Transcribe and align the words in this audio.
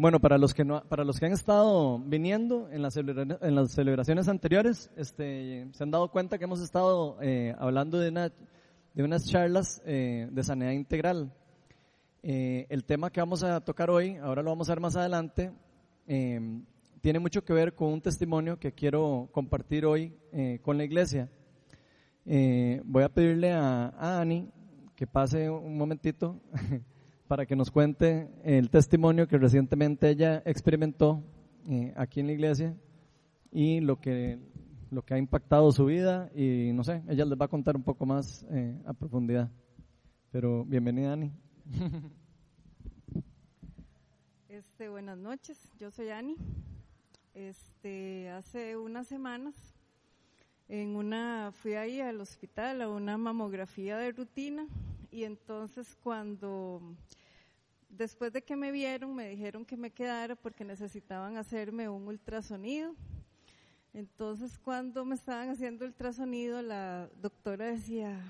Bueno, 0.00 0.18
para 0.18 0.38
los 0.38 0.54
que 0.54 0.64
no, 0.64 0.82
para 0.88 1.04
los 1.04 1.20
que 1.20 1.26
han 1.26 1.32
estado 1.32 1.98
viniendo 1.98 2.70
en 2.72 2.80
las, 2.80 2.96
en 2.96 3.54
las 3.54 3.72
celebraciones 3.72 4.28
anteriores, 4.28 4.90
este, 4.96 5.68
se 5.72 5.82
han 5.82 5.90
dado 5.90 6.10
cuenta 6.10 6.38
que 6.38 6.44
hemos 6.44 6.62
estado 6.62 7.18
eh, 7.20 7.54
hablando 7.58 7.98
de, 7.98 8.08
una, 8.08 8.32
de 8.94 9.02
unas 9.02 9.26
charlas 9.26 9.82
eh, 9.84 10.26
de 10.32 10.42
sanidad 10.42 10.70
integral. 10.70 11.30
Eh, 12.22 12.64
el 12.70 12.86
tema 12.86 13.10
que 13.10 13.20
vamos 13.20 13.44
a 13.44 13.60
tocar 13.60 13.90
hoy, 13.90 14.16
ahora 14.16 14.40
lo 14.42 14.48
vamos 14.48 14.70
a 14.70 14.72
ver 14.72 14.80
más 14.80 14.96
adelante, 14.96 15.52
tiene 16.06 17.18
mucho 17.18 17.44
que 17.44 17.52
ver 17.52 17.74
con 17.74 17.92
un 17.92 18.00
testimonio 18.00 18.58
que 18.58 18.72
quiero 18.72 19.28
compartir 19.32 19.84
hoy 19.84 20.16
con 20.62 20.78
la 20.78 20.84
iglesia. 20.84 21.28
voy 22.24 23.02
a 23.02 23.10
pedirle 23.10 23.52
a, 23.52 23.88
a 23.88 24.18
Ani 24.22 24.48
que 24.96 25.06
pase 25.06 25.50
un 25.50 25.76
momentito. 25.76 26.40
para 27.30 27.46
que 27.46 27.54
nos 27.54 27.70
cuente 27.70 28.28
el 28.42 28.70
testimonio 28.70 29.28
que 29.28 29.38
recientemente 29.38 30.10
ella 30.10 30.42
experimentó 30.44 31.22
eh, 31.68 31.94
aquí 31.96 32.18
en 32.18 32.26
la 32.26 32.32
iglesia 32.32 32.76
y 33.52 33.78
lo 33.78 34.00
que, 34.00 34.40
lo 34.90 35.02
que 35.02 35.14
ha 35.14 35.18
impactado 35.18 35.70
su 35.70 35.84
vida 35.84 36.28
y 36.34 36.72
no 36.72 36.82
sé, 36.82 37.04
ella 37.08 37.24
les 37.24 37.40
va 37.40 37.44
a 37.44 37.48
contar 37.48 37.76
un 37.76 37.84
poco 37.84 38.04
más 38.04 38.44
eh, 38.50 38.76
a 38.84 38.94
profundidad. 38.94 39.48
Pero 40.32 40.64
bienvenida, 40.64 41.12
Ani. 41.12 41.32
Este, 44.48 44.88
buenas 44.88 45.16
noches, 45.16 45.56
yo 45.78 45.92
soy 45.92 46.10
Ani. 46.10 46.34
Este, 47.34 48.28
hace 48.30 48.76
unas 48.76 49.06
semanas 49.06 49.54
en 50.68 50.96
una 50.96 51.52
fui 51.52 51.74
ahí 51.74 52.00
al 52.00 52.20
hospital 52.20 52.82
a 52.82 52.88
una 52.88 53.16
mamografía 53.16 53.96
de 53.98 54.10
rutina 54.10 54.66
y 55.12 55.24
entonces 55.24 55.96
cuando 56.02 56.80
después 57.90 58.32
de 58.32 58.42
que 58.42 58.56
me 58.56 58.72
vieron, 58.72 59.14
me 59.14 59.28
dijeron 59.28 59.64
que 59.64 59.76
me 59.76 59.90
quedara 59.90 60.36
porque 60.36 60.64
necesitaban 60.64 61.36
hacerme 61.36 61.88
un 61.88 62.06
ultrasonido. 62.06 62.94
Entonces, 63.92 64.58
cuando 64.58 65.04
me 65.04 65.16
estaban 65.16 65.50
haciendo 65.50 65.84
ultrasonido, 65.84 66.62
la 66.62 67.08
doctora 67.20 67.66
decía, 67.66 68.20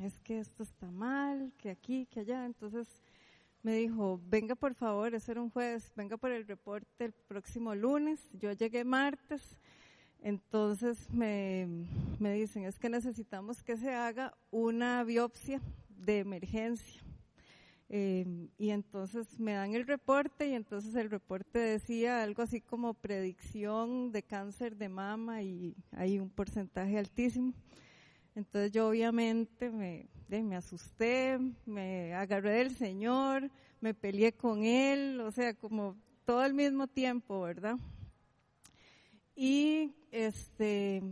es 0.00 0.20
que 0.20 0.38
esto 0.38 0.62
está 0.62 0.90
mal, 0.90 1.52
que 1.58 1.70
aquí, 1.70 2.06
que 2.06 2.20
allá. 2.20 2.46
Entonces, 2.46 2.86
me 3.62 3.74
dijo, 3.74 4.20
venga 4.28 4.54
por 4.54 4.74
favor, 4.74 5.14
ese 5.14 5.32
era 5.32 5.42
un 5.42 5.50
jueves, 5.50 5.92
venga 5.96 6.16
por 6.16 6.30
el 6.30 6.46
reporte 6.46 7.04
el 7.04 7.12
próximo 7.12 7.74
lunes. 7.74 8.20
Yo 8.32 8.52
llegué 8.52 8.84
martes. 8.84 9.58
Entonces 10.20 11.08
me, 11.10 11.68
me 12.18 12.32
dicen, 12.32 12.64
es 12.64 12.78
que 12.78 12.88
necesitamos 12.88 13.62
que 13.62 13.76
se 13.76 13.94
haga 13.94 14.34
una 14.50 15.04
biopsia 15.04 15.60
de 15.88 16.20
emergencia. 16.20 17.02
Em, 17.90 18.48
y 18.58 18.70
entonces 18.70 19.40
me 19.40 19.54
dan 19.54 19.74
el 19.74 19.86
reporte 19.86 20.46
y 20.46 20.52
entonces 20.52 20.94
el 20.94 21.08
reporte 21.08 21.58
decía 21.58 22.22
algo 22.22 22.42
así 22.42 22.60
como 22.60 22.92
predicción 22.92 24.12
de 24.12 24.22
cáncer 24.22 24.76
de 24.76 24.90
mama 24.90 25.42
y 25.42 25.74
hay 25.92 26.18
un 26.18 26.28
porcentaje 26.28 26.98
altísimo. 26.98 27.54
Entonces 28.34 28.72
yo 28.72 28.88
obviamente 28.88 29.70
me, 29.70 30.06
me 30.28 30.56
asusté, 30.56 31.38
me 31.64 32.14
agarré 32.14 32.58
del 32.58 32.76
Señor, 32.76 33.50
me 33.80 33.94
peleé 33.94 34.32
con 34.32 34.64
Él, 34.64 35.20
o 35.22 35.32
sea, 35.32 35.54
como 35.54 35.96
todo 36.26 36.40
al 36.40 36.52
mismo 36.52 36.86
tiempo, 36.88 37.40
¿verdad? 37.40 37.78
Y 39.34 39.94
este, 40.10 41.02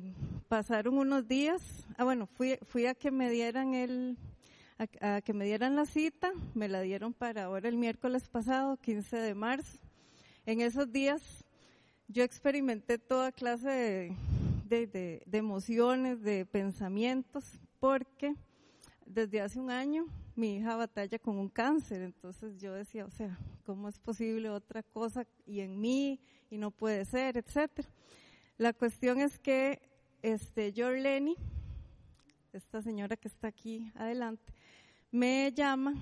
pasaron 0.48 0.98
unos 0.98 1.27
días, 1.27 1.86
ah 1.97 2.04
bueno, 2.04 2.27
fui, 2.27 2.58
fui 2.66 2.86
a 2.86 2.94
que 2.94 3.10
me 3.10 3.30
dieran 3.30 3.72
el, 3.72 4.19
a, 4.78 5.20
que 5.20 5.32
me 5.32 5.44
dieran 5.44 5.77
la 5.77 5.86
cita, 5.86 6.32
me 6.55 6.69
la 6.69 6.80
dieron 6.80 7.12
para 7.12 7.44
ahora 7.44 7.69
el 7.69 7.77
miércoles 7.77 8.28
pasado, 8.28 8.77
15 8.77 9.16
de 9.16 9.34
marzo. 9.34 9.78
En 10.44 10.60
esos 10.60 10.91
días 10.92 11.22
yo 12.08 12.22
experimenté 12.22 12.98
toda 12.98 13.32
clase 13.32 14.14
de, 14.69 14.86
de, 14.86 15.38
emociones, 15.38 16.22
de 16.22 16.44
pensamientos, 16.44 17.44
porque 17.81 18.34
desde 19.06 19.41
hace 19.41 19.59
un 19.59 19.70
año 19.70 20.06
mi 20.34 20.56
hija 20.56 20.76
batalla 20.76 21.19
con 21.19 21.38
un 21.38 21.48
cáncer, 21.48 22.03
entonces 22.03 22.58
yo 22.60 22.75
decía, 22.75 23.06
o 23.06 23.10
sea, 23.10 23.38
¿cómo 23.64 23.88
es 23.88 23.98
posible 23.98 24.50
otra 24.50 24.82
cosa 24.82 25.26
y 25.47 25.60
en 25.60 25.81
mí 25.81 26.20
y 26.50 26.58
no 26.58 26.70
puede 26.70 27.04
ser, 27.06 27.38
etcétera? 27.38 27.88
La 28.58 28.72
cuestión 28.72 29.20
es 29.20 29.38
que 29.38 29.81
este 30.22 30.72
Lenny, 30.72 31.37
esta 32.53 32.82
señora 32.82 33.16
que 33.16 33.28
está 33.28 33.48
aquí 33.48 33.91
adelante, 33.94 34.53
me 35.16 35.50
llama 35.50 35.94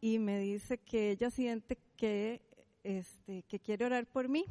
y 0.00 0.18
me 0.18 0.38
dice 0.38 0.78
que 0.78 1.10
ella 1.10 1.30
siente 1.30 1.76
que, 1.96 2.40
este, 2.82 3.42
que 3.42 3.60
quiere 3.60 3.84
orar 3.84 4.06
por 4.06 4.28
mí. 4.28 4.46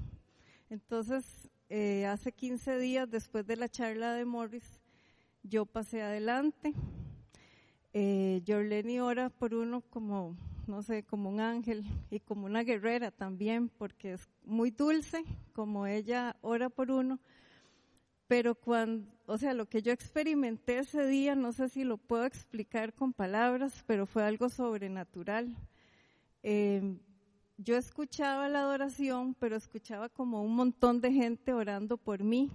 Entonces, 0.70 1.26
eh, 1.68 2.06
hace 2.06 2.32
15 2.32 2.78
días 2.78 3.10
después 3.10 3.48
de 3.48 3.56
la 3.56 3.68
charla 3.68 4.14
de 4.14 4.24
Morris, 4.24 4.80
yo 5.42 5.66
pasé 5.66 6.04
adelante. 6.04 6.74
Eh, 7.92 8.44
Jorleni 8.48 9.00
ora 9.00 9.32
por 9.32 9.56
uno 9.56 9.82
como, 9.82 10.38
no 10.68 10.84
sé, 10.84 11.02
como 11.02 11.30
un 11.30 11.40
ángel 11.40 11.84
y 12.12 12.20
como 12.20 12.46
una 12.46 12.64
guerrera 12.64 13.10
también, 13.10 13.68
porque 13.68 14.14
es 14.14 14.30
muy 14.46 14.70
dulce, 14.70 15.24
como 15.54 15.88
ella 15.88 16.36
ora 16.42 16.70
por 16.70 16.92
uno 16.92 17.20
pero 18.34 18.56
cuando, 18.56 19.06
o 19.26 19.38
sea, 19.38 19.54
lo 19.54 19.68
que 19.68 19.82
yo 19.82 19.92
experimenté 19.92 20.80
ese 20.80 21.06
día, 21.06 21.36
no 21.36 21.54
sé 21.54 21.70
si 21.70 21.84
lo 21.84 21.98
puedo 21.98 22.26
explicar 22.26 22.94
con 22.94 23.14
palabras, 23.14 23.84
pero 23.88 24.06
fue 24.06 24.24
algo 24.24 24.50
sobrenatural. 24.50 25.56
Em, 26.42 27.00
yo 27.58 27.78
escuchaba 27.78 28.50
la 28.50 28.62
adoración, 28.62 29.34
pero 29.36 29.56
escuchaba 29.56 30.10
como 30.10 30.44
un 30.44 30.56
montón 30.56 31.00
de 31.00 31.14
gente 31.14 31.54
orando 31.54 31.98
por 31.98 32.24
mí. 32.24 32.52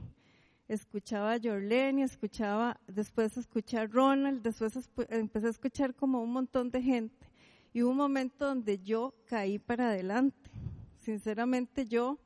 Escuchaba 0.69 1.33
a 1.33 1.41
Jorleni, 1.43 2.03
escuchaba, 2.03 2.79
después 2.87 3.39
escuché 3.39 3.79
a 3.79 3.87
Ronald, 3.87 4.43
después 4.43 4.75
empecé 5.09 5.47
a 5.47 5.50
escuchar 5.50 5.95
como 5.95 6.23
un 6.23 6.33
montón 6.33 6.71
de 6.71 6.83
gente. 6.83 7.27
Y 7.73 7.83
hubo 7.83 7.93
un 7.93 7.97
momento 7.97 8.45
donde 8.45 8.79
yo 8.79 9.15
caí 9.25 9.59
para 9.59 9.89
adelante. 9.89 10.50
Sinceramente 10.99 11.87
yo 11.87 12.19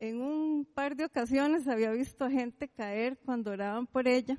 en 0.00 0.20
un 0.20 0.64
par 0.64 0.96
de 0.96 1.04
ocasiones 1.04 1.66
había 1.66 1.90
visto 1.90 2.28
gente 2.30 2.68
caer 2.68 3.18
cuando 3.18 3.50
oraban 3.50 3.86
por 3.86 4.06
ella, 4.06 4.38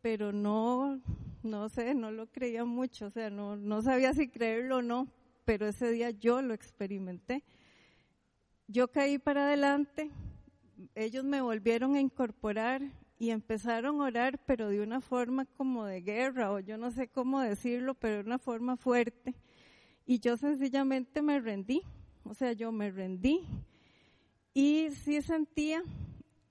pero 0.00 0.32
no, 0.32 1.00
no 1.42 1.68
sé, 1.68 1.94
no 1.94 2.10
lo 2.10 2.26
creía 2.26 2.64
mucho, 2.64 3.06
o 3.06 3.10
sea, 3.10 3.30
no, 3.30 3.56
no 3.56 3.82
sabía 3.82 4.14
si 4.14 4.28
creerlo 4.28 4.78
o 4.78 4.82
no, 4.82 5.08
pero 5.44 5.66
ese 5.66 5.90
día 5.90 6.10
yo 6.10 6.40
lo 6.42 6.54
experimenté. 6.54 7.44
Yo 8.66 8.88
caí 8.88 9.18
para 9.18 9.46
adelante, 9.46 10.10
ellos 10.94 11.24
me 11.24 11.40
volvieron 11.40 11.94
a 11.94 12.00
incorporar 12.00 12.82
y 13.18 13.30
empezaron 13.30 14.00
a 14.00 14.04
orar, 14.04 14.38
pero 14.46 14.68
de 14.68 14.80
una 14.80 15.00
forma 15.00 15.44
como 15.44 15.84
de 15.84 16.02
guerra, 16.02 16.52
o 16.52 16.60
yo 16.60 16.78
no 16.78 16.90
sé 16.90 17.08
cómo 17.08 17.40
decirlo, 17.40 17.94
pero 17.94 18.16
de 18.16 18.24
una 18.24 18.38
forma 18.38 18.76
fuerte. 18.76 19.34
Y 20.06 20.20
yo 20.20 20.36
sencillamente 20.36 21.20
me 21.20 21.40
rendí, 21.40 21.82
o 22.24 22.32
sea, 22.32 22.52
yo 22.52 22.70
me 22.70 22.90
rendí 22.90 23.46
y 24.54 24.90
sí 24.90 25.22
sentía 25.22 25.82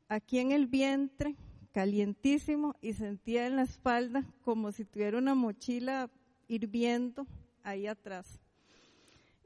aquí 0.07 0.39
en 0.39 0.51
el 0.51 0.67
vientre 0.67 1.35
calientísimo 1.71 2.75
y 2.81 2.93
sentía 2.93 3.45
en 3.45 3.55
la 3.55 3.63
espalda 3.63 4.25
como 4.41 4.71
si 4.71 4.85
tuviera 4.85 5.17
una 5.17 5.35
mochila 5.35 6.09
hirviendo 6.47 7.27
ahí 7.63 7.87
atrás. 7.87 8.39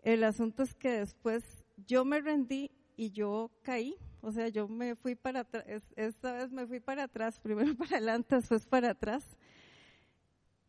El 0.01 0.23
asunto 0.23 0.63
es 0.63 0.73
que 0.73 0.89
después 0.91 1.65
yo 1.87 2.05
me 2.05 2.21
rendí 2.21 2.71
y 2.95 3.11
yo 3.11 3.51
caí, 3.63 3.95
o 4.21 4.31
sea, 4.31 4.47
yo 4.47 4.67
me 4.67 4.95
fui 4.95 5.15
para 5.15 5.41
atrás, 5.41 5.65
esta 5.95 6.33
vez 6.33 6.51
me 6.51 6.65
fui 6.67 6.79
para 6.79 7.03
atrás, 7.03 7.39
primero 7.43 7.75
para 7.75 7.97
adelante, 7.97 8.35
después 8.35 8.65
para 8.65 8.91
atrás. 8.91 9.25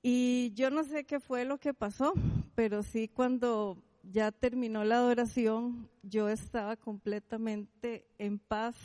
Y 0.02 0.52
yo 0.54 0.70
no 0.70 0.82
sé 0.82 1.04
qué 1.04 1.20
fue 1.20 1.44
lo 1.44 1.58
que 1.58 1.74
pasó, 1.74 2.12
pero 2.54 2.82
sí 2.82 3.06
cuando 3.06 3.78
ya 4.02 4.32
terminó 4.32 4.84
la 4.84 4.96
adoración, 4.96 5.88
yo 6.02 6.28
estaba 6.28 6.76
completamente 6.76 8.06
en 8.18 8.38
paz, 8.38 8.76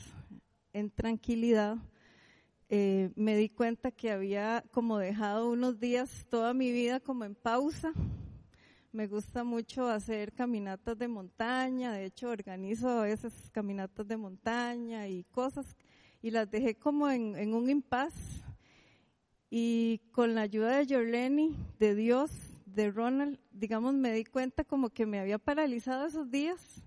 en 0.74 0.92
tranquilidad. 0.92 1.78
Eh, 2.70 3.12
me 3.16 3.36
di 3.36 3.50
cuenta 3.50 3.92
que 3.92 4.12
había 4.12 4.64
como 4.72 4.98
dejado 4.98 5.50
unos 5.50 5.80
días 5.80 6.26
toda 6.30 6.54
mi 6.54 6.72
vida 6.72 7.00
como 7.00 7.24
en 7.24 7.36
pausa. 7.36 7.94
Me 8.92 9.08
gusta 9.08 9.44
mucho 9.44 9.88
hacer 9.90 10.34
caminatas 10.34 10.98
de 10.98 11.08
montaña, 11.08 11.94
de 11.94 12.06
hecho 12.06 12.30
organizo 12.30 12.90
a 12.90 13.04
veces 13.04 13.34
caminatas 13.52 14.08
de 14.08 14.18
montaña 14.18 15.08
y 15.08 15.24
cosas, 15.26 15.76
y 16.22 16.32
las 16.32 16.50
dejé 16.50 16.76
como 16.76 17.10
en, 17.10 17.36
en 17.36 17.54
un 17.54 17.70
impas. 17.70 18.14
Y 19.50 20.02
con 20.12 20.36
la 20.36 20.42
ayuda 20.42 20.78
de 20.78 20.94
Jorleni, 20.94 21.56
de 21.80 21.96
Dios, 21.96 22.32
de 22.78 22.92
Ronald, 22.92 23.40
digamos, 23.52 23.96
me 23.96 24.14
di 24.14 24.24
cuenta 24.24 24.64
como 24.64 24.92
que 24.92 25.08
me 25.08 25.20
había 25.20 25.40
paralizado 25.40 26.06
esos 26.06 26.30
días. 26.30 26.84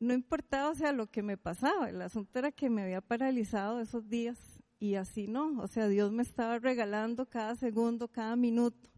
No 0.00 0.12
importaba, 0.12 0.70
o 0.70 0.74
sea, 0.74 0.90
lo 0.90 1.06
que 1.06 1.22
me 1.22 1.36
pasaba, 1.36 1.88
el 1.88 2.02
asunto 2.02 2.36
era 2.40 2.50
que 2.50 2.68
me 2.68 2.82
había 2.82 3.00
paralizado 3.00 3.80
esos 3.80 4.08
días 4.08 4.36
y 4.80 4.96
así 4.96 5.28
no, 5.28 5.62
o 5.62 5.68
sea, 5.68 5.86
Dios 5.86 6.10
me 6.10 6.24
estaba 6.24 6.58
regalando 6.58 7.26
cada 7.26 7.54
segundo, 7.54 8.08
cada 8.08 8.34
minuto. 8.34 8.90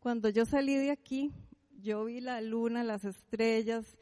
Cuando 0.00 0.30
yo 0.30 0.46
salí 0.46 0.74
de 0.74 0.90
aquí, 0.90 1.30
yo 1.82 2.06
vi 2.06 2.22
la 2.22 2.40
luna, 2.40 2.82
las 2.82 3.04
estrellas, 3.04 3.98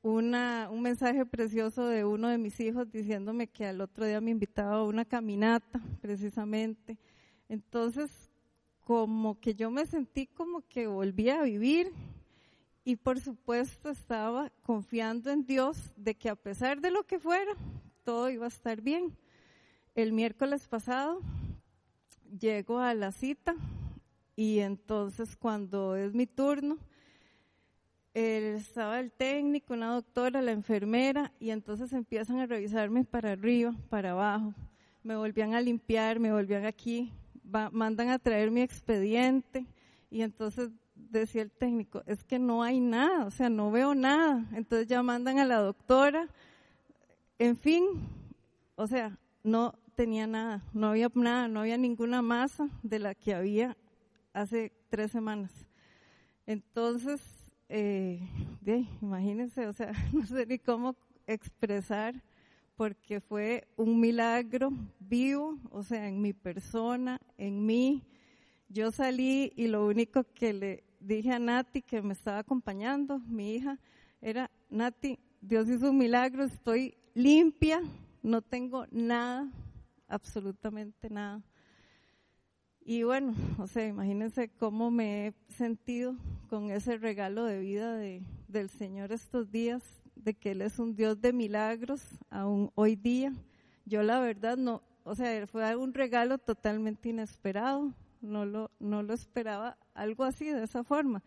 una, 0.00 0.70
un 0.72 0.80
mensaje 0.80 1.26
precioso 1.26 1.86
de 1.86 2.06
uno 2.06 2.28
de 2.28 2.38
mis 2.38 2.58
hijos 2.60 2.90
diciéndome 2.90 3.48
que 3.48 3.66
al 3.66 3.82
otro 3.82 4.06
día 4.06 4.22
me 4.22 4.30
invitaba 4.30 4.76
a 4.76 4.84
una 4.84 5.04
caminata, 5.04 5.82
precisamente. 6.00 6.96
Entonces, 7.50 8.30
como 8.84 9.40
que 9.40 9.54
yo 9.54 9.70
me 9.70 9.86
sentí 9.86 10.26
como 10.26 10.62
que 10.68 10.86
volvía 10.86 11.40
a 11.40 11.44
vivir 11.44 11.90
y 12.84 12.96
por 12.96 13.18
supuesto 13.18 13.88
estaba 13.90 14.50
confiando 14.62 15.30
en 15.30 15.46
Dios 15.46 15.78
de 15.96 16.14
que 16.14 16.28
a 16.28 16.36
pesar 16.36 16.80
de 16.80 16.90
lo 16.90 17.04
que 17.04 17.18
fuera, 17.18 17.52
todo 18.04 18.28
iba 18.28 18.44
a 18.44 18.48
estar 18.48 18.82
bien. 18.82 19.16
El 19.94 20.12
miércoles 20.12 20.68
pasado 20.68 21.20
llego 22.38 22.78
a 22.78 22.92
la 22.94 23.10
cita 23.10 23.54
y 24.36 24.58
entonces 24.58 25.36
cuando 25.36 25.96
es 25.96 26.12
mi 26.12 26.26
turno, 26.26 26.78
estaba 28.12 29.00
el 29.00 29.10
técnico, 29.10 29.74
una 29.74 29.92
doctora, 29.92 30.40
la 30.40 30.52
enfermera, 30.52 31.32
y 31.40 31.50
entonces 31.50 31.92
empiezan 31.92 32.38
a 32.38 32.46
revisarme 32.46 33.04
para 33.04 33.32
arriba, 33.32 33.74
para 33.88 34.12
abajo. 34.12 34.54
Me 35.02 35.16
volvían 35.16 35.54
a 35.54 35.60
limpiar, 35.60 36.20
me 36.20 36.32
volvían 36.32 36.64
aquí, 36.64 37.12
mandan 37.72 38.10
a 38.10 38.18
traer 38.18 38.50
mi 38.50 38.62
expediente, 38.62 39.66
y 40.10 40.22
entonces 40.22 40.70
decía 40.94 41.42
el 41.42 41.50
técnico, 41.50 42.02
es 42.06 42.24
que 42.24 42.38
no 42.38 42.62
hay 42.62 42.80
nada, 42.80 43.24
o 43.24 43.30
sea, 43.30 43.48
no 43.48 43.70
veo 43.70 43.94
nada. 43.94 44.44
Entonces 44.52 44.86
ya 44.86 45.02
mandan 45.02 45.38
a 45.38 45.44
la 45.44 45.58
doctora, 45.58 46.28
en 47.38 47.56
fin, 47.56 47.84
o 48.76 48.86
sea, 48.86 49.18
no 49.42 49.74
tenía 49.94 50.26
nada, 50.26 50.62
no 50.72 50.88
había 50.88 51.10
nada, 51.14 51.48
no 51.48 51.60
había 51.60 51.78
ninguna 51.78 52.22
masa 52.22 52.68
de 52.82 52.98
la 52.98 53.14
que 53.14 53.34
había 53.34 53.76
hace 54.32 54.72
tres 54.88 55.12
semanas. 55.12 55.52
Entonces, 56.46 57.20
eh, 57.68 58.28
imagínense, 59.00 59.66
o 59.66 59.72
sea, 59.72 59.92
no 60.12 60.26
sé 60.26 60.46
ni 60.46 60.58
cómo 60.58 60.96
expresar, 61.26 62.22
porque 62.76 63.20
fue 63.20 63.68
un 63.76 64.00
milagro 64.00 64.72
vivo, 64.98 65.58
o 65.70 65.82
sea, 65.82 66.08
en 66.08 66.20
mi 66.20 66.32
persona, 66.32 67.20
en 67.38 67.64
mí. 67.64 68.02
Yo 68.68 68.90
salí 68.90 69.52
y 69.56 69.68
lo 69.68 69.86
único 69.86 70.24
que 70.24 70.52
le 70.52 70.84
dije 71.00 71.32
a 71.32 71.38
Nati, 71.38 71.82
que 71.82 72.02
me 72.02 72.14
estaba 72.14 72.38
acompañando, 72.38 73.18
mi 73.20 73.54
hija, 73.54 73.78
era, 74.20 74.50
Nati, 74.70 75.18
Dios 75.40 75.68
hizo 75.68 75.90
un 75.90 75.98
milagro, 75.98 76.44
estoy 76.44 76.96
limpia, 77.14 77.82
no 78.22 78.42
tengo 78.42 78.86
nada, 78.90 79.48
absolutamente 80.08 81.10
nada. 81.10 81.42
Y 82.80 83.02
bueno, 83.02 83.34
o 83.58 83.66
sea, 83.66 83.86
imagínense 83.86 84.48
cómo 84.48 84.90
me 84.90 85.28
he 85.28 85.34
sentido 85.48 86.16
con 86.48 86.70
ese 86.70 86.98
regalo 86.98 87.44
de 87.44 87.60
vida 87.60 87.96
de, 87.96 88.22
del 88.48 88.68
Señor 88.68 89.12
estos 89.12 89.50
días, 89.50 89.82
de 90.24 90.34
que 90.34 90.52
Él 90.52 90.62
es 90.62 90.78
un 90.78 90.96
Dios 90.96 91.20
de 91.20 91.32
milagros, 91.32 92.02
aún 92.30 92.70
hoy 92.74 92.96
día. 92.96 93.32
Yo 93.84 94.02
la 94.02 94.18
verdad 94.18 94.56
no, 94.56 94.82
o 95.04 95.14
sea, 95.14 95.46
fue 95.46 95.76
un 95.76 95.92
regalo 95.92 96.38
totalmente 96.38 97.10
inesperado, 97.10 97.92
no 98.22 98.46
lo, 98.46 98.70
no 98.80 99.02
lo 99.02 99.12
esperaba 99.12 99.76
algo 99.92 100.24
así, 100.24 100.46
de 100.46 100.64
esa 100.64 100.82
forma. 100.82 101.22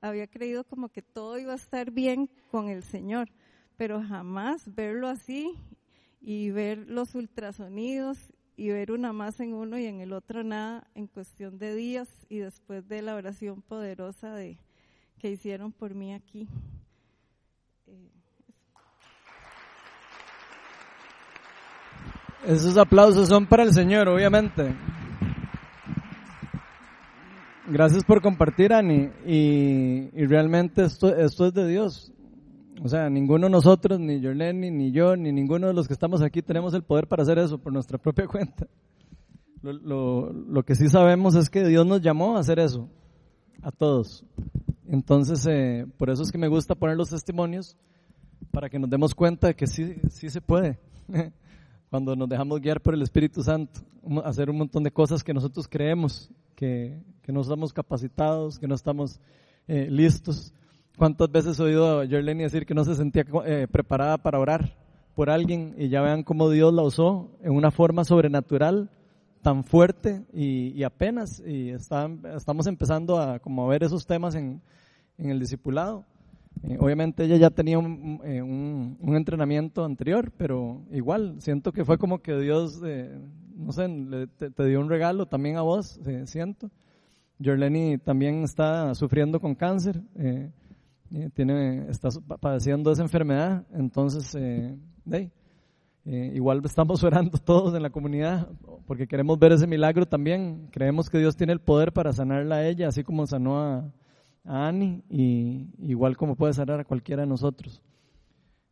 Había 0.00 0.26
creído 0.26 0.64
como 0.64 0.90
que 0.90 1.00
todo 1.00 1.38
iba 1.38 1.52
a 1.52 1.56
estar 1.56 1.90
bien 1.90 2.28
con 2.50 2.68
el 2.68 2.82
Señor, 2.82 3.30
pero 3.76 4.02
jamás 4.02 4.62
verlo 4.74 5.08
así 5.08 5.54
y 6.20 6.50
ver 6.50 6.86
los 6.88 7.14
ultrasonidos 7.14 8.18
y 8.56 8.68
ver 8.68 8.92
una 8.92 9.12
más 9.12 9.40
en 9.40 9.54
uno 9.54 9.78
y 9.78 9.86
en 9.86 10.00
el 10.00 10.12
otro 10.12 10.44
nada 10.44 10.86
en 10.94 11.06
cuestión 11.06 11.58
de 11.58 11.74
días 11.74 12.08
y 12.28 12.38
después 12.38 12.86
de 12.86 13.00
la 13.00 13.14
oración 13.14 13.62
poderosa 13.62 14.34
de, 14.34 14.58
que 15.18 15.30
hicieron 15.30 15.72
por 15.72 15.94
mí 15.94 16.12
aquí. 16.12 16.48
Esos 22.46 22.76
aplausos 22.76 23.28
son 23.28 23.46
para 23.46 23.62
el 23.62 23.72
Señor, 23.72 24.08
obviamente. 24.08 24.74
Gracias 27.68 28.04
por 28.04 28.20
compartir, 28.20 28.72
Ani. 28.72 29.10
Y, 29.24 30.10
y 30.12 30.26
realmente 30.26 30.84
esto, 30.84 31.14
esto 31.14 31.46
es 31.46 31.54
de 31.54 31.68
Dios. 31.68 32.12
O 32.82 32.88
sea, 32.88 33.08
ninguno 33.08 33.46
de 33.46 33.52
nosotros, 33.52 34.00
ni 34.00 34.20
Jorleni, 34.20 34.72
ni 34.72 34.90
yo, 34.90 35.14
ni 35.16 35.30
ninguno 35.30 35.68
de 35.68 35.72
los 35.74 35.86
que 35.86 35.92
estamos 35.92 36.20
aquí 36.20 36.42
tenemos 36.42 36.74
el 36.74 36.82
poder 36.82 37.06
para 37.06 37.22
hacer 37.22 37.38
eso 37.38 37.58
por 37.58 37.72
nuestra 37.72 37.96
propia 37.96 38.26
cuenta. 38.26 38.66
Lo, 39.62 40.32
lo, 40.32 40.64
que 40.64 40.74
sí 40.74 40.88
sabemos 40.88 41.36
es 41.36 41.48
que 41.48 41.64
Dios 41.64 41.86
nos 41.86 42.00
llamó 42.00 42.36
a 42.36 42.40
hacer 42.40 42.58
eso, 42.58 42.88
a 43.62 43.70
todos. 43.70 44.24
Entonces, 44.88 45.46
eh, 45.48 45.86
por 45.96 46.10
eso 46.10 46.24
es 46.24 46.32
que 46.32 46.38
me 46.38 46.48
gusta 46.48 46.74
poner 46.74 46.96
los 46.96 47.10
testimonios, 47.10 47.76
para 48.50 48.68
que 48.68 48.80
nos 48.80 48.90
demos 48.90 49.14
cuenta 49.14 49.46
de 49.46 49.54
que 49.54 49.68
sí, 49.68 49.94
sí 50.10 50.28
se 50.28 50.40
puede. 50.40 50.80
Cuando 51.92 52.16
nos 52.16 52.26
dejamos 52.26 52.58
guiar 52.60 52.80
por 52.80 52.94
el 52.94 53.02
Espíritu 53.02 53.42
Santo, 53.42 53.82
hacer 54.24 54.48
un 54.48 54.56
montón 54.56 54.82
de 54.82 54.90
cosas 54.90 55.22
que 55.22 55.34
nosotros 55.34 55.68
creemos 55.68 56.32
que, 56.56 56.98
que 57.22 57.32
no 57.32 57.42
estamos 57.42 57.72
capacitados, 57.72 58.58
que 58.58 58.66
no 58.66 58.74
estamos 58.74 59.20
eh, 59.68 59.88
listos 59.90 60.54
¿Cuántas 60.96 61.30
veces 61.30 61.58
he 61.58 61.62
oído 61.62 62.00
a 62.00 62.06
Jorleni 62.06 62.44
decir 62.44 62.66
que 62.66 62.72
no 62.72 62.84
se 62.84 62.94
sentía 62.94 63.24
eh, 63.44 63.66
preparada 63.70 64.18
para 64.18 64.38
orar 64.38 64.74
por 65.14 65.28
alguien 65.28 65.74
y 65.76 65.90
ya 65.90 66.00
vean 66.00 66.22
cómo 66.22 66.48
Dios 66.48 66.72
la 66.72 66.82
usó 66.82 67.30
en 67.42 67.52
una 67.52 67.70
forma 67.70 68.04
sobrenatural 68.04 68.90
tan 69.42 69.64
fuerte 69.64 70.24
y, 70.32 70.82
apenas 70.82 71.42
y 71.44 71.70
estamos 71.70 72.66
empezando 72.66 73.18
a 73.18 73.38
como 73.38 73.66
a 73.66 73.68
ver 73.68 73.82
esos 73.82 74.06
temas 74.06 74.34
en, 74.34 74.62
el 75.18 75.38
discipulado. 75.38 76.06
Eh, 76.62 76.76
obviamente 76.78 77.24
ella 77.24 77.36
ya 77.36 77.50
tenía 77.50 77.76
eh, 77.76 77.78
un, 78.42 78.96
un, 79.00 79.16
entrenamiento 79.16 79.84
anterior, 79.84 80.32
pero 80.36 80.82
igual 80.90 81.36
siento 81.40 81.72
que 81.72 81.84
fue 81.84 81.98
como 81.98 82.20
que 82.20 82.36
Dios, 82.38 82.80
no 83.56 83.72
sé, 83.72 83.88
te, 84.38 84.66
dio 84.66 84.80
un 84.80 84.88
regalo 84.88 85.26
también 85.26 85.56
a 85.56 85.62
vos, 85.62 86.00
siento. 86.26 86.70
Jorleni 87.44 87.98
también 87.98 88.44
está 88.44 88.94
sufriendo 88.94 89.40
con 89.40 89.54
cáncer 89.54 90.02
tiene, 91.34 91.90
está 91.90 92.08
padeciendo 92.40 92.90
esa 92.90 93.02
enfermedad, 93.02 93.64
entonces, 93.74 94.34
eh, 94.34 94.76
eh, 96.04 96.32
igual 96.34 96.62
estamos 96.64 97.02
orando 97.04 97.38
todos 97.38 97.74
en 97.74 97.82
la 97.82 97.90
comunidad 97.90 98.48
porque 98.86 99.06
queremos 99.06 99.38
ver 99.38 99.52
ese 99.52 99.66
milagro 99.66 100.06
también. 100.06 100.68
Creemos 100.72 101.08
que 101.08 101.18
Dios 101.18 101.36
tiene 101.36 101.52
el 101.52 101.60
poder 101.60 101.92
para 101.92 102.12
sanarla 102.12 102.56
a 102.56 102.68
ella, 102.68 102.88
así 102.88 103.04
como 103.04 103.26
sanó 103.26 103.60
a, 103.60 103.92
a 104.44 104.68
Annie, 104.68 105.02
y 105.08 105.68
igual 105.78 106.16
como 106.16 106.36
puede 106.36 106.52
sanar 106.52 106.80
a 106.80 106.84
cualquiera 106.84 107.22
de 107.22 107.28
nosotros. 107.28 107.82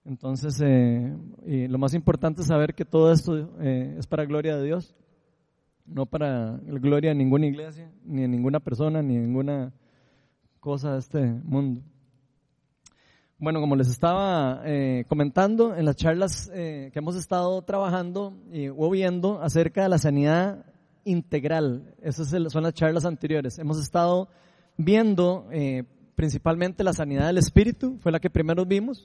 Entonces, 0.04 0.60
eh, 0.64 1.16
y 1.46 1.68
lo 1.68 1.78
más 1.78 1.94
importante 1.94 2.40
es 2.40 2.48
saber 2.48 2.74
que 2.74 2.84
todo 2.84 3.12
esto 3.12 3.60
es 3.60 4.06
para 4.06 4.24
gloria 4.24 4.56
de 4.56 4.64
Dios, 4.64 4.94
no 5.86 6.06
para 6.06 6.58
gloria 6.64 7.10
de 7.10 7.16
ninguna 7.16 7.46
iglesia, 7.46 7.90
ni 8.04 8.22
de 8.22 8.28
ninguna 8.28 8.60
persona, 8.60 9.02
ni 9.02 9.16
de 9.16 9.22
ninguna 9.22 9.72
cosa 10.60 10.92
de 10.92 10.98
este 10.98 11.20
mundo. 11.44 11.82
Bueno, 13.42 13.60
como 13.60 13.74
les 13.74 13.88
estaba 13.88 14.60
eh, 14.66 15.06
comentando 15.08 15.74
en 15.74 15.86
las 15.86 15.96
charlas 15.96 16.50
eh, 16.52 16.90
que 16.92 16.98
hemos 16.98 17.16
estado 17.16 17.62
trabajando 17.62 18.34
y, 18.52 18.68
o 18.68 18.90
viendo 18.90 19.40
acerca 19.40 19.82
de 19.82 19.88
la 19.88 19.96
sanidad 19.96 20.66
integral, 21.04 21.94
esas 22.02 22.28
son 22.28 22.62
las 22.62 22.74
charlas 22.74 23.06
anteriores. 23.06 23.58
Hemos 23.58 23.80
estado 23.80 24.28
viendo 24.84 25.48
eh, 25.52 25.84
principalmente 26.14 26.84
la 26.84 26.92
sanidad 26.92 27.26
del 27.26 27.38
espíritu, 27.38 27.98
fue 28.00 28.12
la 28.12 28.20
que 28.20 28.30
primero 28.30 28.64
vimos. 28.66 29.04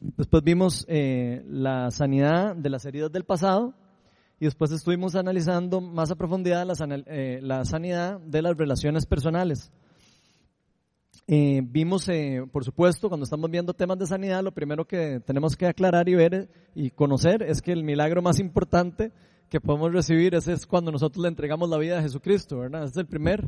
Después 0.00 0.42
vimos 0.42 0.86
la 0.88 1.90
sanidad 1.90 2.56
de 2.56 2.70
las 2.70 2.86
heridas 2.86 3.12
del 3.12 3.24
pasado 3.24 3.74
y 4.40 4.46
después 4.46 4.70
estuvimos 4.72 5.14
analizando 5.14 5.80
más 5.80 6.10
a 6.10 6.16
profundidad 6.16 6.66
la, 6.66 7.38
la 7.42 7.64
sanidad 7.64 8.18
de 8.20 8.42
las 8.42 8.56
relaciones 8.56 9.04
personales. 9.04 9.70
Eh, 11.28 11.60
vimos, 11.64 12.08
eh, 12.08 12.44
por 12.52 12.64
supuesto, 12.64 13.08
cuando 13.08 13.24
estamos 13.24 13.50
viendo 13.50 13.74
temas 13.74 13.98
de 13.98 14.06
sanidad, 14.06 14.44
lo 14.44 14.52
primero 14.52 14.84
que 14.84 15.20
tenemos 15.26 15.56
que 15.56 15.66
aclarar 15.66 16.08
y 16.08 16.14
ver 16.14 16.48
y 16.72 16.90
conocer 16.90 17.42
es 17.42 17.62
que 17.62 17.72
el 17.72 17.82
milagro 17.82 18.22
más 18.22 18.38
importante 18.38 19.10
que 19.48 19.60
podemos 19.60 19.92
recibir 19.92 20.36
es, 20.36 20.46
es 20.46 20.66
cuando 20.66 20.92
nosotros 20.92 21.22
le 21.22 21.28
entregamos 21.28 21.68
la 21.68 21.78
vida 21.78 21.98
a 21.98 22.02
Jesucristo, 22.02 22.58
¿verdad? 22.58 22.84
es 22.84 22.96
el 22.96 23.06
primer 23.06 23.44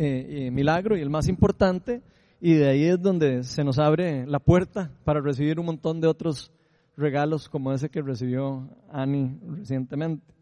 eh, 0.00 0.50
milagro 0.50 0.96
y 0.96 1.00
el 1.00 1.10
más 1.10 1.28
importante, 1.28 2.02
y 2.40 2.54
de 2.54 2.68
ahí 2.68 2.84
es 2.84 3.00
donde 3.02 3.44
se 3.44 3.64
nos 3.64 3.78
abre 3.78 4.26
la 4.26 4.38
puerta 4.38 4.90
para 5.04 5.20
recibir 5.20 5.58
un 5.58 5.66
montón 5.66 6.00
de 6.00 6.06
otros 6.06 6.52
regalos 6.96 7.48
como 7.48 7.72
ese 7.72 7.88
que 7.88 8.02
recibió 8.02 8.68
Annie 8.90 9.38
recientemente. 9.56 10.38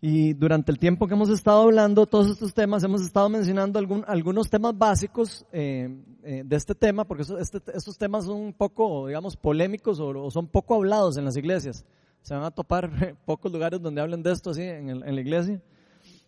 Y 0.00 0.34
durante 0.34 0.70
el 0.70 0.78
tiempo 0.78 1.08
que 1.08 1.14
hemos 1.14 1.30
estado 1.30 1.62
hablando 1.62 2.06
todos 2.06 2.30
estos 2.30 2.52
temas, 2.52 2.84
hemos 2.84 3.00
estado 3.02 3.28
mencionando 3.30 3.78
algún, 3.78 4.04
algunos 4.06 4.50
temas 4.50 4.76
básicos 4.76 5.46
eh, 5.52 5.88
eh, 6.22 6.42
de 6.44 6.56
este 6.56 6.74
tema, 6.74 7.04
porque 7.04 7.24
este, 7.40 7.60
estos 7.74 7.96
temas 7.96 8.26
son 8.26 8.36
un 8.36 8.52
poco, 8.52 9.06
digamos, 9.06 9.36
polémicos 9.36 9.98
o, 9.98 10.30
son 10.30 10.48
poco 10.48 10.74
hablados 10.74 11.16
en 11.16 11.24
las 11.24 11.36
iglesias. 11.36 11.86
Se 12.20 12.34
van 12.34 12.44
a 12.44 12.50
topar 12.50 13.16
pocos 13.24 13.50
lugares 13.50 13.80
donde 13.80 14.02
hablen 14.02 14.22
de 14.22 14.32
esto 14.32 14.50
así 14.50 14.62
en, 14.62 15.00
la 15.00 15.20
iglesia. 15.20 15.62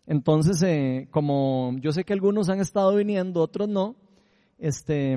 Entonces, 0.09 0.61
eh, 0.63 1.07
como 1.13 1.77
yo 1.81 1.93
sé 1.93 2.03
que 2.03 2.15
algunos 2.15 2.49
han 2.49 2.61
estado 2.61 2.97
viniendo, 2.97 3.43
otros 3.43 3.69
no, 3.69 3.95
este, 4.59 5.17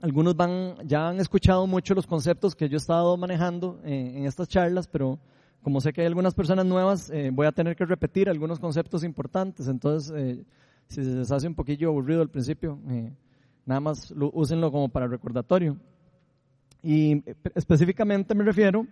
algunos 0.00 0.34
van, 0.36 0.76
ya 0.86 1.08
han 1.08 1.20
escuchado 1.20 1.66
mucho 1.66 1.94
los 1.94 2.06
conceptos 2.06 2.54
que 2.54 2.68
yo 2.68 2.76
he 2.76 2.78
estado 2.78 3.16
manejando 3.18 3.78
eh, 3.84 4.14
en 4.16 4.24
estas 4.24 4.48
charlas, 4.48 4.88
pero 4.88 5.18
como 5.62 5.80
sé 5.80 5.92
que 5.92 6.00
hay 6.00 6.06
algunas 6.06 6.34
personas 6.34 6.64
nuevas, 6.64 7.10
eh, 7.10 7.30
voy 7.30 7.46
a 7.46 7.52
tener 7.52 7.76
que 7.76 7.84
repetir 7.84 8.30
algunos 8.30 8.58
conceptos 8.58 9.04
importantes. 9.04 9.68
Entonces, 9.68 10.10
eh, 10.16 10.44
si 10.88 11.04
se 11.04 11.10
les 11.10 11.30
hace 11.30 11.46
un 11.46 11.54
poquillo 11.54 11.88
aburrido 11.88 12.22
al 12.22 12.30
principio, 12.30 12.78
nada 13.66 13.80
más 13.80 14.10
lo, 14.12 14.30
úsenlo 14.32 14.72
como 14.72 14.88
para 14.88 15.06
recordatorio. 15.06 15.76
Y 16.82 17.22
específicamente 17.54 18.34
me 18.34 18.44
refiero 18.44 18.86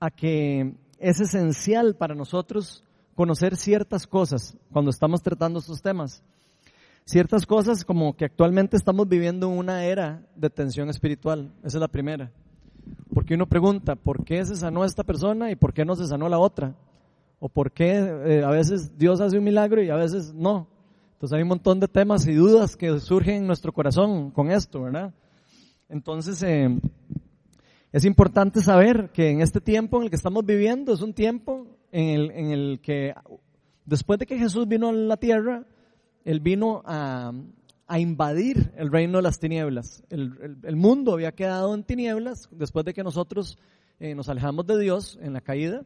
a 0.00 0.10
que 0.10 0.74
es 0.98 1.20
esencial 1.20 1.94
para 1.94 2.16
nosotros 2.16 2.84
conocer 3.18 3.56
ciertas 3.56 4.06
cosas 4.06 4.56
cuando 4.70 4.92
estamos 4.92 5.20
tratando 5.22 5.58
estos 5.58 5.82
temas. 5.82 6.22
Ciertas 7.04 7.46
cosas 7.46 7.84
como 7.84 8.16
que 8.16 8.24
actualmente 8.24 8.76
estamos 8.76 9.08
viviendo 9.08 9.48
una 9.48 9.84
era 9.86 10.22
de 10.36 10.48
tensión 10.48 10.88
espiritual. 10.88 11.52
Esa 11.64 11.78
es 11.78 11.80
la 11.80 11.88
primera. 11.88 12.30
Porque 13.12 13.34
uno 13.34 13.48
pregunta, 13.48 13.96
¿por 13.96 14.24
qué 14.24 14.44
se 14.44 14.54
sanó 14.54 14.84
esta 14.84 15.02
persona 15.02 15.50
y 15.50 15.56
por 15.56 15.74
qué 15.74 15.84
no 15.84 15.96
se 15.96 16.06
sanó 16.06 16.28
la 16.28 16.38
otra? 16.38 16.76
¿O 17.40 17.48
por 17.48 17.72
qué 17.72 17.96
eh, 17.96 18.44
a 18.44 18.50
veces 18.50 18.96
Dios 18.96 19.20
hace 19.20 19.36
un 19.36 19.42
milagro 19.42 19.82
y 19.82 19.90
a 19.90 19.96
veces 19.96 20.32
no? 20.32 20.68
Entonces 21.14 21.34
hay 21.34 21.42
un 21.42 21.48
montón 21.48 21.80
de 21.80 21.88
temas 21.88 22.24
y 22.28 22.34
dudas 22.34 22.76
que 22.76 23.00
surgen 23.00 23.38
en 23.38 23.46
nuestro 23.48 23.72
corazón 23.72 24.30
con 24.30 24.52
esto, 24.52 24.82
¿verdad? 24.82 25.12
Entonces, 25.88 26.40
eh, 26.44 26.68
es 27.90 28.04
importante 28.04 28.60
saber 28.60 29.10
que 29.12 29.30
en 29.30 29.40
este 29.40 29.60
tiempo 29.60 29.96
en 29.96 30.04
el 30.04 30.10
que 30.10 30.14
estamos 30.16 30.46
viviendo 30.46 30.92
es 30.92 31.02
un 31.02 31.12
tiempo 31.12 31.66
en 31.92 32.50
el, 32.50 32.80
que 32.80 33.14
después 33.84 34.18
de 34.18 34.26
que 34.26 34.38
Jesús 34.38 34.66
vino 34.68 34.88
a 34.88 34.92
la 34.92 35.16
tierra, 35.16 35.64
Él 36.24 36.40
vino 36.40 36.82
a, 36.84 37.32
a 37.86 37.98
invadir 37.98 38.72
el 38.76 38.92
reino 38.92 39.18
de 39.18 39.22
las 39.22 39.38
tinieblas. 39.38 40.04
El, 40.10 40.58
el, 40.62 40.76
mundo 40.76 41.14
había 41.14 41.32
quedado 41.32 41.74
en 41.74 41.84
tinieblas 41.84 42.48
después 42.52 42.84
de 42.84 42.92
que 42.92 43.02
nosotros 43.02 43.58
eh, 43.98 44.14
nos 44.14 44.28
alejamos 44.28 44.66
de 44.66 44.78
Dios 44.78 45.18
en 45.22 45.32
la 45.32 45.40
caída. 45.40 45.82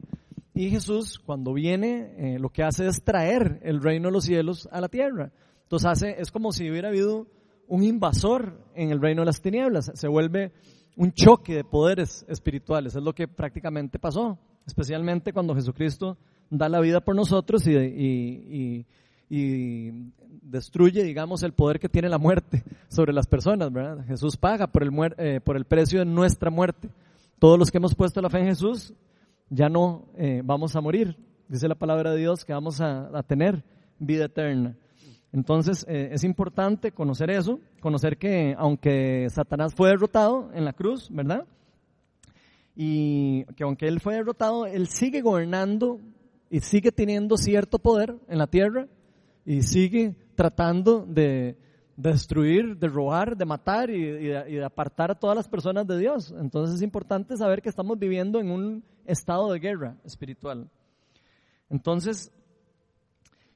Y 0.55 0.69
Jesús, 0.69 1.19
cuando 1.19 1.55
viene, 1.55 2.13
eh, 2.19 2.39
lo 2.39 2.51
que 2.51 2.63
hace 2.63 2.87
es 2.87 3.03
traer 3.03 3.61
el 3.63 3.81
reino 3.81 4.09
de 4.09 4.13
los 4.13 4.25
cielos 4.25 4.69
a 4.71 4.81
la 4.81 4.89
tierra. 4.89 5.33
Entonces 5.63 5.89
hace, 5.89 6.21
es 6.21 6.31
como 6.31 6.53
si 6.53 6.69
hubiera 6.69 6.89
habido 6.89 7.27
un 7.69 7.85
invasor 7.85 8.59
en 8.75 8.91
el 8.91 9.01
reino 9.01 9.23
de 9.23 9.27
las 9.27 9.41
tinieblas. 9.41 9.91
Se 9.95 10.09
vuelve 10.09 10.53
un 10.97 11.13
choque 11.13 11.55
de 11.55 11.65
poderes 11.65 12.27
espirituales. 12.29 12.95
Es 12.95 13.03
lo 13.03 13.15
que 13.15 13.29
prácticamente 13.29 13.99
pasó, 13.99 14.39
especialmente 14.67 15.33
cuando 15.33 15.55
Jesucristo 15.55 16.17
da 16.51 16.69
la 16.69 16.81
vida 16.81 17.01
por 17.01 17.15
nosotros 17.15 17.67
y, 17.67 18.87
destruye, 20.43 21.03
digamos, 21.05 21.43
el 21.43 21.53
poder 21.53 21.81
que 21.81 21.89
tiene 21.89 22.09
la 22.09 22.19
muerte 22.19 22.63
sobre 22.89 23.13
las 23.13 23.27
personas. 23.27 23.73
¿verdad? 23.73 24.05
Jesús 24.07 24.37
paga 24.37 24.67
por 24.67 24.83
el, 24.83 24.93
eh, 25.17 25.41
por 25.43 25.57
el 25.57 25.65
precio 25.65 26.01
de 26.01 26.05
nuestra 26.05 26.51
muerte. 26.51 26.91
Todos 27.39 27.59
los 27.59 27.71
que 27.71 27.79
hemos 27.79 27.95
puesto 27.95 28.21
la 28.21 28.29
fe 28.31 28.41
en 28.41 28.47
Jesús 28.47 28.93
ya 29.49 29.69
no 29.69 30.07
eh, 30.17 30.43
vamos 30.45 30.77
a 30.77 30.81
morir. 30.81 31.17
Dice 31.49 31.69
la 31.69 31.75
palabra 31.75 32.13
de 32.13 32.19
Dios 32.19 32.45
que 32.45 32.53
vamos 32.53 32.81
a 32.81 33.23
tener 33.27 33.65
vida 33.99 34.27
eterna. 34.27 34.77
Entonces 35.33 35.87
eh, 35.89 36.11
es 36.13 36.25
importante 36.25 36.93
conocer 36.93 37.31
eso, 37.31 37.59
conocer 37.81 38.19
que 38.19 38.55
aunque 38.59 39.29
Satanás 39.31 39.75
fue 39.75 39.89
derrotado 39.89 40.51
en 40.55 40.65
la 40.65 40.75
cruz, 40.75 41.09
¿verdad? 41.11 41.47
Y 42.75 43.45
que 43.57 43.65
aunque 43.65 43.87
él 43.87 44.01
fue 44.01 44.15
derrotado, 44.15 44.67
él 44.67 44.89
sigue 44.89 45.21
gobernando 45.21 46.01
y 46.51 46.61
sigue 46.61 46.93
teniendo 46.93 47.37
cierto 47.37 47.79
poder 47.79 48.17
en 48.29 48.39
la 48.39 48.47
tierra 48.47 48.87
y 49.45 49.63
sigue 49.63 50.15
tratando 50.35 51.05
de, 51.07 51.57
destruir, 51.97 52.77
de 52.79 52.89
robar, 52.89 53.37
de 53.37 53.45
matar 53.45 53.91
y, 53.91 54.03
de, 54.03 54.65
apartar 54.65 55.11
a 55.11 55.15
todas 55.15 55.37
las 55.37 55.49
personas 55.49 55.87
de 55.87 55.99
Dios. 55.99 56.35
Entonces 56.39 56.77
es 56.77 56.83
importante 56.83 57.37
saber 57.37 57.63
que 57.63 57.69
estamos 57.69 57.99
viviendo 57.99 58.41
en 58.41 58.51
un 58.51 58.85
estado 59.07 59.53
de 59.53 59.59
guerra 59.59 59.97
espiritual. 60.05 60.69
Entonces, 61.69 62.33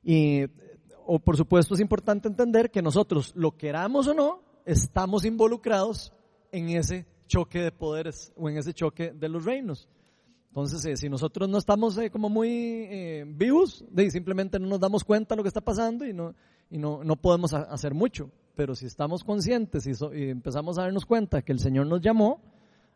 y 0.02 0.44
o 1.04 1.18
por 1.18 1.36
supuesto 1.36 1.74
es 1.74 1.80
importante 1.80 2.28
entender 2.28 2.70
que 2.70 2.82
nosotros, 2.82 3.32
lo 3.36 3.56
queramos 3.56 4.08
o 4.08 4.14
no, 4.14 4.40
estamos 4.64 5.24
involucrados 5.24 6.12
en 6.50 6.70
ese 6.70 7.06
choque 7.26 7.60
de 7.60 7.72
poderes 7.72 8.32
o 8.36 8.48
en 8.48 8.58
ese 8.58 8.72
choque 8.72 9.12
de 9.12 9.28
los 9.28 9.44
reinos. 9.44 9.88
Entonces, 10.48 10.84
eh, 10.86 10.96
si 10.96 11.08
nosotros 11.08 11.48
no 11.48 11.58
estamos 11.58 11.98
eh, 11.98 12.10
como 12.10 12.28
muy 12.28 12.48
eh, 12.50 13.24
vivos, 13.26 13.84
de, 13.90 14.10
simplemente 14.10 14.58
no 14.58 14.66
nos 14.66 14.80
damos 14.80 15.04
cuenta 15.04 15.34
de 15.34 15.36
lo 15.36 15.42
que 15.42 15.48
está 15.48 15.60
pasando 15.60 16.06
y 16.06 16.14
no, 16.14 16.34
y 16.70 16.78
no, 16.78 17.04
no 17.04 17.16
podemos 17.16 17.52
hacer 17.52 17.92
mucho. 17.92 18.30
Pero 18.54 18.74
si 18.74 18.86
estamos 18.86 19.22
conscientes 19.22 19.86
y, 19.86 19.90
y, 19.90 20.30
empezamos 20.30 20.78
a 20.78 20.82
darnos 20.82 21.04
cuenta 21.04 21.42
que 21.42 21.52
el 21.52 21.58
Señor 21.58 21.86
nos 21.86 22.00
llamó 22.00 22.40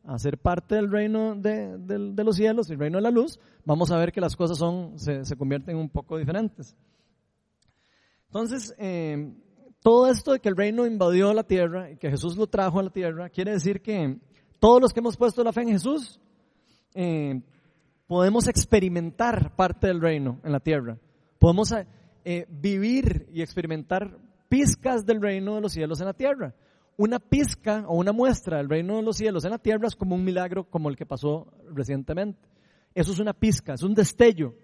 a 0.05 0.19
ser 0.19 0.39
parte 0.39 0.77
del 0.77 0.91
reino 0.91 1.35
de, 1.35 1.77
de, 1.77 2.25
los 2.25 2.37
cielos, 2.37 2.71
el 2.71 2.79
reino 2.79 2.97
de 2.97 3.03
la 3.03 3.11
luz, 3.11 3.39
vamos 3.67 3.91
a 3.91 3.99
ver 3.99 4.13
que 4.13 4.23
las 4.23 4.35
cosas 4.37 4.57
son, 4.57 4.99
se, 4.99 5.27
se 5.27 5.37
convierten 5.37 5.77
un 5.77 5.91
poco 5.91 6.17
diferentes. 6.17 6.75
Entonces, 8.29 8.75
eh, 8.79 9.35
todo 9.83 10.09
esto 10.09 10.33
de 10.33 10.41
que 10.41 10.49
el 10.49 10.57
reino 10.57 10.87
invadió 10.87 11.33
la 11.33 11.45
tierra 11.45 11.91
y 11.91 11.97
que 11.97 12.11
Jesús 12.11 12.37
lo 12.37 12.47
trajo 12.47 12.81
a 12.81 12.83
la 12.85 12.91
tierra, 12.91 13.31
quiere 13.31 13.53
decir 13.53 13.81
que 13.81 14.19
todos 14.59 14.81
los 14.81 14.93
que 14.93 15.01
hemos 15.01 15.17
puesto 15.17 15.43
la 15.43 15.53
fe 15.53 15.63
en 15.63 15.69
Jesús, 15.71 16.21
eh, 16.95 17.41
podemos 18.07 18.49
experimentar 18.49 19.55
parte 19.55 19.87
del 19.87 20.01
reino 20.01 20.41
en 20.45 20.53
la 20.53 20.61
tierra. 20.61 20.99
Podemos 21.39 21.73
eh, 22.25 22.47
vivir 22.51 23.29
y 23.33 23.41
experimentar 23.41 24.19
pizcas 24.49 25.07
del 25.07 25.23
reino 25.23 25.55
de 25.55 25.61
los 25.61 25.73
cielos 25.73 26.01
en 26.01 26.07
la 26.07 26.13
tierra. 26.13 26.55
Una 26.97 27.19
pizca 27.19 27.85
o 27.87 27.97
una 27.97 28.13
muestra 28.13 28.59
del 28.59 28.69
reino 28.69 28.97
de 28.97 29.03
los 29.03 29.17
cielos 29.17 29.45
en 29.45 29.53
la 29.53 29.59
tierra 29.59 29.87
es 29.87 29.97
como 29.97 30.17
un 30.17 30.25
milagro 30.25 30.65
como 30.65 30.91
el 30.91 30.97
que 30.97 31.07
pasó 31.07 31.47
recientemente. 31.73 32.49
Eso 32.95 33.13
es 33.13 33.21
una 33.21 33.33
pizca, 33.33 33.75
es 33.75 33.83
un 33.83 33.95
destello 33.95 34.55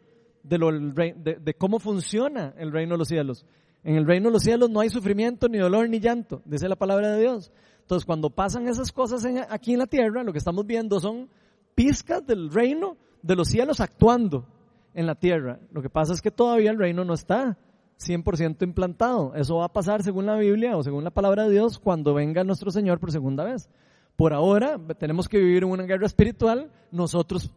de, 0.43 1.39
de, 1.41 1.55
cómo 1.55 1.79
funciona 1.79 2.53
el 2.59 2.73
reino 2.73 2.95
de 2.95 2.99
los 2.99 3.09
cielos. 3.09 3.47
En 3.87 3.95
el 3.95 4.05
reino 4.05 4.31
de 4.31 4.33
los 4.33 4.43
cielos 4.43 4.69
no 4.69 4.81
hay 4.81 4.91
sufrimiento, 4.91 5.49
ni 5.49 5.59
dolor, 5.59 5.89
ni 5.89 6.01
llanto, 6.01 6.43
dice 6.45 6.69
la 6.69 6.75
palabra 6.75 7.13
de 7.13 7.21
Dios. 7.21 7.53
Entonces, 7.83 8.05
cuando 8.05 8.31
pasan 8.31 8.67
esas 8.67 8.91
cosas 8.91 9.25
aquí 9.49 9.75
en 9.75 9.79
la 9.79 9.87
tierra, 9.87 10.25
lo 10.25 10.33
que 10.33 10.39
estamos 10.39 10.67
viendo 10.67 10.99
son 10.99 11.29
pizcas 11.77 12.27
del 12.27 12.51
reino 12.51 12.97
de 13.23 13.37
los 13.37 13.47
cielos 13.47 13.79
actuando 13.79 14.45
en 14.93 15.07
la 15.07 15.15
tierra. 15.15 15.61
Lo 15.71 15.83
que 15.83 15.89
pasa 15.89 16.15
es 16.15 16.21
que 16.21 16.33
todavía 16.33 16.73
el 16.73 16.79
reino 16.79 17.05
no 17.05 17.15
está 17.15 17.59
100% 18.01 18.65
implantado. 18.65 19.37
Eso 19.37 19.59
va 19.59 19.67
a 19.67 19.73
pasar 19.73 20.03
según 20.03 20.27
la 20.27 20.35
Biblia 20.35 20.77
o 20.77 20.83
según 20.83 21.05
la 21.05 21.11
palabra 21.11 21.45
de 21.45 21.51
Dios 21.51 21.79
cuando 21.79 22.13
venga 22.13 22.43
nuestro 22.43 22.73
Señor 22.73 22.99
por 22.99 23.13
segunda 23.13 23.45
vez. 23.45 23.69
Por 24.17 24.33
ahora 24.33 24.81
tenemos 24.99 25.29
que 25.29 25.39
vivir 25.39 25.63
en 25.63 25.71
una 25.71 25.85
guerra 25.85 26.07
espiritual, 26.07 26.73
nosotros 26.91 27.53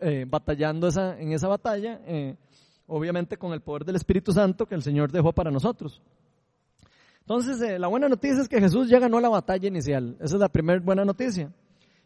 eh, 0.00 0.26
batallando 0.28 0.88
esa, 0.88 1.16
en 1.20 1.30
esa 1.30 1.46
batalla, 1.46 2.00
eh, 2.06 2.34
obviamente 2.90 3.36
con 3.36 3.52
el 3.52 3.60
poder 3.60 3.84
del 3.84 3.96
Espíritu 3.96 4.32
Santo 4.32 4.66
que 4.66 4.74
el 4.74 4.82
Señor 4.82 5.10
dejó 5.10 5.32
para 5.32 5.50
nosotros. 5.50 6.02
Entonces, 7.20 7.60
eh, 7.62 7.78
la 7.78 7.88
buena 7.88 8.08
noticia 8.08 8.42
es 8.42 8.48
que 8.48 8.60
Jesús 8.60 8.88
ya 8.88 8.98
ganó 8.98 9.20
la 9.20 9.28
batalla 9.28 9.68
inicial. 9.68 10.16
Esa 10.20 10.34
es 10.34 10.40
la 10.40 10.48
primera 10.48 10.80
buena 10.80 11.04
noticia. 11.04 11.52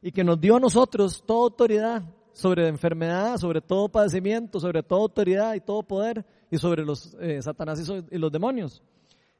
Y 0.02 0.12
que 0.12 0.22
nos 0.22 0.40
dio 0.40 0.56
a 0.56 0.60
nosotros 0.60 1.24
toda 1.26 1.44
autoridad 1.44 2.02
sobre 2.32 2.68
enfermedad, 2.68 3.38
sobre 3.38 3.60
todo 3.60 3.88
padecimiento, 3.88 4.60
sobre 4.60 4.82
toda 4.82 5.02
autoridad 5.02 5.54
y 5.54 5.60
todo 5.60 5.82
poder, 5.82 6.24
y 6.50 6.58
sobre 6.58 6.84
los 6.84 7.16
Satanás 7.40 7.88
y, 7.88 8.14
y 8.14 8.18
los 8.18 8.30
demonios. 8.30 8.82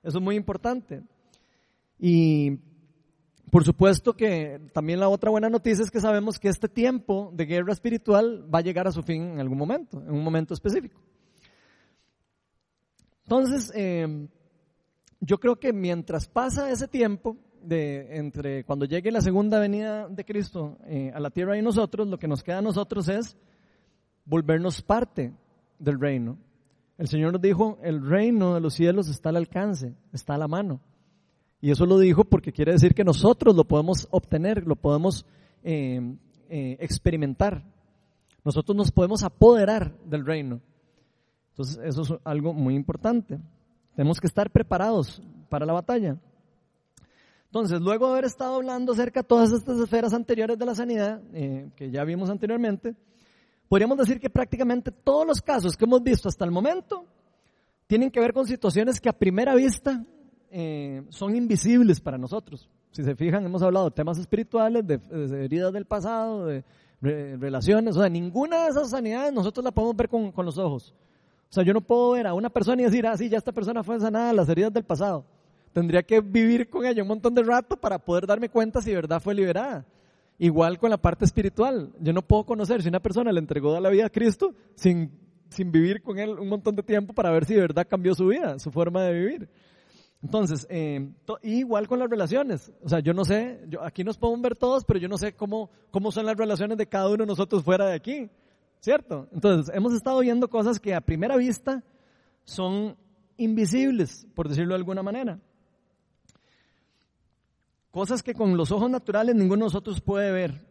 Eso 0.03 0.19
es 0.19 0.25
muy 0.25 0.37
importante. 0.37 1.03
Y 1.99 2.59
por 3.55 3.63
supuesto 3.63 4.15
que 4.15 4.61
también 4.73 4.99
la 4.99 5.09
otra 5.09 5.31
buena 5.31 5.49
noticia 5.49 5.85
es 5.85 5.91
que 5.91 6.01
sabemos 6.01 6.41
que 6.41 6.49
este 6.49 6.69
tiempo 6.69 7.31
de 7.33 7.47
guerra 7.47 7.73
espiritual 7.73 8.53
va 8.53 8.59
a 8.59 8.63
llegar 8.63 8.89
a 8.89 8.91
su 8.91 9.03
fin 9.03 9.23
en 9.23 9.41
algún 9.41 9.59
momento, 9.59 10.03
en 10.03 10.11
un 10.11 10.25
momento 10.25 10.55
específico. 10.55 11.01
Entonces, 13.25 13.73
eh, 13.75 14.29
yo 15.21 15.39
creo 15.39 15.57
que 15.57 15.73
mientras 15.73 16.29
pasa 16.29 16.71
ese 16.71 16.89
tiempo, 16.89 17.37
de, 17.65 18.19
entre 18.19 18.65
cuando 18.65 18.85
llegue 18.85 19.11
la 19.11 19.21
segunda 19.21 19.59
venida 19.59 20.09
de 20.09 20.25
Cristo 20.25 20.79
eh, 20.87 21.11
a 21.15 21.21
la 21.21 21.31
tierra 21.31 21.59
y 21.59 21.63
nosotros, 21.63 22.07
lo 22.07 22.19
que 22.19 22.29
nos 22.29 22.43
queda 22.43 22.59
a 22.59 22.63
nosotros 22.63 23.09
es 23.09 23.37
volvernos 24.25 24.83
parte 24.83 25.33
del 25.79 25.99
reino. 25.99 26.39
El 26.97 27.09
Señor 27.09 27.33
nos 27.33 27.43
dijo, 27.43 27.79
el 27.83 28.07
reino 28.07 28.55
de 28.55 28.61
los 28.61 28.75
cielos 28.75 29.09
está 29.09 29.31
al 29.31 29.37
alcance, 29.37 29.95
está 30.13 30.35
a 30.35 30.39
la 30.39 30.49
mano. 30.49 30.81
Y 31.61 31.71
eso 31.71 31.87
lo 31.87 31.99
dijo 31.99 32.25
porque 32.25 32.53
quiere 32.53 32.73
decir 32.73 32.95
que 32.95 33.05
nosotros 33.05 33.57
lo 33.57 33.65
podemos 33.65 34.07
obtener, 34.11 34.67
lo 34.67 34.77
podemos 34.77 35.27
eh, 35.63 36.01
eh, 36.49 36.77
experimentar. 36.79 37.65
Nosotros 38.45 38.77
nos 38.77 38.93
podemos 38.93 39.25
apoderar 39.25 39.97
del 40.05 40.25
reino. 40.27 40.61
Entonces, 41.55 41.79
eso 41.85 42.03
es 42.03 42.13
algo 42.25 42.53
muy 42.53 42.75
importante. 42.75 43.39
Tenemos 43.95 44.21
que 44.21 44.27
estar 44.27 44.51
preparados 44.51 45.23
para 45.49 45.65
la 45.65 45.73
batalla. 45.73 46.19
Entonces, 47.47 47.81
luego 47.81 48.07
de 48.07 48.13
haber 48.15 48.25
estado 48.25 48.57
hablando 48.57 48.93
acerca 48.93 49.21
de 49.21 49.29
todas 49.29 49.53
estas 49.53 49.79
esferas 49.79 50.13
anteriores 50.13 50.59
de 50.59 50.67
la 50.67 50.75
sanidad, 50.75 51.23
eh, 51.33 51.71
que 51.77 51.93
ya 51.93 52.03
vimos 52.03 52.29
anteriormente, 52.29 52.97
podríamos 53.69 53.97
decir 53.99 54.19
que 54.19 54.29
prácticamente 54.29 54.91
todos 54.91 55.25
los 55.25 55.41
casos 55.41 55.77
que 55.77 55.85
hemos 55.85 56.03
visto 56.03 56.29
hasta 56.29 56.45
el 56.45 56.51
momento 56.51 57.07
tienen 57.87 58.11
que 58.11 58.19
ver 58.19 58.33
con 58.33 58.49
situaciones 58.49 59.01
que 59.01 59.09
a 59.09 59.13
primera 59.13 59.55
vista 59.55 60.05
eh, 60.51 61.05
son 61.11 61.37
invisibles 61.37 62.01
para 62.01 62.19
nosotros. 62.19 62.69
Si 62.91 63.05
se 63.05 63.15
fijan, 63.15 63.45
hemos 63.45 63.63
hablado 63.63 63.85
de 63.85 63.93
temas 63.93 64.19
espirituales, 64.19 64.85
de, 64.85 65.01
heridas 65.45 65.73
del 65.73 65.85
pasado, 65.85 66.47
de 66.47 66.65
relaciones. 67.01 67.97
O 67.97 68.01
sea, 68.01 68.09
ninguna 68.09 68.65
de 68.65 68.71
esas 68.71 68.91
sanidades 68.91 69.33
nosotros 69.33 69.63
la 69.63 69.71
podemos 69.71 69.95
ver 69.95 70.09
con, 70.09 70.33
con 70.33 70.45
los 70.45 70.59
ojos. 70.59 70.93
O 71.55 71.61
sea, 71.63 71.63
yo 71.63 71.73
no 71.73 71.83
puedo 71.83 72.11
ver 72.11 72.27
a 72.27 72.35
una 72.35 72.51
persona 72.51 72.83
y 72.83 72.85
decir, 72.87 73.07
ah, 73.07 73.17
sí, 73.17 73.29
ya 73.29 73.39
esta 73.39 73.53
persona 73.53 73.85
fue 73.85 74.01
sanada 74.01 74.27
de 74.27 74.35
las 74.35 74.49
heridas 74.49 74.73
del 74.73 74.83
pasado. 74.83 75.25
Tendría 75.73 76.03
que 76.03 76.21
vivir 76.21 76.69
con 76.69 76.85
ella 76.85 77.01
un 77.03 77.07
montón 77.07 77.33
de 77.33 77.45
rato 77.45 77.77
para 77.77 77.97
poder 78.01 78.27
darme 78.27 78.49
cuenta 78.49 78.81
si 78.81 78.91
de 78.91 78.97
verdad 78.97 79.23
fue 79.23 79.37
liberada. 79.37 79.87
Igual 80.37 80.81
con 80.81 80.91
la 80.91 80.97
parte 80.97 81.25
espiritual. 81.25 81.93
Yo 82.01 82.13
no 82.13 82.23
puedo 82.23 82.45
conocer 82.45 82.83
si 82.83 82.89
una 82.89 82.99
persona 82.99 83.31
le 83.31 83.39
entregó 83.39 83.79
la 83.79 83.89
vida 83.89 84.07
a 84.07 84.11
Cristo 84.11 84.53
sin, 84.75 85.13
sin 85.49 85.71
vivir 85.71 86.03
con 86.03 86.19
él 86.19 86.31
un 86.41 86.49
montón 86.49 86.75
de 86.75 86.83
tiempo 86.83 87.13
para 87.13 87.31
ver 87.31 87.45
si 87.45 87.55
de 87.55 87.61
verdad 87.61 87.87
cambió 87.89 88.17
su 88.17 88.27
vida, 88.27 88.59
su 88.59 88.73
forma 88.73 89.05
de 89.05 89.13
vivir. 89.13 89.49
Entonces, 90.25 90.67
eh, 90.69 91.09
igual 91.45 91.87
con 91.87 92.01
las 92.01 92.11
relaciones. 92.11 92.73
O 92.83 92.89
sea, 92.89 92.99
yo 92.99 93.15
no 93.15 93.25
sé, 93.25 93.61
yo, 93.69 93.81
aquí 93.85 94.03
nos 94.03 94.19
podemos 94.19 94.43
ver 94.43 94.57
todos, 94.57 94.85
pero 94.85 94.99
yo 94.99 95.07
no 95.07 95.19
sé 95.19 95.35
cómo, 95.35 95.71
cómo 95.93 96.11
son 96.11 96.27
las 96.27 96.37
relaciones 96.37 96.79
de 96.79 96.89
cada 96.89 97.07
uno 97.07 97.19
de 97.19 97.27
nosotros 97.27 97.63
fuera 97.63 97.87
de 97.87 97.95
aquí. 97.95 98.29
¿Cierto? 98.85 99.29
Entonces, 99.33 99.75
hemos 99.75 99.95
estado 99.95 100.21
viendo 100.21 100.51
cosas 100.51 100.79
que 100.79 100.95
a 100.95 101.01
primera 101.01 101.39
vista 101.39 101.83
son 102.45 102.99
invisibles, 103.39 104.27
por 104.35 104.47
decirlo 104.47 104.75
de 104.75 104.81
alguna 104.81 105.03
manera. 105.03 105.41
Cosas 107.91 108.23
que 108.23 108.35
con 108.35 108.59
los 108.59 108.71
ojos 108.73 108.91
naturales 108.91 109.35
ninguno 109.35 109.65
de 109.65 109.69
nosotros 109.69 110.03
puede 110.03 110.31
ver. 110.33 110.67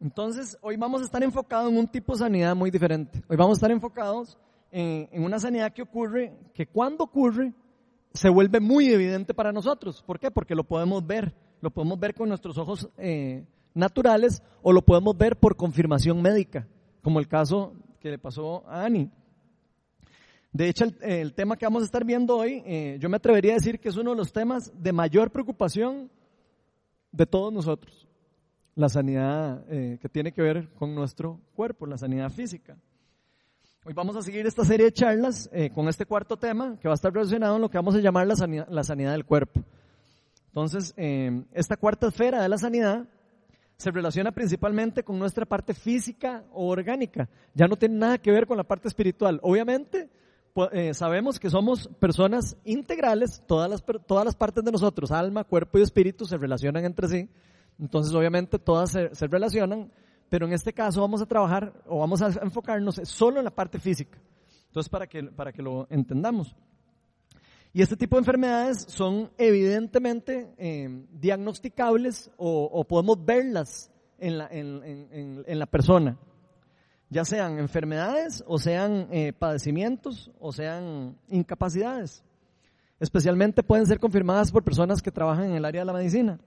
Entonces, 0.00 0.58
hoy 0.62 0.76
vamos 0.76 1.00
a 1.00 1.04
estar 1.04 1.22
enfocados 1.22 1.70
en 1.70 1.78
un 1.78 1.86
tipo 1.86 2.14
de 2.14 2.18
sanidad 2.18 2.56
muy 2.56 2.72
diferente. 2.72 3.22
Hoy 3.28 3.36
vamos 3.36 3.58
a 3.58 3.58
estar 3.58 3.70
enfocados 3.70 4.36
en, 4.72 5.22
una 5.22 5.38
sanidad 5.38 5.72
que 5.72 5.82
ocurre, 5.82 6.36
que 6.52 6.66
cuando 6.66 7.04
ocurre, 7.04 7.54
se 8.12 8.28
vuelve 8.28 8.58
muy 8.58 8.88
evidente 8.88 9.32
para 9.32 9.52
nosotros. 9.52 10.02
¿Por 10.02 10.18
qué? 10.18 10.32
Porque 10.32 10.56
lo 10.56 10.64
podemos 10.64 11.06
ver. 11.06 11.32
Lo 11.60 11.70
podemos 11.70 12.00
ver 12.00 12.16
con 12.16 12.28
nuestros 12.28 12.58
ojos 12.58 12.88
eh, 12.96 13.46
naturales 13.74 14.42
o 14.62 14.72
lo 14.72 14.82
podemos 14.82 15.16
ver 15.16 15.36
por 15.36 15.56
confirmación 15.56 16.20
médica, 16.22 16.66
como 17.02 17.18
el 17.18 17.28
caso 17.28 17.74
que 18.00 18.10
le 18.10 18.18
pasó 18.18 18.64
a 18.68 18.84
Annie. 18.84 19.10
De 20.52 20.68
hecho, 20.68 20.84
el, 21.00 21.32
tema 21.32 21.56
que 21.56 21.64
vamos 21.64 21.82
a 21.82 21.86
estar 21.86 22.04
viendo 22.04 22.36
hoy, 22.36 22.62
eh, 22.66 22.98
yo 23.00 23.08
me 23.08 23.16
atrevería 23.16 23.52
a 23.52 23.54
decir 23.54 23.80
que 23.80 23.88
es 23.88 23.96
uno 23.96 24.10
de 24.10 24.16
los 24.16 24.32
temas 24.32 24.70
de 24.74 24.92
mayor 24.92 25.30
preocupación 25.30 26.10
de 27.10 27.24
todos 27.24 27.50
nosotros. 27.50 28.06
La 28.74 28.90
sanidad 28.90 29.64
eh, 29.70 29.98
que 30.00 30.08
tiene 30.10 30.32
que 30.32 30.42
ver 30.42 30.68
con 30.74 30.94
nuestro 30.94 31.40
cuerpo, 31.54 31.86
la 31.86 31.96
sanidad 31.96 32.30
física. 32.30 32.76
Hoy 33.84 33.94
vamos 33.94 34.14
a 34.14 34.22
seguir 34.22 34.46
esta 34.46 34.64
serie 34.64 34.86
de 34.86 34.92
charlas 34.92 35.48
eh, 35.52 35.70
con 35.70 35.88
este 35.88 36.04
cuarto 36.04 36.36
tema 36.36 36.78
que 36.78 36.86
va 36.86 36.94
a 36.94 36.96
estar 36.96 37.12
relacionado 37.12 37.56
en 37.56 37.62
lo 37.62 37.70
que 37.70 37.78
vamos 37.78 37.94
a 37.94 38.00
llamar 38.00 38.26
la 38.26 38.36
sanidad, 38.36 38.68
la 38.68 38.84
sanidad 38.84 39.12
del 39.12 39.24
cuerpo. 39.24 39.62
Entonces, 40.48 40.92
esta 41.54 41.78
cuarta 41.78 42.08
esfera 42.08 42.42
de 42.42 42.48
la 42.50 42.58
sanidad 42.58 43.08
se 43.82 43.90
relaciona 43.90 44.30
principalmente 44.30 45.02
con 45.02 45.18
nuestra 45.18 45.44
parte 45.44 45.74
física 45.74 46.44
o 46.52 46.68
orgánica. 46.68 47.28
Ya 47.52 47.66
no 47.66 47.76
tiene 47.76 47.96
nada 47.96 48.18
que 48.18 48.30
ver 48.30 48.46
con 48.46 48.56
la 48.56 48.62
parte 48.62 48.86
espiritual. 48.86 49.40
Obviamente, 49.42 50.08
eh, 50.70 50.94
sabemos 50.94 51.40
que 51.40 51.50
somos 51.50 51.88
personas 51.98 52.56
integrales, 52.64 53.42
todas 53.44 53.68
las, 53.68 53.82
todas 54.06 54.24
las 54.24 54.36
partes 54.36 54.62
de 54.62 54.70
nosotros, 54.70 55.10
alma, 55.10 55.42
cuerpo 55.42 55.78
y 55.78 55.82
espíritu, 55.82 56.24
se 56.26 56.36
relacionan 56.36 56.84
entre 56.84 57.08
sí. 57.08 57.28
Entonces, 57.80 58.14
obviamente, 58.14 58.60
todas 58.60 58.92
se, 58.92 59.12
se 59.16 59.26
relacionan, 59.26 59.90
pero 60.28 60.46
en 60.46 60.52
este 60.52 60.72
caso 60.72 61.00
vamos 61.00 61.20
a 61.20 61.26
trabajar 61.26 61.72
o 61.86 61.98
vamos 61.98 62.22
a 62.22 62.28
enfocarnos 62.40 63.00
solo 63.02 63.38
en 63.38 63.44
la 63.44 63.50
parte 63.50 63.80
física. 63.80 64.16
Entonces, 64.68 64.88
para 64.88 65.08
que, 65.08 65.24
para 65.24 65.52
que 65.52 65.60
lo 65.60 65.88
entendamos. 65.90 66.54
Y 67.74 67.80
este 67.80 67.96
tipo 67.96 68.16
de 68.16 68.20
enfermedades 68.20 68.84
son 68.88 69.30
evidentemente 69.38 70.52
eh, 70.58 71.06
diagnosticables 71.12 72.30
o, 72.36 72.84
podemos 72.84 73.24
verlas 73.24 73.90
en 74.18 74.38
la, 74.38 74.46
en, 74.50 75.42
en, 75.46 75.58
la, 75.58 75.66
persona, 75.66 76.18
ya 77.08 77.24
sean 77.24 77.58
enfermedades 77.58 78.44
o 78.46 78.58
sean 78.58 79.08
eh, 79.10 79.32
padecimientos 79.32 80.30
o 80.38 80.52
sean 80.52 81.16
incapacidades. 81.28 82.22
Especialmente 83.00 83.62
pueden 83.62 83.86
ser 83.86 83.98
confirmadas 83.98 84.52
por 84.52 84.62
personas 84.62 85.00
que 85.00 85.10
trabajan 85.10 85.46
en 85.46 85.56
el 85.56 85.64
área 85.64 85.80
de 85.80 85.86
la 85.86 85.92
medicina. 85.94 86.38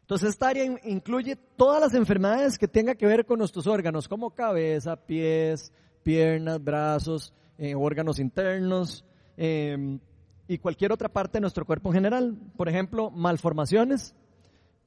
Entonces 0.00 0.30
esta 0.30 0.48
área 0.48 0.64
incluye 0.84 1.36
todas 1.56 1.82
las 1.82 1.92
enfermedades 1.92 2.58
que 2.58 2.66
tengan 2.66 2.96
que 2.96 3.06
ver 3.06 3.26
con 3.26 3.38
nuestros 3.38 3.66
órganos, 3.66 4.08
como 4.08 4.30
cabeza, 4.30 4.96
pies, 4.96 5.70
piernas, 6.02 6.64
brazos, 6.64 7.34
eh, 7.58 7.74
órganos 7.74 8.18
internos, 8.18 9.04
Em, 9.40 10.00
y 10.48 10.58
cualquier 10.58 10.90
otra 10.90 11.08
parte 11.08 11.34
de 11.38 11.42
nuestro 11.42 11.64
cuerpo 11.64 11.90
en 11.90 11.94
general. 11.94 12.36
Por 12.56 12.68
ejemplo, 12.68 13.08
malformaciones, 13.10 14.16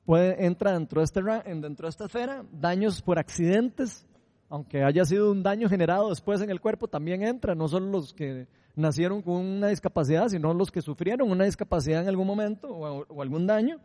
puede, 0.05 0.45
entra 0.45 0.73
dentro 0.73 0.99
de, 0.99 1.05
este, 1.05 1.21
dentro 1.21 1.85
de 1.85 1.89
esta 1.89 2.05
esfera, 2.05 2.43
daños 2.51 3.01
por 3.01 3.17
accidentes, 3.17 4.05
aunque 4.49 4.83
haya 4.83 5.05
sido 5.05 5.31
un 5.31 5.41
daño 5.41 5.69
generado 5.69 6.09
después 6.09 6.41
en 6.41 6.49
el 6.49 6.59
cuerpo, 6.59 6.89
también 6.89 7.23
entra, 7.23 7.55
no 7.55 7.69
solo 7.69 7.87
los 7.87 8.13
que 8.13 8.47
nacieron 8.75 9.21
con 9.21 9.35
una 9.35 9.67
discapacidad, 9.67 10.27
sino 10.27 10.53
los 10.53 10.69
que 10.69 10.81
sufrieron 10.81 11.31
una 11.31 11.45
discapacidad 11.45 12.01
en 12.01 12.09
algún 12.09 12.27
momento 12.27 12.67
o, 12.67 13.05
o 13.07 13.21
algún 13.21 13.47
daño. 13.47 13.79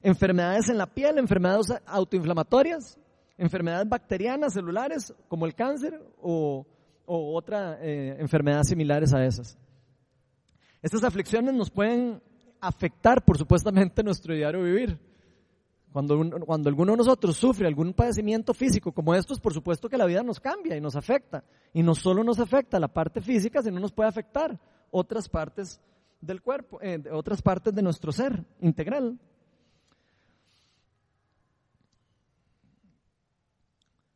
Enfermedades 0.00 0.68
en 0.68 0.78
la 0.78 0.86
piel, 0.86 1.18
enfermedades 1.18 1.74
autoinflamatorias, 1.86 2.96
enfermedades 3.36 3.88
bacterianas, 3.88 4.52
celulares, 4.52 5.12
como 5.26 5.44
el 5.44 5.56
cáncer 5.56 6.00
o, 6.22 6.64
o 7.04 7.34
otras 7.34 7.78
eh, 7.80 8.16
enfermedades 8.20 8.68
similares 8.68 9.12
a 9.12 9.24
esas. 9.24 9.58
Estas 10.82 11.04
aflicciones 11.04 11.54
nos 11.54 11.70
pueden 11.70 12.22
afectar, 12.60 13.24
por 13.24 13.38
supuestamente, 13.38 14.02
nuestro 14.04 14.34
diario 14.34 14.62
vivir. 14.62 14.98
Cuando, 15.92 16.18
cuando 16.44 16.68
alguno 16.68 16.92
de 16.92 16.98
nosotros 16.98 17.36
sufre 17.36 17.66
algún 17.66 17.94
padecimiento 17.94 18.52
físico 18.52 18.92
como 18.92 19.14
estos, 19.14 19.40
por 19.40 19.54
supuesto 19.54 19.88
que 19.88 19.96
la 19.96 20.04
vida 20.04 20.22
nos 20.22 20.38
cambia 20.38 20.76
y 20.76 20.80
nos 20.80 20.96
afecta. 20.96 21.42
Y 21.72 21.82
no 21.82 21.94
solo 21.94 22.22
nos 22.22 22.38
afecta 22.38 22.78
la 22.78 22.88
parte 22.88 23.20
física, 23.20 23.62
sino 23.62 23.80
nos 23.80 23.92
puede 23.92 24.08
afectar 24.08 24.58
otras 24.90 25.28
partes 25.28 25.80
del 26.20 26.42
cuerpo, 26.42 26.78
eh, 26.82 27.02
otras 27.10 27.42
partes 27.42 27.74
de 27.74 27.82
nuestro 27.82 28.12
ser 28.12 28.44
integral. 28.60 29.18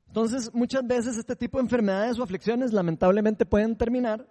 Entonces, 0.09 0.53
muchas 0.53 0.87
veces 0.87 1.17
este 1.17 1.35
tipo 1.35 1.57
de 1.57 1.63
enfermedades 1.63 2.19
o 2.19 2.23
aflicciones 2.23 2.71
lamentablemente 2.75 3.47
pueden 3.47 3.77
terminar 3.77 4.29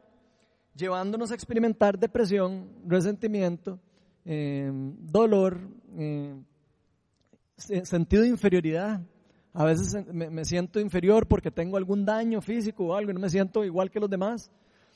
llevándonos 0.76 1.32
a 1.32 1.36
experimentar 1.36 1.98
depresión, 1.98 2.70
resentimiento, 2.88 3.80
em, 4.26 4.96
dolor, 5.00 5.60
em, 5.98 6.44
sentido 7.58 8.24
de 8.24 8.30
inferioridad. 8.30 9.02
A 9.54 9.66
veces 9.66 10.06
me, 10.08 10.46
siento 10.46 10.80
inferior 10.80 11.28
porque 11.28 11.52
tengo 11.52 11.78
algún 11.78 12.06
daño 12.06 12.42
físico 12.42 12.86
o 12.86 12.96
algo 12.96 13.12
y 13.12 13.14
no 13.14 13.20
me 13.20 13.30
siento 13.30 13.66
igual 13.66 13.92
que 13.92 14.00
los 14.00 14.10
demás. 14.10 14.50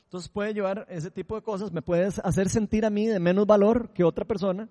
Entonces 0.05 0.29
puede 0.29 0.53
llevar 0.53 0.85
ese 0.89 1.11
tipo 1.11 1.35
de 1.35 1.41
cosas, 1.41 1.71
me 1.71 1.81
puede 1.81 2.05
hacer 2.23 2.49
sentir 2.49 2.85
a 2.85 2.89
mí 2.89 3.07
de 3.07 3.19
menos 3.19 3.45
valor 3.45 3.89
que 3.89 4.03
otra 4.03 4.23
persona. 4.23 4.69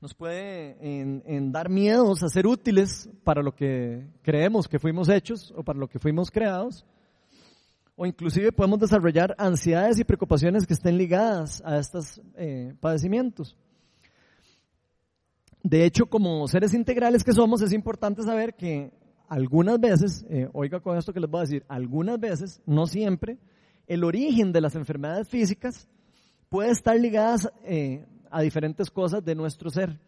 Nos 0.00 0.14
puede 0.14 0.76
en 0.80 1.50
dar 1.50 1.68
miedos 1.68 2.22
a 2.22 2.28
ser 2.28 2.46
útiles 2.46 3.08
para 3.24 3.42
lo 3.42 3.52
que 3.52 4.06
creemos 4.22 4.68
que 4.68 4.78
fuimos 4.78 5.08
hechos 5.08 5.52
o 5.56 5.64
para 5.64 5.78
lo 5.78 5.88
que 5.88 5.98
fuimos 5.98 6.30
creados 6.30 6.86
o 7.96 8.06
inclusive 8.06 8.52
podemos 8.52 8.78
desarrollar 8.78 9.34
ansiedades 9.38 9.98
y 9.98 10.04
preocupaciones 10.04 10.66
que 10.66 10.74
estén 10.74 10.98
ligadas 10.98 11.62
a 11.64 11.78
estos 11.78 12.20
eh, 12.36 12.74
padecimientos. 12.78 13.56
De 15.62 15.84
hecho, 15.84 16.06
como 16.06 16.46
seres 16.46 16.74
integrales 16.74 17.24
que 17.24 17.32
somos, 17.32 17.62
es 17.62 17.72
importante 17.72 18.22
saber 18.22 18.54
que 18.54 18.92
algunas 19.28 19.80
veces, 19.80 20.24
eh, 20.28 20.48
oiga 20.52 20.78
con 20.80 20.96
esto 20.96 21.12
que 21.12 21.20
les 21.20 21.28
voy 21.28 21.38
a 21.38 21.44
decir, 21.44 21.64
algunas 21.68 22.20
veces, 22.20 22.60
no 22.66 22.86
siempre, 22.86 23.38
el 23.86 24.04
origen 24.04 24.52
de 24.52 24.60
las 24.60 24.74
enfermedades 24.74 25.28
físicas 25.28 25.88
puede 26.50 26.70
estar 26.70 26.96
ligadas 27.00 27.50
eh, 27.64 28.04
a 28.30 28.42
diferentes 28.42 28.90
cosas 28.90 29.24
de 29.24 29.34
nuestro 29.34 29.70
ser. 29.70 29.98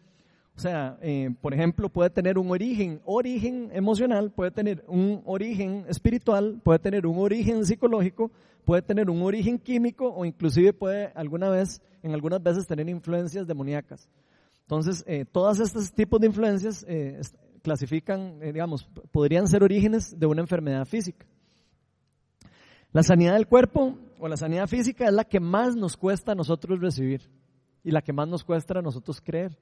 O 0.58 0.60
sea, 0.60 0.98
eh, 1.02 1.30
por 1.40 1.54
ejemplo, 1.54 1.88
puede 1.88 2.10
tener 2.10 2.36
un 2.36 2.50
origen, 2.50 3.00
origen 3.04 3.70
emocional, 3.72 4.32
puede 4.32 4.50
tener 4.50 4.82
un 4.88 5.22
origen 5.24 5.84
espiritual, 5.86 6.60
puede 6.64 6.80
tener 6.80 7.06
un 7.06 7.16
origen 7.20 7.64
psicológico, 7.64 8.32
puede 8.64 8.82
tener 8.82 9.08
un 9.08 9.22
origen 9.22 9.60
químico 9.60 10.08
o 10.08 10.24
inclusive 10.24 10.72
puede 10.72 11.12
alguna 11.14 11.48
vez, 11.48 11.80
en 12.02 12.12
algunas 12.12 12.42
veces 12.42 12.66
tener 12.66 12.88
influencias 12.88 13.46
demoníacas. 13.46 14.10
Entonces, 14.62 15.04
eh, 15.06 15.24
todos 15.30 15.60
estos 15.60 15.92
tipos 15.92 16.18
de 16.18 16.26
influencias 16.26 16.84
eh, 16.88 17.20
clasifican, 17.62 18.40
digamos, 18.40 18.82
podrían 19.12 19.46
ser 19.46 19.62
orígenes 19.62 20.18
de 20.18 20.26
una 20.26 20.40
enfermedad 20.40 20.86
física. 20.86 21.24
La 22.90 23.04
sanidad 23.04 23.34
del 23.34 23.46
cuerpo 23.46 23.96
o 24.18 24.26
la 24.26 24.36
sanidad 24.36 24.66
física 24.66 25.04
es 25.04 25.12
la 25.12 25.22
que 25.22 25.38
más 25.38 25.76
nos 25.76 25.96
cuesta 25.96 26.32
a 26.32 26.34
nosotros 26.34 26.80
recibir 26.80 27.30
y 27.84 27.92
la 27.92 28.02
que 28.02 28.12
más 28.12 28.26
nos 28.26 28.42
cuesta 28.42 28.76
a 28.76 28.82
nosotros 28.82 29.20
creer 29.20 29.56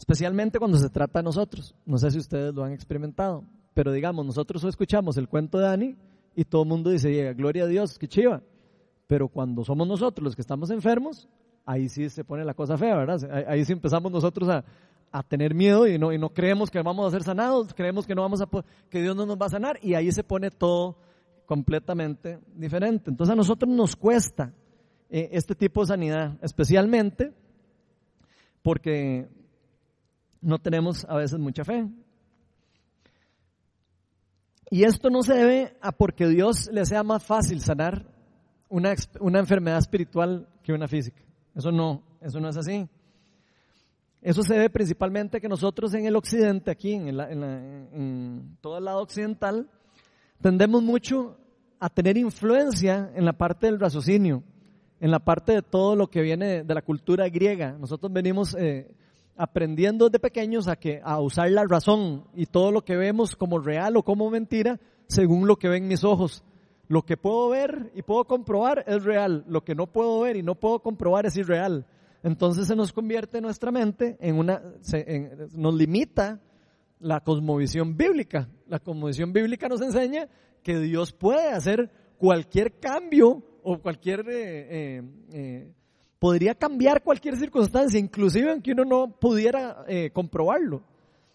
especialmente 0.00 0.58
cuando 0.58 0.78
se 0.78 0.88
trata 0.88 1.18
de 1.18 1.24
nosotros. 1.24 1.74
No 1.84 1.98
sé 1.98 2.10
si 2.10 2.18
ustedes 2.18 2.54
lo 2.54 2.64
han 2.64 2.72
experimentado, 2.72 3.44
pero 3.74 3.92
digamos, 3.92 4.24
nosotros 4.24 4.64
escuchamos 4.64 5.18
el 5.18 5.28
cuento 5.28 5.58
de 5.58 5.64
Dani 5.64 5.96
y 6.34 6.44
todo 6.46 6.62
el 6.62 6.68
mundo 6.70 6.88
dice, 6.88 7.34
gloria 7.34 7.64
a 7.64 7.66
Dios, 7.66 7.98
qué 7.98 8.08
chiva. 8.08 8.40
Pero 9.06 9.28
cuando 9.28 9.62
somos 9.62 9.86
nosotros 9.86 10.24
los 10.24 10.34
que 10.34 10.40
estamos 10.40 10.70
enfermos, 10.70 11.28
ahí 11.66 11.90
sí 11.90 12.08
se 12.08 12.24
pone 12.24 12.46
la 12.46 12.54
cosa 12.54 12.78
fea, 12.78 12.96
¿verdad? 12.96 13.46
Ahí, 13.46 13.62
sí 13.66 13.74
empezamos 13.74 14.10
nosotros 14.10 14.48
a, 14.48 14.64
a 15.12 15.22
tener 15.22 15.54
miedo 15.54 15.86
y 15.86 15.98
no, 15.98 16.14
y 16.14 16.18
no 16.18 16.30
creemos 16.30 16.70
que 16.70 16.80
vamos 16.80 17.06
a 17.06 17.10
ser 17.10 17.22
sanados, 17.22 17.74
creemos 17.74 18.06
que 18.06 18.14
no 18.14 18.22
vamos 18.22 18.40
a 18.40 18.48
que 18.88 19.02
Dios 19.02 19.14
no 19.14 19.26
nos 19.26 19.36
va 19.36 19.46
a 19.46 19.50
sanar 19.50 19.78
y 19.82 19.92
ahí 19.92 20.10
se 20.12 20.24
pone 20.24 20.50
todo 20.50 20.96
completamente 21.44 22.38
diferente. 22.54 23.10
Entonces 23.10 23.34
a 23.34 23.36
nosotros 23.36 23.70
nos 23.70 23.96
cuesta 23.96 24.54
eh, 25.10 25.28
este 25.32 25.54
tipo 25.54 25.82
de 25.82 25.88
sanidad, 25.88 26.38
especialmente 26.40 27.34
porque 28.62 29.28
no 30.40 30.58
tenemos 30.58 31.04
a 31.08 31.16
veces 31.16 31.38
mucha 31.38 31.64
fe. 31.64 31.88
Y 34.70 34.84
esto 34.84 35.10
no 35.10 35.22
se 35.22 35.34
debe 35.34 35.76
a 35.80 35.90
porque 35.92 36.28
Dios 36.28 36.70
le 36.72 36.86
sea 36.86 37.02
más 37.02 37.24
fácil 37.24 37.60
sanar 37.60 38.06
una, 38.68 38.94
una 39.18 39.40
enfermedad 39.40 39.78
espiritual 39.78 40.48
que 40.62 40.72
una 40.72 40.86
física. 40.86 41.20
Eso 41.54 41.72
no, 41.72 42.02
eso 42.20 42.38
no 42.38 42.48
es 42.48 42.56
así. 42.56 42.88
Eso 44.22 44.42
se 44.42 44.54
debe 44.54 44.70
principalmente 44.70 45.38
a 45.38 45.40
que 45.40 45.48
nosotros 45.48 45.92
en 45.94 46.06
el 46.06 46.14
occidente, 46.14 46.70
aquí 46.70 46.92
en, 46.92 47.08
en, 47.18 48.56
todo 48.60 48.78
el 48.78 48.84
lado 48.84 49.00
occidental, 49.02 49.68
tendemos 50.40 50.82
mucho 50.82 51.36
a 51.78 51.88
tener 51.88 52.16
influencia 52.18 53.10
en 53.14 53.24
la 53.24 53.32
parte 53.32 53.66
del 53.66 53.80
raciocinio, 53.80 54.44
en 55.00 55.10
la 55.10 55.18
parte 55.18 55.52
de 55.52 55.62
todo 55.62 55.96
lo 55.96 56.08
que 56.08 56.20
viene 56.20 56.62
de 56.62 56.74
la 56.74 56.82
cultura 56.82 57.28
griega. 57.28 57.72
Nosotros 57.72 58.12
venimos 58.12 58.54
eh, 58.54 58.94
aprendiendo 59.42 60.06
desde 60.08 60.18
pequeños 60.18 60.68
a, 60.68 60.76
que, 60.76 61.00
a 61.02 61.20
usar 61.20 61.50
la 61.50 61.64
razón 61.64 62.24
y 62.34 62.46
todo 62.46 62.72
lo 62.72 62.84
que 62.84 62.96
vemos 62.96 63.36
como 63.36 63.58
real 63.58 63.96
o 63.96 64.02
como 64.02 64.30
mentira 64.30 64.78
según 65.06 65.46
lo 65.46 65.56
que 65.56 65.68
ven 65.68 65.88
mis 65.88 66.04
ojos. 66.04 66.44
Lo 66.88 67.02
que 67.02 67.16
puedo 67.16 67.48
ver 67.48 67.92
y 67.94 68.02
puedo 68.02 68.24
comprobar 68.24 68.84
es 68.86 69.04
real, 69.04 69.44
lo 69.48 69.62
que 69.64 69.74
no 69.74 69.86
puedo 69.86 70.20
ver 70.20 70.36
y 70.36 70.42
no 70.42 70.56
puedo 70.56 70.80
comprobar 70.80 71.26
es 71.26 71.36
irreal 71.36 71.86
entonces 72.22 72.66
se 72.66 72.76
nos 72.76 72.92
convierte 72.92 73.40
nuestra 73.40 73.70
mente 73.70 74.16
en 74.20 74.36
una, 74.36 74.62
nos 75.52 75.74
limita 75.74 76.40
la 76.98 77.20
cosmovisión 77.20 77.96
bíblica. 77.96 78.48
La 78.68 78.78
cosmovisión 78.78 79.32
bíblica 79.32 79.68
nos 79.68 79.80
enseña 79.80 80.28
que 80.62 80.78
Dios 80.78 81.12
puede 81.12 81.50
hacer 81.50 81.90
cualquier 82.18 82.78
cambio 82.78 83.42
o 83.62 83.78
cualquier, 83.78 84.20
eh, 84.28 84.66
eh, 84.70 85.02
eh, 85.32 85.72
podría 86.20 86.54
cambiar 86.54 87.02
cualquier 87.02 87.36
circunstancia, 87.36 87.98
inclusive 87.98 88.52
aunque 88.52 88.70
uno 88.70 88.84
no 88.84 89.10
pudiera 89.10 89.84
comprobarlo. 90.12 90.84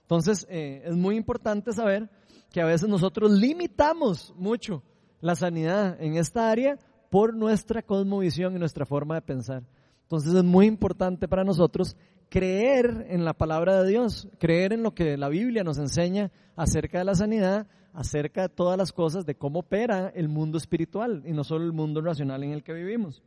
Entonces 0.04 0.48
es 0.50 0.96
muy 0.96 1.18
importante 1.18 1.74
saber 1.74 2.10
que 2.54 2.62
a 2.62 2.66
veces 2.66 2.88
nosotros 2.88 3.32
limitamos 3.32 4.34
mucho 4.38 4.82
la 5.20 5.36
sanidad 5.36 6.02
en 6.02 6.16
esta 6.16 6.50
área 6.50 6.80
por 7.10 7.34
nuestra 7.34 7.82
cosmovisión 7.82 8.56
y 8.56 8.60
nuestra 8.60 8.86
forma 8.86 9.16
de 9.16 9.22
pensar. 9.24 9.64
Entonces 10.04 10.34
es 10.34 10.44
muy 10.44 10.68
importante 10.68 11.28
para 11.28 11.44
nosotros 11.44 11.98
creer 12.30 13.08
en 13.10 13.26
la 13.26 13.34
palabra 13.34 13.82
de 13.82 13.90
Dios, 13.90 14.28
creer 14.38 14.74
en 14.74 14.84
lo 14.84 14.94
que 14.94 15.18
la 15.18 15.30
Biblia 15.30 15.64
nos 15.64 15.80
enseña 15.80 16.32
acerca 16.56 17.00
de 17.00 17.06
la 17.06 17.16
sanidad, 17.16 17.68
acerca 17.94 18.44
de 18.44 18.50
todas 18.50 18.78
las 18.78 18.92
cosas, 18.92 19.26
de 19.26 19.36
cómo 19.36 19.60
opera 19.60 20.12
el 20.14 20.30
mundo 20.30 20.58
espiritual 20.58 21.24
y 21.26 21.32
no 21.32 21.44
solo 21.44 21.66
el 21.66 21.74
mundo 21.74 22.02
racional 22.02 22.44
en 22.44 22.52
el 22.52 22.64
que 22.64 22.74
vivimos. 22.74 23.24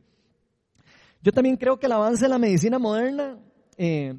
Yo 1.21 1.33
también 1.33 1.57
creo 1.57 1.77
que 1.77 1.87
el 1.87 1.91
avance 1.91 2.25
de 2.25 2.29
la 2.29 2.37
medicina 2.37 2.79
moderna, 2.79 3.37
eh, 3.77 4.17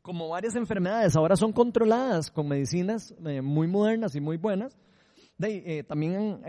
como 0.00 0.28
varias 0.28 0.54
enfermedades 0.54 1.16
ahora 1.16 1.34
son 1.34 1.52
controladas 1.52 2.30
con 2.30 2.46
medicinas 2.46 3.14
eh, 3.26 3.42
muy 3.42 3.66
modernas 3.66 4.14
y 4.14 4.20
muy 4.20 4.36
buenas, 4.36 4.76
eh, 5.40 5.82
también 5.88 6.40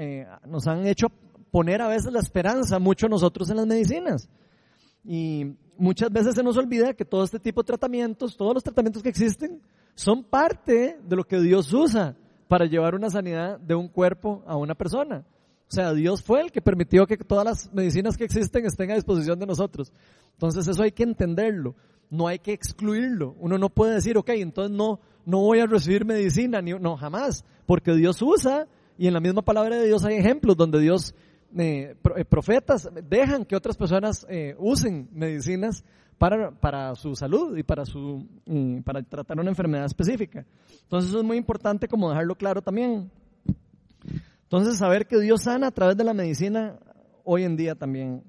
nos 0.46 0.68
han 0.68 0.86
hecho 0.86 1.08
poner 1.50 1.82
a 1.82 1.88
veces 1.88 2.14
la 2.14 2.20
esperanza 2.20 2.78
mucho 2.78 3.08
nosotros 3.08 3.50
en 3.50 3.58
las 3.58 3.66
medicinas. 3.66 4.30
Y 5.04 5.56
muchas 5.78 6.12
veces 6.12 6.36
se 6.36 6.44
nos 6.44 6.58
olvida 6.58 6.94
que 6.94 7.06
todo 7.06 7.24
este 7.24 7.40
tipo 7.40 7.62
de 7.64 7.68
tratamientos, 7.68 8.38
todos 8.38 8.54
los 8.54 8.64
tratamientos 8.64 9.02
que 9.02 9.10
existen, 9.10 9.62
son 9.96 10.24
parte 10.24 11.00
de 11.04 11.16
lo 11.16 11.24
que 11.24 11.40
Dios 11.40 11.74
usa 11.74 12.16
para 12.48 12.66
llevar 12.66 12.94
una 12.94 13.10
sanidad 13.10 13.60
de 13.60 13.74
un 13.74 13.88
cuerpo 13.88 14.44
a 14.46 14.58
una 14.58 14.76
persona. 14.76 15.26
O 15.68 15.72
sea, 15.72 15.94
Dios 15.94 16.22
fue 16.22 16.42
el 16.42 16.52
que 16.52 16.62
permitió 16.62 17.08
que 17.08 17.18
todas 17.18 17.44
las 17.44 17.74
medicinas 17.74 18.18
que 18.18 18.26
existen 18.26 18.66
estén 18.66 18.92
a 18.92 18.96
disposición 18.96 19.40
de 19.40 19.48
nosotros. 19.48 19.92
Entonces 20.34 20.68
eso 20.68 20.84
hay 20.84 20.92
que 20.92 21.04
entenderlo, 21.04 21.76
no 22.10 22.28
hay 22.28 22.40
que 22.40 22.54
excluirlo. 22.54 23.36
Uno 23.40 23.58
no 23.58 23.70
puede 23.70 23.96
decir, 23.96 24.18
ok, 24.18 24.30
entonces 24.30 24.76
no, 24.76 25.00
no 25.26 25.40
voy 25.40 25.60
a 25.60 25.66
recibir 25.66 26.06
medicina, 26.06 26.62
ni, 26.62 26.72
no, 26.74 26.98
jamás, 26.98 27.44
porque 27.66 27.94
Dios 27.94 28.22
usa 28.22 28.68
y 28.98 29.08
en 29.08 29.14
la 29.14 29.20
misma 29.20 29.42
palabra 29.42 29.78
de 29.78 29.88
Dios 29.88 30.06
hay 30.06 30.16
ejemplos 30.16 30.56
donde 30.56 30.80
Dios 30.80 31.16
eh, 31.58 31.96
eh, 32.16 32.26
profetas 32.26 32.90
dejan 33.10 33.46
que 33.46 33.56
otras 33.56 33.78
personas 33.78 34.26
eh, 34.30 34.56
usen 34.60 35.10
medicinas 35.14 35.84
para, 36.18 36.52
para, 36.52 36.96
su 36.96 37.16
salud 37.16 37.58
y 37.58 37.64
para, 37.64 37.86
su, 37.86 38.26
para 38.86 39.04
tratar 39.04 39.40
una 39.40 39.50
enfermedad 39.50 39.86
específica. 39.86 40.46
Entonces 40.84 41.10
eso 41.10 41.20
es 41.20 41.26
muy 41.26 41.38
importante 41.38 41.88
como 41.88 42.10
dejarlo 42.10 42.36
claro 42.36 42.62
también. 42.62 43.12
Entonces 44.46 44.78
saber 44.78 45.08
que 45.08 45.20
Dios 45.20 45.44
sana 45.44 45.68
a 45.68 45.72
través 45.72 45.98
de 45.98 46.04
la 46.04 46.14
medicina 46.14 46.80
hoy 47.24 47.44
en 47.44 47.58
día 47.58 47.76
también. 47.76 48.24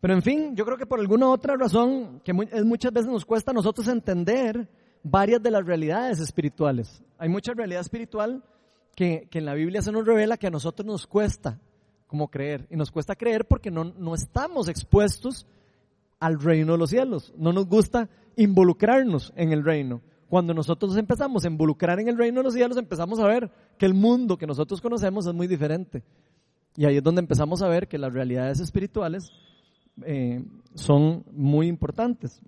Pero 0.00 0.14
en 0.14 0.22
fin, 0.22 0.54
yo 0.54 0.64
creo 0.64 0.76
que 0.76 0.86
por 0.86 1.00
alguna 1.00 1.28
otra 1.28 1.56
razón 1.56 2.20
que 2.24 2.32
muchas 2.32 2.92
veces 2.92 3.10
nos 3.10 3.24
cuesta 3.24 3.50
a 3.50 3.54
nosotros 3.54 3.88
entender 3.88 4.68
varias 5.02 5.42
de 5.42 5.50
las 5.50 5.64
realidades 5.64 6.20
espirituales. 6.20 7.02
Hay 7.18 7.28
mucha 7.28 7.52
realidad 7.52 7.80
espiritual 7.80 8.44
que, 8.94 9.28
que 9.30 9.38
en 9.38 9.46
la 9.46 9.54
Biblia 9.54 9.82
se 9.82 9.92
nos 9.92 10.06
revela 10.06 10.36
que 10.36 10.46
a 10.46 10.50
nosotros 10.50 10.86
nos 10.86 11.06
cuesta 11.06 11.58
como 12.06 12.28
creer. 12.28 12.66
Y 12.70 12.76
nos 12.76 12.90
cuesta 12.90 13.16
creer 13.16 13.46
porque 13.46 13.70
no, 13.70 13.84
no 13.84 14.14
estamos 14.14 14.68
expuestos 14.68 15.46
al 16.20 16.40
reino 16.40 16.72
de 16.72 16.78
los 16.78 16.90
cielos. 16.90 17.32
No 17.36 17.52
nos 17.52 17.66
gusta 17.66 18.08
involucrarnos 18.36 19.32
en 19.36 19.52
el 19.52 19.64
reino. 19.64 20.00
Cuando 20.34 20.52
nosotros 20.52 20.96
empezamos 20.96 21.44
a 21.44 21.46
involucrar 21.46 22.00
en 22.00 22.08
el 22.08 22.18
reino 22.18 22.40
de 22.40 22.42
los 22.42 22.54
cielos, 22.54 22.76
empezamos 22.76 23.20
a 23.20 23.26
ver 23.28 23.52
que 23.78 23.86
el 23.86 23.94
mundo 23.94 24.36
que 24.36 24.48
nosotros 24.48 24.80
conocemos 24.80 25.28
es 25.28 25.32
muy 25.32 25.46
diferente. 25.46 26.02
Y 26.74 26.86
ahí 26.86 26.96
es 26.96 27.04
donde 27.04 27.20
empezamos 27.20 27.62
a 27.62 27.68
ver 27.68 27.86
que 27.86 27.98
las 27.98 28.12
realidades 28.12 28.58
espirituales 28.58 29.30
eh, 30.04 30.44
son 30.74 31.24
muy 31.30 31.68
importantes. 31.68 32.42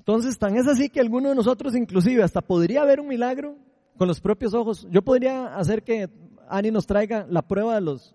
Entonces, 0.00 0.38
tan 0.38 0.58
es 0.58 0.68
así 0.68 0.90
que 0.90 1.00
alguno 1.00 1.30
de 1.30 1.34
nosotros 1.34 1.74
inclusive 1.74 2.22
hasta 2.22 2.42
podría 2.42 2.84
ver 2.84 3.00
un 3.00 3.08
milagro 3.08 3.56
con 3.96 4.08
los 4.08 4.20
propios 4.20 4.52
ojos. 4.52 4.86
Yo 4.90 5.00
podría 5.00 5.56
hacer 5.56 5.82
que 5.84 6.10
Ani 6.50 6.70
nos 6.70 6.86
traiga 6.86 7.26
la 7.30 7.40
prueba 7.40 7.76
de 7.76 7.80
los, 7.80 8.14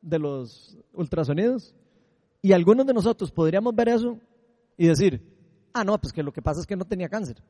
de 0.00 0.18
los 0.18 0.78
ultrasonidos 0.94 1.74
y 2.40 2.54
algunos 2.54 2.86
de 2.86 2.94
nosotros 2.94 3.30
podríamos 3.30 3.74
ver 3.74 3.90
eso 3.90 4.18
y 4.76 4.88
decir, 4.88 5.22
ah, 5.72 5.84
no, 5.84 5.98
pues 5.98 6.12
que 6.12 6.22
lo 6.22 6.32
que 6.32 6.42
pasa 6.42 6.60
es 6.60 6.66
que 6.66 6.76
no 6.76 6.84
tenía 6.84 7.08
cáncer. 7.08 7.42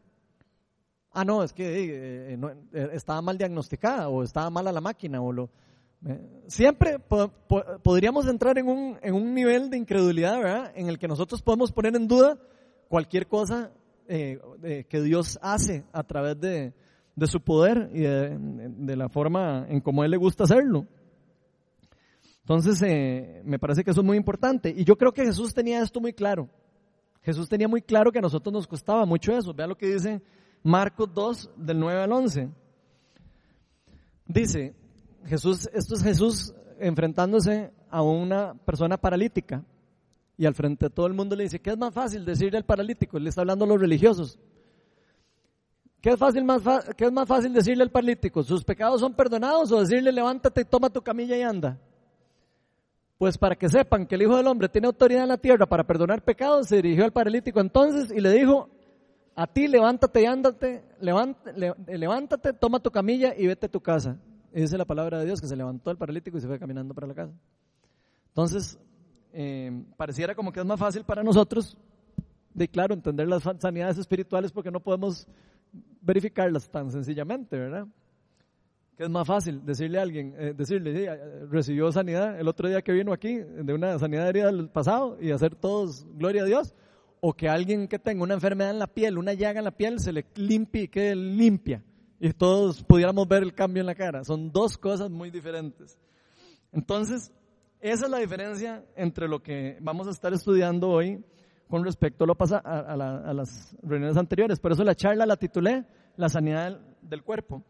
Ah, 1.19 1.25
no, 1.25 1.43
es 1.43 1.55
que 1.55 1.65
eh, 1.65 2.35
eh, 2.35 2.39
eh, 2.75 2.89
estaba 2.93 3.23
mal 3.23 3.39
diagnosticada 3.39 4.11
o 4.11 4.23
estaba 4.23 4.51
mala 4.51 4.71
la 4.71 4.83
máquina 4.83 5.23
o 5.23 5.33
lo... 5.33 5.51
siempre 6.47 6.99
podríamos 7.83 8.27
entrar 8.27 8.59
en 8.59 8.69
un, 8.69 8.99
en 9.01 9.15
un 9.15 9.33
nivel 9.33 9.71
de 9.71 9.79
incredulidad, 9.79 10.37
¿verdad? 10.37 10.73
En 10.75 10.89
el 10.89 10.99
que 10.99 11.09
nosotros 11.09 11.41
podemos 11.41 11.73
poner 11.73 11.97
en 11.97 12.07
duda 12.07 12.39
cualquier 12.89 13.27
cosa 13.29 13.73
que 14.07 15.01
Dios 15.03 15.39
hace 15.41 15.85
a 15.91 16.03
través 16.05 16.39
de, 16.39 16.75
de 17.17 17.27
su 17.27 17.41
poder 17.41 17.91
y 17.95 18.03
de, 18.03 18.97
la 18.97 19.09
forma 19.09 19.67
en 19.71 19.81
cómo 19.81 20.03
a 20.03 20.05
él 20.05 20.11
le 20.11 20.19
gusta 20.19 20.45
hacerlo. 20.45 20.87
Entonces, 22.41 23.43
me 23.43 23.59
parece 23.59 23.83
que 23.83 23.91
eso 23.91 24.03
es 24.03 24.07
muy 24.07 24.19
importante. 24.19 24.69
Y 24.69 24.85
yo 24.85 24.97
creo 24.97 25.13
que 25.13 25.25
Jesús 25.25 25.55
tenía 25.55 25.83
esto 25.83 25.99
muy 25.99 26.13
claro. 26.13 26.51
Jesús 27.27 27.49
tenía 27.49 27.67
muy 27.67 27.83
claro 27.83 28.13
que 28.13 28.21
a 28.21 28.23
nosotros 28.23 28.53
nos 28.53 28.69
costaba 28.69 29.05
mucho 29.05 29.37
eso. 29.37 29.53
Vea 29.53 29.67
lo 29.67 29.77
que 29.77 29.93
dice 29.93 30.23
Marcos 30.63 31.13
2, 31.13 31.51
del 31.57 31.81
9 31.81 32.03
al 32.03 32.13
11. 32.13 32.49
Dice, 34.27 34.77
Jesús, 35.25 35.69
esto 35.75 35.97
es 35.97 36.05
Jesús 36.05 36.55
enfrentándose 36.79 37.73
a 37.91 38.01
una 38.01 38.55
persona 38.55 38.97
paralítica. 38.97 39.65
Y 40.39 40.47
al 40.47 40.55
frente 40.55 40.87
de 40.87 40.91
todo 40.91 41.09
el 41.09 41.15
mundo 41.15 41.35
le 41.35 41.43
dice, 41.43 41.59
¿qué 41.59 41.71
es 41.71 41.77
más 41.77 41.93
fácil 41.93 42.25
decirle 42.25 42.59
al 42.59 42.65
paralítico? 42.65 43.19
Le 43.19 43.29
está 43.29 43.41
hablando 43.41 43.65
a 43.65 43.69
los 43.69 43.81
religiosos. 43.81 44.39
¿Qué 46.01 46.11
es, 46.11 46.45
más 46.45 46.63
más 46.65 47.27
fácil 47.27 47.53
decirle 47.53 47.83
al 47.83 47.91
paralítico? 47.91 48.45
¿Sus 48.45 48.63
pecados 48.63 49.01
son 49.01 49.15
perdonados 49.15 49.73
o 49.73 49.81
decirle 49.81 50.13
levántate, 50.13 50.65
toma 50.65 50.91
tu 50.91 51.03
camilla 51.03 51.37
y 51.37 51.43
anda? 51.43 51.77
Pues 53.19 53.39
para 53.39 53.57
que 53.57 53.69
sepan 53.69 54.07
que 54.07 54.15
el 54.15 54.23
Hijo 54.23 54.37
del 54.37 54.47
Hombre 54.47 54.69
tiene 54.69 54.89
autoridad 54.89 55.23
en 55.23 55.31
la 55.31 55.39
tierra 55.39 55.67
para 55.67 55.85
perdonar 55.85 56.23
pecados, 56.23 56.69
se 56.69 56.77
dirigió 56.77 57.05
al 57.05 57.13
paralítico 57.13 57.61
entonces 57.61 58.13
y 58.15 58.21
le 58.21 58.31
dijo, 58.31 58.69
a 59.35 59.47
ti 59.47 59.69
levántate 59.69 60.23
y 60.23 60.27
ándate, 60.27 60.85
levántate, 61.01 62.53
toma 62.53 62.81
tu 62.81 62.91
camilla 62.91 63.35
y 63.37 63.47
vete 63.47 63.67
a 63.67 63.69
tu 63.71 63.81
casa. 63.81 64.19
Y 64.53 64.61
dice 64.61 64.77
la 64.77 64.85
palabra 64.85 65.19
de 65.19 65.27
Dios 65.27 65.41
que 65.41 65.47
se 65.47 65.57
levantó 65.57 65.91
el 65.91 65.97
paralítico 65.97 66.37
y 66.37 66.41
se 66.41 66.47
fue 66.47 66.59
caminando 66.59 66.95
para 66.95 67.07
la 67.07 67.15
casa. 67.15 67.33
Entonces, 68.29 68.79
eh, 69.33 69.85
pareciera 69.97 70.35
como 70.35 70.53
que 70.53 70.61
es 70.61 70.67
más 70.67 70.79
fácil 70.79 71.05
para 71.05 71.23
nosotros, 71.23 71.77
de 72.53 72.69
claro, 72.69 72.95
entender 72.95 73.29
las 73.29 73.43
sanidades 73.59 73.99
espirituales 73.99 74.53
porque 74.53 74.71
no 74.71 74.81
podemos 74.81 75.27
verificarlas 76.01 76.69
tan 76.71 76.91
sencillamente, 76.91 77.59
¿verdad? 77.59 77.87
Que 78.97 79.05
es 79.05 79.11
más 79.11 79.27
fácil 79.27 79.65
decirle 79.65 79.99
a 79.99 80.03
alguien, 80.03 80.35
eh, 80.39 80.55
decirle, 80.57 80.97
sí, 80.97 81.05
eh, 81.05 81.47
recibió 81.51 81.93
sanidad 81.93 82.41
el 82.41 82.49
otro 82.49 82.69
día 82.69 82.81
que 82.81 82.93
vino 82.93 83.13
aquí, 83.13 83.37
de 83.37 83.75
una 83.75 83.99
sanidad 83.99 84.29
herida 84.29 84.47
del 84.47 84.71
pasado, 84.71 85.19
y 85.21 85.31
hacer 85.31 85.55
todos 85.55 86.07
gloria 86.15 86.43
a 86.43 86.47
Dios, 86.47 86.75
o 87.21 87.35
que 87.35 87.49
alguien 87.49 87.89
que 87.89 87.99
tenga 87.99 88.23
una 88.23 88.35
enfermedad 88.35 88.71
en 88.71 88.79
la 88.79 88.87
piel, 88.87 89.19
una 89.19 89.35
llaga 89.35 89.59
en 89.59 89.65
la 89.65 89.71
piel, 89.71 90.01
se 90.01 90.13
le 90.13 90.25
limpie 90.35 90.85
y 90.85 90.89
quede 90.89 91.15
limpia, 91.15 91.83
y 92.19 92.33
todos 92.33 92.83
pudiéramos 92.85 93.29
ver 93.29 93.43
el 93.43 93.55
cambio 93.55 93.83
en 93.83 93.87
la 93.87 93.95
cara. 93.95 94.25
Son 94.25 94.51
dos 94.51 94.79
cosas 94.79 95.11
muy 95.11 95.31
diferentes. 95.31 95.99
Entonces, 96.73 97.33
esa 97.81 98.07
es 98.07 98.11
la 98.11 98.19
diferencia 98.19 98.83
entre 98.97 99.29
lo 99.29 99.43
que 99.43 99.77
vamos 99.81 100.07
a 100.09 100.11
estar 100.11 100.33
estudiando 100.33 100.89
hoy 100.89 101.23
con 101.69 101.85
respecto 101.85 102.25
a, 102.25 102.27
lo 102.27 102.35
pasa, 102.35 102.59
a, 102.59 102.97
las 102.97 103.77
reuniones 103.83 104.17
anteriores. 104.17 104.59
Por 104.59 104.73
eso 104.73 104.85
la 104.85 104.95
charla 104.95 105.27
la 105.27 105.37
titulé 105.37 105.85
La 106.17 106.29
sanidad 106.29 106.81
del 107.03 107.23
cuerpo. 107.23 107.63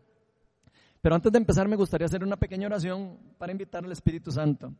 Pero 1.06 1.14
antes 1.14 1.30
de 1.30 1.38
empezar 1.38 1.68
me 1.68 1.76
gustaría 1.76 2.06
hacer 2.06 2.24
una 2.24 2.36
pequeña 2.36 2.66
oración 2.66 3.16
para 3.38 3.52
invitar 3.52 3.84
al 3.84 3.92
Espíritu 3.92 4.32
Santo, 4.32 4.74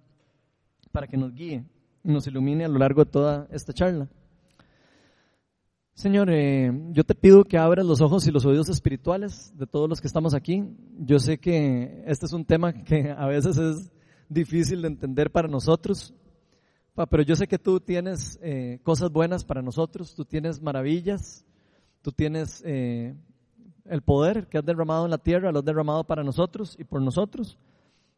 para 0.91 1.07
que 1.07 1.17
nos 1.17 1.33
guíe 1.33 1.65
y 2.03 2.09
nos 2.11 2.27
ilumine 2.27 2.65
a 2.65 2.69
lo 2.69 2.81
largo 2.81 3.05
de 3.05 3.11
toda 3.13 3.47
esta 3.53 3.73
charla. 3.73 4.09
Señor, 5.95 6.29
eh, 6.33 6.73
yo 6.91 7.05
te 7.05 7.15
pido 7.15 7.45
que 7.45 7.59
abras 7.59 7.87
los 7.87 8.01
ojos 8.01 8.27
y 8.27 8.33
los 8.33 8.45
oídos 8.45 8.69
espirituales 8.69 9.57
de 9.57 9.69
todos 9.69 9.89
los 9.89 10.01
que 10.01 10.09
estamos 10.09 10.35
aquí. 10.35 10.65
Yo 10.99 11.21
sé 11.21 11.39
que 11.39 12.03
este 12.09 12.27
es 12.27 12.33
un 12.33 12.45
tema 12.45 12.73
que 12.73 13.15
a 13.17 13.27
veces 13.27 13.57
es 13.57 13.93
difícil 14.29 14.83
de 14.83 14.89
entender 14.89 15.31
para 15.31 15.47
nosotros, 15.47 16.13
pero 17.09 17.23
yo 17.23 17.37
sé 17.37 17.47
que 17.47 17.61
tú 17.61 17.79
tienes 17.79 18.41
eh, 18.43 18.81
cosas 18.83 19.13
buenas 19.13 19.45
para 19.45 19.63
nosotros, 19.63 20.17
tú 20.17 20.25
tienes 20.25 20.61
maravillas, 20.61 21.47
tú 22.03 22.11
tienes 22.11 22.65
eh, 22.67 23.15
el 23.91 24.03
poder 24.03 24.47
que 24.47 24.59
has 24.59 24.65
derramado 24.65 25.05
en 25.05 25.11
la 25.11 25.19
tierra, 25.19 25.53
lo 25.53 25.61
has 25.61 25.65
derramado 25.65 26.05
para 26.05 26.23
nosotros 26.23 26.77
y 26.79 26.85
por 26.85 27.01
nosotros. 27.03 27.59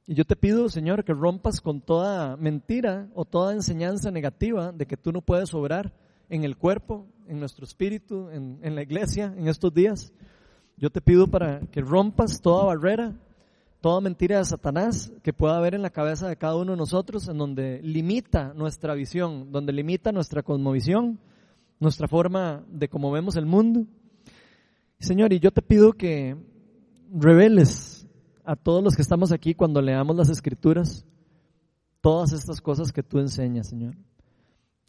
Y 0.07 0.15
yo 0.15 0.25
te 0.25 0.37
pido, 0.37 0.69
Señor, 0.69 1.05
que 1.05 1.13
rompas 1.13 1.61
con 1.61 1.81
toda 1.81 2.37
mentira 2.37 3.09
o 3.15 3.25
toda 3.25 3.53
enseñanza 3.53 4.11
negativa 4.11 4.73
de 4.73 4.87
que 4.87 4.97
tú 4.97 5.13
no 5.13 5.21
puedes 5.21 5.53
obrar 5.53 5.93
en 6.31 6.45
el 6.45 6.57
cuerpo, 6.57 7.07
en 7.27 7.41
nuestro 7.41 7.65
espíritu, 7.65 8.31
en, 8.31 8.75
la 8.75 8.83
iglesia, 8.83 9.35
en 9.37 9.49
estos 9.49 9.73
días. 9.73 10.13
Yo 10.77 10.91
te 10.91 11.01
pido 11.01 11.27
para 11.27 11.61
que 11.71 11.81
rompas 11.81 12.41
toda 12.41 12.65
barrera 12.65 13.15
toda 13.81 14.01
mentira 14.01 14.39
de 14.39 14.45
Satanás 14.45 15.13
que 15.23 15.33
pueda 15.33 15.57
haber 15.57 15.75
en 15.75 15.83
la 15.83 15.91
cabeza 15.91 16.29
de 16.29 16.37
cada 16.37 16.57
uno 16.57 16.73
de 16.73 16.79
nosotros, 16.79 17.29
en 17.29 17.39
donde 17.39 17.81
limita 17.83 18.53
nuestra 18.55 18.95
visión, 18.95 19.53
donde 19.53 19.73
limita 19.73 20.11
nuestra 20.11 20.43
cosmovisión, 20.43 21.19
nuestra 21.79 22.09
forma 22.09 22.65
de 22.71 22.89
cómo 22.89 23.13
vemos 23.13 23.37
el 23.37 23.47
mundo. 23.47 23.87
Señor, 25.01 25.33
y 25.33 25.39
yo 25.39 25.53
te 25.53 25.63
pido 25.63 25.93
que 25.93 26.37
reveles 27.13 28.07
a 28.45 28.57
todos 28.57 28.83
los 28.83 28.97
que 28.97 29.03
estamos 29.03 29.31
aquí 29.31 29.55
cuando 29.55 29.81
leamos 29.81 30.17
las 30.17 30.29
escrituras 30.29 31.07
todas 32.01 32.33
estas 32.33 32.61
cosas 32.61 32.93
que 32.93 33.03
tú 33.03 33.19
enseñas, 33.19 33.69
Señor. 33.69 33.95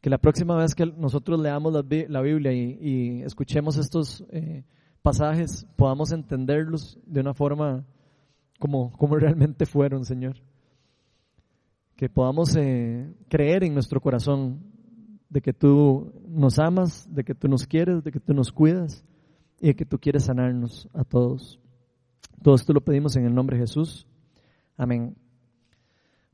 Que 0.01 0.09
la 0.09 0.17
próxima 0.17 0.55
vez 0.55 0.73
que 0.73 0.85
nosotros 0.85 1.39
leamos 1.39 1.73
la, 1.73 2.21
Biblia 2.21 2.53
y, 2.53 3.21
escuchemos 3.21 3.77
estos 3.77 4.23
eh, 4.31 4.63
pasajes 5.01 5.67
podamos 5.75 6.11
entenderlos 6.11 6.97
de 7.05 7.19
una 7.19 7.33
forma 7.33 7.85
como, 8.57 8.91
realmente 9.15 9.65
fueron, 9.65 10.05
Señor. 10.05 10.37
Que 11.95 12.09
podamos 12.09 12.55
eh, 12.55 13.13
creer 13.27 13.63
en 13.63 13.73
nuestro 13.73 14.01
corazón 14.01 14.63
de 15.29 15.41
que 15.41 15.53
tú 15.53 16.13
nos 16.27 16.57
amas, 16.57 17.07
de 17.13 17.23
que 17.23 17.35
tú 17.35 17.47
nos 17.47 17.67
quieres, 17.67 18.03
de 18.03 18.11
que 18.11 18.19
tú 18.19 18.33
nos 18.33 18.51
cuidas 18.51 19.03
y 19.59 19.73
que 19.73 19.85
tú 19.85 19.99
quieres 19.99 20.25
sanarnos 20.25 20.87
a 20.93 21.03
todos. 21.03 21.59
Todo 22.41 22.55
esto 22.55 22.73
lo 22.73 22.81
pedimos 22.81 23.15
en 23.15 23.25
el 23.25 23.35
nombre 23.35 23.57
de 23.57 23.63
Jesús. 23.63 24.07
Amén. 24.77 25.15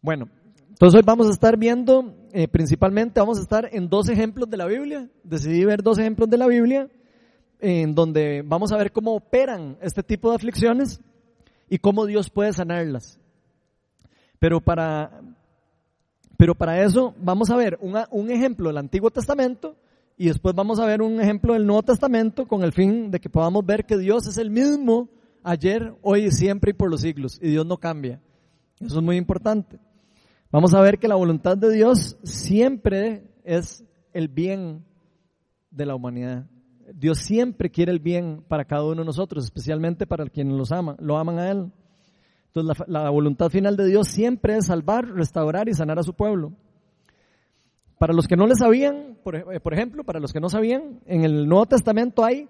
Bueno, 0.02 0.30
entonces 0.70 0.98
hoy 0.98 1.04
vamos 1.06 1.28
a 1.28 1.32
estar 1.32 1.58
viendo, 1.58 2.14
eh, 2.32 2.48
principalmente 2.48 3.20
vamos 3.20 3.40
a 3.40 3.42
estar 3.42 3.70
en 3.72 3.90
dos 3.90 4.10
ejemplos 4.10 4.50
de 4.50 4.58
la 4.58 4.68
Biblia. 4.68 5.10
Decidí 5.24 5.66
ver 5.66 5.82
dos 5.82 5.98
ejemplos 5.98 6.30
de 6.30 6.38
la 6.38 6.48
Biblia 6.48 6.90
en 7.60 7.96
donde 7.96 8.44
vamos 8.46 8.72
a 8.72 8.78
ver 8.78 8.92
cómo 8.92 9.16
operan 9.16 9.78
este 9.82 10.04
tipo 10.04 10.30
de 10.30 10.36
aflicciones 10.36 11.02
y 11.70 11.80
cómo 11.80 12.06
Dios 12.06 12.30
puede 12.30 12.54
sanarlas. 12.54 13.20
Pero 14.38 14.62
para, 14.62 15.22
pero 16.38 16.54
para 16.54 16.84
eso 16.84 17.16
vamos 17.18 17.50
a 17.50 17.56
ver 17.56 17.80
un 17.82 18.30
ejemplo 18.30 18.68
del 18.68 18.78
Antiguo 18.78 19.10
Testamento 19.10 19.76
y 20.18 20.28
después 20.28 20.56
vamos 20.56 20.80
a 20.80 20.86
ver 20.86 21.02
un 21.02 21.20
ejemplo 21.20 21.54
del 21.54 21.66
Nuevo 21.66 21.84
Testamento 21.84 22.48
con 22.48 22.64
el 22.64 22.72
fin 22.72 23.12
de 23.12 23.20
que 23.20 23.30
podamos 23.30 23.66
ver 23.66 23.86
que 23.86 23.98
Dios 23.98 24.28
es 24.28 24.38
el 24.38 24.50
mismo 24.50 25.10
ayer, 25.44 25.94
hoy 26.02 26.26
y 26.26 26.32
siempre 26.32 26.72
y 26.72 26.74
por 26.74 26.90
los 26.90 27.02
siglos 27.02 27.40
y 27.42 27.50
Dios 27.50 27.66
no 27.66 27.78
cambia. 27.78 28.22
Eso 28.80 28.98
es 29.00 29.04
muy 29.04 29.18
importante. 29.18 29.80
Vamos 30.52 30.74
a 30.74 30.82
ver 30.82 31.00
que 31.00 31.08
la 31.08 31.16
voluntad 31.16 31.58
de 31.58 31.72
Dios 31.72 32.18
siempre 32.24 33.30
es 33.44 33.84
el 34.14 34.28
bien 34.30 34.86
de 35.70 35.86
la 35.86 35.96
humanidad. 35.96 36.46
Dios 36.94 37.20
siempre 37.20 37.70
quiere 37.70 37.92
el 37.92 38.00
bien 38.00 38.44
para 38.48 38.66
cada 38.66 38.84
uno 38.84 39.02
de 39.02 39.06
nosotros, 39.06 39.44
especialmente 39.44 40.08
para 40.08 40.26
quienes 40.28 40.56
los 40.56 40.72
ama, 40.72 40.96
lo 41.00 41.18
aman 41.18 41.40
a 41.40 41.52
Él. 41.52 41.72
Entonces 42.48 42.88
la, 42.88 43.10
voluntad 43.10 43.50
final 43.50 43.76
de 43.76 43.86
Dios 43.86 44.08
siempre 44.08 44.56
es 44.56 44.68
salvar, 44.68 45.06
restaurar 45.10 45.68
y 45.68 45.74
sanar 45.74 46.00
a 46.00 46.04
su 46.04 46.14
pueblo. 46.14 46.54
Para 47.98 48.14
los 48.14 48.28
que 48.28 48.36
no 48.36 48.46
le 48.48 48.56
sabían, 48.56 49.18
por, 49.24 49.36
eh, 49.36 49.60
por 49.60 49.74
ejemplo, 49.74 50.04
para 50.04 50.20
los 50.20 50.34
que 50.34 50.40
no 50.40 50.50
sabían, 50.50 51.00
en 51.06 51.24
el 51.24 51.48
Nuevo 51.48 51.66
Testamento 51.66 52.24
hay 52.26 52.50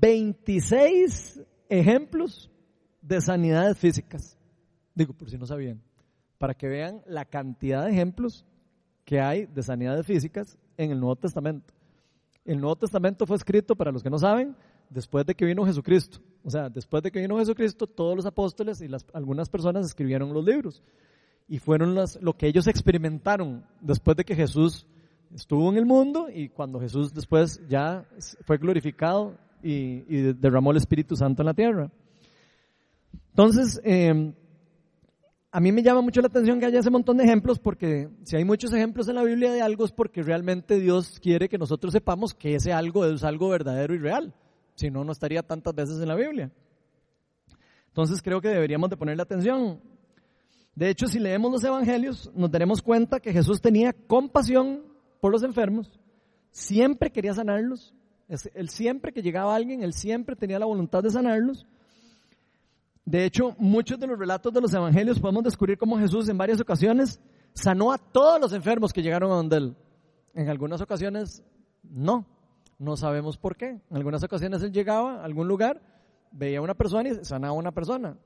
26 0.00 1.42
ejemplos 1.68 2.50
de 3.00 3.20
sanidades 3.20 3.78
físicas. 3.78 4.38
Digo, 4.94 5.14
por 5.14 5.30
si 5.30 5.38
no 5.38 5.46
sabían, 5.46 5.80
para 6.38 6.54
que 6.54 6.68
vean 6.68 7.02
la 7.06 7.24
cantidad 7.24 7.84
de 7.84 7.92
ejemplos 7.92 8.44
que 9.04 9.20
hay 9.20 9.46
de 9.46 9.62
sanidades 9.62 10.06
físicas 10.06 10.58
en 10.76 10.90
el 10.90 11.00
Nuevo 11.00 11.16
Testamento. 11.16 11.72
El 12.44 12.60
Nuevo 12.60 12.76
Testamento 12.76 13.26
fue 13.26 13.36
escrito, 13.36 13.76
para 13.76 13.92
los 13.92 14.02
que 14.02 14.10
no 14.10 14.18
saben, 14.18 14.56
después 14.90 15.24
de 15.24 15.34
que 15.34 15.44
vino 15.44 15.64
Jesucristo. 15.64 16.18
O 16.44 16.50
sea, 16.50 16.68
después 16.68 17.02
de 17.02 17.10
que 17.10 17.20
vino 17.20 17.38
Jesucristo, 17.38 17.86
todos 17.86 18.16
los 18.16 18.26
apóstoles 18.26 18.80
y 18.80 18.88
algunas 19.12 19.48
personas 19.48 19.86
escribieron 19.86 20.32
los 20.32 20.44
libros. 20.44 20.82
Y 21.48 21.58
fueron 21.58 21.94
las, 21.94 22.20
lo 22.22 22.36
que 22.36 22.46
ellos 22.46 22.66
experimentaron 22.66 23.64
después 23.80 24.16
de 24.16 24.24
que 24.24 24.34
Jesús 24.34 24.86
estuvo 25.34 25.70
en 25.70 25.76
el 25.76 25.86
mundo 25.86 26.28
y 26.32 26.48
cuando 26.48 26.80
Jesús 26.80 27.12
después 27.12 27.60
ya 27.68 28.06
fue 28.44 28.58
glorificado 28.58 29.36
y, 29.62 30.00
derramó 30.34 30.70
el 30.70 30.78
Espíritu 30.78 31.16
Santo 31.16 31.42
en 31.42 31.46
la 31.46 31.54
tierra. 31.54 31.90
Entonces, 33.30 33.80
eh, 33.84 34.34
a 35.54 35.60
mí 35.60 35.70
me 35.70 35.82
llama 35.82 36.00
mucho 36.00 36.22
la 36.22 36.28
atención 36.28 36.58
que 36.58 36.66
haya 36.66 36.80
ese 36.80 36.90
montón 36.90 37.18
de 37.18 37.24
ejemplos 37.24 37.58
porque 37.58 38.08
si 38.24 38.36
hay 38.36 38.44
muchos 38.44 38.72
ejemplos 38.72 39.06
en 39.08 39.16
la 39.16 39.22
Biblia 39.22 39.52
de 39.52 39.60
algo 39.60 39.84
es 39.84 39.92
porque 39.92 40.22
realmente 40.22 40.80
Dios 40.80 41.20
quiere 41.20 41.48
que 41.48 41.58
nosotros 41.58 41.92
sepamos 41.92 42.32
que 42.32 42.54
ese 42.54 42.72
algo 42.72 43.04
es 43.04 43.22
algo 43.22 43.50
verdadero 43.50 43.94
y 43.94 43.98
real. 43.98 44.34
Si 44.74 44.90
no, 44.90 45.04
no 45.04 45.12
estaría 45.12 45.42
tantas 45.42 45.74
veces 45.74 46.00
en 46.00 46.08
la 46.08 46.14
Biblia. 46.14 46.50
Entonces 47.88 48.22
creo 48.22 48.40
que 48.40 48.48
deberíamos 48.48 48.88
de 48.88 48.96
ponerle 48.96 49.22
atención. 49.22 49.78
De 50.74 50.88
hecho, 50.88 51.06
si 51.06 51.18
leemos 51.18 51.52
los 51.52 51.64
evangelios, 51.64 52.30
nos 52.34 52.50
daremos 52.50 52.80
cuenta 52.80 53.20
que 53.20 53.32
Jesús 53.32 53.60
tenía 53.60 53.92
compasión 53.92 54.84
por 55.20 55.30
los 55.30 55.42
enfermos, 55.42 56.00
siempre 56.50 57.10
quería 57.10 57.34
sanarlos, 57.34 57.94
él 58.54 58.68
siempre 58.70 59.12
que 59.12 59.22
llegaba 59.22 59.54
alguien, 59.54 59.82
él 59.82 59.92
siempre 59.92 60.36
tenía 60.36 60.58
la 60.58 60.66
voluntad 60.66 61.02
de 61.02 61.10
sanarlos. 61.10 61.66
De 63.04 63.24
hecho, 63.24 63.54
muchos 63.58 63.98
de 63.98 64.06
los 64.06 64.18
relatos 64.18 64.52
de 64.52 64.60
los 64.60 64.72
evangelios 64.72 65.18
podemos 65.18 65.44
descubrir 65.44 65.76
cómo 65.76 65.98
Jesús 65.98 66.28
en 66.28 66.38
varias 66.38 66.60
ocasiones 66.60 67.20
sanó 67.52 67.92
a 67.92 67.98
todos 67.98 68.40
los 68.40 68.52
enfermos 68.52 68.92
que 68.92 69.02
llegaron 69.02 69.30
a 69.30 69.34
donde 69.34 69.56
él. 69.56 69.76
En 70.34 70.48
algunas 70.48 70.80
ocasiones 70.80 71.42
no, 71.82 72.26
no 72.78 72.96
sabemos 72.96 73.36
por 73.36 73.56
qué. 73.56 73.80
En 73.90 73.96
algunas 73.96 74.22
ocasiones 74.22 74.62
él 74.62 74.72
llegaba 74.72 75.20
a 75.20 75.24
algún 75.24 75.48
lugar, 75.48 75.82
veía 76.30 76.58
a 76.58 76.62
una 76.62 76.74
persona 76.74 77.08
y 77.10 77.24
sanaba 77.24 77.54
a 77.54 77.58
una 77.58 77.72
persona. 77.72 78.16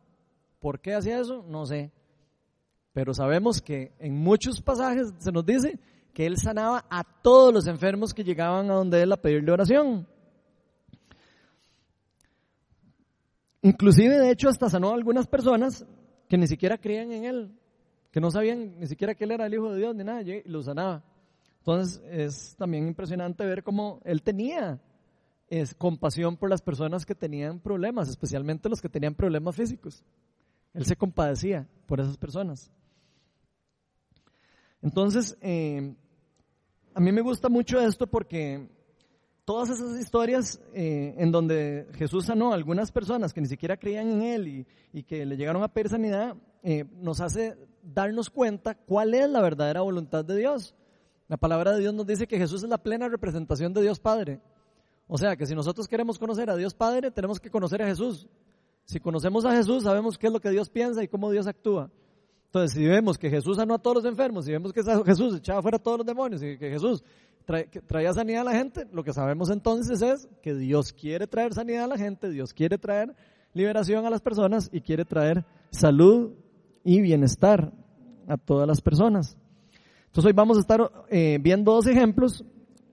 ¿Por 0.61 0.81
qué 0.81 0.95
hacía 0.95 1.21
eso? 1.21 1.45
No 1.49 1.67
sé. 1.67 1.91
Pero 2.97 3.13
sabemos 3.13 3.61
que 3.61 3.93
en 3.99 4.15
muchos 4.17 4.63
pasajes 4.63 5.13
se 5.19 5.31
nos 5.31 5.45
dice 5.45 5.79
que 6.15 6.25
él 6.25 6.39
sanaba 6.39 6.87
a 6.89 7.05
todos 7.05 7.53
los 7.53 7.67
enfermos 7.67 8.15
que 8.15 8.25
llegaban 8.25 8.71
a 8.71 8.75
donde 8.75 9.03
él 9.03 9.13
a 9.13 9.21
pedirle 9.21 9.53
oración. 9.53 10.09
Inclusive, 13.61 14.19
de 14.19 14.31
hecho, 14.31 14.49
hasta 14.49 14.71
sanó 14.71 14.93
a 14.93 14.95
algunas 14.95 15.27
personas 15.27 15.85
que 16.27 16.39
ni 16.39 16.47
siquiera 16.47 16.79
creían 16.79 17.13
en 17.13 17.25
él, 17.27 17.51
que 18.11 18.19
no 18.19 18.31
sabían 18.31 18.81
ni 18.81 18.87
siquiera 18.87 19.15
que 19.15 19.25
él 19.25 19.33
era 19.33 19.45
el 19.45 19.53
Hijo 19.53 19.71
de 19.75 19.79
Dios 19.79 19.95
ni 19.95 20.03
nada, 20.03 20.23
y 20.23 20.43
lo 20.47 20.63
sanaba. 20.63 21.05
Entonces, 21.59 22.03
es 22.11 22.57
también 22.57 22.89
impresionante 22.89 23.45
ver 23.45 23.63
cómo 23.63 24.01
él 24.07 24.23
tenía 24.23 24.81
compasión 25.77 26.39
por 26.39 26.49
las 26.49 26.63
personas 26.63 27.05
que 27.05 27.15
tenían 27.15 27.61
problemas, 27.61 28.09
especialmente 28.09 28.71
los 28.71 28.81
que 28.81 28.89
tenían 28.89 29.15
problemas 29.15 29.55
físicos. 29.55 30.03
Él 30.73 30.87
se 30.87 30.97
compadecía 30.97 31.69
por 31.85 32.01
esas 32.01 32.17
personas. 32.17 32.73
Entonces, 34.87 35.37
eh, 35.41 35.97
a 36.95 37.01
mí 37.01 37.11
me 37.11 37.21
gusta 37.21 37.49
mucho 37.49 37.81
esto 37.81 38.07
porque 38.07 38.69
todas 39.45 39.69
esas 39.69 39.99
historias 39.99 40.61
eh, 40.75 41.13
en 41.19 41.33
donde 41.33 41.89
Jesús 41.95 42.27
sanó 42.27 42.53
a 42.53 42.55
algunas 42.55 42.93
personas 42.93 43.35
que 43.35 43.41
ni 43.41 43.49
siquiera 43.49 43.77
creían 43.77 44.09
en 44.13 44.23
Él 44.23 44.67
y, 44.93 45.03
que 45.03 45.27
le 45.27 45.37
llegaron 45.37 45.65
a 45.65 45.73
pedir 45.75 45.89
sanidad, 45.89 46.37
eh, 46.63 46.85
nos 47.01 47.21
hace 47.21 47.59
darnos 47.83 48.31
cuenta 48.31 48.77
cuál 48.77 49.15
es 49.15 49.29
la 49.29 49.41
verdadera 49.41 49.81
voluntad 49.81 50.25
de 50.25 50.37
Dios. 50.37 50.77
La 51.27 51.37
palabra 51.37 51.73
de 51.73 51.81
Dios 51.81 51.93
nos 51.93 52.07
dice 52.07 52.29
que 52.29 52.39
Jesús 52.39 52.63
es 52.63 52.69
la 52.69 52.79
plena 52.79 53.09
representación 53.09 53.75
de 53.75 53.83
Dios 53.83 53.99
Padre. 53.99 54.41
O 55.09 55.19
sea 55.19 55.35
que 55.35 55.47
si 55.47 55.57
nosotros 55.57 55.89
queremos 55.89 56.17
conocer 56.17 56.49
a 56.49 56.55
Dios 56.55 56.75
Padre, 56.75 57.11
tenemos 57.11 57.41
que 57.41 57.51
conocer 57.51 57.83
a 57.83 57.87
Jesús. 57.89 58.29
Si 58.85 59.01
conocemos 59.01 59.45
a 59.47 59.57
Jesús, 59.57 59.83
sabemos 59.83 60.17
qué 60.17 60.29
es 60.29 60.33
lo 60.33 60.41
que 60.41 60.51
Dios 60.51 60.71
piensa 60.71 61.03
y 61.03 61.09
cómo 61.09 61.33
Dios 61.33 61.49
actúa. 61.49 61.91
Entonces, 62.47 62.73
si 62.73 62.87
vemos 62.87 63.19
que 63.19 63.29
Jesús 63.29 63.57
sanó 63.57 63.75
a 63.75 63.79
todos 63.79 63.97
los 63.97 64.05
enfermos, 64.05 64.45
si 64.45 64.53
vemos 64.53 64.73
que 64.73 64.83
Jesús 65.05 65.37
echaba 65.37 65.63
fuera 65.63 65.77
a 65.77 65.83
todos 65.83 65.99
los 65.99 66.07
demonios 66.07 66.43
y 66.43 66.57
que 66.57 66.71
Jesús 66.71 67.03
traía 67.87 68.13
sanidad 68.13 68.43
a 68.43 68.53
la 68.53 68.59
gente, 68.59 68.87
lo 68.93 69.05
que 69.05 69.13
sabemos 69.13 69.51
entonces 69.51 70.03
es 70.03 70.29
que 70.43 70.55
Dios 70.55 70.93
quiere 70.93 71.27
traer 71.27 71.55
sanidad 71.55 71.85
a 71.85 71.89
la 71.89 71.99
gente, 71.99 72.31
Dios 72.31 72.53
quiere 72.53 72.79
traer 72.79 73.15
liberación 73.55 74.05
a 74.05 74.11
las 74.11 74.21
personas 74.21 74.69
y 74.73 74.81
quiere 74.81 75.05
traer 75.05 75.45
salud 75.71 76.33
y 76.83 77.01
bienestar 77.01 77.73
a 78.27 78.37
todas 78.37 78.67
las 78.67 78.81
personas. 78.81 79.37
Entonces 80.07 80.25
hoy 80.27 80.33
vamos 80.33 80.57
a 80.57 80.61
estar 80.61 80.91
eh, 81.09 81.39
viendo 81.41 81.73
dos 81.73 81.87
ejemplos 81.87 82.45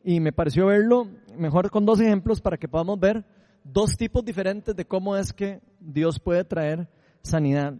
y 0.03 0.19
me 0.19 0.33
pareció 0.33 0.67
verlo 0.67 1.07
mejor 1.37 1.69
con 1.71 1.85
dos 1.85 1.99
ejemplos 1.99 2.41
para 2.41 2.57
que 2.57 2.67
podamos 2.67 2.99
ver 2.99 3.25
dos 3.63 3.95
tipos 3.97 4.23
diferentes 4.23 4.75
de 4.75 4.85
cómo 4.85 5.15
es 5.15 5.33
que 5.33 5.61
Dios 5.79 6.19
puede 6.19 6.43
traer 6.43 6.87
sanidad. 7.21 7.73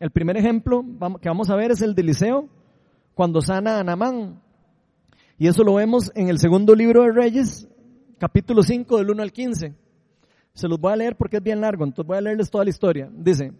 El 0.00 0.10
primer 0.10 0.36
ejemplo 0.36 0.84
que 1.20 1.28
vamos 1.28 1.50
a 1.50 1.56
ver 1.56 1.70
es 1.70 1.80
el 1.80 1.94
de 1.94 2.02
Eliseo, 2.02 2.48
cuando 3.14 3.40
sana 3.40 3.78
a 3.78 3.84
Namán. 3.84 4.40
Y 5.38 5.46
eso 5.46 5.62
lo 5.62 5.74
vemos 5.74 6.10
en 6.14 6.28
el 6.28 6.38
segundo 6.38 6.74
libro 6.74 7.02
de 7.02 7.12
Reyes, 7.12 7.68
capítulo 8.18 8.62
5, 8.62 8.98
del 8.98 9.10
1 9.10 9.22
al 9.22 9.32
15. 9.32 9.74
Se 10.52 10.68
los 10.68 10.80
voy 10.80 10.92
a 10.92 10.96
leer 10.96 11.16
porque 11.16 11.36
es 11.36 11.42
bien 11.42 11.60
largo, 11.60 11.84
entonces 11.84 12.06
voy 12.06 12.18
a 12.18 12.20
leerles 12.20 12.50
toda 12.50 12.64
la 12.64 12.70
historia. 12.70 13.08
Dice, 13.12 13.52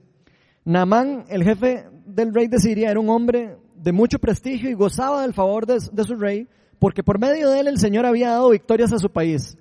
Namán, 0.65 1.25
el 1.29 1.45
jefe 1.45 1.89
del 2.05 2.35
rey 2.35 2.49
de 2.49 2.59
Siria, 2.59 2.91
era 2.91 3.01
un 3.01 3.11
hombre 3.11 3.57
de 3.77 3.93
mucho 3.93 4.19
prestigio 4.19 4.71
y 4.71 4.75
gozaba 4.75 5.23
del 5.23 5.35
favor 5.35 5.67
de, 5.67 5.79
de 5.93 6.05
su 6.05 6.17
rey, 6.17 6.49
porque 6.81 7.05
por 7.05 7.19
medio 7.19 7.51
de 7.51 7.61
él 7.61 7.69
el 7.69 7.79
Señor 7.79 8.07
había 8.07 8.31
dado 8.31 8.51
victorias 8.51 8.93
a 8.93 8.99
su 8.99 9.11
país. 9.11 9.57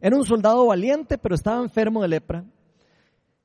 Era 0.00 0.16
un 0.16 0.24
soldado 0.24 0.66
valiente, 0.66 1.18
pero 1.18 1.34
estaba 1.34 1.62
enfermo 1.62 2.02
de 2.02 2.08
lepra. 2.08 2.44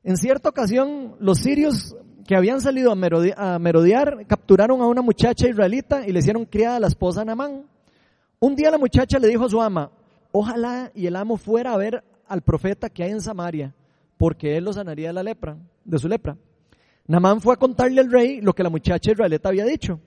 En 0.04 0.18
cierta 0.18 0.50
ocasión, 0.50 1.16
los 1.20 1.40
sirios 1.40 1.96
que 2.28 2.36
habían 2.36 2.60
salido 2.60 2.92
a 2.92 3.58
merodear, 3.58 4.28
capturaron 4.28 4.82
a 4.82 4.86
una 4.86 5.02
muchacha 5.02 5.48
israelita 5.48 6.06
y 6.06 6.12
le 6.12 6.20
hicieron 6.20 6.44
criada 6.44 6.76
a 6.76 6.80
la 6.82 6.88
esposa 6.88 7.24
Namán. 7.24 7.63
Un 8.40 8.54
día 8.54 8.70
la 8.70 8.78
muchacha 8.78 9.18
le 9.18 9.30
dijo 9.30 9.46
a 9.46 9.50
su 9.50 9.62
ama, 9.62 9.90
ojalá 10.34 10.92
y 10.94 11.08
el 11.08 11.16
amo 11.16 11.38
fuera 11.38 11.74
a 11.74 11.78
ver 11.78 12.04
al 12.28 12.42
profeta 12.42 12.90
que 12.90 13.04
hay 13.04 13.12
en 13.12 13.22
Samaria, 13.22 13.74
porque 14.18 14.58
él 14.58 14.66
lo 14.66 14.74
sanaría 14.74 15.08
de 15.08 15.13
la 15.13 15.24
lepra, 15.24 15.58
de 15.86 15.98
su 15.98 16.10
lepra. 16.10 16.38
Namán 17.08 17.40
fue 17.40 17.54
a 17.54 17.58
contarle 17.58 18.02
al 18.02 18.12
rey 18.12 18.42
lo 18.42 18.52
que 18.52 18.63
la 18.63 18.70
muchacha 18.70 19.12
israelita 19.12 19.48
había 19.48 19.63
dicho. 19.63 20.02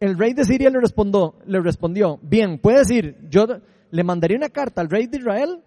El 0.00 0.18
rey 0.18 0.34
de 0.34 0.44
Siria 0.44 0.68
le 0.68 0.80
respondió, 0.80 1.36
le 1.46 1.60
respondió, 1.60 2.18
bien, 2.22 2.58
puede 2.58 2.78
decir, 2.78 3.18
yo 3.30 3.46
le 3.88 4.02
mandaría 4.02 4.36
una 4.36 4.48
carta 4.48 4.80
al 4.80 4.90
rey 4.90 5.06
de 5.06 5.18
Israel 5.18 5.62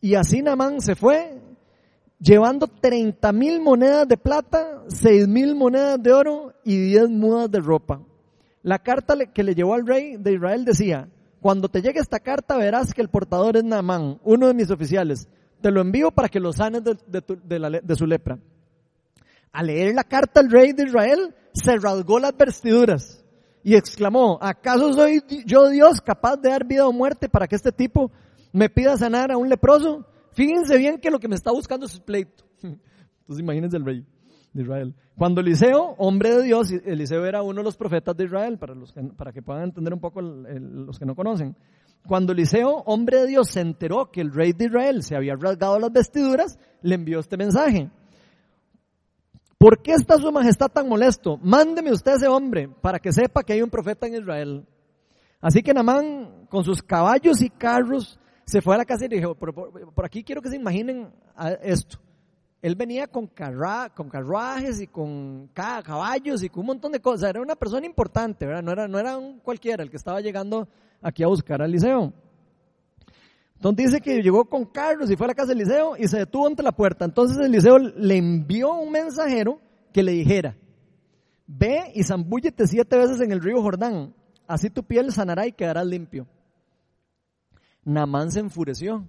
y 0.00 0.14
así 0.14 0.42
Namán 0.42 0.80
se 0.80 0.94
fue 0.94 1.49
llevando 2.20 2.68
30 2.68 3.32
mil 3.32 3.60
monedas 3.60 4.06
de 4.06 4.16
plata, 4.16 4.82
6 4.88 5.26
mil 5.26 5.54
monedas 5.54 6.00
de 6.02 6.12
oro 6.12 6.52
y 6.64 6.76
10 6.76 7.08
mudas 7.10 7.50
de 7.50 7.60
ropa. 7.60 8.02
La 8.62 8.78
carta 8.78 9.16
que 9.32 9.42
le 9.42 9.54
llevó 9.54 9.74
al 9.74 9.86
rey 9.86 10.16
de 10.18 10.34
Israel 10.34 10.64
decía, 10.64 11.08
cuando 11.40 11.68
te 11.68 11.80
llegue 11.80 12.00
esta 12.00 12.20
carta 12.20 12.56
verás 12.56 12.92
que 12.92 13.00
el 13.00 13.08
portador 13.08 13.56
es 13.56 13.64
Naamán, 13.64 14.20
uno 14.22 14.46
de 14.46 14.54
mis 14.54 14.70
oficiales. 14.70 15.28
Te 15.62 15.70
lo 15.70 15.80
envío 15.80 16.10
para 16.10 16.28
que 16.28 16.40
lo 16.40 16.52
sanes 16.52 16.82
de, 16.84 17.80
de 17.82 17.96
su 17.96 18.06
lepra. 18.06 18.38
Al 19.52 19.66
leer 19.66 19.94
la 19.94 20.04
carta 20.04 20.40
al 20.40 20.50
rey 20.50 20.72
de 20.72 20.84
Israel, 20.84 21.34
se 21.52 21.76
rasgó 21.76 22.18
las 22.20 22.36
vestiduras 22.36 23.24
y 23.62 23.74
exclamó, 23.74 24.38
¿acaso 24.40 24.92
soy 24.92 25.22
yo 25.44 25.68
Dios 25.68 26.00
capaz 26.00 26.36
de 26.36 26.50
dar 26.50 26.64
vida 26.64 26.86
o 26.86 26.92
muerte 26.92 27.28
para 27.28 27.46
que 27.46 27.56
este 27.56 27.72
tipo 27.72 28.10
me 28.52 28.68
pida 28.68 28.96
sanar 28.96 29.32
a 29.32 29.36
un 29.36 29.48
leproso? 29.48 30.06
Fíjense 30.32 30.78
bien 30.78 30.98
que 30.98 31.10
lo 31.10 31.18
que 31.18 31.28
me 31.28 31.34
está 31.34 31.50
buscando 31.50 31.86
es 31.86 31.98
pleito. 32.00 32.44
Entonces 32.62 33.40
imagínense 33.40 33.76
el 33.76 33.84
rey 33.84 34.04
de 34.52 34.62
Israel. 34.62 34.94
Cuando 35.16 35.40
Eliseo, 35.40 35.94
hombre 35.98 36.36
de 36.36 36.42
Dios, 36.44 36.70
Eliseo 36.70 37.24
era 37.26 37.42
uno 37.42 37.60
de 37.60 37.64
los 37.64 37.76
profetas 37.76 38.16
de 38.16 38.24
Israel, 38.24 38.58
para, 38.58 38.74
los 38.74 38.92
que, 38.92 39.02
para 39.02 39.32
que 39.32 39.42
puedan 39.42 39.64
entender 39.64 39.92
un 39.92 40.00
poco 40.00 40.20
los 40.22 40.98
que 40.98 41.04
no 41.04 41.14
conocen. 41.14 41.56
Cuando 42.06 42.32
Eliseo, 42.32 42.82
hombre 42.86 43.20
de 43.20 43.26
Dios, 43.26 43.48
se 43.48 43.60
enteró 43.60 44.10
que 44.10 44.20
el 44.20 44.32
rey 44.32 44.52
de 44.52 44.66
Israel 44.66 45.02
se 45.02 45.16
había 45.16 45.36
rasgado 45.36 45.78
las 45.78 45.92
vestiduras, 45.92 46.58
le 46.82 46.94
envió 46.94 47.20
este 47.20 47.36
mensaje. 47.36 47.90
¿Por 49.58 49.82
qué 49.82 49.92
está 49.92 50.16
su 50.16 50.32
majestad 50.32 50.68
tan 50.68 50.88
molesto? 50.88 51.36
Mándeme 51.42 51.92
usted 51.92 52.12
a 52.12 52.16
ese 52.16 52.28
hombre 52.28 52.68
para 52.80 52.98
que 52.98 53.12
sepa 53.12 53.42
que 53.42 53.52
hay 53.52 53.60
un 53.60 53.68
profeta 53.68 54.06
en 54.06 54.14
Israel. 54.14 54.66
Así 55.40 55.62
que 55.62 55.74
Namán, 55.74 56.46
con 56.48 56.64
sus 56.64 56.82
caballos 56.82 57.42
y 57.42 57.50
carros, 57.50 58.18
se 58.50 58.60
fue 58.60 58.74
a 58.74 58.78
la 58.78 58.84
casa 58.84 59.04
y 59.04 59.08
dijo, 59.08 59.34
por, 59.34 60.04
aquí 60.04 60.24
quiero 60.24 60.42
que 60.42 60.50
se 60.50 60.56
imaginen 60.56 61.08
esto. 61.62 61.98
Él 62.60 62.74
venía 62.74 63.06
con, 63.06 63.30
con 63.94 64.08
carruajes 64.10 64.80
y 64.82 64.86
con 64.86 65.48
caballos 65.54 66.42
y 66.42 66.50
con 66.50 66.60
un 66.60 66.66
montón 66.66 66.92
de 66.92 67.00
cosas. 67.00 67.30
Era 67.30 67.40
una 67.40 67.56
persona 67.56 67.86
importante. 67.86 68.44
No 68.46 68.72
era, 68.72 68.86
no 68.86 68.98
era 68.98 69.16
un 69.16 69.38
cualquiera 69.38 69.82
el 69.82 69.90
que 69.90 69.96
estaba 69.96 70.20
llegando 70.20 70.68
aquí 71.00 71.22
a 71.22 71.28
buscar 71.28 71.62
al 71.62 71.70
liceo. 71.70 72.12
Entonces 73.54 73.86
dice 73.86 74.00
que 74.00 74.22
llegó 74.22 74.46
con 74.46 74.64
carros 74.64 75.10
y 75.10 75.16
fue 75.16 75.26
a 75.26 75.28
la 75.28 75.34
casa 75.34 75.48
del 75.48 75.58
liceo 75.58 75.96
y 75.96 76.08
se 76.08 76.18
detuvo 76.18 76.46
ante 76.46 76.62
la 76.62 76.72
puerta. 76.72 77.04
Entonces 77.04 77.38
el 77.38 77.52
liceo 77.52 77.78
le 77.78 78.16
envió 78.16 78.74
un 78.74 78.90
mensajero 78.90 79.60
que 79.92 80.02
le 80.02 80.12
dijera, 80.12 80.56
ve 81.46 81.92
y 81.94 82.02
zambúllete 82.02 82.66
siete 82.66 82.96
veces 82.96 83.20
en 83.20 83.32
el 83.32 83.40
río 83.40 83.62
Jordán, 83.62 84.14
así 84.46 84.70
tu 84.70 84.82
piel 84.82 85.12
sanará 85.12 85.46
y 85.46 85.52
quedarás 85.52 85.86
limpio. 85.86 86.26
Namán 87.84 88.30
se 88.30 88.40
enfureció 88.40 89.08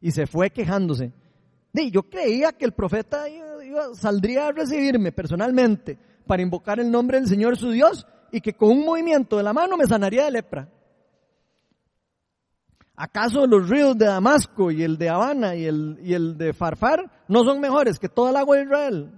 y 0.00 0.10
se 0.10 0.26
fue 0.26 0.50
quejándose. 0.50 1.12
Y 1.72 1.90
yo 1.90 2.02
creía 2.04 2.52
que 2.52 2.64
el 2.64 2.72
profeta 2.72 3.24
saldría 3.94 4.48
a 4.48 4.52
recibirme 4.52 5.12
personalmente 5.12 5.98
para 6.26 6.42
invocar 6.42 6.80
el 6.80 6.90
nombre 6.90 7.18
del 7.18 7.28
Señor 7.28 7.56
su 7.56 7.70
Dios 7.70 8.06
y 8.32 8.40
que 8.40 8.54
con 8.54 8.70
un 8.70 8.84
movimiento 8.84 9.36
de 9.36 9.42
la 9.42 9.52
mano 9.52 9.76
me 9.76 9.86
sanaría 9.86 10.24
de 10.24 10.30
lepra. 10.30 10.68
¿Acaso 12.96 13.46
los 13.46 13.68
ríos 13.68 13.96
de 13.98 14.06
Damasco 14.06 14.70
y 14.70 14.82
el 14.82 14.96
de 14.96 15.10
Habana 15.10 15.54
y 15.54 15.66
el, 15.66 15.98
y 16.02 16.14
el 16.14 16.38
de 16.38 16.54
Farfar 16.54 17.24
no 17.28 17.44
son 17.44 17.60
mejores 17.60 17.98
que 17.98 18.08
toda 18.08 18.30
el 18.30 18.36
agua 18.36 18.56
de 18.56 18.62
Israel? 18.62 19.12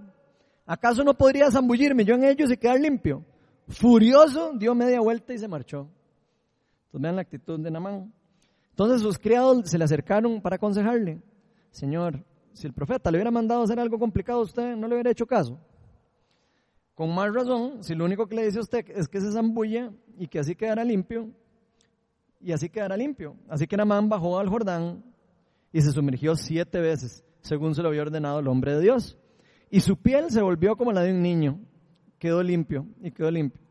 ¿Acaso 0.65 1.03
no 1.03 1.13
podría 1.13 1.49
zambullirme 1.49 2.03
yo 2.03 2.15
en 2.15 2.25
ellos 2.25 2.51
y 2.51 2.57
quedar 2.57 2.79
limpio? 2.79 3.23
Furioso, 3.69 4.51
dio 4.53 4.75
media 4.75 4.99
vuelta 4.99 5.33
y 5.33 5.37
se 5.37 5.47
marchó. 5.47 5.87
Entonces 6.87 7.01
vean 7.01 7.15
la 7.15 7.21
actitud 7.21 7.59
de 7.59 7.71
Namán. 7.71 8.13
Entonces 8.79 9.01
sus 9.01 9.19
criados 9.19 9.69
se 9.69 9.77
le 9.77 9.83
acercaron 9.83 10.39
para 10.39 10.55
aconsejarle, 10.55 11.21
Señor, 11.69 12.23
si 12.53 12.65
el 12.65 12.71
profeta 12.71 13.11
le 13.11 13.17
hubiera 13.17 13.29
mandado 13.29 13.61
hacer 13.61 13.77
algo 13.77 13.99
complicado 13.99 14.39
a 14.39 14.43
usted, 14.43 14.73
no 14.77 14.87
le 14.87 14.93
hubiera 14.93 15.11
hecho 15.11 15.27
caso. 15.27 15.59
Con 16.95 17.13
más 17.13 17.33
razón, 17.33 17.83
si 17.83 17.93
lo 17.93 18.05
único 18.05 18.25
que 18.25 18.35
le 18.35 18.45
dice 18.45 18.59
a 18.59 18.61
usted 18.61 18.85
es 18.91 19.09
que 19.09 19.19
se 19.19 19.33
zambulla 19.33 19.91
y 20.17 20.29
que 20.29 20.39
así 20.39 20.55
quedará 20.55 20.85
limpio, 20.85 21.29
y 22.39 22.53
así 22.53 22.69
quedará 22.69 22.95
limpio. 22.95 23.35
Así 23.49 23.67
que 23.67 23.75
Namán 23.75 24.07
bajó 24.07 24.39
al 24.39 24.47
Jordán 24.47 25.03
y 25.73 25.81
se 25.81 25.91
sumergió 25.91 26.37
siete 26.37 26.79
veces, 26.79 27.25
según 27.41 27.75
se 27.75 27.83
lo 27.83 27.89
había 27.89 28.03
ordenado 28.03 28.39
el 28.39 28.47
hombre 28.47 28.75
de 28.75 28.79
Dios. 28.79 29.17
Y 29.69 29.81
su 29.81 29.97
piel 29.97 30.31
se 30.31 30.41
volvió 30.41 30.77
como 30.77 30.93
la 30.93 31.01
de 31.01 31.11
un 31.11 31.21
niño. 31.21 31.59
Quedó 32.17 32.41
limpio 32.41 32.85
y. 33.01 33.11
Quedó 33.11 33.29
limpio. 33.29 33.61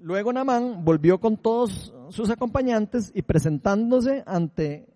Luego 0.00 0.32
Namán 0.32 0.84
volvió 0.84 1.18
con 1.18 1.36
todos 1.36 1.94
sus 2.10 2.30
acompañantes 2.30 3.10
y 3.14 3.22
presentándose 3.22 4.22
ante 4.26 4.86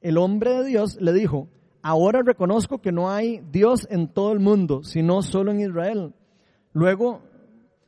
el 0.00 0.18
hombre 0.18 0.52
de 0.54 0.64
Dios, 0.64 1.00
le 1.00 1.12
dijo, 1.12 1.48
ahora 1.82 2.22
reconozco 2.22 2.80
que 2.80 2.92
no 2.92 3.10
hay 3.10 3.42
Dios 3.50 3.86
en 3.90 4.08
todo 4.08 4.32
el 4.32 4.40
mundo, 4.40 4.82
sino 4.82 5.22
solo 5.22 5.50
en 5.50 5.60
Israel. 5.60 6.14
Luego, 6.72 7.22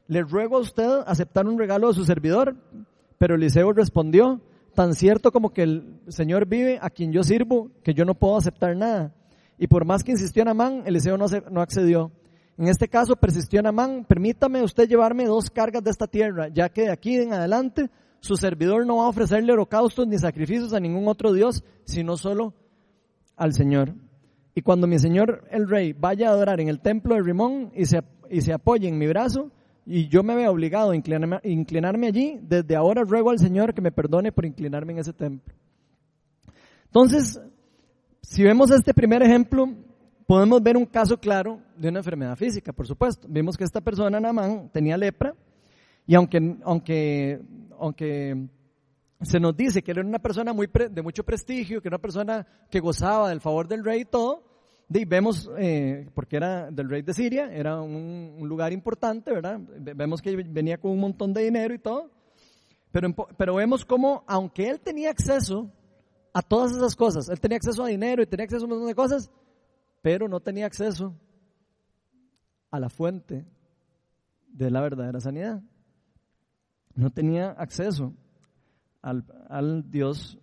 le 0.08 0.22
ruego 0.22 0.56
a 0.56 0.60
usted 0.60 0.88
aceptar 1.06 1.46
un 1.46 1.58
regalo 1.58 1.88
de 1.88 1.94
su 1.94 2.04
servidor, 2.04 2.56
pero 3.18 3.36
Eliseo 3.36 3.72
respondió, 3.72 4.40
tan 4.74 4.94
cierto 4.94 5.32
como 5.32 5.52
que 5.52 5.62
el 5.62 6.00
Señor 6.08 6.46
vive 6.46 6.78
a 6.82 6.90
quien 6.90 7.12
yo 7.12 7.22
sirvo, 7.22 7.70
que 7.82 7.94
yo 7.94 8.04
no 8.04 8.14
puedo 8.14 8.36
aceptar 8.36 8.76
nada. 8.76 9.14
Y 9.58 9.68
por 9.68 9.84
más 9.84 10.02
que 10.02 10.12
insistió 10.12 10.44
Namán, 10.44 10.82
Eliseo 10.86 11.16
no, 11.16 11.26
no 11.50 11.60
accedió. 11.60 12.10
En 12.58 12.68
este 12.68 12.88
caso 12.88 13.16
persistió 13.16 13.62
Namán, 13.62 14.04
permítame 14.04 14.62
usted 14.62 14.88
llevarme 14.88 15.24
dos 15.24 15.50
cargas 15.50 15.82
de 15.82 15.90
esta 15.90 16.06
tierra, 16.06 16.48
ya 16.48 16.68
que 16.68 16.82
de 16.82 16.92
aquí 16.92 17.16
en 17.16 17.32
adelante 17.32 17.90
su 18.20 18.36
servidor 18.36 18.86
no 18.86 18.98
va 18.98 19.06
a 19.06 19.08
ofrecerle 19.08 19.52
holocaustos 19.52 20.06
ni 20.06 20.18
sacrificios 20.18 20.72
a 20.74 20.80
ningún 20.80 21.08
otro 21.08 21.32
Dios, 21.32 21.64
sino 21.84 22.16
solo 22.16 22.54
al 23.36 23.52
Señor. 23.52 23.94
Y 24.54 24.62
cuando 24.62 24.86
mi 24.86 24.98
Señor 24.98 25.44
el 25.50 25.68
Rey 25.68 25.92
vaya 25.92 26.28
a 26.28 26.32
adorar 26.32 26.60
en 26.60 26.68
el 26.68 26.80
templo 26.80 27.14
de 27.14 27.22
Rimón 27.22 27.72
y 27.74 27.86
se, 27.86 28.02
y 28.30 28.42
se 28.42 28.52
apoye 28.52 28.86
en 28.86 28.98
mi 28.98 29.06
brazo, 29.06 29.50
y 29.84 30.08
yo 30.08 30.22
me 30.22 30.36
veo 30.36 30.52
obligado 30.52 30.92
a 30.92 30.96
inclinarme, 30.96 31.40
inclinarme 31.42 32.06
allí, 32.06 32.38
desde 32.42 32.76
ahora 32.76 33.02
ruego 33.02 33.30
al 33.30 33.38
Señor 33.38 33.74
que 33.74 33.80
me 33.80 33.90
perdone 33.90 34.30
por 34.30 34.44
inclinarme 34.44 34.92
en 34.92 34.98
ese 35.00 35.12
templo. 35.12 35.54
Entonces, 36.84 37.40
si 38.20 38.44
vemos 38.44 38.70
este 38.70 38.94
primer 38.94 39.22
ejemplo, 39.22 39.66
podemos 40.26 40.62
ver 40.62 40.76
un 40.76 40.86
caso 40.86 41.18
claro 41.18 41.60
de 41.76 41.88
una 41.88 42.00
enfermedad 42.00 42.36
física, 42.36 42.72
por 42.72 42.86
supuesto. 42.86 43.26
Vimos 43.30 43.56
que 43.56 43.64
esta 43.64 43.80
persona, 43.80 44.20
Namán, 44.20 44.70
tenía 44.72 44.96
lepra, 44.96 45.34
y 46.06 46.14
aunque, 46.14 46.56
aunque, 46.64 47.40
aunque 47.78 48.48
se 49.22 49.40
nos 49.40 49.56
dice 49.56 49.82
que 49.82 49.92
era 49.92 50.02
una 50.02 50.18
persona 50.18 50.52
muy 50.52 50.68
de 50.90 51.02
mucho 51.02 51.24
prestigio, 51.24 51.80
que 51.80 51.88
era 51.88 51.96
una 51.96 52.02
persona 52.02 52.46
que 52.70 52.80
gozaba 52.80 53.28
del 53.28 53.40
favor 53.40 53.68
del 53.68 53.84
rey 53.84 54.00
y 54.00 54.04
todo, 54.04 54.42
y 54.94 55.04
vemos, 55.04 55.50
eh, 55.58 56.08
porque 56.14 56.36
era 56.36 56.70
del 56.70 56.88
rey 56.88 57.02
de 57.02 57.14
Siria, 57.14 57.50
era 57.52 57.80
un, 57.80 58.36
lugar 58.42 58.72
importante, 58.72 59.32
¿verdad? 59.32 59.58
Vemos 59.78 60.20
que 60.20 60.36
venía 60.36 60.78
con 60.78 60.90
un 60.90 61.00
montón 61.00 61.32
de 61.32 61.44
dinero 61.44 61.72
y 61.72 61.78
todo, 61.78 62.10
pero, 62.90 63.14
pero 63.36 63.54
vemos 63.54 63.84
como, 63.84 64.22
aunque 64.26 64.68
él 64.68 64.80
tenía 64.80 65.10
acceso 65.10 65.70
a 66.34 66.42
todas 66.42 66.72
esas 66.72 66.94
cosas, 66.94 67.28
él 67.28 67.40
tenía 67.40 67.56
acceso 67.56 67.84
a 67.84 67.88
dinero 67.88 68.22
y 68.22 68.26
tenía 68.26 68.44
acceso 68.44 68.64
a 68.64 68.66
un 68.66 68.70
montón 68.70 68.88
de 68.88 68.94
cosas, 68.94 69.30
pero 70.02 70.28
no 70.28 70.40
tenía 70.40 70.66
acceso 70.66 71.16
a 72.70 72.80
la 72.80 72.90
fuente 72.90 73.46
de 74.48 74.70
la 74.70 74.80
verdadera 74.80 75.20
sanidad. 75.20 75.62
No 76.94 77.10
tenía 77.10 77.50
acceso 77.52 78.12
al, 79.00 79.24
al 79.48 79.90
Dios 79.90 80.38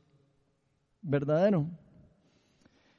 verdadero. 1.01 1.68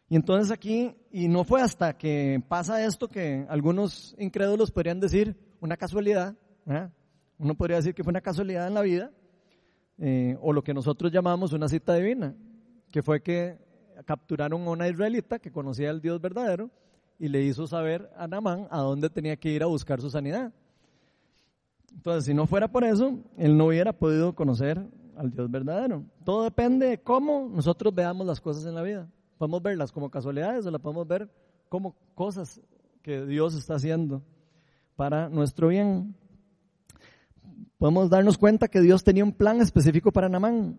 Y 0.09 0.17
entonces 0.17 0.51
aquí, 0.51 0.95
y 1.11 1.29
no 1.29 1.45
fue 1.45 1.63
hasta 1.63 1.97
que 1.97 2.43
pasa 2.49 2.85
esto 2.85 3.09
que 3.09 3.47
algunos 3.49 4.15
incrédulos 4.19 4.71
podrían 4.71 5.01
decir 5.01 5.37
una 5.61 5.77
casualidad, 5.77 6.37
uno 7.39 7.55
podría 7.55 7.77
decir 7.77 7.95
que 7.95 8.03
fue 8.03 8.11
una 8.11 8.21
casualidad 8.21 8.67
en 8.67 8.75
la 8.75 8.83
vida, 8.83 9.11
eh, 9.99 10.37
o 10.41 10.53
lo 10.53 10.63
que 10.63 10.75
nosotros 10.75 11.13
llamamos 11.13 11.53
una 11.53 11.69
cita 11.69 11.95
divina, 11.95 12.35
que 12.91 13.03
fue 13.03 13.23
que 13.23 13.59
capturaron 14.05 14.63
a 14.63 14.71
una 14.71 14.89
israelita 14.89 15.39
que 15.39 15.53
conocía 15.53 15.91
al 15.91 16.01
Dios 16.01 16.21
verdadero 16.21 16.71
y 17.19 17.29
le 17.29 17.43
hizo 17.43 17.67
saber 17.67 18.11
a 18.17 18.27
Namán 18.27 18.67
a 18.71 18.81
dónde 18.81 19.11
tenía 19.11 19.37
que 19.37 19.51
ir 19.51 19.63
a 19.63 19.67
buscar 19.67 20.01
su 20.01 20.11
sanidad. 20.11 20.53
Entonces, 21.93 22.25
si 22.25 22.35
no 22.35 22.47
fuera 22.47 22.69
por 22.69 22.85
eso, 22.85 23.19
él 23.37 23.57
no 23.57 23.67
hubiera 23.67 23.93
podido 23.93 24.35
conocer 24.35 24.87
al 25.17 25.31
Dios 25.31 25.51
verdadero. 25.51 26.05
Todo 26.25 26.45
depende 26.45 26.87
de 26.87 27.03
cómo 27.03 27.51
nosotros 27.53 27.95
veamos 27.95 28.27
las 28.27 28.41
cosas 28.41 28.65
en 28.65 28.75
la 28.75 28.83
vida. 28.83 29.09
Podemos 29.37 29.63
verlas 29.63 29.93
como 29.93 30.11
casualidades 30.11 30.67
o 30.67 30.71
las 30.71 30.81
podemos 30.81 31.07
ver 31.07 31.29
como 31.69 31.95
cosas 32.15 32.61
que 33.03 33.27
Dios 33.27 33.55
está 33.55 33.75
haciendo 33.75 34.23
para 34.97 35.29
nuestro 35.29 35.69
bien. 35.69 36.15
Podemos 37.79 38.11
darnos 38.11 38.39
cuenta 38.39 38.69
que 38.69 38.81
Dios 38.81 39.05
tenía 39.05 39.25
un 39.25 39.33
plan 39.33 39.61
específico 39.61 40.13
para 40.13 40.29
Namán. 40.29 40.79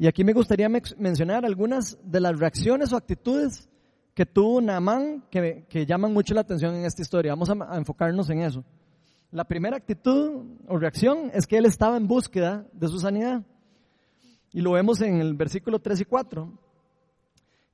Y 0.00 0.06
aquí 0.06 0.24
me 0.24 0.32
gustaría 0.32 0.66
mencionar 0.70 1.44
algunas 1.44 1.98
de 2.02 2.20
las 2.20 2.38
reacciones 2.38 2.90
o 2.90 2.96
actitudes 2.96 3.68
que 4.14 4.24
tuvo 4.24 4.58
Namán 4.58 5.26
que, 5.30 5.66
que 5.68 5.84
llaman 5.84 6.14
mucho 6.14 6.32
la 6.32 6.40
atención 6.40 6.74
en 6.74 6.86
esta 6.86 7.02
historia. 7.02 7.32
Vamos 7.32 7.50
a, 7.50 7.52
a 7.70 7.76
enfocarnos 7.76 8.30
en 8.30 8.40
eso. 8.40 8.64
La 9.30 9.44
primera 9.44 9.76
actitud 9.76 10.56
o 10.66 10.78
reacción 10.78 11.30
es 11.34 11.46
que 11.46 11.58
él 11.58 11.66
estaba 11.66 11.98
en 11.98 12.08
búsqueda 12.08 12.66
de 12.72 12.88
su 12.88 12.98
sanidad. 12.98 13.44
Y 14.54 14.62
lo 14.62 14.72
vemos 14.72 15.02
en 15.02 15.20
el 15.20 15.34
versículo 15.34 15.80
3 15.80 16.00
y 16.00 16.04
4 16.06 16.50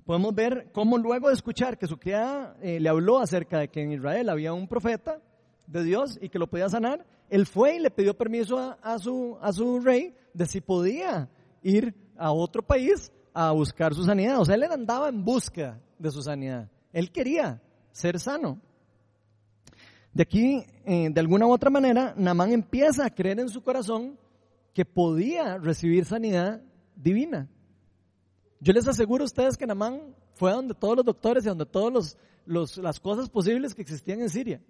podemos 0.05 0.35
ver 0.35 0.71
cómo 0.73 0.99
luego 0.99 1.29
de 1.29 1.35
escuchar 1.35 1.79
que 1.79 1.87
su 1.87 1.97
criada 1.97 2.57
eh, 2.61 2.81
le 2.81 2.89
habló 2.89 3.21
acerca 3.21 3.61
de 3.61 3.69
que 3.69 3.83
en 3.83 3.93
Israel 3.93 4.31
había 4.31 4.53
un 4.53 4.67
profeta 4.67 5.23
de 5.69 5.85
Dios 5.85 6.19
y 6.21 6.29
que 6.29 6.41
lo 6.41 6.49
podía 6.49 6.69
sanar, 6.69 7.07
él 7.31 7.47
fue 7.47 7.77
y 7.77 7.79
le 7.79 7.91
pidió 7.91 8.17
permiso 8.17 8.77
a, 8.83 8.99
su, 8.99 9.39
a 9.41 9.53
su 9.53 9.79
rey 9.79 10.13
de 10.35 10.47
si 10.47 10.61
podía 10.61 11.29
ir 11.63 12.06
a 12.19 12.33
otro 12.33 12.63
país 12.63 13.11
a 13.33 13.53
buscar 13.53 13.95
su 13.95 14.05
sanidad. 14.05 14.41
O 14.41 14.45
sea, 14.45 14.55
él 14.55 14.65
andaba 14.65 15.09
en 15.09 15.25
busca 15.25 15.81
de 15.99 16.11
su 16.11 16.23
sanidad. 16.23 16.69
Él 16.93 17.11
quería 17.11 17.61
ser 17.93 18.19
sano. 18.19 18.61
De 20.13 20.23
aquí, 20.23 20.65
eh, 20.87 21.11
de 21.11 21.21
alguna 21.21 21.47
u 21.47 21.53
otra 21.53 21.69
manera, 21.69 22.15
Namán 22.17 22.53
empieza 22.53 23.05
a 23.05 23.11
creer 23.11 23.39
en 23.41 23.51
su 23.51 23.63
corazón 23.63 24.19
que 24.73 24.85
podía 24.85 25.59
recibir 25.59 26.05
sanidad 26.07 26.63
divina. 26.95 27.49
Yo 28.61 28.73
les 28.73 28.89
aseguro 28.89 29.25
a 29.25 29.27
ustedes 29.27 29.57
que 29.57 29.67
Namán 29.67 30.15
fue 30.35 30.53
donde 30.53 30.75
todos 30.75 30.97
los 30.97 31.05
doctores 31.05 31.45
y 31.45 31.49
donde 31.49 31.67
todas 31.67 32.17
las 32.47 33.01
cosas 33.01 33.29
posibles 33.29 33.75
que 33.75 33.83
existían 33.83 34.21
en 34.21 34.31
Siria. 34.31 34.63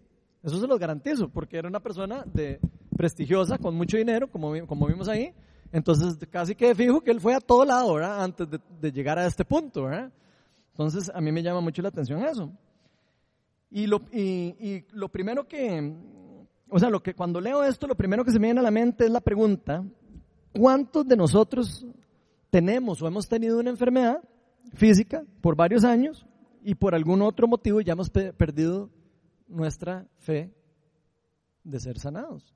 Eso 0.42 0.60
se 0.60 0.66
los 0.66 0.78
garantizo, 0.78 1.28
porque 1.28 1.58
era 1.58 1.68
una 1.68 1.80
persona 1.80 2.24
de, 2.32 2.60
prestigiosa, 2.96 3.58
con 3.58 3.74
mucho 3.74 3.96
dinero, 3.96 4.30
como, 4.30 4.52
como 4.66 4.86
vimos 4.86 5.08
ahí. 5.08 5.32
Entonces, 5.72 6.16
casi 6.30 6.54
que 6.54 6.74
fijo 6.74 7.00
que 7.00 7.10
él 7.10 7.20
fue 7.20 7.34
a 7.34 7.40
todo 7.40 7.64
lado, 7.64 7.94
¿verdad? 7.94 8.22
Antes 8.22 8.48
de, 8.80 8.92
llegar 8.92 9.18
a 9.18 9.26
este 9.26 9.44
punto, 9.44 9.84
¿verdad? 9.84 10.12
Entonces, 10.72 11.10
a 11.14 11.20
mí 11.20 11.32
me 11.32 11.42
llama 11.42 11.60
mucho 11.60 11.82
la 11.82 11.88
atención 11.88 12.22
eso. 12.24 12.50
Y 13.70 13.86
lo, 13.86 14.02
y 14.12 14.84
lo 14.92 15.08
primero 15.08 15.46
que, 15.46 15.92
o 16.68 16.78
sea, 16.78 16.88
lo 16.88 17.02
que 17.02 17.14
cuando 17.14 17.40
leo 17.40 17.64
esto, 17.64 17.86
lo 17.86 17.96
primero 17.96 18.24
que 18.24 18.30
se 18.30 18.38
me 18.38 18.46
viene 18.46 18.60
a 18.60 18.62
la 18.62 18.70
mente 18.70 19.04
es 19.04 19.10
la 19.10 19.20
pregunta, 19.20 19.84
¿cuántos 20.52 21.06
de 21.06 21.16
nosotros 21.16 21.86
tenemos 22.50 23.02
o 23.02 23.06
hemos 23.06 23.28
tenido 23.28 23.58
una 23.58 23.70
enfermedad 23.70 24.22
física 24.74 25.24
por 25.40 25.56
varios 25.56 25.84
años 25.84 26.26
y 26.62 26.74
por 26.74 26.94
algún 26.94 27.22
otro 27.22 27.46
motivo 27.46 27.80
ya 27.80 27.92
hemos 27.92 28.10
perdido 28.10 28.90
nuestra 29.48 30.06
fe 30.16 30.52
de 31.64 31.80
ser 31.80 31.98
sanados. 31.98 32.54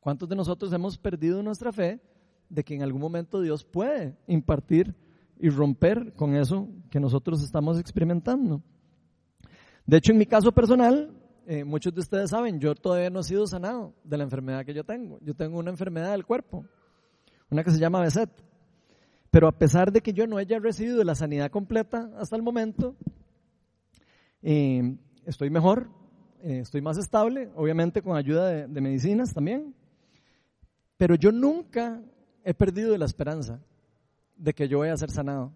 ¿Cuántos 0.00 0.28
de 0.28 0.36
nosotros 0.36 0.72
hemos 0.72 0.98
perdido 0.98 1.42
nuestra 1.42 1.72
fe 1.72 2.00
de 2.48 2.64
que 2.64 2.74
en 2.74 2.82
algún 2.82 3.00
momento 3.00 3.40
Dios 3.40 3.64
puede 3.64 4.16
impartir 4.26 4.94
y 5.38 5.48
romper 5.50 6.14
con 6.14 6.34
eso 6.34 6.68
que 6.90 7.00
nosotros 7.00 7.42
estamos 7.42 7.78
experimentando? 7.78 8.62
De 9.86 9.96
hecho, 9.96 10.12
en 10.12 10.18
mi 10.18 10.26
caso 10.26 10.52
personal, 10.52 11.14
eh, 11.46 11.64
muchos 11.64 11.94
de 11.94 12.00
ustedes 12.00 12.30
saben, 12.30 12.60
yo 12.60 12.74
todavía 12.74 13.08
no 13.08 13.20
he 13.20 13.24
sido 13.24 13.46
sanado 13.46 13.94
de 14.04 14.18
la 14.18 14.24
enfermedad 14.24 14.66
que 14.66 14.74
yo 14.74 14.84
tengo. 14.84 15.18
Yo 15.22 15.34
tengo 15.34 15.58
una 15.58 15.70
enfermedad 15.70 16.12
del 16.12 16.26
cuerpo, 16.26 16.66
una 17.50 17.64
que 17.64 17.70
se 17.70 17.78
llama 17.78 18.02
Beset. 18.02 18.30
Pero 19.30 19.48
a 19.48 19.52
pesar 19.52 19.92
de 19.92 20.00
que 20.00 20.12
yo 20.12 20.26
no 20.26 20.36
haya 20.38 20.58
recibido 20.58 21.02
la 21.04 21.14
sanidad 21.14 21.50
completa 21.50 22.10
hasta 22.18 22.36
el 22.36 22.42
momento, 22.42 22.96
eh, 24.42 24.96
estoy 25.26 25.50
mejor, 25.50 25.88
eh, 26.42 26.60
estoy 26.60 26.80
más 26.80 26.98
estable, 26.98 27.50
obviamente 27.56 28.02
con 28.02 28.16
ayuda 28.16 28.66
de, 28.66 28.80
medicinas 28.80 29.34
también. 29.34 29.74
Pero 30.96 31.14
yo 31.14 31.32
nunca 31.32 32.02
he 32.48 32.54
perdido 32.54 32.96
la 32.96 33.04
esperanza 33.04 33.60
de 34.34 34.54
que 34.54 34.68
yo 34.68 34.78
voy 34.78 34.88
a 34.88 34.96
ser 34.96 35.10
sanado. 35.10 35.52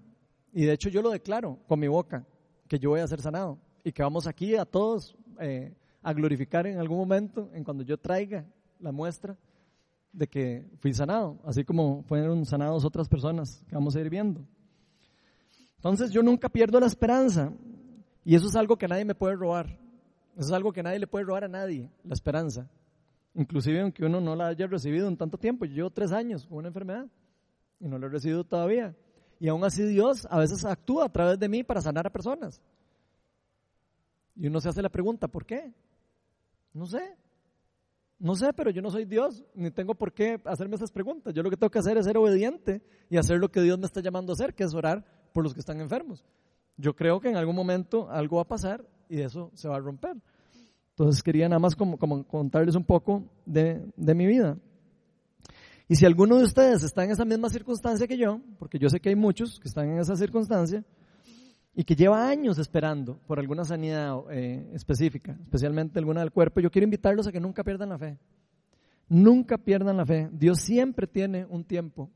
Y 0.53 0.67
de 0.67 0.75
hecho 0.75 0.91
yo 0.91 1.01
lo 1.01 1.09
declaro 1.09 1.59
con 1.67 1.81
mi 1.81 1.89
boca, 1.89 2.27
que 2.69 2.79
yo 2.79 2.91
voy 2.91 3.01
a 3.01 3.07
ser 3.07 3.23
sanado. 3.23 3.59
Y 3.83 3.93
que 3.93 4.03
vamos 4.03 4.27
aquí 4.27 4.57
a 4.57 4.67
todos 4.67 5.17
eh, 5.41 5.75
a 6.03 6.13
glorificar 6.13 6.67
en 6.67 6.79
algún 6.79 6.99
momento, 6.99 7.49
en 7.55 7.65
cuando 7.65 7.83
yo 7.83 7.97
traiga 7.97 8.45
la 8.79 8.93
muestra 8.93 9.39
de 10.13 10.27
que 10.27 10.67
fui 10.81 10.93
sanado, 10.93 11.39
así 11.47 11.65
como 11.65 12.03
fueron 12.03 12.45
sanados 12.45 12.85
otras 12.85 13.09
personas 13.09 13.65
que 13.67 13.75
vamos 13.75 13.97
a 13.97 14.01
ir 14.01 14.11
viendo. 14.11 14.45
Entonces 15.77 16.11
yo 16.11 16.23
nunca 16.23 16.51
pierdo 16.51 16.79
la 16.79 16.89
esperanza 16.89 17.51
y 18.23 18.35
eso 18.35 18.49
es 18.49 18.55
algo 18.55 18.77
que 18.77 18.87
nadie 18.87 19.07
me 19.07 19.15
puede 19.15 19.35
robar. 19.35 19.79
Eso 20.37 20.49
es 20.49 20.53
algo 20.53 20.75
que 20.75 20.83
nadie 20.83 20.99
le 20.99 21.07
puede 21.07 21.25
robar 21.25 21.45
a 21.45 21.49
nadie, 21.49 21.89
la 22.05 22.13
esperanza. 22.13 22.69
Inclusive 23.35 23.81
aunque 23.81 24.05
uno 24.05 24.21
no 24.21 24.37
la 24.37 24.49
haya 24.49 24.67
recibido 24.67 25.09
en 25.09 25.17
tanto 25.17 25.39
tiempo. 25.39 25.65
Yo 25.65 25.91
tres 25.91 26.13
años 26.13 26.47
con 26.47 26.59
una 26.59 26.69
enfermedad 26.69 27.07
y 27.81 27.89
no 27.89 27.99
la 27.99 28.07
he 28.07 28.11
recibido 28.11 28.45
todavía. 28.45 28.95
Y 29.41 29.49
aún 29.49 29.65
así 29.65 29.83
Dios 29.85 30.27
a 30.31 30.39
veces 30.39 30.65
actúa 30.65 31.07
a 31.07 31.13
través 31.13 31.39
de 31.39 31.49
mí 31.49 31.65
para 31.65 31.81
sanar 31.81 32.07
a 32.07 32.11
personas. 32.11 32.63
Y 34.37 34.47
uno 34.47 34.61
se 34.61 34.69
hace 34.69 34.83
la 34.83 34.89
pregunta, 34.89 35.29
¿por 35.29 35.45
qué? 35.45 35.73
No 36.73 36.87
sé. 36.87 37.17
No 38.19 38.37
sé, 38.37 38.53
pero 38.53 38.71
yo 38.71 38.81
no 38.81 38.91
soy 38.91 39.05
Dios, 39.05 39.45
ni 39.55 39.73
tengo 39.73 39.97
por 39.97 40.13
qué 40.13 40.41
hacerme 40.45 40.77
esas 40.77 40.93
preguntas. 40.93 41.35
Yo 41.35 41.43
lo 41.43 41.51
que 41.51 41.57
tengo 41.57 41.71
que 41.73 41.81
hacer 41.81 41.99
es 41.99 42.05
ser 42.05 42.17
obediente 42.17 42.81
y 43.11 43.17
hacer 43.17 43.39
lo 43.39 43.51
que 43.51 43.61
Dios 43.61 43.79
me 43.81 43.87
está 43.87 44.01
llamando 44.01 44.33
a 44.33 44.35
hacer, 44.35 44.55
que 44.55 44.63
es 44.63 44.73
orar 44.75 45.05
por 45.33 45.43
los 45.43 45.53
que 45.53 45.61
están 45.61 45.81
enfermos. 45.81 46.25
Yo 46.77 46.95
creo 46.95 47.19
que 47.21 47.31
en 47.31 47.37
algún 47.37 47.57
momento 47.57 48.09
algo 48.11 48.37
va 48.37 48.43
a 48.43 48.49
pasar 48.49 48.87
y 49.09 49.21
eso 49.21 49.51
se 49.55 49.69
va 49.69 49.77
a 49.77 49.81
romper. 49.81 50.17
Entonces 50.93 51.23
quería 51.23 51.49
nada 51.49 51.59
más 51.59 51.75
como, 51.75 51.97
contarles 52.27 52.75
un 52.75 52.85
poco 52.85 53.25
de, 53.47 53.83
mi 53.97 54.27
vida. 54.27 54.59
Y 55.89 55.97
si 55.97 56.05
alguno 56.05 56.37
de 56.37 56.45
ustedes 56.45 56.83
está 56.83 57.05
en 57.05 57.11
esa 57.11 57.25
misma 57.25 57.49
circunstancia 57.49 58.07
que 58.07 58.19
yo, 58.19 58.41
porque 58.59 58.79
yo 58.79 58.89
sé 58.89 59.01
que 59.01 59.09
hay 59.09 59.17
muchos 59.17 59.59
que 59.59 59.69
están 59.69 59.91
en 59.91 59.99
esa 59.99 60.17
circunstancia, 60.17 60.85
y 61.75 61.85
que 61.85 61.97
lleva 61.97 62.29
años 62.29 62.59
esperando 62.59 63.19
por 63.27 63.39
alguna 63.39 63.65
sanidad 63.65 64.19
eh, 64.31 64.71
específica, 64.75 65.39
especialmente 65.43 65.99
alguna 65.99 66.21
del 66.21 66.31
cuerpo, 66.31 66.61
yo 66.61 66.71
quiero 66.71 66.85
invitarlos 66.85 67.27
a 67.27 67.33
que 67.33 67.41
nunca 67.41 67.65
pierdan 67.65 67.89
la 67.89 67.99
fe. 67.99 68.19
Nunca 69.09 69.59
pierdan 69.59 69.97
la 69.97 70.05
fe. 70.07 70.29
Dios 70.33 70.61
siempre 70.61 71.07
tiene 71.07 71.47
un 71.47 71.65
tiempo 71.65 72.11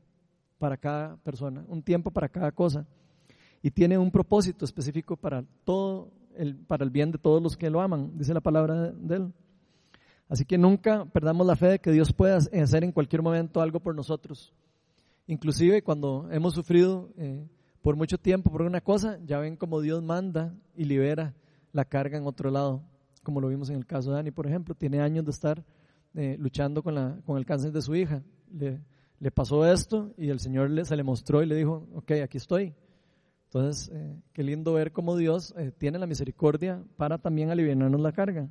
para 0.59 0.77
cada 0.77 1.17
persona, 1.17 1.65
un 1.67 1.81
tiempo 1.81 2.11
para 2.11 2.29
cada 2.29 2.51
cosa. 2.51 2.85
Y 3.63 3.71
tiene 3.71 3.97
un 3.97 4.11
propósito 4.11 4.65
específico 4.65 5.17
para 5.17 5.43
todo 5.63 6.11
el, 6.37 6.55
para 6.55 6.83
el 6.83 6.89
bien 6.89 7.11
de 7.11 7.17
todos 7.17 7.41
los 7.41 7.57
que 7.57 7.69
lo 7.69 7.81
aman, 7.81 8.17
dice 8.17 8.33
la 8.33 8.41
palabra 8.41 8.91
de 8.91 9.15
él. 9.15 9.33
Así 10.29 10.45
que 10.45 10.57
nunca 10.57 11.05
perdamos 11.05 11.47
la 11.47 11.55
fe 11.55 11.67
de 11.67 11.79
que 11.79 11.91
Dios 11.91 12.11
pueda 12.11 12.37
hacer 12.37 12.83
en 12.83 12.91
cualquier 12.91 13.21
momento 13.21 13.61
algo 13.61 13.79
por 13.79 13.95
nosotros. 13.95 14.53
Inclusive 15.25 15.81
cuando 15.81 16.27
hemos 16.31 16.53
sufrido 16.53 17.09
eh, 17.17 17.45
por 17.81 17.95
mucho 17.95 18.17
tiempo 18.17 18.51
por 18.51 18.61
una 18.61 18.81
cosa, 18.81 19.19
ya 19.25 19.39
ven 19.39 19.55
como 19.55 19.81
Dios 19.81 20.03
manda 20.03 20.53
y 20.75 20.85
libera 20.85 21.33
la 21.71 21.85
carga 21.85 22.17
en 22.17 22.25
otro 22.25 22.49
lado, 22.49 22.81
como 23.23 23.39
lo 23.39 23.47
vimos 23.47 23.69
en 23.69 23.77
el 23.77 23.85
caso 23.85 24.09
de 24.09 24.15
Dani, 24.17 24.31
por 24.31 24.47
ejemplo, 24.47 24.75
tiene 24.75 24.99
años 24.99 25.23
de 25.25 25.31
estar 25.31 25.63
eh, 26.15 26.35
luchando 26.39 26.81
con, 26.81 26.95
la, 26.95 27.17
con 27.25 27.37
el 27.37 27.45
cáncer 27.45 27.71
de 27.71 27.81
su 27.81 27.95
hija. 27.95 28.21
Le, 28.51 28.81
le 29.19 29.31
pasó 29.31 29.65
esto 29.65 30.13
y 30.17 30.29
el 30.29 30.39
Señor 30.39 30.69
le, 30.69 30.85
se 30.85 30.95
le 30.95 31.03
mostró 31.03 31.41
y 31.43 31.45
le 31.45 31.55
dijo, 31.55 31.87
ok, 31.93 32.11
aquí 32.23 32.37
estoy. 32.37 32.73
Entonces, 33.47 33.89
eh, 33.93 34.21
qué 34.33 34.43
lindo 34.43 34.73
ver 34.73 34.91
cómo 34.91 35.15
Dios 35.15 35.53
eh, 35.57 35.71
tiene 35.71 35.97
la 35.97 36.05
misericordia 36.05 36.83
para 36.97 37.17
también 37.17 37.49
aliviarnos 37.49 38.01
la 38.01 38.11
carga. 38.11 38.49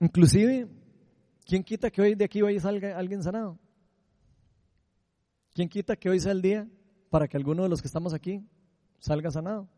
Inclusive, 0.00 0.66
¿quién 1.44 1.62
quita 1.62 1.90
que 1.90 2.00
hoy 2.00 2.14
de 2.14 2.24
aquí 2.24 2.40
hoy 2.40 2.58
salga 2.58 2.98
alguien 2.98 3.22
sanado? 3.22 3.58
¿Quién 5.52 5.68
quita 5.68 5.94
que 5.94 6.08
hoy 6.08 6.20
sea 6.20 6.32
el 6.32 6.42
día 6.42 6.68
para 7.10 7.28
que 7.28 7.36
alguno 7.36 7.62
de 7.62 7.68
los 7.68 7.80
que 7.80 7.86
estamos 7.86 8.14
aquí 8.14 8.42
salga 8.98 9.30
sanado? 9.30 9.68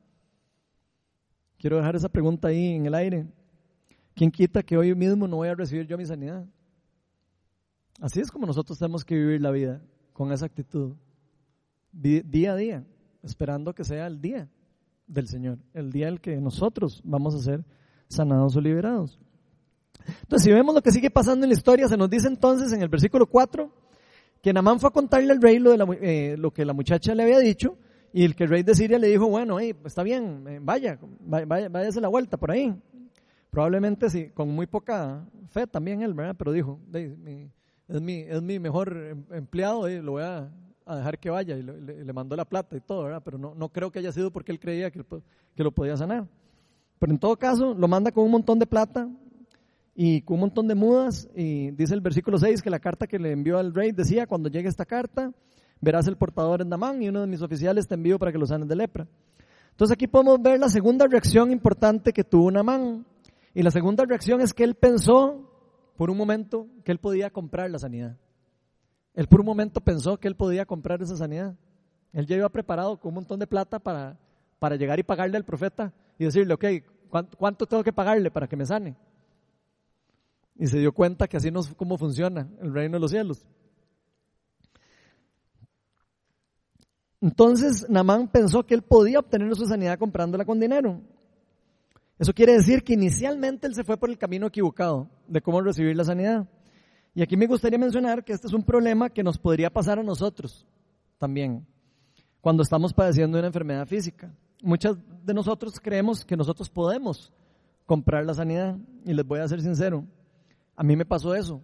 Quiero 1.58 1.76
dejar 1.76 1.96
esa 1.96 2.08
pregunta 2.08 2.48
ahí 2.48 2.74
en 2.74 2.86
el 2.86 2.94
aire. 2.94 3.26
¿Quién 4.16 4.30
quita 4.30 4.62
que 4.62 4.78
hoy 4.78 4.94
mismo 4.94 5.28
no 5.28 5.36
voy 5.36 5.48
a 5.48 5.54
recibir 5.54 5.86
yo 5.86 5.98
mi 5.98 6.06
sanidad? 6.06 6.46
Así 8.00 8.18
es 8.18 8.30
como 8.30 8.46
nosotros 8.46 8.78
tenemos 8.78 9.04
que 9.04 9.14
vivir 9.14 9.42
la 9.42 9.50
vida, 9.50 9.82
con 10.14 10.32
esa 10.32 10.46
actitud, 10.46 10.94
día 11.92 12.52
a 12.52 12.56
día, 12.56 12.84
esperando 13.22 13.74
que 13.74 13.84
sea 13.84 14.06
el 14.06 14.22
día 14.22 14.48
del 15.06 15.28
Señor, 15.28 15.58
el 15.74 15.92
día 15.92 16.08
el 16.08 16.22
que 16.22 16.40
nosotros 16.40 17.02
vamos 17.04 17.34
a 17.34 17.40
ser 17.40 17.62
sanados 18.08 18.56
o 18.56 18.60
liberados. 18.62 19.20
Entonces, 20.22 20.44
si 20.44 20.50
vemos 20.50 20.74
lo 20.74 20.80
que 20.80 20.92
sigue 20.92 21.10
pasando 21.10 21.44
en 21.44 21.50
la 21.50 21.54
historia, 21.54 21.86
se 21.86 21.98
nos 21.98 22.08
dice 22.08 22.28
entonces 22.28 22.72
en 22.72 22.80
el 22.80 22.88
versículo 22.88 23.26
4 23.26 23.70
que 24.40 24.52
Namán 24.54 24.80
fue 24.80 24.88
a 24.88 24.92
contarle 24.92 25.30
al 25.30 25.42
rey 25.42 25.58
lo, 25.58 25.76
de 25.76 25.98
eh, 26.00 26.36
lo 26.38 26.52
que 26.52 26.64
la 26.64 26.72
muchacha 26.72 27.14
le 27.14 27.22
había 27.22 27.38
dicho 27.38 27.76
y 28.14 28.24
el 28.24 28.34
que 28.34 28.44
el 28.44 28.50
rey 28.50 28.62
de 28.62 28.74
Siria 28.74 28.98
le 28.98 29.08
dijo, 29.08 29.28
bueno, 29.28 29.58
está 29.58 30.02
bien, 30.02 30.46
eh, 30.48 30.58
vaya, 30.62 30.98
vaya, 31.20 31.68
váyase 31.68 32.00
la 32.00 32.08
vuelta 32.08 32.38
por 32.38 32.50
ahí. 32.50 32.74
Probablemente 33.56 34.10
sí, 34.10 34.28
con 34.34 34.50
muy 34.50 34.66
poca 34.66 35.24
fe 35.48 35.66
también 35.66 36.02
él, 36.02 36.12
¿verdad? 36.12 36.36
Pero 36.38 36.52
dijo, 36.52 36.78
es, 36.92 38.02
mi, 38.02 38.20
es 38.20 38.42
mi 38.42 38.58
mejor 38.58 38.94
em, 38.94 39.24
empleado 39.30 39.88
y 39.88 39.98
lo 40.02 40.12
voy 40.12 40.24
a, 40.24 40.50
dejar 40.94 41.18
que 41.18 41.30
vaya 41.30 41.56
y 41.56 41.62
le, 41.62 42.12
mandó 42.12 42.36
la 42.36 42.44
plata 42.44 42.76
y 42.76 42.82
todo, 42.82 43.04
¿verdad? 43.04 43.22
Pero 43.24 43.38
no, 43.38 43.54
no 43.54 43.70
creo 43.70 43.90
que 43.90 44.00
haya 44.00 44.12
sido 44.12 44.30
porque 44.30 44.52
él 44.52 44.60
creía 44.60 44.90
que, 44.90 45.02
que 45.54 45.64
lo 45.64 45.72
podía 45.72 45.96
sanar. 45.96 46.28
Pero 46.98 47.12
en 47.12 47.18
todo 47.18 47.34
caso, 47.38 47.72
lo 47.72 47.88
manda 47.88 48.12
con 48.12 48.24
un 48.24 48.32
montón 48.32 48.58
de 48.58 48.66
plata 48.66 49.08
y 49.94 50.20
con 50.20 50.34
un 50.34 50.40
montón 50.40 50.68
de 50.68 50.74
mudas. 50.74 51.26
Y 51.34 51.70
dice 51.70 51.94
el 51.94 52.02
versículo 52.02 52.36
6 52.36 52.60
que 52.60 52.68
la 52.68 52.78
carta 52.78 53.06
que 53.06 53.18
le 53.18 53.32
envió 53.32 53.56
al 53.56 53.72
rey 53.72 53.90
decía, 53.90 54.26
cuando 54.26 54.50
llegue 54.50 54.68
esta 54.68 54.84
carta, 54.84 55.32
verás 55.80 56.06
el 56.08 56.18
portador 56.18 56.60
en 56.60 56.68
Damán 56.68 57.02
y 57.02 57.08
uno 57.08 57.22
de 57.22 57.26
mis 57.26 57.40
oficiales 57.40 57.88
te 57.88 57.94
envío 57.94 58.18
para 58.18 58.32
que 58.32 58.38
lo 58.38 58.46
sanes 58.46 58.68
de 58.68 58.76
lepra. 58.76 59.08
Entonces 59.70 59.94
aquí 59.94 60.06
podemos 60.06 60.42
ver 60.42 60.60
la 60.60 60.68
segunda 60.68 61.06
reacción 61.06 61.50
importante 61.50 62.12
que 62.12 62.22
tuvo 62.22 62.50
Namán. 62.50 63.06
Y 63.56 63.62
la 63.62 63.70
segunda 63.70 64.04
reacción 64.04 64.42
es 64.42 64.52
que 64.52 64.64
él 64.64 64.74
pensó 64.74 65.50
por 65.96 66.10
un 66.10 66.18
momento 66.18 66.68
que 66.84 66.92
él 66.92 66.98
podía 66.98 67.30
comprar 67.30 67.70
la 67.70 67.78
sanidad. 67.78 68.18
Él 69.14 69.28
por 69.28 69.40
un 69.40 69.46
momento 69.46 69.80
pensó 69.80 70.18
que 70.18 70.28
él 70.28 70.36
podía 70.36 70.66
comprar 70.66 71.00
esa 71.00 71.16
sanidad. 71.16 71.56
Él 72.12 72.26
ya 72.26 72.36
iba 72.36 72.50
preparado 72.50 73.00
con 73.00 73.08
un 73.08 73.14
montón 73.14 73.40
de 73.40 73.46
plata 73.46 73.78
para, 73.78 74.18
para 74.58 74.76
llegar 74.76 74.98
y 74.98 75.04
pagarle 75.04 75.38
al 75.38 75.46
profeta 75.46 75.94
y 76.18 76.26
decirle, 76.26 76.52
ok, 76.52 76.64
¿cuánto, 77.38 77.64
tengo 77.64 77.82
que 77.82 77.94
pagarle 77.94 78.30
para 78.30 78.46
que 78.46 78.56
me 78.56 78.66
sane? 78.66 78.94
Y 80.56 80.66
se 80.66 80.78
dio 80.78 80.92
cuenta 80.92 81.26
que 81.26 81.38
así 81.38 81.50
no 81.50 81.60
es 81.60 81.72
como 81.76 81.96
funciona 81.96 82.50
el 82.60 82.74
reino 82.74 82.96
de 82.96 83.00
los 83.00 83.10
cielos. 83.10 83.48
Entonces 87.22 87.88
Namán 87.88 88.28
pensó 88.28 88.66
que 88.66 88.74
él 88.74 88.82
podía 88.82 89.20
obtener 89.20 89.56
su 89.56 89.64
sanidad 89.64 89.98
comprándola 89.98 90.44
con 90.44 90.60
dinero. 90.60 91.00
Eso 92.18 92.32
quiere 92.32 92.54
decir 92.54 92.82
que 92.82 92.94
inicialmente 92.94 93.66
él 93.66 93.74
se 93.74 93.84
fue 93.84 93.98
por 93.98 94.08
el 94.08 94.18
camino 94.18 94.46
equivocado 94.46 95.08
de 95.28 95.42
cómo 95.42 95.60
recibir 95.60 95.96
la 95.96 96.04
sanidad. 96.04 96.48
Y 97.14 97.22
aquí 97.22 97.36
me 97.36 97.46
gustaría 97.46 97.78
mencionar 97.78 98.24
que 98.24 98.32
este 98.32 98.46
es 98.46 98.52
un 98.52 98.62
problema 98.62 99.10
que 99.10 99.22
nos 99.22 99.38
podría 99.38 99.70
pasar 99.70 99.98
a 99.98 100.02
nosotros 100.02 100.66
también 101.18 101.66
cuando 102.40 102.62
estamos 102.62 102.92
padeciendo 102.92 103.38
una 103.38 103.48
enfermedad 103.48 103.86
física. 103.86 104.32
Muchos 104.62 104.98
de 105.24 105.34
nosotros 105.34 105.80
creemos 105.80 106.24
que 106.24 106.36
nosotros 106.36 106.70
podemos 106.70 107.32
comprar 107.84 108.24
la 108.24 108.34
sanidad 108.34 108.76
y 109.04 109.14
les 109.14 109.26
voy 109.26 109.40
a 109.40 109.48
ser 109.48 109.60
sincero, 109.60 110.04
a 110.76 110.84
mí 110.84 110.94
me 110.94 111.04
pasó 111.04 111.34
eso 111.34 111.62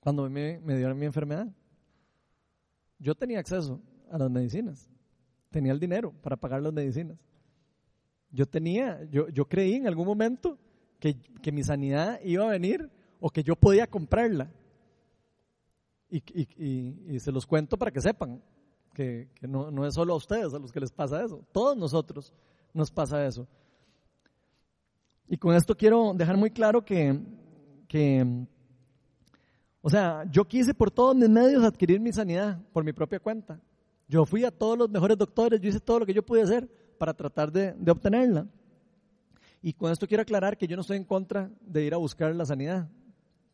cuando 0.00 0.28
me, 0.28 0.58
me 0.60 0.76
dieron 0.76 0.98
mi 0.98 1.06
enfermedad. 1.06 1.46
Yo 2.98 3.14
tenía 3.14 3.38
acceso 3.38 3.80
a 4.10 4.18
las 4.18 4.30
medicinas. 4.30 4.88
Tenía 5.50 5.72
el 5.72 5.80
dinero 5.80 6.12
para 6.22 6.36
pagar 6.36 6.62
las 6.62 6.72
medicinas. 6.72 7.18
Yo 8.30 8.46
tenía, 8.46 9.02
yo, 9.10 9.28
yo 9.28 9.46
creí 9.46 9.74
en 9.74 9.86
algún 9.86 10.06
momento 10.06 10.58
que, 11.00 11.16
que, 11.40 11.52
mi 11.52 11.62
sanidad 11.62 12.20
iba 12.22 12.44
a 12.44 12.50
venir 12.50 12.90
o 13.20 13.30
que 13.30 13.42
yo 13.42 13.56
podía 13.56 13.86
comprarla. 13.86 14.50
Y, 16.10 16.22
y, 16.34 17.14
y, 17.14 17.20
se 17.20 17.32
los 17.32 17.46
cuento 17.46 17.76
para 17.76 17.90
que 17.90 18.00
sepan 18.00 18.42
que, 18.94 19.28
que 19.34 19.46
no, 19.46 19.70
no, 19.70 19.86
es 19.86 19.94
solo 19.94 20.14
a 20.14 20.16
ustedes 20.16 20.54
a 20.54 20.58
los 20.58 20.72
que 20.72 20.80
les 20.80 20.90
pasa 20.90 21.22
eso. 21.24 21.44
Todos 21.52 21.76
nosotros 21.76 22.32
nos 22.72 22.90
pasa 22.90 23.24
eso. 23.26 23.46
Y 25.28 25.36
con 25.36 25.54
esto 25.54 25.76
quiero 25.76 26.12
dejar 26.14 26.36
muy 26.36 26.50
claro 26.50 26.84
que, 26.84 27.18
que 27.86 28.46
o 29.82 29.90
sea, 29.90 30.24
yo 30.30 30.44
quise 30.44 30.74
por 30.74 30.90
todos 30.90 31.14
mis 31.14 31.28
medios 31.28 31.64
adquirir 31.64 32.00
mi 32.00 32.12
sanidad 32.12 32.60
por 32.72 32.84
mi 32.84 32.92
propia 32.92 33.20
cuenta. 33.20 33.60
Yo 34.08 34.24
fui 34.24 34.44
a 34.44 34.50
todos 34.50 34.78
los 34.78 34.90
mejores 34.90 35.18
doctores, 35.18 35.60
yo 35.60 35.68
hice 35.68 35.80
todo 35.80 36.00
lo 36.00 36.06
que 36.06 36.14
yo 36.14 36.24
pude 36.24 36.42
hacer 36.42 36.68
para 36.98 37.14
tratar 37.14 37.50
de, 37.52 37.74
obtenerla. 37.90 38.46
Y 39.62 39.72
con 39.72 39.90
esto 39.90 40.06
quiero 40.06 40.22
aclarar 40.22 40.56
que 40.56 40.66
yo 40.66 40.76
no 40.76 40.82
estoy 40.82 40.96
en 40.96 41.04
contra 41.04 41.50
de 41.60 41.84
ir 41.84 41.94
a 41.94 41.96
buscar 41.96 42.34
la 42.34 42.44
sanidad, 42.44 42.88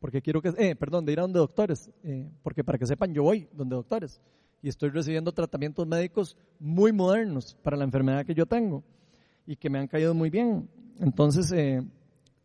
porque 0.01 0.21
quiero 0.21 0.43
que, 0.43 0.53
eh, 0.59 0.75
perdón, 0.77 1.05
de 1.05 1.13
ir 1.13 1.19
a 1.19 1.23
donde 1.23 1.39
doctores, 1.39 1.91
eh, 2.03 2.31
porque 2.43 2.63
para 2.63 2.79
que 2.79 2.87
sepan, 2.87 3.15
yo 3.15 3.23
voy 3.23 3.49
donde 3.53 3.77
doctores 3.77 4.21
y 4.63 4.69
estoy 4.69 4.91
recibiendo 4.91 5.33
tratamientos 5.33 5.87
médicos 5.87 6.37
muy 6.59 6.93
modernos 6.93 7.57
para 7.63 7.77
la 7.77 7.85
enfermedad 7.85 8.25
que 8.25 8.35
yo 8.35 8.47
tengo 8.47 8.83
y 9.47 9.57
que 9.57 9.69
me 9.69 9.79
han 9.79 9.87
caído 9.87 10.15
muy 10.15 10.31
bien. 10.31 10.69
Entonces, 11.01 11.53
eh, 11.53 11.83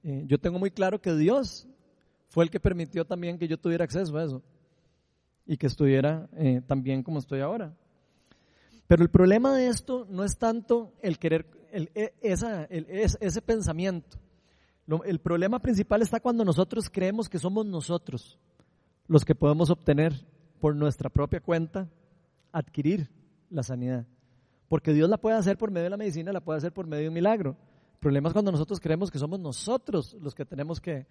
eh, 0.04 0.24
yo 0.28 0.38
tengo 0.38 0.60
muy 0.60 0.72
claro 0.72 1.02
que 1.02 1.16
Dios 1.16 1.68
fue 2.28 2.44
el 2.44 2.50
que 2.50 2.60
permitió 2.60 3.06
también 3.06 3.38
que 3.38 3.48
yo 3.48 3.58
tuviera 3.58 3.84
acceso 3.84 4.18
a 4.18 4.24
eso 4.24 4.42
y 5.46 5.58
que 5.58 5.68
estuviera 5.68 6.30
tan 6.68 6.84
bien 6.84 7.02
como 7.04 7.20
estoy 7.20 7.40
ahora. 7.40 7.74
Pero 8.90 9.04
el 9.04 9.10
problema 9.12 9.54
de 9.54 9.68
esto 9.68 10.08
no 10.10 10.24
es 10.24 10.40
tanto 10.40 10.94
el 11.04 11.20
querer, 11.20 11.46
el, 11.72 11.92
e, 11.94 12.12
ese 12.20 13.42
pensamiento. 13.44 14.18
el 15.06 15.20
problema 15.20 15.60
principal 15.60 16.02
está 16.02 16.20
cuando 16.20 16.44
nosotros 16.44 16.90
creemos 16.90 17.30
que 17.30 17.38
somos 17.38 17.68
nosotros 17.68 18.40
los 19.08 19.24
que 19.24 19.36
podemos 19.36 19.70
obtener 19.70 20.14
por 20.60 20.76
nuestra 20.76 21.12
propia 21.12 21.40
cuenta, 21.40 21.88
adquirir 22.52 23.12
la 23.52 23.62
sanidad. 23.62 24.08
Porque 24.68 24.92
Dios 24.92 25.08
la 25.08 25.20
puede 25.20 25.38
hacer 25.38 25.56
por 25.56 25.70
medio 25.70 25.84
de 25.84 25.92
la 25.92 25.98
medicina, 25.98 26.34
la 26.34 26.42
puede 26.42 26.58
hacer 26.58 26.74
por 26.74 26.88
medio 26.88 27.04
de 27.04 27.08
un 27.10 27.14
milagro. 27.14 27.56
El 27.94 28.00
problema 28.00 28.30
es 28.30 28.34
cuando 28.34 28.52
nosotros 28.52 28.80
creemos 28.80 29.12
que 29.12 29.20
somos 29.20 29.40
nosotros 29.40 30.18
los 30.20 30.34
que 30.34 30.46
tenemos 30.46 30.82
que 30.82 31.06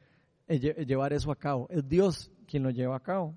eh, 0.48 0.84
llevar 0.84 1.12
eso 1.12 1.30
a 1.30 1.36
cabo. 1.36 1.68
Es 1.70 1.88
Dios 1.88 2.28
quien 2.44 2.64
lo 2.64 2.70
lleva 2.70 2.96
a 2.96 3.00
cabo. 3.00 3.36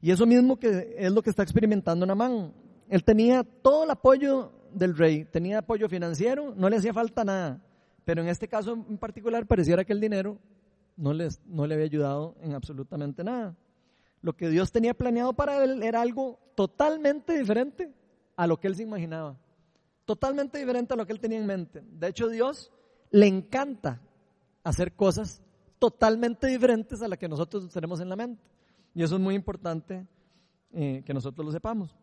Y 0.00 0.12
eso 0.12 0.26
mismo 0.26 0.60
que 0.60 0.94
es 0.96 1.10
lo 1.10 1.22
que 1.22 1.30
está 1.30 1.42
experimentando 1.42 2.06
Namán. 2.06 2.62
Él 2.88 3.04
tenía 3.04 3.44
todo 3.44 3.84
el 3.84 3.90
apoyo 3.90 4.52
del 4.72 4.96
rey, 4.96 5.24
tenía 5.24 5.58
apoyo 5.58 5.88
financiero, 5.88 6.54
no 6.56 6.68
le 6.68 6.76
hacía 6.76 6.92
falta 6.92 7.24
nada. 7.24 7.60
Pero 8.04 8.22
en 8.22 8.28
este 8.28 8.48
caso 8.48 8.72
en 8.72 8.98
particular 8.98 9.46
pareciera 9.46 9.84
que 9.84 9.92
el 9.92 10.00
dinero 10.00 10.38
no, 10.96 11.12
les, 11.12 11.40
no 11.46 11.66
le 11.66 11.74
había 11.74 11.86
ayudado 11.86 12.36
en 12.40 12.54
absolutamente 12.54 13.24
nada. 13.24 13.56
Lo 14.20 14.34
que 14.34 14.48
Dios 14.48 14.72
tenía 14.72 14.94
planeado 14.94 15.32
para 15.32 15.62
él 15.62 15.82
era 15.82 16.00
algo 16.00 16.38
totalmente 16.54 17.36
diferente 17.38 17.92
a 18.36 18.46
lo 18.46 18.58
que 18.58 18.68
él 18.68 18.76
se 18.76 18.82
imaginaba. 18.82 19.38
Totalmente 20.04 20.58
diferente 20.58 20.94
a 20.94 20.96
lo 20.96 21.06
que 21.06 21.12
él 21.12 21.20
tenía 21.20 21.38
en 21.38 21.46
mente. 21.46 21.82
De 21.82 22.08
hecho, 22.08 22.28
Dios 22.28 22.72
le 23.10 23.26
encanta 23.26 24.00
hacer 24.62 24.94
cosas 24.94 25.42
totalmente 25.78 26.46
diferentes 26.46 27.02
a 27.02 27.08
las 27.08 27.18
que 27.18 27.28
nosotros 27.28 27.68
tenemos 27.70 28.00
en 28.00 28.08
la 28.08 28.16
mente. 28.16 28.42
Y 28.94 29.02
eso 29.02 29.16
es 29.16 29.20
muy 29.20 29.34
importante 29.34 30.06
eh, 30.72 31.02
que 31.04 31.14
nosotros 31.14 31.44
lo 31.44 31.52
sepamos. 31.52 31.94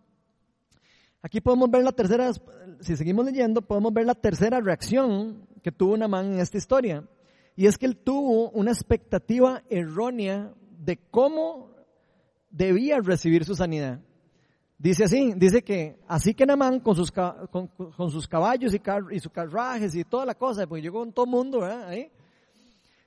Aquí 1.23 1.39
podemos 1.39 1.69
ver 1.69 1.83
la 1.83 1.91
tercera, 1.91 2.31
si 2.79 2.97
seguimos 2.97 3.25
leyendo, 3.25 3.61
podemos 3.61 3.93
ver 3.93 4.05
la 4.05 4.15
tercera 4.15 4.59
reacción 4.59 5.47
que 5.61 5.71
tuvo 5.71 5.95
Namán 5.95 6.33
en 6.33 6.39
esta 6.39 6.57
historia. 6.57 7.07
Y 7.55 7.67
es 7.67 7.77
que 7.77 7.85
él 7.85 7.97
tuvo 7.97 8.49
una 8.51 8.71
expectativa 8.71 9.61
errónea 9.69 10.53
de 10.79 10.97
cómo 11.11 11.69
debía 12.49 12.99
recibir 12.99 13.45
su 13.45 13.55
sanidad. 13.55 13.99
Dice 14.79 15.03
así, 15.03 15.33
dice 15.35 15.63
que 15.63 15.99
así 16.07 16.33
que 16.33 16.45
Namán 16.47 16.79
con 16.79 16.95
sus, 16.95 17.11
con, 17.11 17.69
sus 18.09 18.27
caballos 18.27 18.73
y, 18.73 18.81
y, 19.11 19.19
sus 19.19 19.31
carruajes 19.31 19.93
y 19.93 20.03
toda 20.03 20.25
la 20.25 20.33
cosa, 20.33 20.65
porque 20.65 20.81
llegó 20.81 20.99
con 20.99 21.13
todo 21.13 21.25
el 21.25 21.31
mundo, 21.31 21.59
¿verdad? 21.59 21.87
Ahí, 21.87 22.11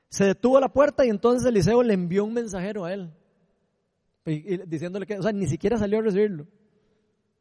se 0.09 0.27
detuvo 0.27 0.59
a 0.59 0.61
la 0.61 0.69
puerta 0.69 1.05
y 1.05 1.09
entonces 1.09 1.49
Eliseo 1.49 1.83
le 1.83 1.95
envió 1.95 2.25
un 2.25 2.35
mensajero 2.35 2.85
a 2.85 2.93
él, 2.93 3.11
diciéndole 4.25 5.05
que, 5.05 5.19
o 5.19 5.23
sea, 5.23 5.33
ni 5.33 5.49
siquiera 5.49 5.77
salió 5.77 5.99
a 5.99 6.03
recibirlo. 6.03 6.47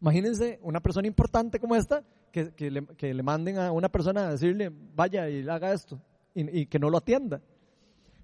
Imagínense 0.03 0.59
una 0.63 0.81
persona 0.81 1.07
importante 1.07 1.61
como 1.61 1.77
esta, 1.77 2.03
que, 2.29 2.53
que, 2.53 2.69
le, 2.69 2.85
que 2.97 3.13
le, 3.13 3.23
manden 3.23 3.57
a 3.57 3.71
una 3.71 3.87
persona 3.87 4.27
a 4.27 4.31
decirle, 4.31 4.69
vaya 4.93 5.29
y 5.29 5.47
haga 5.47 5.71
esto, 5.71 5.97
y, 6.35 6.59
y 6.59 6.65
que 6.65 6.77
no 6.77 6.89
lo 6.89 6.97
atienda. 6.97 7.41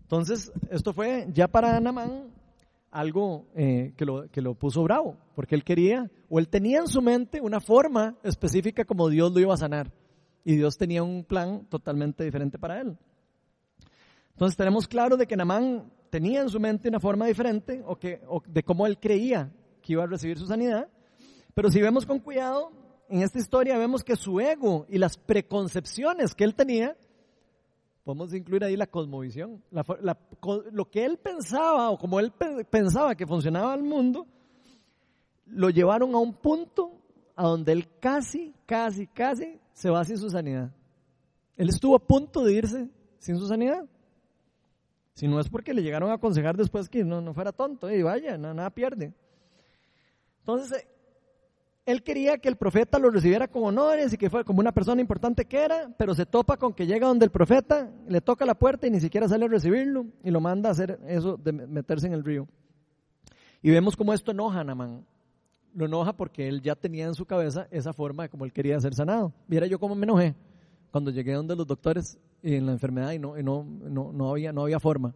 Entonces, 0.01 0.51
esto 0.69 0.91
fue 0.91 1.29
ya 1.31 1.47
para 1.47 1.79
Namán 1.79 2.33
algo 2.91 3.47
eh, 3.55 3.93
que, 3.95 4.03
lo, 4.03 4.29
que 4.29 4.41
lo 4.41 4.55
puso 4.55 4.83
bravo, 4.83 5.15
porque 5.35 5.55
él 5.55 5.63
quería, 5.63 6.11
o 6.27 6.37
él 6.37 6.49
tenía 6.49 6.79
en 6.79 6.87
su 6.87 7.01
mente 7.01 7.39
una 7.39 7.61
forma 7.61 8.17
específica 8.23 8.83
como 8.83 9.07
Dios 9.07 9.31
lo 9.31 9.39
iba 9.39 9.53
a 9.53 9.57
sanar, 9.57 9.89
y 10.43 10.57
Dios 10.57 10.77
tenía 10.77 11.01
un 11.01 11.23
plan 11.23 11.65
totalmente 11.69 12.25
diferente 12.25 12.59
para 12.59 12.81
él. 12.81 12.97
Entonces 14.31 14.57
tenemos 14.57 14.85
claro 14.85 15.15
de 15.15 15.27
que 15.27 15.37
Namán 15.37 15.89
tenía 16.09 16.41
en 16.41 16.49
su 16.49 16.59
mente 16.59 16.89
una 16.89 16.99
forma 16.99 17.25
diferente, 17.25 17.81
o, 17.85 17.95
que, 17.95 18.21
o 18.27 18.43
de 18.45 18.63
cómo 18.63 18.85
él 18.85 18.99
creía 18.99 19.49
que 19.81 19.93
iba 19.93 20.03
a 20.03 20.07
recibir 20.07 20.37
su 20.37 20.45
sanidad, 20.45 20.89
pero 21.59 21.69
si 21.69 21.81
vemos 21.81 22.05
con 22.05 22.19
cuidado, 22.19 22.71
en 23.09 23.21
esta 23.21 23.37
historia 23.37 23.77
vemos 23.77 24.01
que 24.01 24.15
su 24.15 24.39
ego 24.39 24.85
y 24.87 24.97
las 24.97 25.17
preconcepciones 25.17 26.33
que 26.33 26.45
él 26.45 26.55
tenía 26.55 26.95
Podemos 28.05 28.33
incluir 28.33 28.63
ahí 28.63 28.77
la 28.77 28.87
cosmovisión, 28.87 29.61
lo 30.71 30.89
que 30.89 31.03
él 31.03 31.17
pensaba 31.17 31.89
o 31.89 31.97
como 31.97 32.17
él 32.21 32.31
pensaba 32.31 33.13
que 33.13 33.27
funcionaba 33.27 33.75
el 33.75 33.83
mundo, 33.83 34.25
lo 35.47 35.69
llevaron 35.69 36.15
a 36.15 36.19
un 36.19 36.33
punto 36.33 36.93
a 37.35 37.43
donde 37.43 37.73
él 37.73 37.89
casi, 37.99 38.55
casi, 38.65 39.07
casi 39.07 39.59
se 39.73 39.89
va 39.89 40.05
sin 40.05 40.17
su 40.17 40.29
sanidad. 40.29 40.71
Él 41.57 41.67
estuvo 41.67 41.93
a 41.97 41.99
punto 41.99 42.45
de 42.45 42.53
irse 42.53 42.89
sin 43.17 43.37
su 43.37 43.47
sanidad. 43.47 43.85
Si 45.13 45.27
no 45.27 45.41
es 45.41 45.49
porque 45.49 45.73
le 45.73 45.83
llegaron 45.83 46.09
a 46.09 46.13
aconsejar 46.13 46.55
después 46.55 46.87
que 46.87 47.03
no, 47.03 47.19
no 47.19 47.33
fuera 47.33 47.51
tonto, 47.51 47.91
y 47.91 48.01
vaya, 48.01 48.37
nada, 48.37 48.53
nada 48.53 48.69
pierde. 48.69 49.13
Entonces, 50.39 50.87
él 51.91 52.03
quería 52.03 52.37
que 52.37 52.49
el 52.49 52.55
profeta 52.55 52.99
lo 52.99 53.09
recibiera 53.09 53.47
con 53.47 53.63
honores 53.63 54.13
y 54.13 54.17
que 54.17 54.29
fuera 54.29 54.43
como 54.43 54.59
una 54.59 54.71
persona 54.71 55.01
importante 55.01 55.45
que 55.45 55.57
era, 55.57 55.89
pero 55.97 56.13
se 56.13 56.25
topa 56.25 56.57
con 56.57 56.73
que 56.73 56.85
llega 56.85 57.07
donde 57.07 57.25
el 57.25 57.31
profeta, 57.31 57.91
le 58.07 58.21
toca 58.21 58.45
la 58.45 58.53
puerta 58.53 58.85
y 58.85 58.91
ni 58.91 58.99
siquiera 58.99 59.27
sale 59.27 59.45
a 59.45 59.47
recibirlo 59.47 60.05
y 60.23 60.29
lo 60.29 60.39
manda 60.39 60.69
a 60.69 60.71
hacer 60.73 60.99
eso 61.07 61.37
de 61.37 61.51
meterse 61.51 62.07
en 62.07 62.13
el 62.13 62.23
río. 62.23 62.47
Y 63.61 63.71
vemos 63.71 63.95
cómo 63.95 64.13
esto 64.13 64.31
enoja 64.31 64.59
a 64.59 64.63
Namán. 64.63 65.05
Lo 65.73 65.85
enoja 65.85 66.13
porque 66.13 66.47
él 66.47 66.61
ya 66.61 66.75
tenía 66.75 67.05
en 67.05 67.15
su 67.15 67.25
cabeza 67.25 67.67
esa 67.71 67.91
forma 67.91 68.23
de 68.23 68.29
como 68.29 68.45
él 68.45 68.53
quería 68.53 68.79
ser 68.79 68.93
sanado. 68.93 69.33
Viera 69.47 69.65
yo 69.65 69.79
cómo 69.79 69.95
me 69.95 70.05
enojé 70.05 70.35
cuando 70.91 71.11
llegué 71.11 71.33
donde 71.33 71.55
los 71.55 71.65
doctores 71.67 72.19
en 72.43 72.65
la 72.65 72.71
enfermedad 72.71 73.11
y 73.11 73.19
no, 73.19 73.35
no, 73.35 74.11
no, 74.13 74.29
había, 74.29 74.53
no 74.53 74.61
había 74.63 74.79
forma 74.79 75.13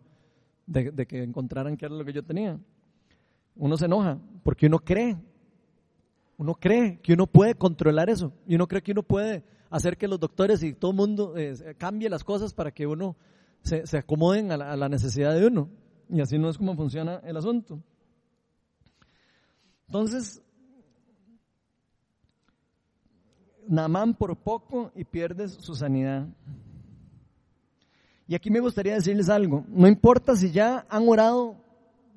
de, 0.65 0.91
de 0.91 1.05
que 1.05 1.23
encontraran 1.23 1.77
qué 1.77 1.85
era 1.85 1.95
lo 1.95 2.03
que 2.03 2.13
yo 2.13 2.23
tenía. 2.23 2.59
Uno 3.55 3.77
se 3.77 3.85
enoja 3.85 4.17
porque 4.43 4.65
uno 4.67 4.79
cree 4.79 5.17
uno 6.43 6.55
cree 6.55 6.99
que 6.99 7.13
uno 7.13 7.25
puede 7.25 7.55
controlar 7.55 8.09
eso 8.09 8.33
y 8.45 8.55
uno 8.55 8.67
cree 8.67 8.83
que 8.83 8.91
uno 8.91 9.01
puede 9.01 9.45
hacer 9.69 9.97
que 9.97 10.09
los 10.09 10.19
doctores 10.19 10.61
y 10.61 10.73
todo 10.73 10.91
el 10.91 10.97
mundo 10.97 11.37
eh, 11.37 11.73
cambie 11.77 12.09
las 12.09 12.25
cosas 12.25 12.53
para 12.53 12.71
que 12.71 12.85
uno 12.85 13.15
se, 13.61 13.97
acomoden 13.97 14.51
a 14.51 14.75
la, 14.75 14.89
necesidad 14.89 15.33
de 15.33 15.47
uno. 15.47 15.69
Y 16.09 16.19
así 16.19 16.37
no 16.37 16.49
es 16.49 16.57
como 16.57 16.75
funciona 16.75 17.21
el 17.23 17.37
asunto. 17.37 17.79
Entonces, 19.87 20.41
Namán 23.65 24.13
por 24.13 24.35
poco 24.35 24.91
y 24.95 25.05
pierdes 25.05 25.53
su 25.53 25.75
sanidad. 25.75 26.27
Y 28.27 28.35
aquí 28.35 28.51
me 28.51 28.59
gustaría 28.59 28.95
decirles 28.95 29.29
algo. 29.29 29.63
No 29.69 29.87
importa 29.87 30.35
si 30.35 30.51
ya 30.51 30.85
han 30.89 31.07
orado 31.07 31.55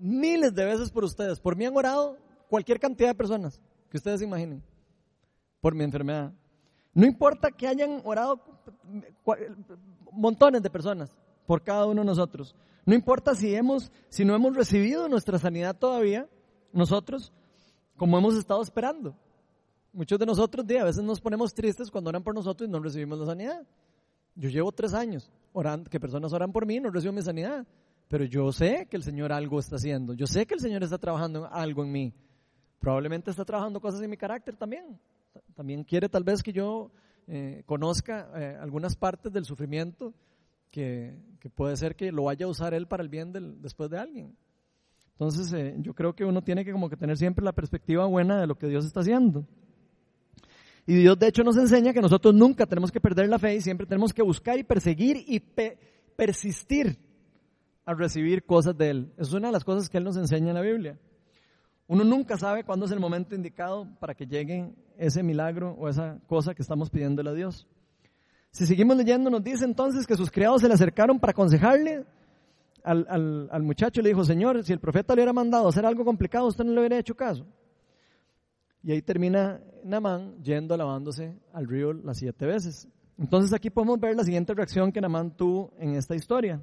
miles 0.00 0.52
de 0.52 0.64
veces 0.64 0.90
por 0.90 1.04
ustedes. 1.04 1.38
Por 1.38 1.54
mí 1.54 1.64
han 1.64 1.76
orado 1.76 2.18
cualquier 2.48 2.80
cantidad 2.80 3.10
de 3.10 3.14
personas 3.14 3.60
que 3.90 3.96
ustedes 3.96 4.22
imaginen, 4.22 4.62
por 5.60 5.74
mi 5.74 5.84
enfermedad. 5.84 6.32
No 6.94 7.06
importa 7.06 7.50
que 7.50 7.66
hayan 7.66 8.00
orado 8.04 8.40
montones 10.12 10.62
de 10.62 10.70
personas 10.70 11.14
por 11.46 11.62
cada 11.62 11.86
uno 11.86 12.00
de 12.00 12.06
nosotros. 12.06 12.54
No 12.84 12.94
importa 12.94 13.34
si, 13.34 13.54
hemos, 13.54 13.90
si 14.08 14.24
no 14.24 14.34
hemos 14.34 14.56
recibido 14.56 15.08
nuestra 15.08 15.38
sanidad 15.38 15.76
todavía, 15.76 16.28
nosotros, 16.72 17.32
como 17.96 18.16
hemos 18.16 18.36
estado 18.36 18.62
esperando. 18.62 19.16
Muchos 19.92 20.18
de 20.18 20.26
nosotros 20.26 20.64
a 20.78 20.84
veces 20.84 21.02
nos 21.02 21.20
ponemos 21.20 21.54
tristes 21.54 21.90
cuando 21.90 22.10
oran 22.10 22.22
por 22.22 22.34
nosotros 22.34 22.68
y 22.68 22.70
no 22.70 22.78
recibimos 22.80 23.18
la 23.18 23.26
sanidad. 23.26 23.66
Yo 24.34 24.50
llevo 24.50 24.70
tres 24.70 24.92
años 24.94 25.30
orando, 25.52 25.90
que 25.90 25.98
personas 25.98 26.32
oran 26.32 26.52
por 26.52 26.66
mí 26.66 26.76
y 26.76 26.80
no 26.80 26.90
recibo 26.90 27.12
mi 27.12 27.22
sanidad. 27.22 27.66
Pero 28.08 28.24
yo 28.24 28.52
sé 28.52 28.86
que 28.88 28.96
el 28.96 29.02
Señor 29.02 29.32
algo 29.32 29.58
está 29.58 29.76
haciendo. 29.76 30.14
Yo 30.14 30.26
sé 30.26 30.46
que 30.46 30.54
el 30.54 30.60
Señor 30.60 30.82
está 30.82 30.98
trabajando 30.98 31.48
algo 31.50 31.82
en 31.82 31.90
mí. 31.90 32.14
Probablemente 32.78 33.30
está 33.30 33.44
trabajando 33.44 33.80
cosas 33.80 34.02
en 34.02 34.10
mi 34.10 34.16
carácter 34.16 34.56
también. 34.56 34.98
También 35.54 35.84
quiere 35.84 36.08
tal 36.08 36.24
vez 36.24 36.42
que 36.42 36.52
yo 36.52 36.90
eh, 37.26 37.62
conozca 37.66 38.30
eh, 38.36 38.56
algunas 38.60 38.96
partes 38.96 39.32
del 39.32 39.44
sufrimiento 39.44 40.14
que, 40.70 41.14
puede 41.54 41.76
ser 41.76 41.96
que 41.96 42.12
lo 42.12 42.24
vaya 42.24 42.46
a 42.46 42.48
usar 42.48 42.74
él 42.74 42.86
para 42.86 43.02
el 43.02 43.08
bien 43.08 43.32
del, 43.32 43.60
después 43.62 43.90
de 43.90 43.98
alguien. 43.98 44.36
Entonces 45.12 45.52
eh, 45.52 45.74
yo 45.78 45.94
creo 45.94 46.14
que 46.14 46.24
uno 46.24 46.42
tiene 46.42 46.64
que 46.64 46.72
como 46.72 46.90
que 46.90 46.96
tener 46.96 47.16
siempre 47.16 47.44
la 47.44 47.52
perspectiva 47.52 48.04
buena 48.06 48.40
de 48.40 48.46
lo 48.46 48.56
que 48.56 48.66
Dios 48.66 48.84
está 48.84 49.00
haciendo. 49.00 49.46
Y 50.86 50.94
Dios 50.94 51.18
de 51.18 51.28
hecho 51.28 51.42
nos 51.42 51.56
enseña 51.56 51.92
que 51.92 52.00
nosotros 52.00 52.34
nunca 52.34 52.66
tenemos 52.66 52.92
que 52.92 53.00
perder 53.00 53.28
la 53.28 53.38
fe 53.38 53.56
y 53.56 53.60
siempre 53.60 53.86
tenemos 53.86 54.12
que 54.12 54.22
buscar 54.22 54.58
y 54.58 54.64
perseguir 54.64 55.16
y 55.26 55.40
persistir 56.14 56.98
a 57.84 57.94
recibir 57.94 58.44
cosas 58.44 58.76
de 58.76 58.90
Él. 58.90 59.12
Es 59.16 59.32
una 59.32 59.48
de 59.48 59.52
las 59.52 59.64
cosas 59.64 59.88
que 59.88 59.98
Él 59.98 60.04
nos 60.04 60.16
enseña 60.16 60.48
en 60.48 60.54
la 60.54 60.60
Biblia. 60.60 60.98
Uno 61.88 62.02
nunca 62.02 62.36
sabe 62.36 62.64
cuándo 62.64 62.86
es 62.86 62.92
el 62.92 63.00
momento 63.00 63.34
indicado 63.34 63.86
para 64.00 64.14
que 64.14 64.26
llegue 64.26 64.74
ese 64.98 65.22
milagro 65.22 65.76
o 65.78 65.88
esa 65.88 66.18
cosa 66.26 66.54
que 66.54 66.62
estamos 66.62 66.90
pidiéndole 66.90 67.30
a 67.30 67.34
Dios. 67.34 67.66
Si 68.50 68.66
seguimos 68.66 68.96
leyendo, 68.96 69.30
nos 69.30 69.44
dice 69.44 69.64
entonces 69.64 70.06
que 70.06 70.16
sus 70.16 70.30
criados 70.30 70.62
se 70.62 70.68
le 70.68 70.74
acercaron 70.74 71.20
para 71.20 71.30
aconsejarle 71.30 72.04
al, 72.82 73.48
al, 73.50 73.62
muchacho 73.62 74.00
y 74.00 74.04
le 74.04 74.10
dijo, 74.10 74.24
Señor, 74.24 74.62
si 74.64 74.72
el 74.72 74.80
profeta 74.80 75.14
le 75.14 75.20
hubiera 75.20 75.32
mandado 75.32 75.68
hacer 75.68 75.84
algo 75.84 76.04
complicado, 76.04 76.46
usted 76.46 76.64
no 76.64 76.72
le 76.72 76.80
hubiera 76.80 76.98
hecho 76.98 77.14
caso. 77.14 77.46
Y 78.82 78.92
ahí 78.92 79.02
termina 79.02 79.60
Namán 79.84 80.42
yendo 80.42 80.76
lavándose 80.76 81.36
al 81.52 81.66
río 81.66 81.92
las 81.92 82.18
siete 82.18 82.46
veces. 82.46 82.88
Entonces 83.18 83.52
aquí 83.52 83.70
podemos 83.70 83.98
ver 84.00 84.16
la 84.16 84.24
siguiente 84.24 84.54
reacción 84.54 84.92
que 84.92 85.00
Namán 85.00 85.36
tuvo 85.36 85.72
en 85.78 85.94
esta 85.94 86.14
historia. 86.14 86.62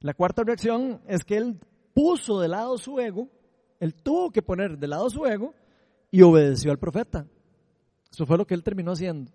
La 0.00 0.14
cuarta 0.14 0.42
reacción 0.42 1.00
es 1.06 1.24
que 1.24 1.36
él 1.36 1.58
puso 1.92 2.40
de 2.40 2.48
lado 2.48 2.78
su 2.78 3.00
ego 3.00 3.28
él 3.80 3.94
tuvo 3.94 4.30
que 4.30 4.42
poner 4.42 4.78
de 4.78 4.88
lado 4.88 5.08
su 5.10 5.24
ego 5.26 5.54
y 6.10 6.22
obedeció 6.22 6.70
al 6.70 6.78
profeta. 6.78 7.26
Eso 8.10 8.26
fue 8.26 8.38
lo 8.38 8.46
que 8.46 8.54
él 8.54 8.62
terminó 8.62 8.92
haciendo. 8.92 9.32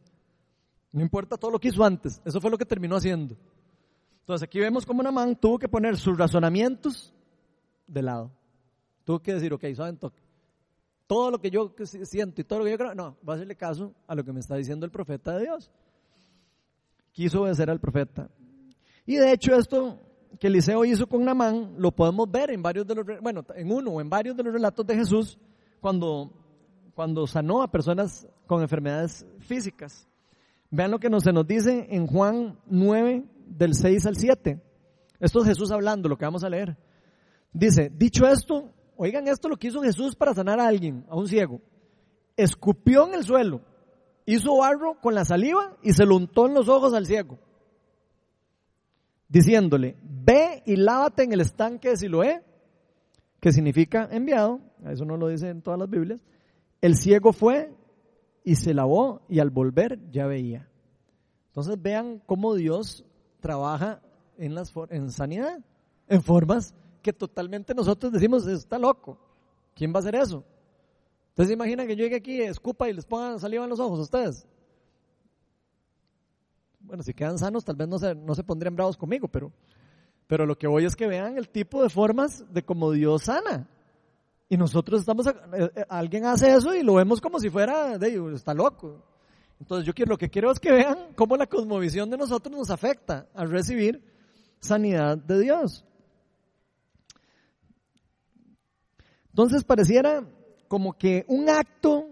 No 0.91 1.01
importa 1.01 1.37
todo 1.37 1.51
lo 1.51 1.59
que 1.59 1.67
hizo 1.67 1.83
antes, 1.83 2.21
eso 2.25 2.41
fue 2.41 2.49
lo 2.49 2.57
que 2.57 2.65
terminó 2.65 2.95
haciendo. 2.95 3.35
Entonces 4.21 4.43
aquí 4.43 4.59
vemos 4.59 4.85
cómo 4.85 5.03
Namán 5.03 5.35
tuvo 5.35 5.59
que 5.59 5.67
poner 5.67 5.97
sus 5.97 6.17
razonamientos 6.17 7.13
de 7.87 8.01
lado. 8.01 8.31
Tuvo 9.03 9.19
que 9.19 9.33
decir, 9.33 9.51
ok, 9.53 9.65
saben, 9.75 9.99
todo 11.07 11.31
lo 11.31 11.41
que 11.41 11.49
yo 11.49 11.73
siento 12.03 12.41
y 12.41 12.43
todo 12.43 12.59
lo 12.59 12.65
que 12.65 12.71
yo 12.71 12.77
creo, 12.77 12.95
no, 12.95 13.17
va 13.27 13.33
a 13.33 13.35
hacerle 13.35 13.55
caso 13.55 13.93
a 14.07 14.15
lo 14.15 14.23
que 14.23 14.31
me 14.31 14.39
está 14.39 14.55
diciendo 14.55 14.85
el 14.85 14.91
profeta 14.91 15.35
de 15.35 15.45
Dios. 15.45 15.71
Quiso 17.11 17.41
obedecer 17.41 17.69
al 17.69 17.79
profeta. 17.79 18.29
Y 19.05 19.15
de 19.15 19.31
hecho 19.33 19.55
esto 19.55 19.99
que 20.37 20.47
Eliseo 20.47 20.85
hizo 20.85 21.07
con 21.07 21.25
Namán 21.25 21.75
lo 21.77 21.91
podemos 21.91 22.29
ver 22.29 22.51
en 22.51 22.61
varios 22.61 22.85
de 22.85 22.95
los, 22.95 23.05
bueno, 23.21 23.43
en 23.55 23.71
uno 23.71 23.91
o 23.91 24.01
en 24.01 24.09
varios 24.09 24.35
de 24.35 24.43
los 24.43 24.53
relatos 24.53 24.85
de 24.85 24.95
Jesús 24.95 25.37
cuando, 25.79 26.31
cuando 26.93 27.25
sanó 27.25 27.61
a 27.61 27.71
personas 27.71 28.27
con 28.45 28.61
enfermedades 28.61 29.25
físicas. 29.39 30.07
Vean 30.69 30.91
lo 30.91 30.99
que 30.99 31.09
nos, 31.09 31.23
se 31.23 31.31
nos 31.31 31.47
dice 31.47 31.87
en 31.89 32.05
Juan 32.05 32.59
9, 32.67 33.25
del 33.47 33.73
6 33.73 34.05
al 34.05 34.17
7. 34.17 34.61
Esto 35.19 35.39
es 35.39 35.47
Jesús 35.47 35.71
hablando, 35.71 36.07
lo 36.07 36.17
que 36.17 36.25
vamos 36.25 36.43
a 36.43 36.49
leer. 36.49 36.77
Dice, 37.51 37.91
dicho 37.95 38.27
esto, 38.27 38.69
oigan 38.95 39.27
esto 39.27 39.49
lo 39.49 39.57
que 39.57 39.67
hizo 39.67 39.81
Jesús 39.81 40.15
para 40.15 40.35
sanar 40.35 40.59
a 40.59 40.67
alguien, 40.67 41.05
a 41.09 41.15
un 41.15 41.27
ciego. 41.27 41.59
Escupió 42.37 43.07
en 43.07 43.15
el 43.15 43.23
suelo, 43.23 43.61
hizo 44.25 44.57
barro 44.57 44.99
con 45.01 45.15
la 45.15 45.25
saliva 45.25 45.75
y 45.81 45.93
se 45.93 46.05
lo 46.05 46.15
untó 46.15 46.45
en 46.45 46.53
los 46.53 46.69
ojos 46.69 46.93
al 46.93 47.07
ciego 47.07 47.39
diciéndole, 49.29 49.95
ve 50.01 50.61
y 50.65 50.75
lávate 50.75 51.23
en 51.23 51.31
el 51.31 51.41
estanque 51.41 51.89
de 51.89 51.97
Siloé, 51.97 52.43
que 53.39 53.53
significa 53.53 54.09
enviado, 54.11 54.59
eso 54.85 55.05
no 55.05 55.15
lo 55.15 55.29
dice 55.29 55.49
en 55.49 55.61
todas 55.61 55.79
las 55.79 55.89
Biblias, 55.89 56.21
el 56.81 56.95
ciego 56.95 57.31
fue 57.31 57.73
y 58.43 58.55
se 58.55 58.73
lavó 58.73 59.21
y 59.29 59.39
al 59.39 59.49
volver 59.49 59.99
ya 60.11 60.27
veía. 60.27 60.67
Entonces 61.47 61.81
vean 61.81 62.21
cómo 62.25 62.55
Dios 62.55 63.05
trabaja 63.39 64.01
en, 64.37 64.55
las, 64.55 64.73
en 64.89 65.11
sanidad, 65.11 65.59
en 66.07 66.21
formas 66.21 66.73
que 67.01 67.13
totalmente 67.13 67.73
nosotros 67.73 68.11
decimos, 68.11 68.45
está 68.47 68.77
loco, 68.77 69.17
¿quién 69.73 69.93
va 69.93 69.97
a 69.97 69.99
hacer 69.99 70.15
eso? 70.15 70.43
Entonces, 71.29 71.53
imaginan 71.53 71.87
que 71.87 71.95
yo 71.95 72.03
llegue 72.03 72.17
aquí, 72.17 72.41
escupa 72.41 72.89
y 72.89 72.93
les 72.93 73.05
ponga 73.05 73.39
saliva 73.39 73.63
en 73.63 73.69
los 73.69 73.79
ojos 73.79 73.99
a 73.99 74.01
ustedes. 74.01 74.45
Bueno, 76.89 77.03
si 77.03 77.13
quedan 77.13 77.37
sanos, 77.37 77.63
tal 77.63 77.75
vez 77.75 77.87
no 77.87 77.99
se, 77.99 78.15
no 78.15 78.33
se 78.33 78.43
pondrían 78.43 78.75
bravos 78.75 78.97
conmigo, 78.97 79.27
pero, 79.27 79.51
pero 80.25 80.47
lo 80.47 80.57
que 80.57 80.65
voy 80.65 80.85
es 80.85 80.95
que 80.95 81.05
vean 81.05 81.37
el 81.37 81.47
tipo 81.47 81.83
de 81.83 81.89
formas 81.89 82.43
de 82.51 82.63
como 82.63 82.91
Dios 82.91 83.25
sana. 83.25 83.69
Y 84.49 84.57
nosotros 84.57 85.01
estamos, 85.01 85.27
eh, 85.27 85.33
eh, 85.53 85.85
alguien 85.87 86.25
hace 86.25 86.51
eso 86.51 86.73
y 86.73 86.81
lo 86.81 86.95
vemos 86.95 87.21
como 87.21 87.39
si 87.39 87.51
fuera, 87.51 87.99
de, 87.99 88.33
está 88.33 88.55
loco. 88.55 89.03
Entonces 89.59 89.85
yo 89.85 89.93
quiero, 89.93 90.09
lo 90.09 90.17
que 90.17 90.31
quiero 90.31 90.51
es 90.51 90.59
que 90.59 90.71
vean 90.71 91.13
cómo 91.15 91.37
la 91.37 91.45
cosmovisión 91.45 92.09
de 92.09 92.17
nosotros 92.17 92.57
nos 92.57 92.71
afecta 92.71 93.27
al 93.35 93.51
recibir 93.51 94.03
sanidad 94.59 95.15
de 95.15 95.41
Dios. 95.41 95.85
Entonces 99.27 99.63
pareciera 99.63 100.27
como 100.67 100.97
que 100.97 101.23
un 101.27 101.49
acto 101.49 102.07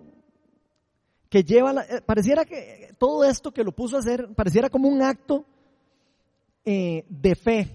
que 1.30 1.43
lleva, 1.43 1.84
eh, 1.84 2.01
pareciera 2.05 2.45
que 2.45 2.93
todo 2.97 3.23
esto 3.23 3.51
que 3.51 3.63
lo 3.63 3.71
puso 3.71 3.97
a 3.97 3.99
hacer, 3.99 4.34
pareciera 4.36 4.69
como 4.69 4.88
un 4.88 5.01
acto 5.01 5.45
eh, 6.65 7.05
de 7.09 7.36
fe. 7.36 7.69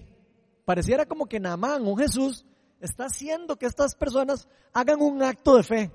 Pareciera 0.65 1.05
como 1.05 1.25
que 1.25 1.39
Naamán 1.39 1.85
o 1.85 1.95
Jesús 1.95 2.45
está 2.79 3.05
haciendo 3.05 3.55
que 3.55 3.65
estas 3.65 3.95
personas 3.95 4.47
hagan 4.73 5.01
un 5.01 5.21
acto 5.21 5.55
de 5.55 5.63
fe, 5.63 5.91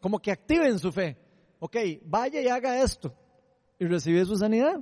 como 0.00 0.18
que 0.18 0.30
activen 0.30 0.78
su 0.78 0.92
fe. 0.92 1.16
Ok, 1.58 1.76
vaya 2.04 2.40
y 2.40 2.48
haga 2.48 2.82
esto 2.82 3.12
y 3.78 3.86
recibe 3.86 4.24
su 4.24 4.36
sanidad. 4.36 4.80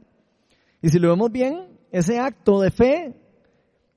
Y 0.80 0.88
si 0.88 0.98
lo 0.98 1.10
vemos 1.10 1.30
bien, 1.30 1.78
ese 1.90 2.18
acto 2.18 2.60
de 2.60 2.70
fe 2.70 3.14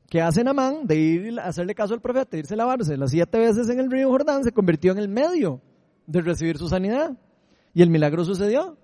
que 0.09 0.21
hace 0.21 0.43
Namán 0.43 0.85
de 0.85 0.95
ir 0.95 1.39
a 1.39 1.45
hacerle 1.45 1.73
caso 1.73 1.93
al 1.93 2.01
profeta, 2.01 2.37
irse 2.37 2.53
a 2.53 2.57
lavarse 2.57 2.95
las 2.97 3.11
siete 3.11 3.39
veces 3.39 3.69
en 3.69 3.79
el 3.79 3.89
río 3.89 4.09
Jordán, 4.09 4.43
se 4.43 4.51
convirtió 4.51 4.91
en 4.91 4.99
el 4.99 5.07
medio 5.07 5.61
de 6.05 6.21
recibir 6.21 6.57
su 6.57 6.69
sanidad. 6.69 7.17
Y 7.75 7.81
el 7.83 7.89
milagro 7.91 8.23
sucedió. 8.23 8.77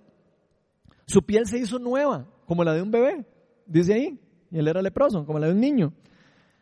Su 1.07 1.23
piel 1.23 1.47
se 1.47 1.57
hizo 1.57 1.79
nueva, 1.79 2.27
como 2.45 2.63
la 2.63 2.73
de 2.73 2.81
un 2.81 2.91
bebé, 2.91 3.25
dice 3.65 3.93
ahí. 3.93 4.19
Y 4.51 4.59
él 4.59 4.67
era 4.67 4.81
leproso, 4.81 5.25
como 5.25 5.39
la 5.39 5.47
de 5.47 5.53
un 5.53 5.61
niño. 5.61 5.93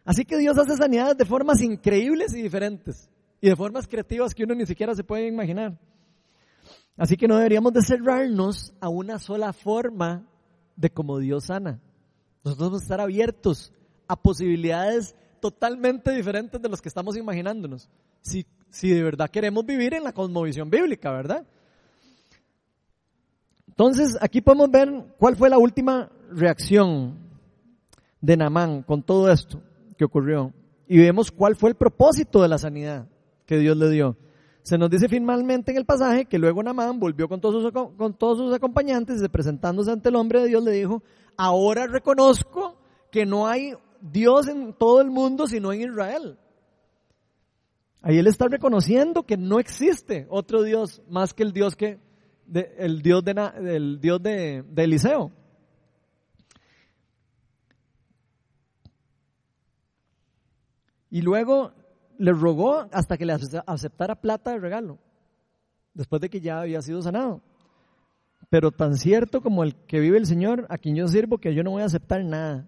Así 0.06 0.26
que 0.26 0.38
Dios 0.38 0.56
hace 0.58 0.78
sanidades 0.78 1.18
de 1.18 1.26
formas 1.26 1.60
increíbles 1.60 2.34
y 2.36 2.44
diferentes. 2.44 3.10
Y 3.42 3.50
de 3.50 3.56
formas 3.56 3.88
creativas 3.88 4.36
que 4.36 4.44
uno 4.44 4.54
ni 4.54 4.68
siquiera 4.68 4.94
se 4.94 5.04
puede 5.04 5.28
imaginar. 5.28 5.80
Así 6.96 7.18
que 7.18 7.28
no 7.28 7.38
deberíamos 7.38 7.74
de 7.74 7.82
cerrarnos 7.82 8.74
a 8.80 8.90
una 8.90 9.18
sola 9.18 9.52
forma 9.52 10.28
de 10.76 10.92
cómo 10.92 11.18
Dios 11.18 11.46
sana. 11.46 11.82
Nosotros 12.44 12.58
debemos 12.60 12.82
estar 12.84 13.02
abiertos 13.02 13.74
a 14.08 14.16
posibilidades 14.16 15.16
totalmente 15.40 16.12
diferentes 16.12 16.62
de 16.62 16.70
los 16.70 16.80
que 16.80 16.90
estamos 16.90 17.18
imaginándonos. 17.18 17.90
Si, 18.22 18.46
si 18.70 18.90
de 18.90 19.02
verdad 19.02 19.32
queremos 19.32 19.66
vivir 19.66 19.96
en 19.96 20.04
la 20.04 20.14
cosmovisión 20.14 20.70
bíblica, 20.70 21.12
¿verdad? 21.12 21.48
Entonces, 23.80 24.18
aquí 24.20 24.42
podemos 24.42 24.70
ver 24.70 24.92
cuál 25.18 25.38
fue 25.38 25.50
la 25.50 25.58
última 25.58 26.12
reacción 26.32 27.18
de 28.20 28.36
Namán 28.36 28.84
con 28.84 29.02
todo 29.02 29.32
esto 29.32 29.62
que 29.98 30.04
ocurrió. 30.04 30.52
Y 30.86 30.98
vemos 30.98 31.32
cuál 31.32 31.56
fue 31.56 31.70
el 31.70 31.78
propósito 31.78 32.42
de 32.42 32.50
la 32.50 32.58
sanidad 32.58 33.08
que 33.46 33.58
Dios 33.58 33.78
le 33.78 33.90
dio. 33.90 34.18
Se 34.64 34.78
nos 34.78 34.90
dice 34.90 35.08
finalmente 35.08 35.72
en 35.72 35.78
el 35.78 35.86
pasaje 35.86 36.26
que 36.26 36.38
luego 36.38 36.62
Namán 36.62 37.00
volvió 37.00 37.30
con 37.30 37.40
todos, 37.40 37.64
sus, 37.64 37.72
con 37.72 38.14
todos 38.16 38.40
sus 38.40 38.54
acompañantes 38.54 39.24
y 39.24 39.30
presentándose 39.30 39.92
ante 39.92 40.10
el 40.10 40.18
hombre 40.18 40.42
de 40.42 40.48
Dios 40.50 40.62
le 40.62 40.72
dijo, 40.72 41.02
ahora 41.38 41.88
reconozco 41.88 42.76
que 43.10 43.26
no 43.26 43.48
hay 43.48 43.76
Dios 44.02 44.50
en 44.50 44.74
todo 44.74 45.00
el 45.00 45.10
mundo, 45.10 45.48
sino 45.48 45.72
en 45.72 45.84
Israel. 45.84 46.38
Ahí 48.02 48.18
él 48.18 48.28
está 48.28 48.50
reconociendo 48.50 49.24
que 49.24 49.38
no 49.38 49.58
existe 49.58 50.28
otro 50.30 50.64
Dios 50.64 51.02
más 51.08 51.34
que 51.34 51.44
el 51.44 51.54
Dios 51.54 51.78
que 51.78 52.09
el 52.78 53.02
Dios 53.02 53.24
de 53.24 53.98
Dios 54.00 54.22
de, 54.22 54.64
Eliseo. 54.76 55.32
Y 61.12 61.22
luego 61.22 61.74
le 62.18 62.32
rogó 62.34 62.88
hasta 62.92 63.18
que 63.18 63.26
le 63.26 63.34
aceptara 63.34 64.16
plata 64.16 64.52
de 64.52 64.60
regalo, 64.60 65.00
después 65.94 66.22
de 66.22 66.30
que 66.30 66.42
ya 66.42 66.62
había 66.62 66.82
sido 66.82 67.02
sanado. 67.02 67.42
Pero 68.50 68.72
tan 68.72 68.96
cierto 68.96 69.42
como 69.42 69.64
el 69.64 69.76
que 69.76 70.00
vive 70.00 70.18
el 70.18 70.26
Señor, 70.26 70.66
a 70.70 70.78
quien 70.78 70.96
yo 70.96 71.08
sirvo, 71.08 71.38
que 71.38 71.54
yo 71.54 71.64
no 71.64 71.72
voy 71.72 71.84
a 71.84 71.86
aceptar 71.86 72.24
nada 72.24 72.68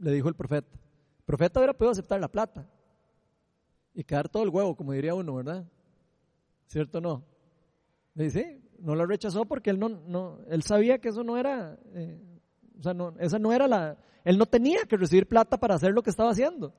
le 0.00 0.12
dijo 0.12 0.28
el 0.28 0.34
profeta. 0.34 0.68
El 1.18 1.24
profeta 1.24 1.60
hubiera 1.60 1.74
podido 1.74 1.92
aceptar 1.92 2.20
la 2.20 2.28
plata 2.28 2.66
y 3.94 4.04
quedar 4.04 4.28
todo 4.28 4.42
el 4.44 4.50
huevo, 4.50 4.76
como 4.76 4.92
diría 4.92 5.14
uno, 5.14 5.34
¿verdad? 5.34 5.66
¿Cierto 6.66 6.98
o 6.98 7.00
no? 7.00 7.24
Dice, 8.14 8.60
no 8.78 8.94
lo 8.94 9.06
rechazó 9.06 9.44
porque 9.44 9.70
él 9.70 9.78
no, 9.78 9.88
no 9.88 10.38
él 10.48 10.62
sabía 10.62 10.98
que 10.98 11.08
eso 11.08 11.24
no 11.24 11.36
era, 11.36 11.78
eh, 11.94 12.18
o 12.78 12.82
sea, 12.82 12.94
no, 12.94 13.14
esa 13.18 13.38
no 13.38 13.52
era 13.52 13.66
la, 13.66 13.96
él 14.24 14.38
no 14.38 14.46
tenía 14.46 14.84
que 14.84 14.96
recibir 14.96 15.26
plata 15.26 15.58
para 15.58 15.74
hacer 15.74 15.92
lo 15.92 16.02
que 16.02 16.10
estaba 16.10 16.30
haciendo. 16.30 16.72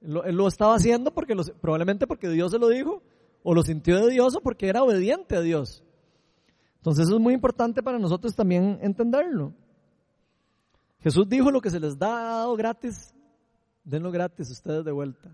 Él 0.00 0.36
lo, 0.36 0.46
estaba 0.46 0.74
haciendo 0.74 1.12
porque 1.12 1.34
probablemente 1.60 2.06
porque 2.06 2.28
Dios 2.28 2.52
se 2.52 2.58
lo 2.58 2.68
dijo, 2.68 3.02
o 3.42 3.54
lo 3.54 3.62
sintió 3.62 4.04
de 4.04 4.12
Dios, 4.12 4.36
o 4.36 4.40
porque 4.40 4.68
era 4.68 4.82
obediente 4.82 5.36
a 5.36 5.40
Dios. 5.40 5.82
Entonces 6.76 7.06
eso 7.06 7.16
es 7.16 7.20
muy 7.20 7.34
importante 7.34 7.82
para 7.82 7.98
nosotros 7.98 8.34
también 8.34 8.78
entenderlo. 8.80 9.52
Jesús 11.00 11.28
dijo 11.28 11.50
lo 11.50 11.60
que 11.60 11.70
se 11.70 11.80
les 11.80 11.98
da 11.98 12.08
dado 12.08 12.56
gratis, 12.56 13.14
denlo 13.84 14.10
gratis 14.10 14.50
ustedes 14.50 14.84
de 14.84 14.92
vuelta. 14.92 15.30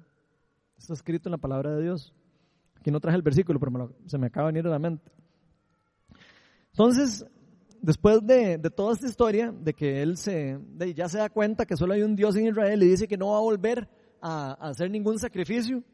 Está 0.79 0.95
escrito 0.95 1.29
en 1.29 1.33
la 1.33 1.39
palabra 1.39 1.75
de 1.77 1.83
Dios. 1.83 2.13
Aquí 2.79 2.91
no 2.91 3.01
traje 3.01 3.17
el 3.17 3.23
versículo, 3.23 3.61
pero 3.61 3.95
se 4.07 4.19
me 4.19 4.27
acaba 4.27 4.49
de 4.49 4.55
venir 4.55 4.67
a 4.67 4.71
la 4.71 4.79
mente. 4.79 5.11
Entonces, 6.75 7.25
después 7.81 8.27
de, 8.27 8.59
toda 8.75 8.95
esta 8.95 9.07
historia, 9.07 9.53
de 9.53 9.75
que 9.75 10.03
él 10.03 10.17
se, 10.17 10.59
ya 10.97 11.09
se 11.09 11.19
da 11.19 11.31
cuenta 11.31 11.67
que 11.67 11.77
solo 11.77 11.95
hay 11.95 12.03
un 12.03 12.17
Dios 12.17 12.35
en 12.35 12.49
Israel 12.49 12.83
y 12.83 12.89
dice 12.89 13.07
que 13.07 13.17
no 13.17 13.31
va 13.31 13.39
a 13.39 13.43
volver 13.43 13.89
a, 14.21 14.55
hacer 14.55 14.91
ningún 14.91 15.21
sacrificio 15.21 15.85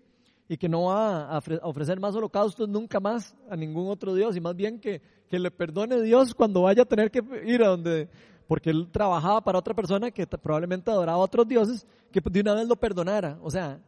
y 0.48 0.56
que 0.56 0.70
no 0.70 0.84
va 0.84 1.36
a 1.36 1.38
ofrecer 1.64 2.00
más 2.00 2.14
holocaustos 2.14 2.66
nunca 2.66 2.98
más 2.98 3.36
a 3.50 3.56
ningún 3.56 3.90
otro 3.90 4.14
Dios 4.14 4.34
y 4.36 4.40
más 4.40 4.56
bien 4.56 4.80
que, 4.80 5.02
que 5.28 5.38
le 5.38 5.50
perdone 5.50 6.00
Dios 6.00 6.34
cuando 6.34 6.62
vaya 6.62 6.84
a 6.84 6.86
tener 6.86 7.10
que 7.10 7.22
ir 7.44 7.62
a 7.62 7.68
donde, 7.68 8.08
porque 8.48 8.70
él 8.70 8.88
trabajaba 8.90 9.42
para 9.42 9.58
otra 9.58 9.74
persona 9.74 10.10
que 10.10 10.26
probablemente 10.26 10.90
adoraba 10.90 11.18
a 11.18 11.24
otros 11.24 11.46
dioses, 11.46 11.86
que 12.10 12.22
de 12.24 12.40
una 12.40 12.54
vez 12.54 12.66
lo 12.66 12.76
perdonara. 12.76 13.38
O 13.42 13.50
sea, 13.50 13.78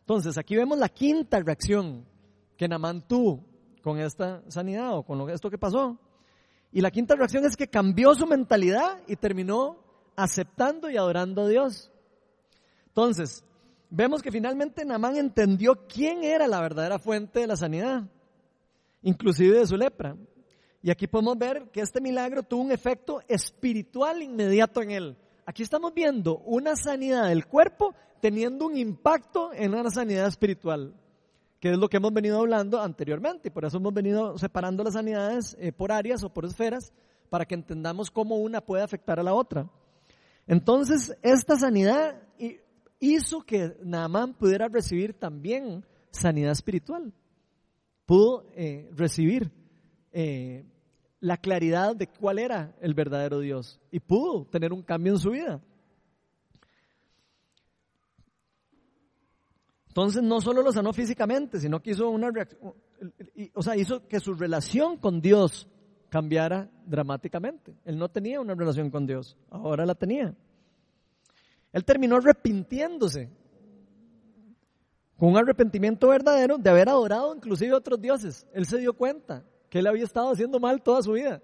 entonces 0.00 0.38
aquí 0.38 0.56
vemos 0.56 0.78
la 0.78 0.88
quinta 0.88 1.40
reacción 1.40 2.06
que 2.56 2.66
Namán 2.66 3.06
tuvo 3.06 3.44
con 3.82 3.98
esta 3.98 4.42
sanidad 4.48 4.96
o 4.96 5.02
con 5.02 5.28
esto 5.28 5.50
que 5.50 5.58
pasó. 5.58 5.98
Y 6.72 6.80
la 6.80 6.90
quinta 6.90 7.14
reacción 7.14 7.44
es 7.44 7.56
que 7.56 7.68
cambió 7.68 8.14
su 8.14 8.26
mentalidad 8.26 9.00
y 9.06 9.16
terminó 9.16 9.78
aceptando 10.16 10.90
y 10.90 10.96
adorando 10.96 11.42
a 11.42 11.48
Dios. 11.48 11.90
Entonces, 12.88 13.44
vemos 13.90 14.22
que 14.22 14.32
finalmente 14.32 14.84
Namán 14.84 15.16
entendió 15.16 15.86
quién 15.86 16.24
era 16.24 16.46
la 16.46 16.60
verdadera 16.60 16.98
fuente 16.98 17.40
de 17.40 17.46
la 17.46 17.56
sanidad, 17.56 18.02
inclusive 19.02 19.58
de 19.58 19.66
su 19.66 19.76
lepra. 19.76 20.16
Y 20.82 20.90
aquí 20.90 21.06
podemos 21.06 21.38
ver 21.38 21.70
que 21.72 21.80
este 21.80 22.00
milagro 22.00 22.42
tuvo 22.42 22.62
un 22.62 22.72
efecto 22.72 23.22
espiritual 23.28 24.22
inmediato 24.22 24.82
en 24.82 24.90
él. 24.90 25.16
Aquí 25.46 25.62
estamos 25.62 25.94
viendo 25.94 26.38
una 26.38 26.76
sanidad 26.76 27.28
del 27.28 27.46
cuerpo 27.46 27.94
teniendo 28.20 28.66
un 28.66 28.76
impacto 28.76 29.52
en 29.54 29.74
una 29.74 29.90
sanidad 29.90 30.26
espiritual, 30.26 30.94
que 31.60 31.72
es 31.72 31.78
lo 31.78 31.88
que 31.88 31.96
hemos 31.96 32.12
venido 32.12 32.38
hablando 32.38 32.80
anteriormente. 32.80 33.50
Por 33.50 33.64
eso 33.64 33.78
hemos 33.78 33.94
venido 33.94 34.38
separando 34.38 34.84
las 34.84 34.94
sanidades 34.94 35.56
eh, 35.60 35.72
por 35.72 35.92
áreas 35.92 36.22
o 36.22 36.32
por 36.32 36.44
esferas 36.44 36.92
para 37.30 37.44
que 37.44 37.54
entendamos 37.54 38.10
cómo 38.10 38.36
una 38.36 38.60
puede 38.60 38.82
afectar 38.82 39.18
a 39.18 39.22
la 39.22 39.34
otra. 39.34 39.68
Entonces, 40.46 41.16
esta 41.22 41.56
sanidad 41.56 42.22
hizo 43.00 43.42
que 43.42 43.76
Naamán 43.82 44.34
pudiera 44.34 44.68
recibir 44.68 45.14
también 45.14 45.84
sanidad 46.10 46.52
espiritual. 46.52 47.12
Pudo 48.06 48.46
eh, 48.54 48.88
recibir 48.94 49.52
eh, 50.12 50.64
la 51.20 51.36
claridad 51.36 51.94
de 51.94 52.06
cuál 52.06 52.38
era 52.38 52.74
el 52.80 52.94
verdadero 52.94 53.40
Dios 53.40 53.80
y 53.90 54.00
pudo 54.00 54.46
tener 54.46 54.72
un 54.72 54.82
cambio 54.82 55.12
en 55.12 55.18
su 55.18 55.30
vida. 55.30 55.60
Entonces 59.98 60.22
no 60.22 60.40
solo 60.40 60.62
lo 60.62 60.70
sanó 60.70 60.92
físicamente, 60.92 61.58
sino 61.58 61.82
que 61.82 61.90
hizo 61.90 62.08
una 62.08 62.30
reacción, 62.30 62.72
o 63.52 63.62
sea, 63.64 63.76
hizo 63.76 64.06
que 64.06 64.20
su 64.20 64.32
relación 64.32 64.96
con 64.96 65.20
Dios 65.20 65.66
cambiara 66.08 66.70
dramáticamente. 66.86 67.74
Él 67.84 67.98
no 67.98 68.08
tenía 68.08 68.40
una 68.40 68.54
relación 68.54 68.90
con 68.90 69.08
Dios, 69.08 69.36
ahora 69.50 69.84
la 69.84 69.96
tenía. 69.96 70.36
Él 71.72 71.84
terminó 71.84 72.14
arrepintiéndose, 72.14 73.28
con 75.16 75.30
un 75.30 75.36
arrepentimiento 75.36 76.06
verdadero 76.06 76.58
de 76.58 76.70
haber 76.70 76.88
adorado 76.88 77.34
inclusive 77.34 77.72
a 77.72 77.78
otros 77.78 78.00
dioses. 78.00 78.46
Él 78.52 78.66
se 78.66 78.78
dio 78.78 78.92
cuenta 78.92 79.44
que 79.68 79.80
él 79.80 79.88
había 79.88 80.04
estado 80.04 80.30
haciendo 80.30 80.60
mal 80.60 80.80
toda 80.80 81.02
su 81.02 81.10
vida. 81.10 81.42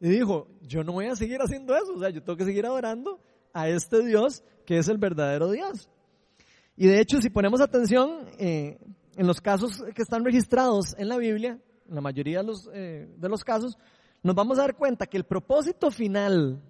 Y 0.00 0.08
dijo, 0.08 0.48
yo 0.62 0.82
no 0.82 0.92
voy 0.92 1.08
a 1.08 1.14
seguir 1.14 1.42
haciendo 1.42 1.76
eso, 1.76 1.92
o 1.92 1.98
sea, 1.98 2.08
yo 2.08 2.22
tengo 2.22 2.38
que 2.38 2.46
seguir 2.46 2.64
adorando 2.64 3.20
a 3.52 3.68
este 3.68 4.02
Dios 4.02 4.42
que 4.64 4.78
es 4.78 4.88
el 4.88 4.96
verdadero 4.96 5.50
Dios. 5.50 5.90
Y 6.76 6.86
de 6.86 7.00
hecho, 7.00 7.20
si 7.20 7.30
ponemos 7.30 7.60
atención 7.60 8.26
eh, 8.38 8.78
en 9.16 9.26
los 9.26 9.40
casos 9.40 9.82
que 9.94 10.02
están 10.02 10.24
registrados 10.24 10.94
en 10.96 11.08
la 11.08 11.18
Biblia, 11.18 11.60
en 11.88 11.94
la 11.94 12.00
mayoría 12.00 12.38
de 12.38 12.44
los, 12.44 12.70
eh, 12.72 13.08
de 13.16 13.28
los 13.28 13.44
casos, 13.44 13.76
nos 14.22 14.34
vamos 14.34 14.58
a 14.58 14.62
dar 14.62 14.76
cuenta 14.76 15.06
que 15.06 15.16
el 15.16 15.24
propósito 15.24 15.90
final 15.90 16.62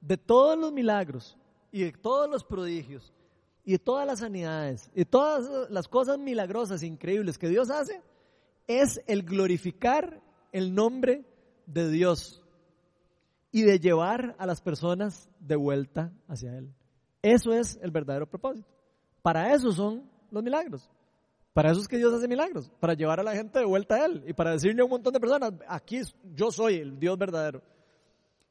de 0.00 0.16
todos 0.16 0.58
los 0.58 0.72
milagros 0.72 1.36
y 1.72 1.84
de 1.84 1.92
todos 1.92 2.28
los 2.28 2.44
prodigios 2.44 3.12
y 3.64 3.72
de 3.72 3.78
todas 3.78 4.06
las 4.06 4.20
sanidades 4.20 4.90
y 4.94 5.04
todas 5.04 5.70
las 5.70 5.88
cosas 5.88 6.18
milagrosas, 6.18 6.82
increíbles 6.82 7.38
que 7.38 7.48
Dios 7.48 7.70
hace, 7.70 8.02
es 8.66 9.00
el 9.06 9.22
glorificar 9.22 10.20
el 10.52 10.74
nombre 10.74 11.24
de 11.66 11.90
Dios 11.90 12.42
y 13.50 13.62
de 13.62 13.78
llevar 13.78 14.36
a 14.38 14.46
las 14.46 14.60
personas 14.60 15.30
de 15.40 15.56
vuelta 15.56 16.12
hacia 16.28 16.56
Él. 16.56 16.72
Eso 17.22 17.52
es 17.52 17.78
el 17.82 17.90
verdadero 17.90 18.28
propósito. 18.28 18.75
Para 19.26 19.52
eso 19.52 19.72
son 19.72 20.08
los 20.30 20.40
milagros. 20.40 20.88
Para 21.52 21.72
eso 21.72 21.80
es 21.80 21.88
que 21.88 21.96
Dios 21.96 22.14
hace 22.14 22.28
milagros, 22.28 22.70
para 22.78 22.94
llevar 22.94 23.18
a 23.18 23.24
la 23.24 23.34
gente 23.34 23.58
de 23.58 23.64
vuelta 23.64 23.96
a 23.96 24.06
Él 24.06 24.22
y 24.24 24.32
para 24.32 24.52
decirle 24.52 24.82
a 24.82 24.84
un 24.84 24.90
montón 24.90 25.12
de 25.12 25.18
personas, 25.18 25.52
aquí 25.66 25.98
yo 26.32 26.52
soy 26.52 26.76
el 26.76 27.00
Dios 27.00 27.18
verdadero. 27.18 27.60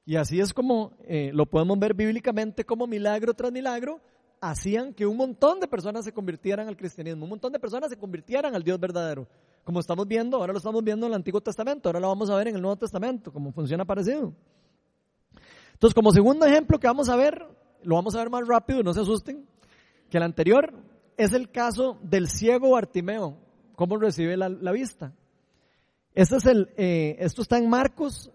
Y 0.06 0.18
así 0.18 0.42
es 0.42 0.54
como 0.54 0.92
eh, 1.08 1.32
lo 1.34 1.46
podemos 1.46 1.80
ver 1.80 1.94
bíblicamente 1.94 2.66
como 2.66 2.88
milagro 2.88 3.34
tras 3.34 3.54
milagro, 3.54 4.02
hacían 4.42 4.94
que 4.94 5.06
un 5.06 5.16
montón 5.16 5.62
de 5.62 5.68
personas 5.70 6.04
se 6.04 6.12
convirtieran 6.12 6.68
al 6.68 6.76
cristianismo, 6.76 7.24
un 7.24 7.30
montón 7.30 7.54
de 7.54 7.60
personas 7.60 7.90
se 7.90 7.98
convirtieran 7.98 8.54
al 8.54 8.62
Dios 8.62 8.78
verdadero. 8.78 9.30
Como 9.64 9.80
estamos 9.80 10.06
viendo, 10.06 10.36
ahora 10.36 10.52
lo 10.52 10.58
estamos 10.58 10.84
viendo 10.84 11.06
en 11.06 11.14
el 11.14 11.16
Antiguo 11.16 11.40
Testamento, 11.40 11.88
ahora 11.88 12.02
lo 12.02 12.10
vamos 12.10 12.30
a 12.30 12.36
ver 12.36 12.50
en 12.50 12.56
el 12.56 12.62
Nuevo 12.62 12.76
Testamento, 12.76 13.32
cómo 13.32 13.54
funciona 13.54 13.86
parecido. 13.86 14.34
Entonces, 15.72 15.96
como 15.96 16.12
segundo 16.12 16.46
ejemplo 16.46 16.78
que 16.82 16.88
vamos 16.88 17.08
a 17.08 17.16
ver, 17.16 17.48
lo 17.82 17.96
vamos 17.96 18.14
a 18.14 18.18
ver 18.18 18.30
más 18.30 18.46
rápido, 18.46 18.84
no 18.84 18.94
se 18.94 19.00
asusten, 19.00 19.48
que 20.10 20.18
el 20.18 20.24
anterior 20.24 20.74
es 21.18 21.34
el 21.34 21.52
caso 21.52 21.98
del 22.02 22.30
ciego 22.30 22.72
Bartimeo, 22.72 23.38
cómo 23.76 23.98
recibe 23.98 24.38
la, 24.38 24.72
vista. 24.72 25.14
Este 26.14 26.38
es 26.38 26.46
el, 26.46 26.70
eh, 26.78 27.18
esto 27.20 27.42
está 27.42 27.58
en 27.58 27.70
Marcos 27.70 28.32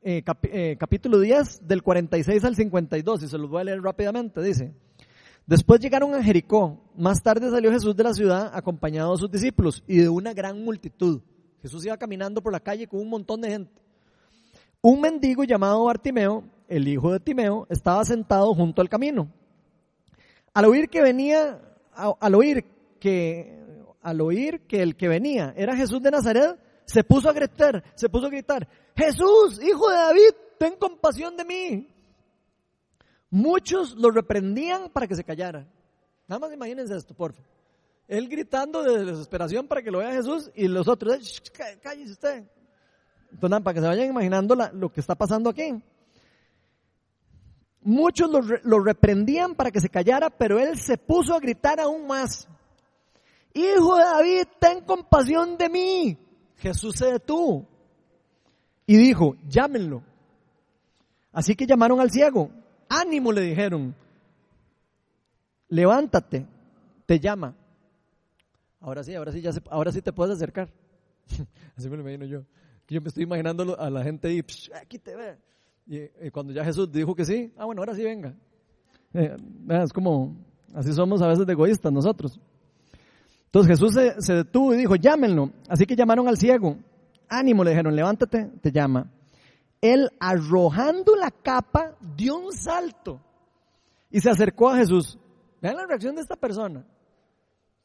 eh, 0.00 0.22
eh, 0.44 0.76
capítulo 0.78 1.18
10 1.18 1.66
del 1.66 1.82
46 1.82 2.44
al 2.44 2.54
52 2.54 3.24
y 3.24 3.28
se 3.28 3.38
los 3.38 3.50
voy 3.50 3.60
a 3.60 3.64
leer 3.64 3.82
rápidamente. 3.82 4.40
Dice, 4.40 4.72
después 5.46 5.80
llegaron 5.80 6.14
a 6.14 6.22
Jericó, 6.22 6.80
más 6.96 7.22
tarde 7.22 7.50
salió 7.50 7.72
Jesús 7.72 7.96
de 7.96 8.04
la 8.04 8.14
ciudad 8.14 8.50
acompañado 8.54 9.12
de 9.12 9.18
sus 9.18 9.30
discípulos 9.30 9.82
y 9.86 9.98
de 9.98 10.08
una 10.08 10.32
gran 10.32 10.64
multitud. 10.64 11.20
Jesús 11.60 11.84
iba 11.84 11.96
caminando 11.96 12.40
por 12.40 12.52
la 12.52 12.60
calle 12.60 12.86
con 12.86 13.00
un 13.00 13.08
montón 13.08 13.40
de 13.40 13.50
gente. 13.50 13.82
Un 14.80 15.00
mendigo 15.00 15.42
llamado 15.42 15.84
Bartimeo, 15.84 16.44
el 16.68 16.86
hijo 16.86 17.12
de 17.12 17.18
Timeo, 17.18 17.66
estaba 17.68 18.04
sentado 18.04 18.54
junto 18.54 18.80
al 18.80 18.88
camino. 18.88 19.28
Al 20.58 20.64
oír 20.64 20.88
que 20.88 21.00
venía 21.00 21.60
al 21.94 22.34
oír 22.34 22.64
que, 22.98 23.64
al 24.02 24.20
oír 24.20 24.66
que 24.66 24.82
el 24.82 24.96
que 24.96 25.06
venía 25.06 25.54
era 25.56 25.76
Jesús 25.76 26.02
de 26.02 26.10
Nazaret, 26.10 26.58
se 26.84 27.04
puso 27.04 27.28
a 27.28 27.32
gritar, 27.32 27.84
se 27.94 28.08
puso 28.08 28.26
a 28.26 28.30
gritar, 28.30 28.66
Jesús, 28.96 29.62
hijo 29.62 29.88
de 29.88 29.94
David, 29.94 30.30
ten 30.58 30.74
compasión 30.74 31.36
de 31.36 31.44
mí. 31.44 31.88
Muchos 33.30 33.94
lo 33.94 34.10
reprendían 34.10 34.90
para 34.90 35.06
que 35.06 35.14
se 35.14 35.22
callara. 35.22 35.64
Nada 36.26 36.40
más 36.40 36.52
imagínense 36.52 36.96
esto, 36.96 37.14
por 37.14 37.34
favor. 37.34 37.48
Él 38.08 38.28
gritando 38.28 38.82
de 38.82 39.04
desesperación 39.04 39.68
para 39.68 39.80
que 39.80 39.92
lo 39.92 39.98
vea 39.98 40.10
Jesús 40.10 40.50
y 40.56 40.66
los 40.66 40.88
otros, 40.88 41.40
cállese 41.80 42.10
usted. 42.10 42.44
Entonces, 43.30 43.60
para 43.62 43.74
que 43.74 43.80
se 43.80 43.86
vayan 43.86 44.08
imaginando 44.08 44.56
lo 44.72 44.90
que 44.90 45.00
está 45.00 45.14
pasando 45.14 45.50
aquí. 45.50 45.80
Muchos 47.88 48.30
lo, 48.64 48.80
reprendían 48.80 49.54
para 49.54 49.70
que 49.70 49.80
se 49.80 49.88
callara, 49.88 50.28
pero 50.28 50.58
él 50.58 50.78
se 50.78 50.98
puso 50.98 51.32
a 51.32 51.40
gritar 51.40 51.80
aún 51.80 52.06
más. 52.06 52.46
Hijo 53.54 53.96
de 53.96 54.04
David, 54.04 54.42
ten 54.58 54.82
compasión 54.82 55.56
de 55.56 55.70
mí. 55.70 56.18
Jesús 56.58 56.96
se 56.96 57.06
detuvo 57.06 57.66
y 58.84 58.98
dijo, 58.98 59.36
llámenlo. 59.48 60.02
Así 61.32 61.56
que 61.56 61.66
llamaron 61.66 61.98
al 61.98 62.10
ciego. 62.10 62.50
Ánimo 62.90 63.32
le 63.32 63.40
dijeron. 63.40 63.94
Levántate, 65.70 66.46
te 67.06 67.18
llama. 67.18 67.54
Ahora 68.82 69.02
sí, 69.02 69.14
ahora 69.14 69.32
sí, 69.32 69.40
ya 69.40 69.50
ahora 69.70 69.92
sí 69.92 70.02
te 70.02 70.12
puedes 70.12 70.36
acercar. 70.36 70.68
Así 71.74 71.88
me 71.88 71.96
lo 71.96 72.02
imagino 72.02 72.26
yo. 72.26 72.42
Yo 72.86 73.00
me 73.00 73.08
estoy 73.08 73.22
imaginando 73.22 73.80
a 73.80 73.88
la 73.88 74.04
gente 74.04 74.28
ahí, 74.28 74.44
aquí 74.74 74.98
te 74.98 75.16
ve. 75.16 75.38
Y, 75.88 76.30
cuando 76.30 76.52
ya 76.52 76.64
Jesús 76.64 76.92
dijo 76.92 77.14
que 77.14 77.24
sí, 77.24 77.52
ah, 77.56 77.64
bueno, 77.64 77.80
ahora 77.80 77.94
sí 77.94 78.04
venga. 78.04 78.34
Eh, 79.14 79.34
es 79.82 79.92
como, 79.92 80.36
así 80.74 80.92
somos 80.92 81.22
a 81.22 81.28
veces 81.28 81.46
de 81.46 81.52
egoístas 81.52 81.90
nosotros. 81.90 82.38
Entonces 83.46 83.78
Jesús 83.78 83.94
se, 83.94 84.20
se, 84.20 84.34
detuvo 84.34 84.74
y 84.74 84.76
dijo, 84.76 84.96
llámenlo. 84.96 85.50
Así 85.68 85.86
que 85.86 85.96
llamaron 85.96 86.28
al 86.28 86.36
ciego. 86.36 86.76
Ánimo, 87.28 87.64
le 87.64 87.70
dijeron, 87.70 87.96
levántate, 87.96 88.50
te 88.60 88.70
llama. 88.70 89.10
Él, 89.80 90.10
arrojando 90.20 91.16
la 91.16 91.30
capa, 91.30 91.96
dio 92.16 92.36
un 92.36 92.52
salto 92.52 93.20
y 94.10 94.20
se 94.20 94.30
acercó 94.30 94.68
a 94.68 94.76
Jesús. 94.76 95.18
Vean 95.60 95.76
la 95.76 95.86
reacción 95.86 96.14
de 96.14 96.22
esta 96.22 96.36
persona. 96.36 96.84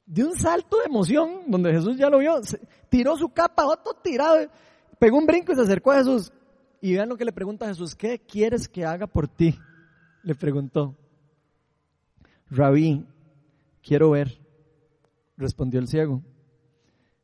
Dio 0.05 0.27
un 0.27 0.35
salto 0.35 0.77
de 0.79 0.85
emoción, 0.85 1.43
donde 1.47 1.71
Jesús 1.71 1.97
ya 1.97 2.09
lo 2.09 2.19
vio, 2.19 2.41
tiró 2.89 3.15
su 3.17 3.29
capa, 3.29 3.65
otro 3.65 3.93
tirado, 3.93 4.49
pegó 4.99 5.17
un 5.17 5.25
brinco 5.25 5.53
y 5.53 5.55
se 5.55 5.61
acercó 5.61 5.91
a 5.91 5.99
Jesús. 5.99 6.31
Y 6.83 6.95
vean 6.95 7.07
lo 7.07 7.15
que 7.15 7.23
le 7.23 7.31
pregunta 7.31 7.63
a 7.63 7.69
Jesús, 7.69 7.95
¿qué 7.95 8.19
quieres 8.19 8.67
que 8.67 8.83
haga 8.83 9.07
por 9.07 9.29
ti? 9.29 9.57
Le 10.21 10.35
preguntó. 10.35 10.97
Rabí, 12.49 13.07
quiero 13.81 14.09
ver, 14.09 14.37
respondió 15.37 15.79
el 15.79 15.87
ciego. 15.87 16.21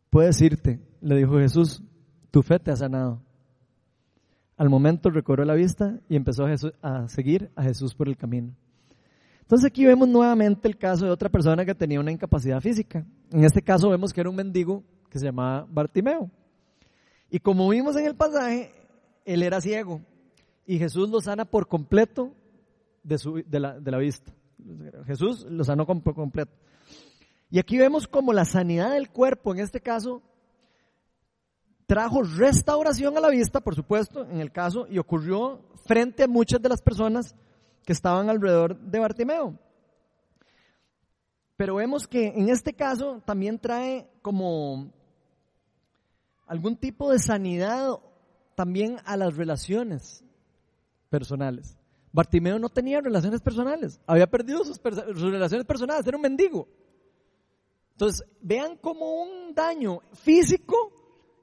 Puedes 0.10 0.42
irte, 0.42 0.80
le 1.02 1.18
dijo 1.18 1.38
Jesús, 1.40 1.84
tu 2.32 2.42
fe 2.42 2.58
te 2.58 2.72
ha 2.72 2.78
sanado. 2.78 3.22
Al 4.56 4.70
momento 4.70 5.10
recobró 5.10 5.44
la 5.44 5.56
vista 5.56 6.00
y 6.08 6.16
empezó 6.16 6.46
a, 6.46 6.56
a, 6.82 7.10
seguir 7.10 7.52
a 7.54 7.64
Jesús 7.64 7.94
por 7.94 8.08
el 8.08 8.16
camino. 8.16 8.56
Entonces 9.42 9.70
aquí 9.70 9.84
vemos 9.86 10.08
nuevamente 10.08 10.70
el 10.70 10.78
caso 10.78 11.04
de 11.04 11.12
otra 11.12 11.28
persona 11.28 11.66
que 11.66 11.76
tenía 11.76 12.00
una 12.00 12.14
incapacidad 12.14 12.62
física. 12.62 13.06
En 13.30 13.44
este 13.44 13.62
caso 13.62 13.90
vemos 13.90 14.14
que 14.14 14.22
era 14.22 14.30
un 14.30 14.38
mendigo 14.38 14.86
que 15.10 15.20
se 15.20 15.26
llamaba 15.26 15.68
Bartimeo. 15.70 16.32
Y 17.30 17.40
como 17.40 17.68
vimos 17.68 17.98
en 17.98 18.06
el 18.06 18.16
pasaje, 18.16 18.79
él 19.26 19.44
era 19.44 19.62
ciego 19.62 20.02
y 20.66 20.78
Jesús 20.78 21.10
lo 21.10 21.22
sana 21.22 21.46
por 21.46 21.68
completo 21.68 22.34
de, 23.04 23.18
su, 23.18 23.44
de, 23.46 23.60
la, 23.60 23.80
de 23.80 23.92
la 23.92 23.98
vista. 23.98 24.32
Jesús 25.06 25.46
lo 25.46 25.64
sanó 25.64 25.86
por 25.86 26.14
completo. 26.14 26.52
Y 27.50 27.60
aquí 27.60 27.78
vemos 27.78 28.08
como 28.08 28.34
la 28.34 28.46
sanidad 28.46 28.92
del 28.92 29.10
cuerpo, 29.10 29.54
en 29.54 29.62
este 29.62 29.82
caso, 29.82 30.22
trajo 31.88 32.22
restauración 32.22 33.18
a 33.18 33.20
la 33.20 33.30
vista, 33.30 33.62
por 33.62 33.74
supuesto, 33.74 34.26
en 34.30 34.40
el 34.40 34.52
caso, 34.52 34.86
y 34.88 35.00
ocurrió 35.00 35.62
frente 35.86 36.24
a 36.24 36.28
muchas 36.28 36.62
de 36.62 36.70
las 36.70 36.82
personas 36.82 37.36
que 37.84 37.94
estaban 37.94 38.30
alrededor 38.30 38.80
de 38.80 39.00
Bartimeo. 39.00 39.58
Pero 41.58 41.76
vemos 41.76 42.08
que 42.08 42.28
en 42.28 42.50
este 42.50 42.74
caso 42.74 43.24
también 43.26 43.58
trae 43.58 44.08
como 44.22 44.94
algún 46.46 46.78
tipo 46.78 47.12
de 47.12 47.18
sanidad 47.18 47.90
también 48.60 48.98
a 49.06 49.16
las 49.16 49.38
relaciones 49.38 50.22
personales. 51.10 51.78
Bartimeo 52.12 52.60
no 52.60 52.68
tenía 52.68 53.00
relaciones 53.00 53.40
personales, 53.40 54.02
había 54.06 54.28
perdido 54.28 54.66
sus, 54.66 54.82
relaciones 54.84 55.66
personales, 55.66 56.06
era 56.06 56.18
un 56.18 56.24
mendigo. 56.24 56.68
Entonces, 57.94 58.28
vean 58.42 58.76
cómo 58.76 59.24
un 59.24 59.56
daño 59.56 60.02
físico 60.12 60.92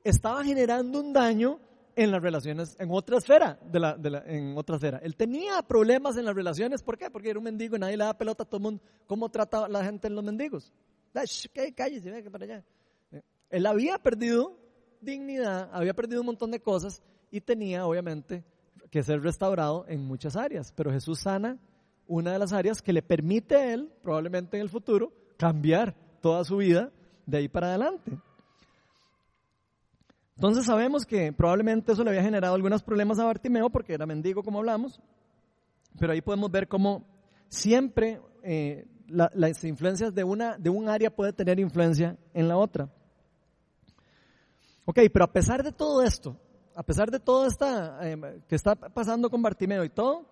estaba 0.04 0.44
generando 0.44 1.00
un 1.00 1.14
daño 1.14 1.58
en 1.94 2.10
las 2.10 2.20
relaciones, 2.20 2.76
en 2.78 2.90
otra 2.90 3.16
esfera, 3.16 3.58
en 4.26 4.54
otra 4.58 4.76
esfera. 4.76 4.98
Él 5.02 5.16
tenía 5.16 5.62
problemas 5.62 6.18
en 6.18 6.26
las 6.26 6.34
relaciones, 6.34 6.82
¿por 6.82 6.98
qué? 6.98 7.08
Porque 7.08 7.30
era 7.30 7.38
un 7.38 7.46
mendigo 7.46 7.76
y 7.76 7.78
nadie 7.78 7.96
le 7.96 8.04
da 8.04 8.12
pelota 8.12 8.42
a 8.42 8.46
todo 8.46 8.58
el 8.58 8.62
mundo. 8.62 8.82
¿Cómo 9.06 9.30
trata 9.30 9.68
la 9.68 9.82
gente 9.82 10.08
en 10.08 10.16
los 10.16 10.22
mendigos? 10.22 10.70
Cállese, 11.14 12.30
para 12.30 12.44
allá. 12.44 12.64
Él 13.48 13.64
había 13.64 13.96
perdido 13.96 14.65
dignidad, 15.06 15.70
había 15.72 15.94
perdido 15.94 16.20
un 16.20 16.26
montón 16.26 16.50
de 16.50 16.60
cosas 16.60 17.02
y 17.30 17.40
tenía 17.40 17.86
obviamente 17.86 18.44
que 18.90 19.02
ser 19.02 19.22
restaurado 19.22 19.86
en 19.88 20.04
muchas 20.04 20.36
áreas. 20.36 20.72
Pero 20.76 20.92
Jesús 20.92 21.20
sana 21.20 21.58
una 22.08 22.32
de 22.32 22.38
las 22.38 22.52
áreas 22.52 22.82
que 22.82 22.92
le 22.92 23.02
permite 23.02 23.56
a 23.56 23.74
él, 23.74 23.92
probablemente 24.02 24.56
en 24.56 24.62
el 24.62 24.68
futuro, 24.68 25.12
cambiar 25.36 25.94
toda 26.20 26.44
su 26.44 26.58
vida 26.58 26.92
de 27.26 27.38
ahí 27.38 27.48
para 27.48 27.68
adelante. 27.68 28.18
Entonces 30.36 30.66
sabemos 30.66 31.06
que 31.06 31.32
probablemente 31.32 31.92
eso 31.92 32.04
le 32.04 32.10
había 32.10 32.22
generado 32.22 32.54
algunos 32.54 32.82
problemas 32.82 33.18
a 33.18 33.24
Bartimeo 33.24 33.70
porque 33.70 33.94
era 33.94 34.06
mendigo 34.06 34.42
como 34.42 34.58
hablamos, 34.58 35.00
pero 35.98 36.12
ahí 36.12 36.20
podemos 36.20 36.50
ver 36.50 36.68
cómo 36.68 37.04
siempre 37.48 38.20
eh, 38.42 38.86
las 39.08 39.64
influencias 39.64 40.14
de, 40.14 40.24
una, 40.24 40.58
de 40.58 40.68
un 40.68 40.88
área 40.88 41.14
puede 41.14 41.32
tener 41.32 41.58
influencia 41.58 42.18
en 42.34 42.48
la 42.48 42.56
otra. 42.56 42.90
Ok, 44.86 45.00
pero 45.12 45.24
a 45.24 45.32
pesar 45.32 45.62
de 45.64 45.72
todo 45.72 46.02
esto, 46.02 46.36
a 46.74 46.82
pesar 46.82 47.10
de 47.10 47.18
todo 47.18 47.44
esto 47.46 47.66
eh, 48.00 48.40
que 48.48 48.54
está 48.54 48.76
pasando 48.76 49.28
con 49.28 49.42
Bartimeo 49.42 49.84
y 49.84 49.90
todo, 49.90 50.24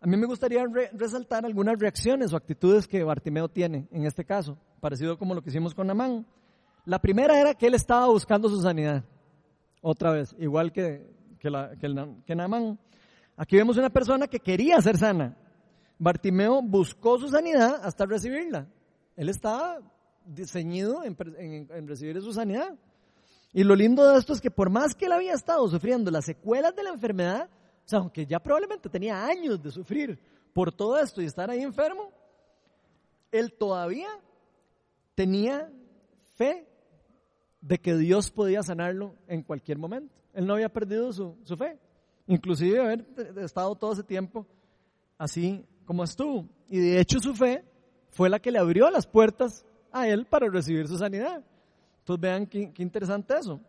a 0.00 0.06
mí 0.08 0.16
me 0.16 0.26
gustaría 0.26 0.64
resaltar 0.92 1.46
algunas 1.46 1.78
reacciones 1.78 2.32
o 2.32 2.36
actitudes 2.36 2.88
que 2.88 3.04
Bartimeo 3.04 3.48
tiene 3.48 3.86
en 3.92 4.04
este 4.04 4.24
caso, 4.24 4.58
parecido 4.80 5.16
como 5.16 5.34
lo 5.34 5.42
que 5.42 5.50
hicimos 5.50 5.72
con 5.72 5.86
Namán. 5.86 6.26
La 6.84 6.98
primera 6.98 7.40
era 7.40 7.54
que 7.54 7.68
él 7.68 7.74
estaba 7.74 8.06
buscando 8.08 8.48
su 8.48 8.60
sanidad. 8.60 9.04
otra 9.80 10.10
vez, 10.10 10.34
igual 10.40 10.72
que, 10.72 11.06
que, 11.38 11.48
la, 11.48 11.76
que, 11.76 11.86
el, 11.86 12.16
que 12.26 12.34
Naamán. 12.34 12.80
Aquí 13.36 13.56
vemos 13.56 13.76
una 13.76 13.90
persona 13.90 14.26
que 14.26 14.40
quería 14.40 14.80
ser 14.80 14.98
sana. 14.98 15.36
Bartimeo 15.96 16.60
buscó 16.60 17.20
su 17.20 17.28
sanidad 17.28 17.80
hasta 17.84 18.04
recibirla. 18.04 18.66
Él 19.16 19.28
estaba 19.28 19.78
ceñido 20.46 21.04
en, 21.04 21.16
en, 21.70 21.86
recibir 21.86 22.20
su 22.20 22.32
sanidad. 22.32 22.76
Y 23.52 23.64
lo 23.64 23.74
lindo 23.74 24.08
de 24.08 24.18
esto 24.18 24.32
es 24.32 24.40
que 24.40 24.50
por 24.50 24.70
más 24.70 24.94
que 24.94 25.06
él 25.06 25.12
había 25.12 25.34
estado 25.34 25.68
sufriendo 25.68 26.10
las 26.10 26.24
secuelas 26.24 26.74
de 26.74 26.82
la 26.82 26.90
enfermedad, 26.90 27.48
o 27.84 27.88
sea, 27.88 27.98
aunque 27.98 28.24
ya 28.24 28.40
probablemente 28.40 28.88
tenía 28.88 29.24
años 29.26 29.62
de 29.62 29.70
sufrir 29.70 30.18
por 30.54 30.72
todo 30.72 30.98
esto 30.98 31.20
y 31.20 31.26
estar 31.26 31.50
ahí 31.50 31.62
enfermo, 31.62 32.10
él 33.30 33.52
todavía 33.52 34.08
tenía 35.14 35.70
fe 36.36 36.66
de 37.60 37.78
que 37.78 37.96
Dios 37.96 38.30
podía 38.30 38.62
sanarlo 38.62 39.16
en 39.26 39.42
cualquier 39.42 39.78
momento. 39.78 40.14
Él 40.32 40.46
no 40.46 40.54
había 40.54 40.70
perdido 40.70 41.12
su, 41.12 41.36
su 41.44 41.56
fe, 41.56 41.78
inclusive 42.26 42.80
haber 42.80 43.06
estado 43.38 43.74
todo 43.74 43.92
ese 43.92 44.02
tiempo 44.02 44.46
así 45.18 45.64
como 45.84 46.04
estuvo. 46.04 46.48
Y 46.68 46.78
de 46.78 47.00
hecho 47.00 47.20
su 47.20 47.34
fe 47.34 47.64
fue 48.10 48.28
la 48.28 48.40
que 48.40 48.50
le 48.50 48.58
abrió 48.58 48.90
las 48.90 49.06
puertas 49.06 49.64
a 49.90 50.08
él 50.08 50.26
para 50.26 50.48
recibir 50.48 50.88
su 50.88 50.96
sanidad. 50.96 51.44
Entonces 52.02 52.20
vean 52.20 52.46
qué, 52.46 52.72
interesante 52.78 53.34
eso. 53.38 53.60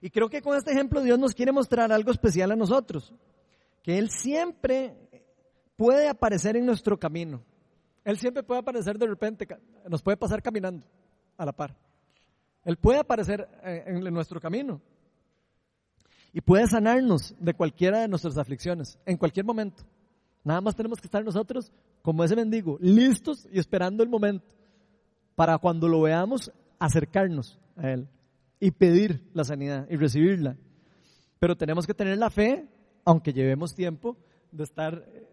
Y 0.00 0.08
creo 0.08 0.30
que 0.30 0.40
con 0.40 0.56
este 0.56 0.72
ejemplo 0.72 1.02
Dios 1.02 1.18
nos 1.18 1.34
quiere 1.34 1.52
mostrar 1.52 1.92
algo 1.92 2.10
especial 2.10 2.50
a 2.50 2.56
nosotros, 2.56 3.12
que 3.82 3.98
Él 3.98 4.08
siempre 4.10 4.96
puede 5.76 6.08
aparecer 6.08 6.56
en 6.56 6.64
nuestro 6.64 6.98
camino. 6.98 7.42
Él 8.04 8.16
siempre 8.16 8.42
puede 8.42 8.60
aparecer 8.60 8.96
de 8.96 9.06
repente, 9.06 9.46
nos 9.86 10.02
puede 10.02 10.16
pasar 10.16 10.40
caminando 10.40 10.86
a 11.36 11.44
la 11.44 11.52
par. 11.52 11.76
Él 12.64 12.78
puede 12.78 13.00
aparecer 13.00 13.46
eh, 13.62 13.84
en 13.86 14.14
nuestro 14.14 14.40
camino 14.40 14.80
y 16.32 16.40
puede 16.40 16.66
sanarnos 16.68 17.34
de 17.38 17.52
cualquiera 17.52 18.00
de 18.00 18.08
nuestras 18.08 18.38
aflicciones 18.38 18.98
en 19.04 19.18
cualquier 19.18 19.44
momento. 19.44 19.84
Nada 20.42 20.62
más 20.62 20.74
tenemos 20.74 20.98
que 20.98 21.06
estar 21.06 21.22
nosotros 21.22 21.70
como 22.00 22.24
ese 22.24 22.36
mendigo, 22.36 22.78
listos 22.80 23.46
y 23.52 23.58
esperando 23.58 24.02
el 24.02 24.08
momento 24.08 24.46
para 25.34 25.58
cuando 25.58 25.88
lo 25.88 26.02
veamos 26.02 26.50
acercarnos 26.80 27.60
a 27.76 27.90
Él 27.90 28.08
y 28.58 28.72
pedir 28.72 29.22
la 29.32 29.44
sanidad 29.44 29.86
y 29.88 29.96
recibirla. 29.96 30.56
Pero 31.38 31.56
tenemos 31.56 31.86
que 31.86 31.94
tener 31.94 32.18
la 32.18 32.30
fe, 32.30 32.66
aunque 33.04 33.32
llevemos 33.32 33.74
tiempo 33.74 34.16
de 34.50 34.64
estar, 34.64 35.04
eh, 35.06 35.28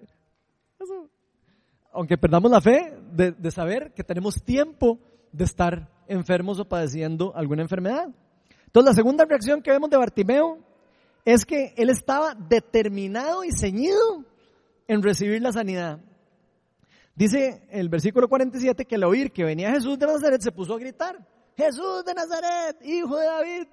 aunque 1.92 2.18
perdamos 2.18 2.52
la 2.52 2.62
fe, 2.62 2.96
de, 3.12 3.32
de 3.32 3.52
saber 3.52 3.94
que 3.94 4.04
tenemos 4.04 4.44
tiempo 4.44 5.00
de 5.32 5.46
estar 5.46 5.90
enfermos 6.08 6.60
o 6.60 6.66
padeciendo 6.66 7.36
alguna 7.36 7.64
enfermedad. 7.64 8.10
Entonces 8.66 8.92
la 8.92 8.96
segunda 8.96 9.26
reacción 9.26 9.62
que 9.62 9.72
vemos 9.72 9.90
de 9.90 9.98
Bartimeo 9.98 10.60
es 11.26 11.46
que 11.46 11.74
él 11.76 11.90
estaba 11.90 12.36
determinado 12.36 13.44
y 13.44 13.52
ceñido 13.52 14.24
en 14.88 15.04
recibir 15.04 15.42
la 15.42 15.52
sanidad. 15.52 16.00
Dice 17.16 17.64
el 17.72 17.90
versículo 17.90 18.30
47 18.30 18.86
que 18.86 18.96
al 18.96 19.04
oír 19.04 19.32
que 19.32 19.44
venía 19.44 19.72
Jesús 19.72 19.98
de 19.98 20.06
Nazaret 20.06 20.40
se 20.40 20.52
puso 20.52 20.76
a 20.76 20.80
gritar, 20.80 21.28
Jesús 21.58 22.06
de 22.06 22.14
Nazaret, 22.14 22.78
hijo 22.86 23.18
de 23.18 23.26
David, 23.26 23.68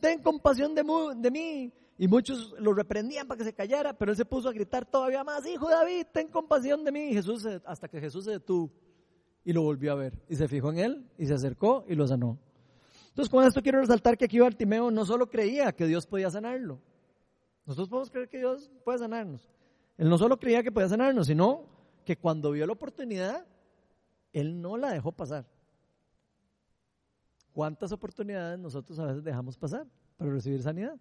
ten 0.00 0.22
compasión 0.22 0.74
de, 0.76 0.84
mí. 1.30 1.72
Y 1.98 2.06
muchos 2.06 2.54
lo 2.60 2.72
reprendían 2.72 3.26
para 3.26 3.38
que 3.38 3.44
se 3.44 3.52
callara, 3.52 3.92
pero 3.94 4.12
él 4.12 4.16
se 4.16 4.24
puso 4.24 4.48
a 4.48 4.52
gritar 4.52 4.86
todavía 4.86 5.24
más, 5.24 5.44
hijo 5.44 5.68
de 5.68 5.74
David, 5.74 6.06
ten 6.12 6.28
compasión 6.28 6.84
de 6.84 6.92
mí. 6.92 7.08
Y 7.10 7.14
Jesús, 7.14 7.44
hasta 7.64 7.88
que 7.88 8.00
Jesús 8.00 8.26
se 8.26 8.30
detuvo 8.30 8.70
y 9.44 9.52
lo 9.52 9.62
volvió 9.62 9.92
a 9.92 9.96
ver. 9.96 10.22
Y 10.28 10.36
se 10.36 10.46
fijó 10.46 10.70
en 10.70 10.78
él 10.78 11.10
y 11.18 11.26
se 11.26 11.34
acercó 11.34 11.84
y 11.88 11.96
lo 11.96 12.06
sanó. 12.06 12.38
Entonces 13.08 13.30
con 13.30 13.44
esto 13.44 13.60
quiero 13.60 13.80
resaltar 13.80 14.16
que 14.16 14.26
aquí 14.26 14.38
Bartimeo 14.38 14.90
no 14.92 15.04
solo 15.04 15.28
creía 15.28 15.72
que 15.72 15.86
Dios 15.86 16.06
podía 16.06 16.30
sanarlo. 16.30 16.80
Nosotros 17.64 17.88
podemos 17.88 18.10
creer 18.10 18.28
que 18.28 18.38
Dios 18.38 18.70
puede 18.84 18.98
sanarnos. 18.98 19.48
Él 19.98 20.08
no 20.08 20.16
solo 20.16 20.38
creía 20.38 20.62
que 20.62 20.70
podía 20.70 20.88
sanarnos, 20.88 21.26
sino 21.26 21.64
que 22.04 22.16
cuando 22.16 22.52
vio 22.52 22.66
la 22.66 22.74
oportunidad, 22.74 23.44
él 24.32 24.60
no 24.60 24.76
la 24.76 24.92
dejó 24.92 25.10
pasar. 25.10 25.46
¿Cuántas 27.56 27.90
oportunidades 27.90 28.58
nosotros 28.58 28.98
a 28.98 29.06
veces 29.06 29.24
dejamos 29.24 29.56
pasar 29.56 29.86
para 30.18 30.30
recibir 30.30 30.62
sanidad? 30.62 30.94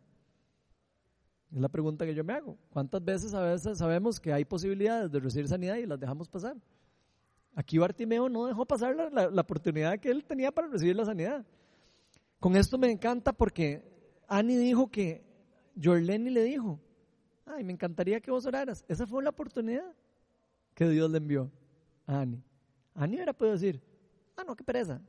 Es 1.51 1.59
la 1.59 1.67
pregunta 1.67 2.05
que 2.05 2.15
yo 2.15 2.23
me 2.23 2.31
hago. 2.31 2.57
¿Cuántas 2.69 3.03
veces 3.03 3.33
a 3.33 3.41
veces 3.41 3.77
sabemos 3.77 4.21
que 4.21 4.31
hay 4.31 4.45
posibilidades 4.45 5.11
de 5.11 5.19
recibir 5.19 5.49
sanidad 5.49 5.75
y 5.75 5.85
las 5.85 5.99
dejamos 5.99 6.29
pasar? 6.29 6.55
Aquí 7.55 7.77
Bartimeo 7.77 8.29
no 8.29 8.45
dejó 8.45 8.65
pasar 8.65 8.95
la, 8.95 9.29
la 9.29 9.41
oportunidad 9.41 9.99
que 9.99 10.09
él 10.09 10.23
tenía 10.23 10.49
para 10.49 10.69
recibir 10.69 10.95
la 10.95 11.03
sanidad. 11.03 11.45
Con 12.39 12.55
esto 12.55 12.77
me 12.77 12.89
encanta 12.89 13.33
porque 13.33 13.83
Annie 14.25 14.55
dijo 14.55 14.89
que 14.89 15.25
Jorleni 15.83 16.29
le 16.29 16.43
dijo, 16.43 16.79
ay, 17.47 17.65
me 17.65 17.73
encantaría 17.73 18.21
que 18.21 18.31
vos 18.31 18.45
oraras. 18.45 18.85
Esa 18.87 19.05
fue 19.05 19.21
la 19.21 19.31
oportunidad 19.31 19.93
que 20.73 20.87
Dios 20.87 21.11
le 21.11 21.17
envió 21.17 21.51
a 22.07 22.21
Ani. 22.21 22.41
Ani 22.93 23.15
hubiera 23.15 23.33
podido 23.33 23.55
decir, 23.55 23.81
ah, 24.37 24.45
no, 24.47 24.55
qué 24.55 24.63
pereza. 24.63 25.01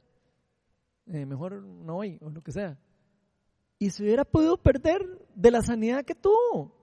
Eh, 1.07 1.27
mejor 1.27 1.63
no 1.63 1.95
voy, 1.95 2.19
o 2.21 2.31
lo 2.31 2.43
que 2.43 2.53
sea. 2.53 2.79
Y 3.79 3.91
se 3.91 4.03
hubiera 4.03 4.25
podido 4.25 4.57
perder 4.57 5.03
de 5.35 5.51
la 5.51 5.63
sanidad 5.63 6.05
que 6.05 6.15
tuvo. 6.15 6.75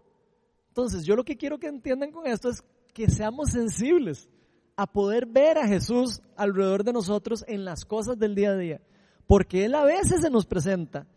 Entonces, 0.70 1.06
yo 1.06 1.16
lo 1.16 1.24
que 1.24 1.38
quiero 1.38 1.60
que 1.60 1.68
entiendan 1.68 2.12
con 2.12 2.28
esto 2.28 2.50
es 2.50 2.64
que 2.94 3.10
seamos 3.10 3.52
sensibles 3.52 4.30
a 4.76 4.88
poder 4.88 5.26
ver 5.26 5.58
a 5.58 5.68
Jesús 5.68 6.22
alrededor 6.36 6.84
de 6.84 6.94
nosotros 6.94 7.44
en 7.48 7.66
las 7.66 7.86
cosas 7.86 8.18
del 8.18 8.36
día 8.36 8.52
a 8.52 8.58
día. 8.58 8.82
Porque 9.28 9.66
Él 9.66 9.76
a 9.76 9.84
veces 9.84 10.22
se 10.22 10.30
nos 10.30 10.46
presenta 10.46 11.08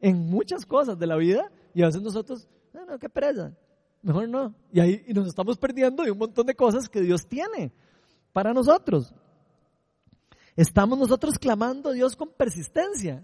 en 0.00 0.18
muchas 0.28 0.66
cosas 0.66 0.98
de 0.98 1.06
la 1.06 1.16
vida 1.16 1.50
y 1.74 1.82
a 1.82 1.86
veces 1.86 2.02
nosotros, 2.02 2.48
no, 2.72 2.84
no, 2.84 2.98
qué 2.98 3.08
pereza 3.08 3.54
mejor 4.06 4.28
no. 4.28 4.54
Y 4.72 4.80
ahí 4.80 5.02
y 5.06 5.12
nos 5.12 5.26
estamos 5.26 5.58
perdiendo 5.58 6.04
de 6.04 6.12
un 6.12 6.18
montón 6.18 6.46
de 6.46 6.54
cosas 6.54 6.88
que 6.88 7.00
Dios 7.00 7.26
tiene 7.26 7.72
para 8.32 8.54
nosotros. 8.54 9.12
Estamos 10.56 10.98
nosotros 10.98 11.38
clamando 11.38 11.90
a 11.90 11.92
Dios 11.92 12.16
con 12.16 12.30
persistencia. 12.30 13.22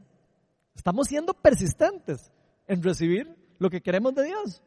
Estamos 0.75 1.09
siendo 1.09 1.35
persistentes 1.35 2.31
en 2.67 2.83
recibir 2.83 3.35
lo 3.59 3.71
que 3.71 3.81
queremos 3.81 4.15
de 4.15 4.25
Dios. 4.25 4.63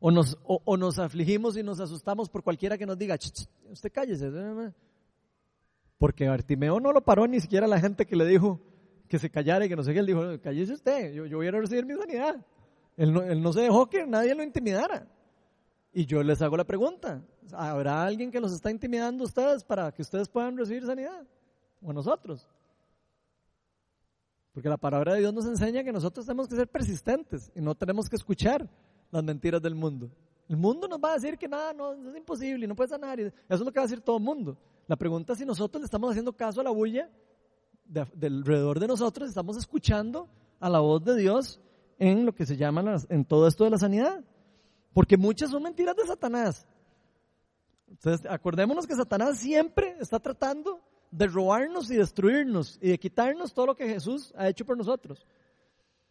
O 0.00 0.10
nos, 0.10 0.38
o, 0.44 0.76
nos 0.76 0.98
afligimos 0.98 1.56
y 1.56 1.62
nos 1.62 1.80
asustamos 1.80 2.28
por 2.28 2.42
cualquiera 2.42 2.76
que 2.76 2.84
nos 2.84 2.98
diga, 2.98 3.16
usted 3.70 3.90
cállese. 3.90 4.30
Porque 5.96 6.28
Bartimeo 6.28 6.78
no 6.78 6.92
lo 6.92 7.02
paró 7.02 7.26
ni 7.26 7.40
siquiera 7.40 7.66
la 7.66 7.80
gente 7.80 8.04
que 8.04 8.16
le 8.16 8.26
dijo 8.26 8.60
que 9.08 9.18
se 9.18 9.30
callara 9.30 9.64
y 9.64 9.68
que 9.68 9.76
no 9.76 9.82
sé 9.82 9.94
qué. 9.94 10.00
Él 10.00 10.06
dijo, 10.06 10.20
cállese 10.42 10.74
usted, 10.74 11.12
yo, 11.14 11.24
yo 11.24 11.38
voy 11.38 11.46
a 11.46 11.52
recibir 11.52 11.86
mi 11.86 11.94
sanidad. 11.94 12.44
Él 12.96 13.12
no, 13.42 13.52
se 13.52 13.62
dejó 13.62 13.88
que 13.88 14.06
nadie 14.06 14.34
lo 14.34 14.42
intimidara. 14.42 15.06
Y 15.96 16.06
yo 16.06 16.24
les 16.24 16.42
hago 16.42 16.56
la 16.56 16.64
pregunta, 16.64 17.22
¿habrá 17.52 18.04
alguien 18.04 18.32
que 18.32 18.40
los 18.40 18.52
está 18.52 18.68
intimidando 18.68 19.22
a 19.22 19.26
ustedes 19.26 19.62
para 19.62 19.92
que 19.92 20.02
ustedes 20.02 20.28
puedan 20.28 20.58
recibir 20.58 20.84
sanidad? 20.84 21.24
¿O 21.80 21.92
nosotros? 21.92 22.48
Porque 24.52 24.68
la 24.68 24.76
palabra 24.76 25.14
de 25.14 25.20
Dios 25.20 25.32
nos 25.32 25.46
enseña 25.46 25.84
que 25.84 25.92
nosotros 25.92 26.26
tenemos 26.26 26.48
que 26.48 26.56
ser 26.56 26.66
persistentes 26.66 27.52
y 27.54 27.60
no 27.60 27.76
tenemos 27.76 28.08
que 28.08 28.16
escuchar 28.16 28.68
las 29.12 29.22
mentiras 29.22 29.62
del 29.62 29.76
mundo. 29.76 30.10
El 30.48 30.56
mundo 30.56 30.88
nos 30.88 30.98
va 30.98 31.12
a 31.12 31.14
decir 31.14 31.38
que 31.38 31.46
nada, 31.46 31.72
no, 31.72 31.92
es 31.92 32.16
imposible 32.16 32.66
no 32.66 32.74
puede 32.74 32.88
sanar. 32.88 33.20
eso 33.20 33.32
es 33.48 33.60
lo 33.60 33.70
que 33.70 33.78
va 33.78 33.84
a 33.84 33.86
decir 33.86 34.00
todo 34.00 34.16
el 34.16 34.24
mundo. 34.24 34.58
La 34.88 34.96
pregunta 34.96 35.34
es 35.34 35.38
si 35.38 35.46
nosotros 35.46 35.80
le 35.80 35.84
estamos 35.84 36.10
haciendo 36.10 36.32
caso 36.32 36.60
a 36.60 36.64
la 36.64 36.70
bulla 36.70 37.08
del 37.84 38.38
alrededor 38.38 38.80
de 38.80 38.88
nosotros, 38.88 39.28
estamos 39.28 39.56
escuchando 39.56 40.28
a 40.58 40.68
la 40.68 40.80
voz 40.80 41.04
de 41.04 41.14
Dios 41.14 41.60
en 42.00 42.26
lo 42.26 42.34
que 42.34 42.46
se 42.46 42.56
llama 42.56 42.96
en 43.08 43.24
todo 43.24 43.46
esto 43.46 43.62
de 43.62 43.70
la 43.70 43.78
sanidad. 43.78 44.24
Porque 44.94 45.18
muchas 45.18 45.50
son 45.50 45.62
mentiras 45.62 45.96
de 45.96 46.06
Satanás. 46.06 46.66
Entonces, 47.88 48.26
acordémonos 48.30 48.86
que 48.86 48.94
Satanás 48.94 49.38
siempre 49.38 49.96
está 50.00 50.18
tratando 50.18 50.80
de 51.10 51.26
robarnos 51.26 51.90
y 51.90 51.96
destruirnos 51.96 52.78
y 52.80 52.88
de 52.88 52.98
quitarnos 52.98 53.52
todo 53.52 53.66
lo 53.66 53.76
que 53.76 53.88
Jesús 53.88 54.32
ha 54.36 54.48
hecho 54.48 54.64
por 54.64 54.76
nosotros. 54.76 55.26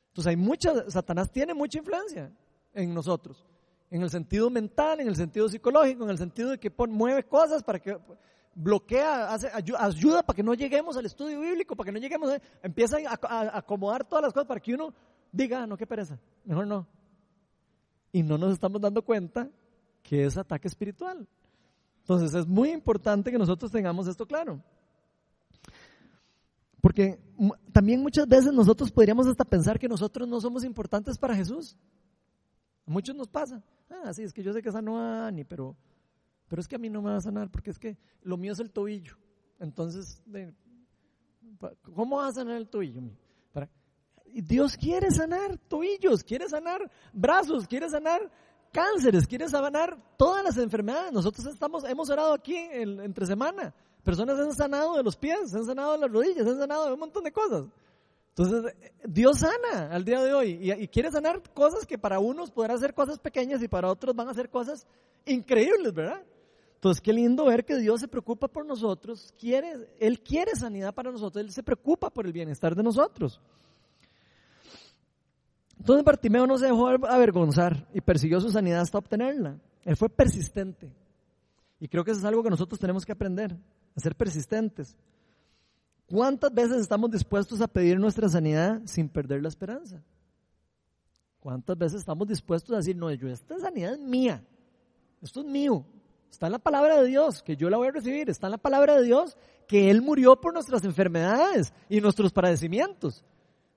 Entonces 0.10 0.30
hay 0.30 0.38
mucha, 0.38 0.90
Satanás 0.90 1.32
tiene 1.32 1.54
mucha 1.54 1.80
influencia 1.80 2.32
en 2.74 2.94
nosotros, 2.94 3.44
en 3.90 4.02
el 4.04 4.10
sentido 4.10 4.50
mental, 4.50 5.00
en 5.00 5.08
el 5.08 5.16
sentido 5.16 5.50
psicológico, 5.50 6.04
en 6.04 6.12
el 6.12 6.18
sentido 6.18 6.52
de 6.52 6.60
que 6.60 6.72
mueve 6.88 7.24
cosas 7.24 7.64
para 7.64 7.80
que 7.80 7.98
bloquea, 8.56 9.34
hace, 9.34 9.50
ayuda 9.52 10.24
para 10.24 10.36
que 10.36 10.44
no 10.44 10.54
lleguemos 10.54 10.96
al 10.96 11.06
estudio 11.06 11.42
bíblico, 11.42 11.76
para 11.76 11.88
que 11.88 11.92
no 11.92 12.00
lleguemos, 12.00 12.32
empieza 12.62 12.98
a 13.08 13.58
acomodar 13.58 14.06
todas 14.08 14.24
las 14.24 14.34
cosas 14.34 14.48
para 14.48 14.60
que 14.60 14.74
uno 14.74 14.94
diga, 15.32 15.66
no, 15.66 15.76
qué 15.76 15.88
pereza, 15.88 16.20
mejor 16.46 16.68
no. 16.68 16.88
Y 18.14 18.24
no 18.24 18.38
nos 18.38 18.54
estamos 18.54 18.80
dando 18.80 19.02
cuenta 19.02 19.50
que 20.02 20.24
es 20.24 20.38
ataque 20.38 20.70
espiritual. 20.70 21.28
Entonces 22.02 22.34
es 22.34 22.48
muy 22.48 22.70
importante 22.70 23.32
que 23.32 23.38
nosotros 23.38 23.72
tengamos 23.72 24.08
esto 24.08 24.26
claro. 24.26 24.62
Porque 26.80 27.20
también 27.72 28.02
muchas 28.02 28.28
veces 28.28 28.54
nosotros 28.54 28.92
podríamos 28.92 29.26
hasta 29.26 29.44
pensar 29.44 29.80
que 29.80 29.88
nosotros 29.88 30.28
no 30.28 30.40
somos 30.40 30.64
importantes 30.64 31.18
para 31.18 31.36
Jesús. 31.36 31.76
Muchos 32.86 33.16
nos 33.16 33.28
pasa. 33.28 33.64
Ah, 33.90 34.14
sí, 34.14 34.24
es 34.24 34.34
que 34.34 34.44
yo 34.44 34.54
sé 34.54 34.62
que 34.62 34.72
sanó 34.72 35.00
a 35.00 35.28
Ani, 35.28 35.44
pero, 35.44 35.76
pero 36.48 36.62
es 36.62 36.68
que 36.68 36.76
a 36.76 36.80
mí 36.80 36.90
no 36.90 37.02
me 37.02 37.10
va 37.10 37.18
a 37.18 37.22
sanar 37.22 37.50
porque 37.50 37.72
es 37.72 37.80
que 37.80 37.98
lo 38.22 38.38
mío 38.38 38.52
es 38.52 38.60
el 38.60 38.72
tobillo. 38.72 39.16
Entonces, 39.60 40.22
¿cómo 41.96 42.18
va 42.18 42.28
a 42.28 42.34
sanar 42.34 42.58
el 42.58 42.68
tobillo? 42.68 43.02
Dios 44.42 44.78
quiere 44.78 45.12
sanar 45.12 45.58
tobillos, 45.68 46.24
quiere 46.24 46.50
sanar 46.50 46.90
brazos, 47.12 47.68
quiere 47.68 47.90
sanar 47.90 48.32
cánceres, 48.72 49.28
quiere 49.28 49.48
sanar 49.48 49.98
todas 50.18 50.44
las 50.44 50.58
enfermedades. 50.58 51.14
Nosotros 51.14 51.46
estamos, 51.48 51.84
hemos 51.84 52.10
orado 52.10 52.34
aquí 52.34 52.58
entre 52.58 53.26
semana. 53.26 53.74
Personas 54.04 54.38
han 54.40 54.54
sanado 54.54 54.98
de 54.98 55.04
los 55.04 55.16
pies, 55.16 55.54
han 55.54 55.66
sanado 55.66 55.94
de 55.94 56.00
las 56.00 56.12
rodillas, 56.12 56.46
han 56.46 56.58
sanado 56.58 56.88
de 56.88 56.94
un 56.94 57.00
montón 57.00 57.24
de 57.24 57.32
cosas. 57.32 57.66
Entonces, 58.36 58.74
Dios 59.06 59.40
sana 59.40 59.94
al 59.94 60.04
día 60.04 60.22
de 60.22 60.34
hoy 60.34 60.60
y, 60.60 60.88
quiere 60.88 61.12
sanar 61.12 61.42
cosas 61.54 61.86
que 61.86 62.00
para 62.00 62.20
unos 62.20 62.50
podrán 62.50 62.80
ser 62.80 62.96
cosas 62.96 63.20
pequeñas 63.20 63.62
y 63.62 63.68
para 63.68 63.90
otros 63.90 64.16
van 64.16 64.28
a 64.28 64.34
ser 64.34 64.50
cosas 64.50 64.88
increíbles, 65.26 65.94
¿verdad? 65.94 66.24
Entonces, 66.74 67.00
qué 67.00 67.14
lindo 67.14 67.46
ver 67.46 67.64
que 67.64 67.78
Dios 67.78 68.02
se 68.02 68.08
preocupa 68.08 68.48
por 68.48 68.66
nosotros, 68.66 69.34
quiere, 69.38 69.88
Él 70.00 70.20
quiere 70.20 70.56
sanidad 70.56 70.94
para 70.96 71.12
nosotros, 71.12 71.46
Él 71.46 71.52
se 71.52 71.62
preocupa 71.62 72.10
por 72.10 72.26
el 72.26 72.34
bienestar 72.34 72.76
de 72.76 72.84
nosotros. 72.84 73.40
Entonces 75.84 76.06
Bartimeo 76.06 76.48
no 76.48 76.58
se 76.58 76.68
dejó 76.68 76.88
avergonzar 76.88 77.86
y 77.94 78.00
persiguió 78.00 78.40
su 78.40 78.50
sanidad 78.50 78.80
hasta 78.80 78.98
obtenerla. 78.98 79.60
Él 79.84 79.98
fue 79.98 80.08
persistente. 80.08 80.90
Y 81.78 81.90
creo 81.90 82.06
que 82.06 82.12
eso 82.12 82.22
es 82.22 82.26
algo 82.26 82.42
que 82.42 82.50
nosotros 82.50 82.80
tenemos 82.80 83.06
que 83.06 83.12
aprender, 83.12 83.54
a 83.94 84.00
ser 84.00 84.16
persistentes. 84.16 84.96
¿Cuántas 86.06 86.54
veces 86.54 86.80
estamos 86.80 87.12
dispuestos 87.12 87.60
a 87.60 87.68
pedir 87.68 88.00
nuestra 88.00 88.30
sanidad 88.30 88.80
sin 88.86 89.10
perder 89.10 89.42
la 89.42 89.50
esperanza? 89.50 90.02
¿Cuántas 91.42 91.78
veces 91.78 92.00
estamos 92.00 92.30
dispuestos 92.30 92.72
a 92.72 92.78
decir, 92.78 92.96
no, 92.96 93.12
yo 93.12 93.28
esta 93.28 93.60
sanidad 93.60 93.92
es 93.92 94.00
mía, 94.00 94.42
esto 95.22 95.42
es 95.42 95.46
mío, 95.46 95.86
está 96.32 96.46
en 96.46 96.54
la 96.54 96.60
palabra 96.60 97.02
de 97.02 97.10
Dios, 97.10 97.44
que 97.44 97.58
yo 97.58 97.70
la 97.70 97.76
voy 97.76 97.90
a 97.90 97.92
recibir, 97.92 98.30
está 98.30 98.48
en 98.48 98.52
la 98.52 98.58
palabra 98.58 98.96
de 98.96 99.04
Dios, 99.04 99.36
que 99.68 99.92
Él 99.92 100.02
murió 100.02 100.40
por 100.40 100.54
nuestras 100.54 100.86
enfermedades 100.86 101.74
y 101.90 102.00
nuestros 102.00 102.32
padecimientos. 102.32 103.26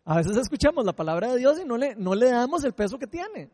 A 0.07 0.19
veces 0.19 0.37
escuchamos 0.37 0.85
la 0.85 0.95
palabra 0.95 1.33
de 1.33 1.39
Dios 1.39 1.59
y 1.61 1.65
no 1.65 1.77
le, 1.77 1.97
no 1.97 2.15
le 2.15 2.31
damos 2.31 2.63
el 2.63 2.73
peso 2.73 2.97
que 2.97 3.09
tiene. 3.09 3.51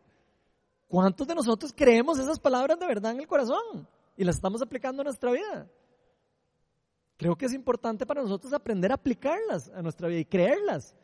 ¿Cuántos 0.86 1.26
de 1.26 1.34
nosotros 1.34 1.72
creemos 1.74 2.18
esas 2.18 2.38
palabras 2.38 2.78
de 2.78 2.86
verdad 2.86 3.12
en 3.12 3.20
el 3.20 3.26
corazón 3.26 3.88
y 4.18 4.22
las 4.22 4.36
estamos 4.36 4.60
aplicando 4.60 5.00
a 5.00 5.04
nuestra 5.04 5.32
vida? 5.32 5.66
Creo 7.16 7.36
que 7.36 7.46
es 7.46 7.54
importante 7.54 8.04
para 8.04 8.20
nosotros 8.20 8.52
aprender 8.52 8.90
a 8.90 8.96
aplicarlas 8.96 9.70
a 9.70 9.80
nuestra 9.80 10.08
vida 10.08 10.20
y 10.20 10.24
creerlas. 10.26 10.94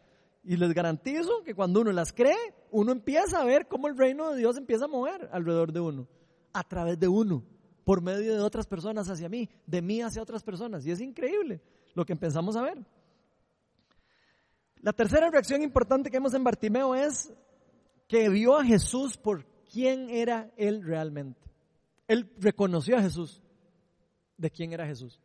Y 0.45 0.59
les 0.59 0.75
garantizo 0.75 1.43
que 1.43 1.55
cuando 1.55 1.81
uno 1.81 1.93
las 1.93 2.13
cree, 2.13 2.55
uno 2.71 2.93
empieza 2.93 3.41
a 3.41 3.45
ver 3.47 3.69
cómo 3.69 3.89
el 3.89 3.97
reino 3.97 4.31
de 4.33 4.41
Dios 4.41 4.59
empieza 4.59 4.85
a 4.85 4.89
mover 4.89 5.31
alrededor 5.33 5.73
de 5.73 5.81
uno, 5.81 6.07
a 6.53 6.63
través 6.63 7.01
de 7.01 7.09
uno, 7.09 7.43
por 7.85 8.03
medio 8.03 8.35
de 8.35 8.43
otras 8.43 8.67
personas 8.67 9.09
hacia 9.09 9.31
mí, 9.31 9.49
de 9.65 9.81
mí 9.81 10.03
hacia 10.03 10.21
otras 10.21 10.43
personas. 10.43 10.85
Y 10.85 10.91
es 10.91 11.01
increíble 11.01 11.63
lo 11.95 12.05
que 12.05 12.13
empezamos 12.13 12.55
a 12.55 12.61
ver. 12.61 12.85
La 14.83 14.93
tercera 14.93 15.31
reacción 15.31 15.63
importante 15.63 16.11
que 16.11 16.17
vemos 16.17 16.35
en 16.35 16.45
Bartimeo 16.45 16.95
es 16.95 17.33
que 18.07 18.29
vio 18.29 18.57
a 18.57 18.65
Jesús 18.65 19.17
por 19.17 19.45
quién 19.71 20.09
era 20.11 20.51
él 20.57 20.83
realmente. 20.83 21.41
Él 22.07 22.31
reconoció 22.39 22.97
a 22.97 23.03
Jesús 23.03 23.43
de 24.37 24.51
quién 24.51 24.73
era 24.73 24.87
Jesús. 24.87 25.21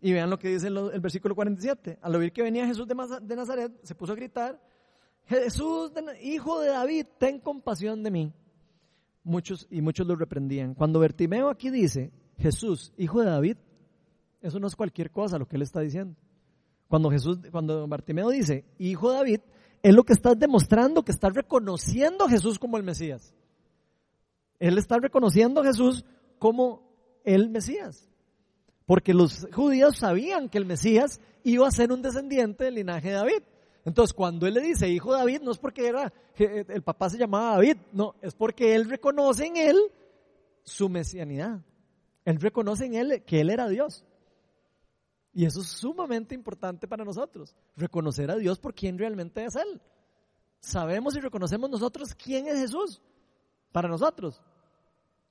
Y 0.00 0.12
vean 0.12 0.30
lo 0.30 0.38
que 0.38 0.48
dice 0.48 0.68
el, 0.68 1.00
versículo 1.00 1.34
47. 1.34 1.98
Al 2.00 2.16
oír 2.16 2.32
que 2.32 2.42
venía 2.42 2.66
Jesús 2.66 2.86
de, 2.88 3.36
Nazaret, 3.36 3.72
se 3.82 3.94
puso 3.94 4.12
a 4.12 4.16
gritar, 4.16 4.60
Jesús, 5.26 5.92
hijo 6.22 6.60
de 6.60 6.68
David, 6.68 7.06
ten 7.18 7.38
compasión 7.38 8.02
de 8.02 8.10
mí. 8.10 8.32
Muchos 9.22 9.66
y 9.70 9.82
muchos 9.82 10.06
lo 10.06 10.16
reprendían. 10.16 10.74
Cuando 10.74 10.98
Bertimeo 10.98 11.50
aquí 11.50 11.70
dice, 11.70 12.10
Jesús, 12.38 12.92
hijo 12.96 13.20
de 13.20 13.26
David, 13.26 13.56
eso 14.40 14.58
no 14.58 14.66
es 14.66 14.74
cualquier 14.74 15.10
cosa 15.10 15.38
lo 15.38 15.46
que 15.46 15.56
él 15.56 15.62
está 15.62 15.80
diciendo. 15.80 16.16
Cuando 16.90 17.08
Jesús, 17.08 17.38
cuando 17.52 17.86
Bartimeo 17.86 18.30
dice, 18.30 18.64
hijo 18.76 19.12
David, 19.12 19.38
es 19.80 19.94
lo 19.94 20.02
que 20.02 20.12
está 20.12 20.34
demostrando 20.34 21.04
que 21.04 21.12
está 21.12 21.30
reconociendo 21.30 22.24
a 22.24 22.28
Jesús 22.28 22.58
como 22.58 22.76
el 22.76 22.82
Mesías. 22.82 23.32
Él 24.58 24.76
está 24.76 24.98
reconociendo 24.98 25.60
a 25.60 25.64
Jesús 25.64 26.04
como 26.40 26.82
el 27.22 27.48
Mesías. 27.48 28.10
Porque 28.86 29.14
los 29.14 29.46
judíos 29.52 29.98
sabían 29.98 30.48
que 30.48 30.58
el 30.58 30.66
Mesías 30.66 31.20
iba 31.44 31.68
a 31.68 31.70
ser 31.70 31.92
un 31.92 32.02
descendiente 32.02 32.64
del 32.64 32.74
linaje 32.74 33.10
de 33.10 33.14
David. 33.14 33.42
Entonces, 33.84 34.12
cuando 34.12 34.48
él 34.48 34.54
le 34.54 34.60
dice 34.60 34.88
hijo 34.88 35.12
David, 35.12 35.42
no 35.42 35.52
es 35.52 35.58
porque 35.58 35.86
era, 35.86 36.12
el 36.36 36.82
papá 36.82 37.08
se 37.08 37.18
llamaba 37.18 37.54
David, 37.54 37.76
no, 37.92 38.16
es 38.20 38.34
porque 38.34 38.74
él 38.74 38.90
reconoce 38.90 39.46
en 39.46 39.56
él 39.58 39.78
su 40.64 40.88
mesianidad. 40.88 41.60
Él 42.24 42.40
reconoce 42.40 42.86
en 42.86 42.94
él 42.96 43.22
que 43.24 43.42
él 43.42 43.50
era 43.50 43.68
Dios. 43.68 44.04
Y 45.40 45.46
eso 45.46 45.62
es 45.62 45.68
sumamente 45.68 46.34
importante 46.34 46.86
para 46.86 47.02
nosotros, 47.02 47.56
reconocer 47.74 48.30
a 48.30 48.36
Dios 48.36 48.58
por 48.58 48.74
quién 48.74 48.98
realmente 48.98 49.42
es 49.42 49.56
Él. 49.56 49.80
Sabemos 50.60 51.16
y 51.16 51.20
reconocemos 51.20 51.70
nosotros 51.70 52.14
quién 52.14 52.46
es 52.46 52.58
Jesús 52.58 53.00
para 53.72 53.88
nosotros, 53.88 54.38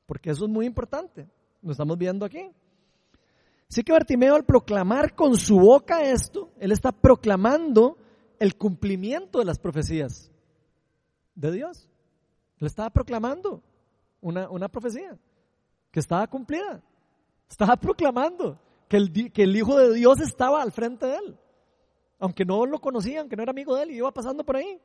porque 0.08 0.32
eso 0.32 0.46
es 0.46 0.50
muy 0.50 0.66
importante. 0.66 1.30
Lo 1.62 1.74
estamos 1.74 1.96
viendo 1.96 2.26
aquí. 2.26 2.50
Así 3.70 3.84
que 3.84 3.92
Bartimeo 3.92 4.34
al 4.34 4.46
proclamar 4.46 5.14
con 5.14 5.38
su 5.38 5.60
boca 5.60 6.02
esto, 6.02 6.50
él 6.60 6.72
está 6.72 6.92
proclamando 6.92 7.96
el 8.40 8.56
cumplimiento 8.58 9.38
de 9.38 9.46
las 9.46 9.60
profecías 9.60 10.32
de 11.36 11.52
Dios. 11.52 11.88
Él 12.58 12.66
estaba 12.66 12.90
proclamando 12.90 13.62
una, 14.22 14.50
una 14.50 14.70
profecía 14.70 15.16
que 15.92 16.00
estaba 16.00 16.26
cumplida. 16.26 16.82
Estaba 17.48 17.76
proclamando 17.78 18.58
que 18.90 18.98
el, 18.98 19.32
que 19.32 19.44
Hijo 19.44 19.78
de 19.78 19.94
Dios 19.94 20.20
estaba 20.20 20.62
al 20.62 20.74
frente 20.74 21.06
de 21.06 21.16
él. 21.16 21.38
Aunque 22.18 22.44
no 22.44 22.66
lo 22.66 22.82
conocía, 22.82 23.22
aunque 23.22 23.38
no 23.38 23.44
era 23.44 23.52
amigo 23.52 23.76
de 23.76 23.84
él 23.84 23.92
y 23.92 23.98
iba 23.98 24.12
pasando 24.12 24.44
por 24.44 24.58
ahí. 24.58 24.82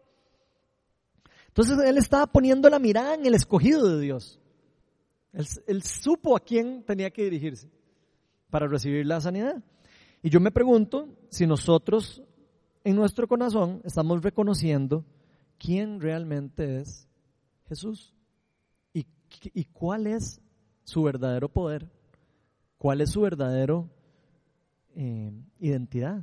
Entonces 1.48 1.76
él 1.84 1.98
estaba 1.98 2.26
poniendo 2.26 2.68
la 2.68 2.78
mirada 2.78 3.14
en 3.14 3.26
el 3.26 3.34
escogido 3.34 3.88
de 3.88 4.00
Dios. 4.00 4.38
él 5.32 5.82
supo 5.82 6.36
a 6.36 6.40
quién 6.40 6.84
tenía 6.84 7.10
que 7.10 7.24
dirigirse 7.24 7.68
para 8.50 8.68
recibir 8.68 9.06
la 9.06 9.20
sanidad. 9.20 9.64
Y 10.22 10.30
yo 10.30 10.38
me 10.38 10.52
pregunto 10.52 11.08
si 11.30 11.46
nosotros 11.46 12.22
en 12.84 12.96
nuestro 12.96 13.26
corazón 13.26 13.80
estamos 13.84 14.22
reconociendo 14.22 15.04
quién 15.58 16.00
realmente 16.00 16.80
es 16.80 17.08
Jesús 17.68 18.14
y 18.92 19.64
cuál 19.64 20.06
es 20.06 20.40
su 20.84 21.02
verdadero 21.02 21.48
poder, 21.48 21.90
cuál 22.84 23.00
es 23.00 23.12
su 23.12 23.22
verdadero 23.22 23.88
eh, 24.94 25.32
identidad. 25.58 26.22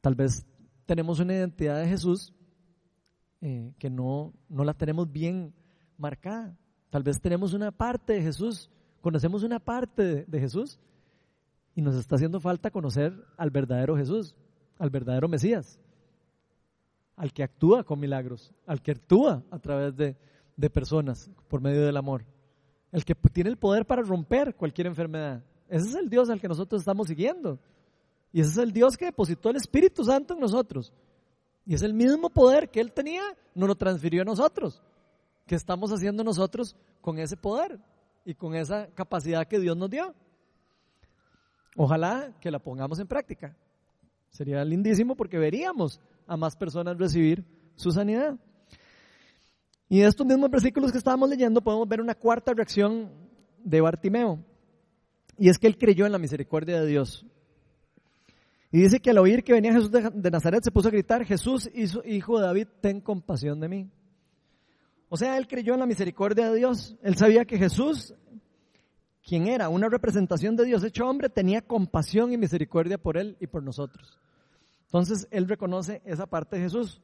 Tal 0.00 0.16
vez 0.16 0.44
tenemos 0.86 1.20
una 1.20 1.34
identidad 1.34 1.78
de 1.78 1.86
Jesús 1.86 2.34
eh, 3.40 3.72
que 3.78 3.88
no, 3.88 4.32
no 4.48 4.64
la 4.64 4.74
tenemos 4.74 5.12
bien 5.12 5.54
marcada. 5.96 6.58
Tal 6.90 7.04
vez 7.04 7.20
tenemos 7.20 7.52
una 7.52 7.70
parte 7.70 8.14
de 8.14 8.22
Jesús, 8.22 8.72
conocemos 9.02 9.44
una 9.44 9.60
parte 9.60 10.24
de 10.24 10.40
Jesús, 10.40 10.80
y 11.76 11.80
nos 11.80 11.94
está 11.94 12.16
haciendo 12.16 12.40
falta 12.40 12.72
conocer 12.72 13.14
al 13.36 13.52
verdadero 13.52 13.96
Jesús, 13.96 14.34
al 14.80 14.90
verdadero 14.90 15.28
Mesías, 15.28 15.78
al 17.14 17.32
que 17.32 17.44
actúa 17.44 17.84
con 17.84 18.00
milagros, 18.00 18.52
al 18.66 18.82
que 18.82 18.90
actúa 18.90 19.44
a 19.48 19.60
través 19.60 19.94
de, 19.96 20.16
personas 20.70 21.30
por 21.46 21.60
medio 21.60 21.86
del 21.86 21.96
amor, 21.96 22.24
el 22.90 23.04
que 23.04 23.14
tiene 23.14 23.50
el 23.50 23.58
poder 23.58 23.86
para 23.86 24.02
romper 24.02 24.56
cualquier 24.56 24.88
enfermedad. 24.88 25.44
Ese 25.72 25.88
es 25.88 25.94
el 25.94 26.10
Dios 26.10 26.28
al 26.28 26.38
que 26.38 26.48
nosotros 26.48 26.82
estamos 26.82 27.08
siguiendo. 27.08 27.58
Y 28.30 28.42
ese 28.42 28.50
es 28.50 28.58
el 28.58 28.72
Dios 28.72 28.94
que 28.94 29.06
depositó 29.06 29.48
el 29.48 29.56
Espíritu 29.56 30.04
Santo 30.04 30.34
en 30.34 30.40
nosotros. 30.40 30.92
Y 31.64 31.72
es 31.74 31.80
el 31.80 31.94
mismo 31.94 32.28
poder 32.28 32.68
que 32.68 32.78
Él 32.78 32.92
tenía, 32.92 33.22
nos 33.54 33.70
lo 33.70 33.74
transfirió 33.74 34.20
a 34.20 34.26
nosotros. 34.26 34.82
¿Qué 35.46 35.54
estamos 35.54 35.90
haciendo 35.90 36.22
nosotros 36.22 36.76
con 37.00 37.18
ese 37.18 37.38
poder 37.38 37.80
y 38.26 38.34
con 38.34 38.54
esa 38.54 38.88
capacidad 38.88 39.48
que 39.48 39.58
Dios 39.58 39.74
nos 39.74 39.88
dio? 39.88 40.14
Ojalá 41.74 42.36
que 42.38 42.50
la 42.50 42.58
pongamos 42.58 42.98
en 42.98 43.06
práctica. 43.06 43.56
Sería 44.28 44.62
lindísimo 44.66 45.16
porque 45.16 45.38
veríamos 45.38 46.02
a 46.26 46.36
más 46.36 46.54
personas 46.54 46.98
recibir 46.98 47.46
su 47.76 47.90
sanidad. 47.90 48.38
Y 49.88 50.02
en 50.02 50.08
estos 50.08 50.26
mismos 50.26 50.50
versículos 50.50 50.92
que 50.92 50.98
estábamos 50.98 51.30
leyendo 51.30 51.62
podemos 51.62 51.88
ver 51.88 52.02
una 52.02 52.14
cuarta 52.14 52.52
reacción 52.52 53.10
de 53.64 53.80
Bartimeo. 53.80 54.51
Y 55.42 55.48
es 55.48 55.58
que 55.58 55.66
él 55.66 55.76
creyó 55.76 56.06
en 56.06 56.12
la 56.12 56.20
misericordia 56.20 56.80
de 56.80 56.86
Dios. 56.86 57.26
Y 58.70 58.78
dice 58.82 59.00
que 59.00 59.10
al 59.10 59.18
oír 59.18 59.42
que 59.42 59.52
venía 59.52 59.72
Jesús 59.72 59.90
de 59.90 60.30
Nazaret 60.30 60.62
se 60.62 60.70
puso 60.70 60.86
a 60.86 60.92
gritar, 60.92 61.24
Jesús, 61.24 61.68
hijo 61.74 62.38
de 62.38 62.46
David, 62.46 62.68
ten 62.80 63.00
compasión 63.00 63.58
de 63.58 63.68
mí. 63.68 63.90
O 65.08 65.16
sea, 65.16 65.36
él 65.36 65.48
creyó 65.48 65.74
en 65.74 65.80
la 65.80 65.86
misericordia 65.86 66.48
de 66.48 66.58
Dios. 66.58 66.96
Él 67.02 67.16
sabía 67.16 67.44
que 67.44 67.58
Jesús 67.58 68.14
quien 69.26 69.48
era 69.48 69.68
una 69.68 69.88
representación 69.88 70.54
de 70.54 70.64
Dios 70.64 70.84
hecho 70.84 71.08
hombre, 71.08 71.28
tenía 71.28 71.60
compasión 71.60 72.32
y 72.32 72.36
misericordia 72.36 72.96
por 72.96 73.16
él 73.16 73.36
y 73.40 73.48
por 73.48 73.64
nosotros. 73.64 74.20
Entonces, 74.84 75.26
él 75.32 75.48
reconoce 75.48 76.02
esa 76.04 76.26
parte 76.26 76.54
de 76.54 76.62
Jesús. 76.62 77.02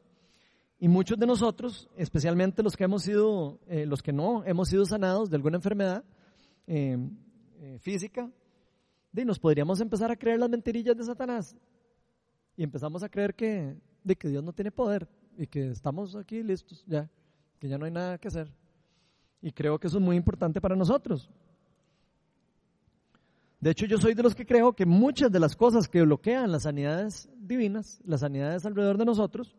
Y 0.79 0.87
muchos 0.87 1.19
de 1.19 1.27
nosotros, 1.27 1.89
especialmente 1.97 2.63
los 2.63 2.77
que 2.77 2.85
hemos 2.85 3.03
sido, 3.03 3.59
eh, 3.67 3.85
los 3.85 4.01
que 4.01 4.13
no 4.13 4.45
hemos 4.45 4.69
sido 4.69 4.85
sanados 4.85 5.29
de 5.29 5.35
alguna 5.35 5.57
enfermedad 5.57 6.05
eh, 6.69 6.99
eh, 7.61 7.79
física, 7.81 8.31
de, 9.13 9.25
nos 9.25 9.39
podríamos 9.39 9.81
empezar 9.81 10.11
a 10.11 10.17
creer 10.17 10.39
las 10.39 10.51
mentirillas 10.51 10.97
de 10.97 11.05
Satanás. 11.05 11.57
Y 12.57 12.63
empezamos 12.63 13.03
a 13.03 13.09
creer 13.09 13.35
que, 13.35 13.77
de 14.05 14.17
que 14.17 14.29
Dios 14.29 14.43
no 14.43 14.53
tiene 14.53 14.71
poder 14.71 15.09
y 15.37 15.47
que 15.47 15.71
estamos 15.71 16.17
aquí 16.17 16.43
listos 16.43 16.85
ya, 16.87 17.09
que 17.59 17.69
ya 17.69 17.79
no 17.79 17.85
hay 17.85 17.93
nada 17.93 18.19
que 18.19 18.29
hacer. 18.29 18.53
Y 19.41 19.53
creo 19.53 19.79
que 19.79 19.87
eso 19.87 19.99
es 19.99 20.05
muy 20.05 20.17
importante 20.17 20.61
para 20.61 20.75
nosotros. 20.75 21.31
De 23.61 23.71
hecho, 23.71 23.87
yo 23.87 23.99
soy 23.99 24.15
de 24.15 24.23
los 24.23 24.35
que 24.35 24.47
creo 24.47 24.73
que 24.73 24.87
muchas 24.87 25.33
de 25.33 25.41
las 25.41 25.57
cosas 25.57 25.89
que 25.89 26.03
bloquean 26.03 26.53
las 26.53 26.63
sanidades 26.63 27.29
divinas, 27.37 28.01
las 28.05 28.21
sanidades 28.21 28.65
alrededor 28.65 28.99
de 28.99 29.05
nosotros, 29.05 29.57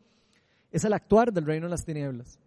es 0.71 0.83
el 0.85 0.93
actuar 0.93 1.33
del 1.33 1.45
reino 1.45 1.65
de 1.65 1.71
las 1.71 1.85
tinieblas. 1.85 2.39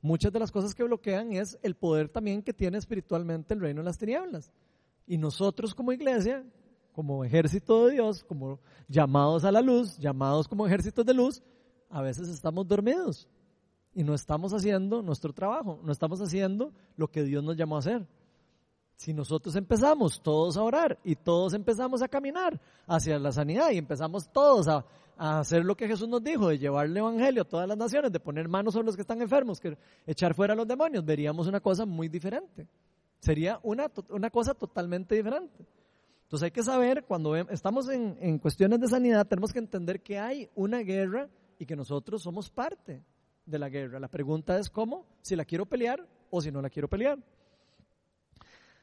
Muchas 0.00 0.32
de 0.32 0.38
las 0.38 0.52
cosas 0.52 0.74
que 0.74 0.84
bloquean 0.84 1.32
es 1.32 1.58
el 1.62 1.74
poder 1.74 2.08
también 2.08 2.42
que 2.42 2.52
tiene 2.52 2.78
espiritualmente 2.78 3.54
el 3.54 3.60
reino 3.60 3.80
de 3.80 3.86
las 3.86 3.98
tinieblas. 3.98 4.52
Y 5.06 5.18
nosotros 5.18 5.74
como 5.74 5.92
iglesia, 5.92 6.44
como 6.92 7.24
ejército 7.24 7.86
de 7.86 7.92
Dios, 7.92 8.24
como 8.24 8.58
llamados 8.88 9.44
a 9.44 9.52
la 9.52 9.60
luz, 9.60 9.98
llamados 9.98 10.48
como 10.48 10.66
ejércitos 10.66 11.04
de 11.04 11.14
luz, 11.14 11.42
a 11.90 12.02
veces 12.02 12.28
estamos 12.28 12.66
dormidos 12.66 13.28
y 13.94 14.04
no 14.04 14.14
estamos 14.14 14.52
haciendo 14.52 15.02
nuestro 15.02 15.32
trabajo, 15.32 15.80
no 15.82 15.90
estamos 15.90 16.20
haciendo 16.20 16.72
lo 16.96 17.08
que 17.08 17.22
Dios 17.22 17.42
nos 17.42 17.56
llamó 17.56 17.76
a 17.76 17.78
hacer. 17.78 18.06
Si 18.96 19.12
nosotros 19.12 19.56
empezamos 19.56 20.22
todos 20.22 20.56
a 20.56 20.62
orar 20.62 20.98
y 21.04 21.16
todos 21.16 21.54
empezamos 21.54 22.02
a 22.02 22.08
caminar 22.08 22.60
hacia 22.86 23.18
la 23.18 23.30
sanidad 23.30 23.70
y 23.70 23.78
empezamos 23.78 24.30
todos 24.30 24.68
a, 24.68 24.84
hacer 25.18 25.64
lo 25.64 25.74
que 25.74 25.88
Jesús 25.88 26.08
nos 26.08 26.22
dijo, 26.22 26.48
de 26.48 26.58
llevar 26.58 26.84
el 26.86 26.96
Evangelio 26.96 27.40
a 27.40 27.44
todas 27.46 27.66
las 27.66 27.78
naciones, 27.78 28.12
de 28.12 28.20
poner 28.20 28.48
manos 28.48 28.74
sobre 28.74 28.84
los 28.84 28.96
que 28.96 29.00
están 29.00 29.22
enfermos, 29.22 29.58
que 29.58 29.78
echar 30.06 30.34
fuera 30.34 30.52
a 30.52 30.56
los 30.56 30.68
demonios, 30.68 31.02
veríamos 31.06 31.46
una 31.46 31.60
cosa 31.60 31.86
muy 31.86 32.10
diferente. 32.10 32.68
Sería 33.20 33.58
una, 33.62 33.90
una 34.10 34.30
cosa 34.30 34.54
totalmente 34.54 35.14
diferente. 35.14 35.66
Entonces 36.22 36.44
hay 36.44 36.50
que 36.50 36.62
saber, 36.62 37.04
cuando 37.04 37.36
estamos 37.36 37.88
en, 37.88 38.16
en 38.20 38.38
cuestiones 38.38 38.80
de 38.80 38.88
sanidad, 38.88 39.26
tenemos 39.26 39.52
que 39.52 39.60
entender 39.60 40.02
que 40.02 40.18
hay 40.18 40.50
una 40.54 40.80
guerra 40.80 41.28
y 41.58 41.66
que 41.66 41.76
nosotros 41.76 42.22
somos 42.22 42.50
parte 42.50 43.02
de 43.44 43.58
la 43.58 43.68
guerra. 43.68 44.00
La 44.00 44.08
pregunta 44.08 44.58
es 44.58 44.68
cómo, 44.68 45.06
si 45.22 45.36
la 45.36 45.44
quiero 45.44 45.66
pelear 45.66 46.06
o 46.30 46.40
si 46.40 46.50
no 46.50 46.60
la 46.60 46.68
quiero 46.68 46.88
pelear. 46.88 47.18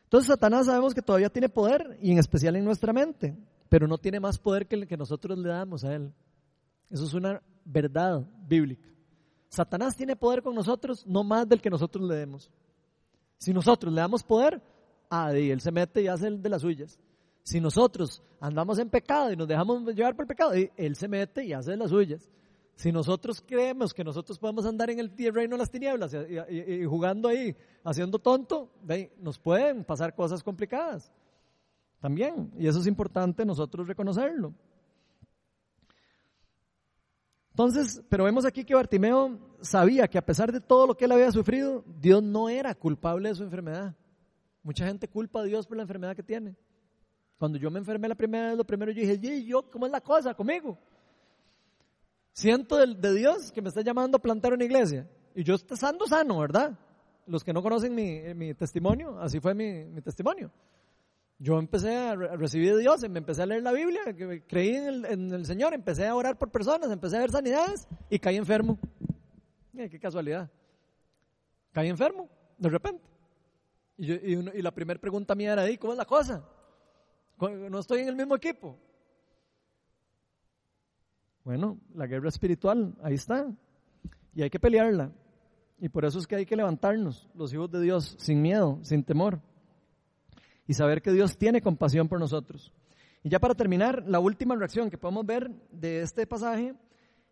Entonces 0.05 0.27
Satanás 0.27 0.67
sabemos 0.67 0.93
que 0.93 1.01
todavía 1.01 1.29
tiene 1.29 1.49
poder, 1.49 1.97
y 2.01 2.11
en 2.11 2.19
especial 2.19 2.55
en 2.55 2.63
nuestra 2.63 2.93
mente, 2.93 3.35
pero 3.67 3.87
no 3.87 3.97
tiene 3.97 4.19
más 4.19 4.37
poder 4.37 4.67
que 4.67 4.75
el 4.75 4.87
que 4.87 4.95
nosotros 4.95 5.37
le 5.37 5.49
damos 5.49 5.83
a 5.83 5.95
él. 5.95 6.13
Eso 6.89 7.05
es 7.05 7.13
una 7.13 7.41
verdad 7.65 8.23
bíblica. 8.47 8.87
Satanás 9.49 9.95
tiene 9.95 10.15
poder 10.15 10.41
con 10.43 10.55
nosotros, 10.55 11.05
no 11.07 11.23
más 11.23 11.47
del 11.49 11.61
que 11.61 11.69
nosotros 11.69 12.07
le 12.07 12.15
demos. 12.15 12.51
Si 13.43 13.53
nosotros 13.53 13.91
le 13.91 13.99
damos 13.99 14.23
poder, 14.23 14.61
ah, 15.09 15.37
y 15.37 15.51
él 15.51 15.59
se 15.59 15.69
mete 15.69 16.01
y 16.01 16.07
hace 16.07 16.31
de 16.31 16.47
las 16.47 16.61
suyas. 16.61 16.97
Si 17.43 17.59
nosotros 17.59 18.23
andamos 18.39 18.79
en 18.79 18.89
pecado 18.89 19.33
y 19.33 19.35
nos 19.35 19.49
dejamos 19.49 19.83
llevar 19.93 20.15
por 20.15 20.23
el 20.23 20.27
pecado, 20.29 20.53
él 20.53 20.95
se 20.95 21.09
mete 21.09 21.43
y 21.43 21.51
hace 21.51 21.71
de 21.71 21.77
las 21.77 21.89
suyas. 21.89 22.29
Si 22.75 22.89
nosotros 22.89 23.43
creemos 23.45 23.93
que 23.93 24.01
nosotros 24.01 24.39
podemos 24.39 24.65
andar 24.65 24.91
en 24.91 24.99
el 24.99 25.11
reino 25.33 25.55
de 25.55 25.57
las 25.57 25.69
tinieblas 25.69 26.15
y, 26.49 26.85
jugando 26.85 27.27
ahí, 27.27 27.53
haciendo 27.83 28.17
tonto, 28.17 28.69
nos 29.19 29.37
pueden 29.39 29.83
pasar 29.83 30.15
cosas 30.15 30.41
complicadas 30.41 31.11
también. 31.99 32.49
Y 32.57 32.67
eso 32.67 32.79
es 32.79 32.87
importante 32.87 33.43
nosotros 33.43 33.89
reconocerlo. 33.89 34.53
Entonces, 37.53 38.01
pero 38.09 38.23
vemos 38.23 38.45
aquí 38.45 38.65
que 38.65 38.73
Bartimeo 38.73 39.37
sabía 39.61 40.07
que 40.07 40.17
a 40.17 40.25
pesar 40.25 40.51
de 40.51 40.59
todo 40.59 40.87
lo 40.87 40.97
que 40.97 41.05
él 41.05 41.11
había 41.11 41.31
sufrido, 41.31 41.83
Dios 41.99 42.23
no 42.23 42.49
era 42.49 42.73
culpable 42.73 43.29
de 43.29 43.35
su 43.35 43.43
enfermedad. 43.43 43.95
Mucha 44.63 44.87
gente 44.87 45.07
culpa 45.07 45.41
a 45.41 45.43
Dios 45.43 45.67
por 45.67 45.77
la 45.77 45.83
enfermedad 45.83 46.15
que 46.15 46.23
tiene. 46.23 46.55
Cuando 47.37 47.59
yo 47.59 47.69
me 47.69 47.77
enfermé 47.77 48.07
la 48.07 48.15
primera 48.15 48.47
vez, 48.47 48.57
lo 48.57 48.63
primero 48.63 48.91
yo 48.91 49.01
dije, 49.01 49.19
¿y 49.21 49.45
yo 49.45 49.69
cómo 49.69 49.85
es 49.85 49.91
la 49.91 50.01
cosa 50.01 50.33
conmigo? 50.33 50.79
Siento 52.31 52.77
de, 52.77 53.13
Dios 53.13 53.51
que 53.51 53.61
me 53.61 53.69
está 53.69 53.81
llamando 53.81 54.17
a 54.17 54.21
plantar 54.21 54.53
una 54.53 54.63
iglesia. 54.63 55.07
Y 55.35 55.43
yo 55.43 55.53
estando 55.53 56.07
sano, 56.07 56.39
¿verdad? 56.39 56.75
Los 57.27 57.43
que 57.43 57.53
no 57.53 57.61
conocen 57.61 57.93
mi, 57.93 58.55
testimonio, 58.55 59.19
así 59.19 59.39
fue 59.39 59.53
mi, 59.53 60.01
testimonio. 60.01 60.51
Yo 61.43 61.59
empecé 61.59 61.93
a, 61.93 62.15
recibir 62.15 62.73
de 62.73 62.79
Dios, 62.79 63.01
me 63.09 63.19
empecé 63.19 63.41
a 63.41 63.45
leer 63.45 63.63
la 63.63 63.73
Biblia, 63.73 63.99
creí 64.47 64.75
en 64.77 65.33
el, 65.33 65.45
Señor, 65.45 65.73
empecé 65.73 66.07
a 66.07 66.15
orar 66.15 66.37
por 66.37 66.49
personas, 66.49 66.89
empecé 66.89 67.17
a 67.17 67.19
ver 67.19 67.31
sanidades 67.31 67.85
y 68.09 68.17
caí 68.17 68.37
enfermo. 68.37 68.79
Eh, 69.75 69.89
qué 69.89 69.99
casualidad. 69.99 70.49
Caí 71.73 71.89
enfermo, 71.89 72.29
de 72.57 72.69
repente. 72.69 73.03
Y, 73.97 74.13
y 74.13 74.61
la 74.61 74.71
primera 74.71 74.97
pregunta 75.01 75.35
mía 75.35 75.51
era, 75.51 75.77
¿cómo 75.79 75.91
es 75.91 75.97
la 75.97 76.05
cosa? 76.05 76.47
No 77.37 77.77
estoy 77.77 77.99
en 77.99 78.07
el 78.07 78.15
mismo 78.15 78.37
equipo. 78.37 78.79
Bueno, 81.43 81.77
la 81.93 82.07
guerra 82.07 82.29
espiritual, 82.29 82.95
ahí 83.03 83.15
está. 83.15 83.51
Y 84.33 84.43
hay 84.43 84.49
que 84.49 84.61
pelearla. 84.61 85.11
Y 85.77 85.89
por 85.89 86.05
eso 86.05 86.19
es 86.19 86.25
que 86.25 86.37
hay 86.37 86.45
que 86.45 86.55
levantarnos, 86.55 87.29
los 87.35 87.53
hijos 87.53 87.69
de 87.69 87.81
Dios, 87.81 88.15
sin 88.17 88.41
miedo, 88.41 88.79
sin 88.83 89.03
temor. 89.03 89.41
Y 90.67 90.73
saber 90.73 91.01
que 91.01 91.11
Dios 91.11 91.37
tiene 91.37 91.61
compasión 91.61 92.07
por 92.07 92.19
nosotros. 92.19 92.71
Y 93.23 93.29
ya 93.29 93.39
para 93.39 93.55
terminar, 93.55 94.03
la 94.07 94.19
última 94.19 94.55
reacción 94.55 94.89
que 94.89 94.97
podemos 94.97 95.25
ver 95.25 95.49
de 95.71 96.01
este 96.01 96.27
pasaje 96.27 96.75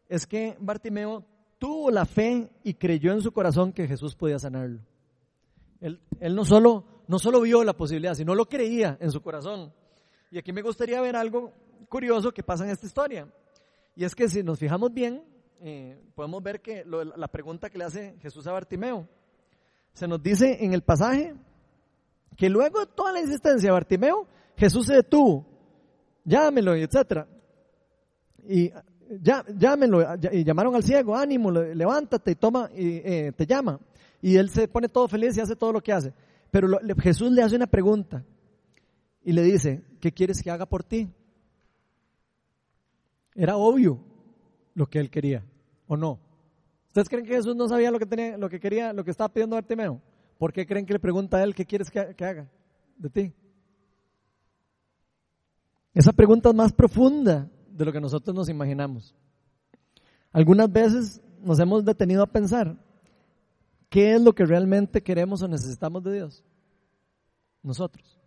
es 0.08 0.26
que 0.26 0.58
Bartimeo 0.60 1.26
tuvo 1.58 1.92
la 1.92 2.06
fe 2.06 2.50
y 2.64 2.74
creyó 2.74 3.14
en 3.14 3.22
su 3.22 3.32
corazón 3.32 3.72
que 3.72 3.88
Jesús 3.88 4.16
podía 4.16 4.40
sanarlo. 4.40 4.82
Él, 5.80 6.00
él 6.20 6.36
no, 6.36 6.46
solo, 6.46 6.86
no 7.08 7.20
solo 7.20 7.42
vio 7.42 7.64
la 7.64 7.74
posibilidad, 7.74 8.14
sino 8.14 8.36
lo 8.36 8.48
creía 8.48 8.98
en 9.00 9.12
su 9.12 9.22
corazón. 9.22 9.74
Y 10.32 10.38
aquí 10.38 10.54
me 10.54 10.62
gustaría 10.62 11.02
ver 11.02 11.16
algo 11.16 11.54
curioso 11.90 12.32
que 12.32 12.44
pasa 12.44 12.64
en 12.64 12.72
esta 12.72 12.86
historia. 12.86 13.28
Y 13.96 14.06
es 14.06 14.16
que 14.16 14.30
si 14.30 14.44
nos 14.44 14.58
fijamos 14.58 14.94
bien, 14.94 15.24
eh, 15.60 16.02
podemos 16.16 16.42
ver 16.42 16.62
que 16.62 16.84
la 16.86 17.28
pregunta 17.28 17.70
que 17.70 17.78
le 17.78 17.84
hace 17.84 18.16
Jesús 18.22 18.48
a 18.48 18.52
Bartimeo, 18.52 19.08
se 19.94 20.08
nos 20.08 20.24
dice 20.24 20.64
en 20.64 20.74
el 20.74 20.82
pasaje 20.82 21.36
que 22.38 22.50
luego 22.50 22.80
de 22.80 22.88
toda 22.88 23.12
la 23.12 23.20
insistencia 23.20 23.68
de 23.68 23.74
Bartimeo, 23.74 24.28
Jesús 24.56 24.88
se 24.88 24.96
detuvo, 24.96 25.46
llámelo, 26.24 26.76
etc. 26.76 27.26
Y 28.48 28.72
ya, 29.22 29.44
y 30.32 30.44
llamaron 30.44 30.76
al 30.76 30.84
ciego, 30.84 31.16
ánimo, 31.16 31.52
levántate 31.52 32.32
y 32.32 32.36
toma, 32.36 32.70
y 32.74 32.98
eh, 32.98 33.34
te 33.36 33.46
llama. 33.46 33.80
Y 34.22 34.38
él 34.38 34.50
se 34.50 34.68
pone 34.68 34.88
todo 34.88 35.08
feliz 35.08 35.36
y 35.38 35.42
hace 35.42 35.56
todo 35.56 35.74
lo 35.74 35.82
que 35.82 35.92
hace. 35.92 36.14
Pero 36.50 36.80
Jesús 37.00 37.32
le 37.32 37.42
hace 37.42 37.56
una 37.56 37.68
pregunta 37.68 38.24
y 39.24 39.32
le 39.32 39.42
dice, 39.44 39.84
¿qué 40.00 40.12
quieres 40.12 40.42
que 40.42 40.52
haga 40.52 40.66
por 40.66 40.84
ti? 40.84 41.10
Era 43.34 43.58
obvio 43.58 44.00
lo 44.74 44.88
que 44.88 45.00
él 45.00 45.10
quería, 45.10 45.44
¿o 45.88 45.96
no? 45.96 46.20
¿Ustedes 46.88 47.08
creen 47.08 47.26
que 47.26 47.36
Jesús 47.36 47.56
no 47.56 47.70
sabía 47.70 47.90
lo 47.90 48.00
que, 48.00 48.06
tenía, 48.06 48.38
lo 48.38 48.50
que 48.50 48.60
quería, 48.60 48.92
lo 48.92 49.04
que 49.04 49.12
estaba 49.12 49.30
pidiendo 49.30 49.56
Bartimeo? 49.56 50.02
¿Por 50.42 50.52
qué 50.52 50.66
creen 50.66 50.88
que 50.88 50.94
le 50.94 51.00
pregunta 51.00 51.38
a 51.38 51.44
él 51.44 51.54
qué 51.54 51.68
quieres 51.68 51.92
que, 51.92 52.00
haga 52.00 52.50
de 52.98 53.10
ti? 53.12 53.32
Esa 55.94 56.12
pregunta 56.12 56.50
es 56.50 56.56
más 56.56 56.74
profunda 56.74 57.48
de 57.70 57.86
lo 57.86 57.94
que 57.94 58.02
nosotros 58.02 58.36
nos 58.36 58.50
imaginamos. 58.50 59.14
Algunas 60.32 60.72
veces 60.72 61.22
nos 61.44 61.60
hemos 61.60 61.86
detenido 61.86 62.24
a 62.24 62.26
pensar 62.26 62.76
qué 63.88 64.16
es 64.16 64.22
lo 64.24 64.34
que 64.34 64.44
realmente 64.44 65.04
queremos 65.04 65.44
o 65.44 65.48
necesitamos 65.48 66.04
de 66.06 66.14
Dios. 66.14 66.44
Nosotros. 67.62 68.20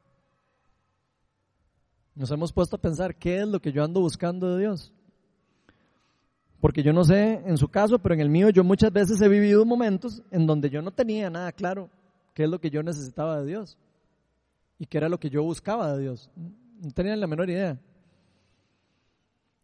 Nos 2.15 2.31
hemos 2.31 2.53
puesto 2.53 2.77
a 2.77 2.81
pensar 2.81 3.17
qué 3.17 3.41
es 3.41 3.49
lo 3.49 3.61
que 3.61 3.73
yo 3.73 3.83
ando 3.83 4.01
buscando 4.01 4.55
de 4.55 4.61
Dios. 4.61 4.93
Porque 6.61 6.85
yo 6.85 6.93
no 6.93 7.03
sé 7.03 7.43
en 7.45 7.59
su 7.59 7.67
caso, 7.67 7.99
pero 7.99 8.15
en 8.15 8.21
el 8.21 8.31
mío 8.31 8.51
yo 8.51 8.63
muchas 8.63 8.93
veces 8.93 9.21
he 9.21 9.29
vivido 9.29 9.65
momentos 9.65 10.23
en 10.31 10.47
donde 10.47 10.71
yo 10.71 10.81
no 10.81 10.93
tenía 10.93 11.29
nada 11.29 11.51
claro 11.51 11.91
qué 12.35 12.45
es 12.45 12.51
lo 12.51 12.61
que 12.61 12.71
yo 12.71 12.83
necesitaba 12.83 13.41
de 13.41 13.47
Dios 13.47 13.79
y 14.79 14.87
qué 14.87 14.99
era 14.99 15.09
lo 15.09 15.19
que 15.19 15.31
yo 15.31 15.43
buscaba 15.43 15.97
de 15.97 16.03
Dios. 16.03 16.31
No 16.83 16.91
tenían 16.91 17.21
la 17.21 17.27
menor 17.27 17.49
idea. 17.49 17.81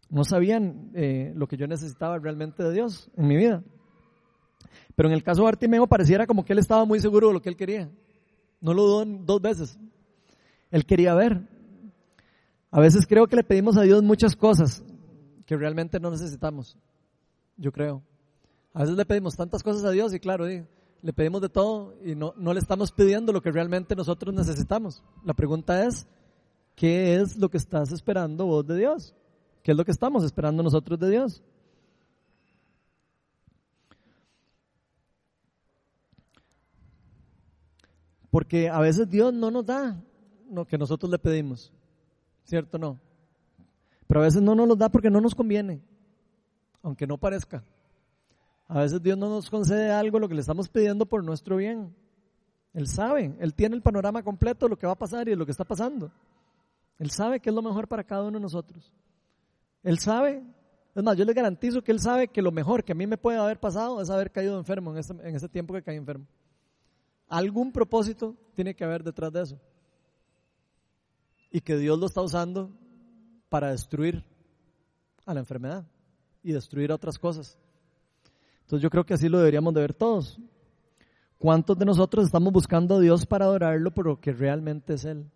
No 0.08 0.24
sabían 0.24 0.90
eh, 0.94 1.32
lo 1.36 1.46
que 1.46 1.56
yo 1.56 1.66
necesitaba 1.66 2.18
realmente 2.18 2.62
de 2.62 2.72
Dios 2.72 3.10
en 3.16 3.28
mi 3.28 3.36
vida. 3.36 3.62
Pero 4.96 5.08
en 5.08 5.14
el 5.14 5.22
caso 5.22 5.42
de 5.42 5.46
Bartimeo 5.46 5.86
pareciera 5.86 6.26
como 6.26 6.44
que 6.44 6.52
él 6.52 6.58
estaba 6.58 6.84
muy 6.84 7.00
seguro 7.00 7.28
de 7.28 7.34
lo 7.34 7.42
que 7.42 7.48
él 7.48 7.56
quería. 7.56 7.90
No 8.60 8.74
lo 8.74 8.82
dudó 8.82 9.04
dos 9.04 9.40
veces. 9.40 9.78
Él 10.70 10.86
quería 10.86 11.14
ver, 11.14 11.42
a 12.70 12.80
veces 12.80 13.06
creo 13.06 13.26
que 13.26 13.36
le 13.36 13.42
pedimos 13.42 13.76
a 13.76 13.82
Dios 13.82 14.02
muchas 14.02 14.36
cosas 14.36 14.84
que 15.44 15.56
realmente 15.56 15.98
no 15.98 16.10
necesitamos. 16.10 16.76
Yo 17.56 17.72
creo. 17.72 18.02
A 18.72 18.82
veces 18.82 18.96
le 18.96 19.04
pedimos 19.04 19.34
tantas 19.34 19.62
cosas 19.62 19.84
a 19.84 19.90
Dios 19.90 20.14
y 20.14 20.20
claro, 20.20 20.46
le 21.02 21.12
pedimos 21.12 21.40
de 21.40 21.48
todo 21.48 21.94
y 22.04 22.14
no, 22.14 22.34
no 22.36 22.52
le 22.52 22.60
estamos 22.60 22.92
pidiendo 22.92 23.32
lo 23.32 23.40
que 23.40 23.50
realmente 23.50 23.96
nosotros 23.96 24.34
necesitamos. 24.34 25.02
La 25.24 25.34
pregunta 25.34 25.84
es, 25.84 26.06
¿qué 26.74 27.16
es 27.16 27.36
lo 27.36 27.48
que 27.48 27.56
estás 27.56 27.92
esperando 27.92 28.46
vos 28.46 28.66
de 28.66 28.76
Dios? 28.76 29.14
¿Qué 29.62 29.72
es 29.72 29.76
lo 29.76 29.84
que 29.84 29.92
estamos 29.92 30.24
esperando 30.24 30.62
nosotros 30.62 30.98
de 30.98 31.10
Dios? 31.10 31.42
Porque 38.30 38.68
a 38.68 38.78
veces 38.80 39.08
Dios 39.08 39.34
no 39.34 39.50
nos 39.50 39.66
da 39.66 40.00
lo 40.50 40.66
que 40.66 40.78
nosotros 40.78 41.10
le 41.10 41.18
pedimos. 41.18 41.72
¿Cierto 42.44 42.78
no? 42.78 42.98
Pero 44.06 44.20
a 44.20 44.24
veces 44.24 44.42
no 44.42 44.54
nos 44.54 44.68
los 44.68 44.78
da 44.78 44.88
porque 44.88 45.10
no 45.10 45.20
nos 45.20 45.34
conviene, 45.34 45.80
aunque 46.82 47.06
no 47.06 47.18
parezca. 47.18 47.62
A 48.70 48.82
veces 48.82 49.02
Dios 49.02 49.18
no 49.18 49.28
nos 49.28 49.50
concede 49.50 49.90
algo 49.90 50.20
lo 50.20 50.28
que 50.28 50.34
le 50.34 50.42
estamos 50.42 50.68
pidiendo 50.68 51.04
por 51.04 51.24
nuestro 51.24 51.56
bien. 51.56 51.92
Él 52.72 52.86
sabe, 52.86 53.34
Él 53.40 53.52
tiene 53.52 53.74
el 53.74 53.82
panorama 53.82 54.22
completo 54.22 54.66
de 54.66 54.70
lo 54.70 54.78
que 54.78 54.86
va 54.86 54.92
a 54.92 54.98
pasar 54.98 55.26
y 55.26 55.32
de 55.32 55.36
lo 55.36 55.44
que 55.44 55.50
está 55.50 55.64
pasando. 55.64 56.12
Él 57.00 57.10
sabe 57.10 57.40
que 57.40 57.50
es 57.50 57.54
lo 57.54 57.62
mejor 57.62 57.88
para 57.88 58.04
cada 58.04 58.22
uno 58.22 58.38
de 58.38 58.42
nosotros. 58.42 58.92
Él 59.82 59.98
sabe, 59.98 60.44
es 60.94 61.02
más, 61.02 61.16
yo 61.16 61.24
le 61.24 61.32
garantizo 61.32 61.82
que 61.82 61.90
Él 61.90 61.98
sabe 61.98 62.28
que 62.28 62.40
lo 62.40 62.52
mejor 62.52 62.84
que 62.84 62.92
a 62.92 62.94
mí 62.94 63.08
me 63.08 63.18
puede 63.18 63.38
haber 63.38 63.58
pasado 63.58 64.00
es 64.00 64.08
haber 64.08 64.30
caído 64.30 64.56
enfermo 64.56 64.92
en 64.92 64.98
ese, 64.98 65.14
en 65.14 65.34
ese 65.34 65.48
tiempo 65.48 65.74
que 65.74 65.82
caí 65.82 65.96
enfermo. 65.96 66.26
Algún 67.26 67.72
propósito 67.72 68.36
tiene 68.54 68.76
que 68.76 68.84
haber 68.84 69.02
detrás 69.02 69.32
de 69.32 69.42
eso. 69.42 69.60
Y 71.50 71.60
que 71.60 71.76
Dios 71.76 71.98
lo 71.98 72.06
está 72.06 72.22
usando 72.22 72.70
para 73.48 73.72
destruir 73.72 74.24
a 75.26 75.34
la 75.34 75.40
enfermedad 75.40 75.84
y 76.40 76.52
destruir 76.52 76.92
a 76.92 76.94
otras 76.94 77.18
cosas. 77.18 77.58
Entonces 78.70 78.84
yo 78.84 78.90
creo 78.90 79.04
que 79.04 79.14
así 79.14 79.28
lo 79.28 79.38
deberíamos 79.38 79.74
de 79.74 79.80
ver 79.80 79.94
todos. 79.94 80.38
¿Cuántos 81.38 81.76
de 81.76 81.84
nosotros 81.84 82.24
estamos 82.24 82.52
buscando 82.52 82.94
a 82.94 83.00
Dios 83.00 83.26
para 83.26 83.46
adorarlo 83.46 83.90
por 83.90 84.06
lo 84.06 84.20
que 84.20 84.32
realmente 84.32 84.94
es 84.94 85.04
Él? 85.04 85.28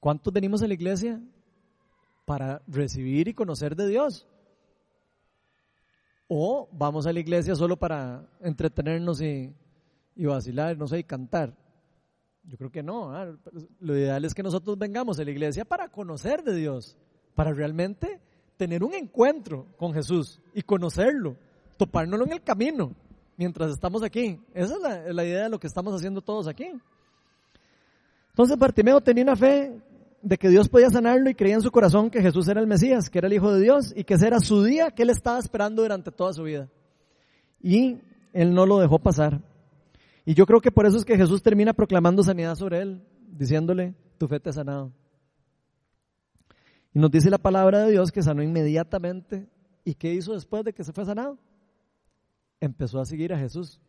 ¿Cuántos 0.00 0.32
venimos 0.32 0.60
a 0.62 0.66
la 0.66 0.74
iglesia 0.74 1.22
para 2.24 2.62
recibir 2.66 3.28
y 3.28 3.34
conocer 3.34 3.76
de 3.76 3.86
Dios? 3.86 4.26
¿O 6.26 6.68
vamos 6.72 7.06
a 7.06 7.12
la 7.12 7.20
iglesia 7.20 7.54
solo 7.54 7.76
para 7.76 8.28
entretenernos 8.40 9.20
y, 9.20 9.54
vacilar, 10.16 10.76
no 10.76 10.88
sé, 10.88 10.98
y 10.98 11.04
cantar? 11.04 11.56
Yo 12.42 12.58
creo 12.58 12.72
que 12.72 12.82
no. 12.82 13.14
¿ah? 13.14 13.38
Lo 13.78 13.96
ideal 13.96 14.24
es 14.24 14.34
que 14.34 14.42
nosotros 14.42 14.76
vengamos 14.76 15.20
a 15.20 15.24
la 15.24 15.30
iglesia 15.30 15.64
para 15.64 15.90
conocer 15.90 16.42
de 16.42 16.56
Dios, 16.56 16.98
para 17.36 17.52
realmente 17.52 18.20
tener 18.56 18.82
un 18.82 18.94
encuentro 18.94 19.66
con 19.76 19.92
Jesús 19.92 20.40
y 20.54 20.62
conocerlo, 20.62 21.36
topárnoslo 21.76 22.24
en 22.26 22.32
el 22.32 22.42
camino 22.42 22.92
mientras 23.36 23.70
estamos 23.70 24.02
aquí. 24.02 24.40
Esa 24.54 24.74
es 24.74 25.14
la, 25.14 25.24
idea 25.24 25.44
de 25.44 25.50
lo 25.50 25.58
que 25.58 25.66
estamos 25.66 25.94
haciendo 25.94 26.20
todos 26.20 26.48
aquí. 26.48 26.72
Entonces 28.30 28.58
Bartimeo 28.58 29.00
tenía 29.00 29.24
una 29.24 29.36
fe 29.36 29.80
de 30.22 30.36
que 30.36 30.48
Dios 30.48 30.68
podía 30.68 30.90
sanarlo 30.90 31.30
y 31.30 31.34
creía 31.34 31.54
en 31.54 31.62
su 31.62 31.70
corazón 31.70 32.10
que 32.10 32.20
Jesús 32.20 32.48
era 32.48 32.60
el 32.60 32.66
Mesías, 32.66 33.08
que 33.08 33.18
era 33.18 33.28
el 33.28 33.34
Hijo 33.34 33.52
de 33.52 33.60
Dios 33.60 33.92
y 33.96 34.04
que 34.04 34.14
ese 34.14 34.26
era 34.26 34.40
su 34.40 34.62
día 34.64 34.90
que 34.90 35.02
él 35.02 35.10
estaba 35.10 35.38
esperando 35.38 35.82
durante 35.82 36.10
toda 36.10 36.32
su 36.32 36.42
vida. 36.42 36.68
Y 37.62 37.98
él 38.32 38.54
no 38.54 38.66
lo 38.66 38.78
dejó 38.78 38.98
pasar. 38.98 39.40
Y 40.24 40.34
yo 40.34 40.44
creo 40.46 40.60
que 40.60 40.72
por 40.72 40.86
eso 40.86 40.96
es 40.96 41.04
que 41.04 41.16
Jesús 41.16 41.42
termina 41.42 41.72
proclamando 41.72 42.22
sanidad 42.22 42.56
sobre 42.56 42.80
él, 42.80 43.02
diciéndole, 43.30 43.94
tu 44.18 44.26
fe 44.26 44.40
te 44.40 44.50
ha 44.50 44.52
sanado. 44.52 44.90
Y 46.96 46.98
nos 46.98 47.10
dice 47.10 47.28
la 47.28 47.36
palabra 47.36 47.80
de 47.80 47.90
Dios 47.90 48.10
que 48.10 48.22
sanó 48.22 48.42
inmediatamente. 48.42 49.46
¿Y 49.84 49.92
qué 49.92 50.14
hizo 50.14 50.32
después 50.32 50.64
de 50.64 50.72
que 50.72 50.82
se 50.82 50.94
fue 50.94 51.04
sanado? 51.04 51.38
empezó 52.58 52.98
a 52.98 53.04
seguir 53.04 53.34
a 53.34 53.38
Jesús. 53.38 53.82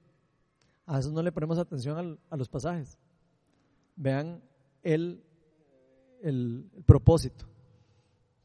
A 0.85 0.97
veces 0.97 1.13
no 1.13 1.23
le 1.23 1.31
ponemos 1.31 1.57
atención 1.57 2.19
a 2.29 2.35
los 2.35 2.49
pasajes. 2.49 2.97
Vean 3.95 4.43
el, 4.83 5.23
el, 6.21 6.69
propósito. 6.85 7.45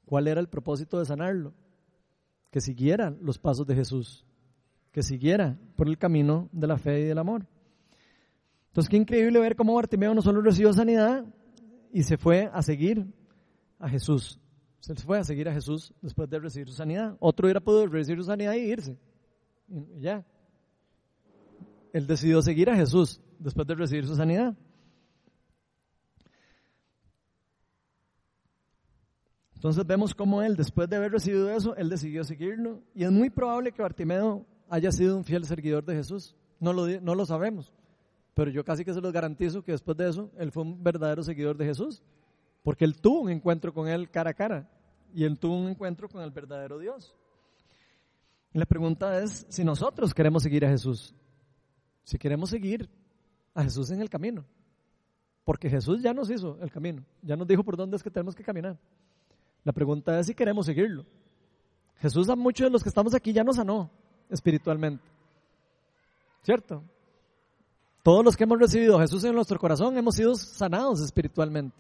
¿Cuál 0.07 0.29
era 0.29 0.41
el 0.41 0.49
propósito 0.49 1.01
de 1.01 1.07
sanarlo? 1.07 1.53
Que 2.53 2.61
siguiera 2.61 3.11
los 3.11 3.41
pasos 3.41 3.67
de 3.67 3.75
Jesús, 3.75 4.25
que 4.93 5.03
siguiera 5.03 5.59
por 5.75 5.89
el 5.89 5.99
camino 5.99 6.49
de 6.53 6.69
la 6.69 6.79
fe 6.79 7.01
y 7.01 7.05
del 7.07 7.19
amor. 7.19 7.49
Entonces, 8.69 8.89
qué 8.89 8.97
increíble 8.97 9.41
ver 9.41 9.57
cómo 9.57 9.75
Bartimeo 9.75 10.15
no 10.15 10.23
solo 10.23 10.41
recibió 10.41 10.73
sanidad 10.73 11.25
y 11.93 12.05
se 12.05 12.17
fue 12.17 12.49
a 12.53 12.63
seguir 12.63 13.13
a 13.81 13.89
Jesús. 13.89 14.39
Se 14.83 14.97
fue 14.97 15.17
a 15.17 15.23
seguir 15.23 15.49
a 15.49 15.53
Jesús 15.53 15.95
después 16.03 16.29
de 16.29 16.41
recibir 16.41 16.69
su 16.69 16.75
sanidad. 16.75 17.17
Otro 17.21 17.47
hubiera 17.47 17.61
podido 17.61 17.87
recibir 17.87 18.19
su 18.19 18.27
sanidad 18.27 18.55
y 18.55 18.73
irse 18.73 18.99
ya. 20.01 20.25
Él 21.93 22.05
decidió 22.05 22.43
seguir 22.43 22.69
a 22.69 22.75
Jesús 22.75 23.21
después 23.39 23.65
de 23.65 23.77
recibir 23.77 24.07
su 24.09 24.17
sanidad. 24.17 24.57
Entonces 29.55 29.87
vemos 29.87 30.17
cómo 30.17 30.43
él, 30.43 30.57
después 30.57 30.89
de 30.89 30.97
haber 30.97 31.13
recibido 31.13 31.49
eso, 31.49 31.77
él 31.77 31.89
decidió 31.89 32.25
seguirlo. 32.25 32.83
Y 32.93 33.05
es 33.05 33.13
muy 33.13 33.31
probable 33.31 33.71
que 33.71 33.83
Bartimeo 33.83 34.45
haya 34.69 34.91
sido 34.91 35.17
un 35.17 35.23
fiel 35.23 35.45
seguidor 35.45 35.85
de 35.85 35.95
Jesús. 35.95 36.35
No 36.59 36.73
lo, 36.73 36.89
no 37.01 37.15
lo 37.15 37.25
sabemos. 37.25 37.73
Pero 38.35 38.51
yo 38.51 38.65
casi 38.65 38.85
que 38.85 38.93
se 38.93 39.01
los 39.01 39.13
garantizo 39.13 39.63
que 39.63 39.71
después 39.71 39.97
de 39.97 40.09
eso, 40.09 40.33
él 40.39 40.51
fue 40.51 40.65
un 40.65 40.83
verdadero 40.83 41.23
seguidor 41.23 41.57
de 41.57 41.67
Jesús. 41.67 42.03
Porque 42.63 42.85
él 42.85 43.01
tuvo 43.01 43.21
un 43.23 43.31
encuentro 43.31 43.73
con 43.73 43.89
él 43.89 44.11
cara 44.11 44.31
a 44.31 44.35
cara. 44.35 44.69
Y 45.15 45.25
él 45.25 45.39
tuvo 45.39 45.57
un 45.57 45.69
encuentro 45.69 46.09
con 46.09 46.23
el 46.23 46.31
verdadero 46.31 46.79
Dios. 46.79 47.15
Y 48.55 48.59
la 48.59 48.67
pregunta 48.67 49.19
es 49.23 49.47
si 49.49 49.65
nosotros 49.65 50.13
queremos 50.13 50.43
seguir 50.43 50.65
a 50.65 50.69
Jesús, 50.69 51.15
si 52.05 52.19
queremos 52.19 52.51
seguir 52.51 52.89
a 53.55 53.63
Jesús 53.63 53.91
en 53.91 54.01
el 54.01 54.11
camino, 54.11 54.45
porque 55.45 55.71
Jesús 55.71 56.03
ya 56.03 56.13
nos 56.13 56.31
hizo 56.31 56.59
el 56.61 56.71
camino, 56.71 57.05
ya 57.23 57.37
nos 57.37 57.49
dijo 57.49 57.65
por 57.65 57.77
dónde 57.77 57.97
es 57.97 58.03
que 58.03 58.11
tenemos 58.11 58.35
que 58.35 58.45
caminar. 58.45 58.79
La 59.65 59.73
pregunta 59.73 60.19
es 60.19 60.27
si 60.27 60.35
queremos 60.35 60.67
seguirlo. 60.67 61.07
Jesús 61.97 62.29
a 62.29 62.37
muchos 62.37 62.67
de 62.67 62.71
los 62.71 62.83
que 62.83 62.89
estamos 62.89 63.15
aquí 63.15 63.33
ya 63.33 63.45
nos 63.45 63.57
sanó 63.57 63.91
espiritualmente. 64.29 65.05
¿Cierto? 66.43 66.83
Todos 68.03 68.25
los 68.25 68.37
que 68.37 68.45
hemos 68.45 68.59
recibido 68.59 68.99
a 68.99 69.03
Jesús 69.03 69.23
en 69.25 69.35
nuestro 69.35 69.59
corazón 69.59 69.97
hemos 69.97 70.17
sido 70.17 70.35
sanados 70.35 71.01
espiritualmente. 71.01 71.77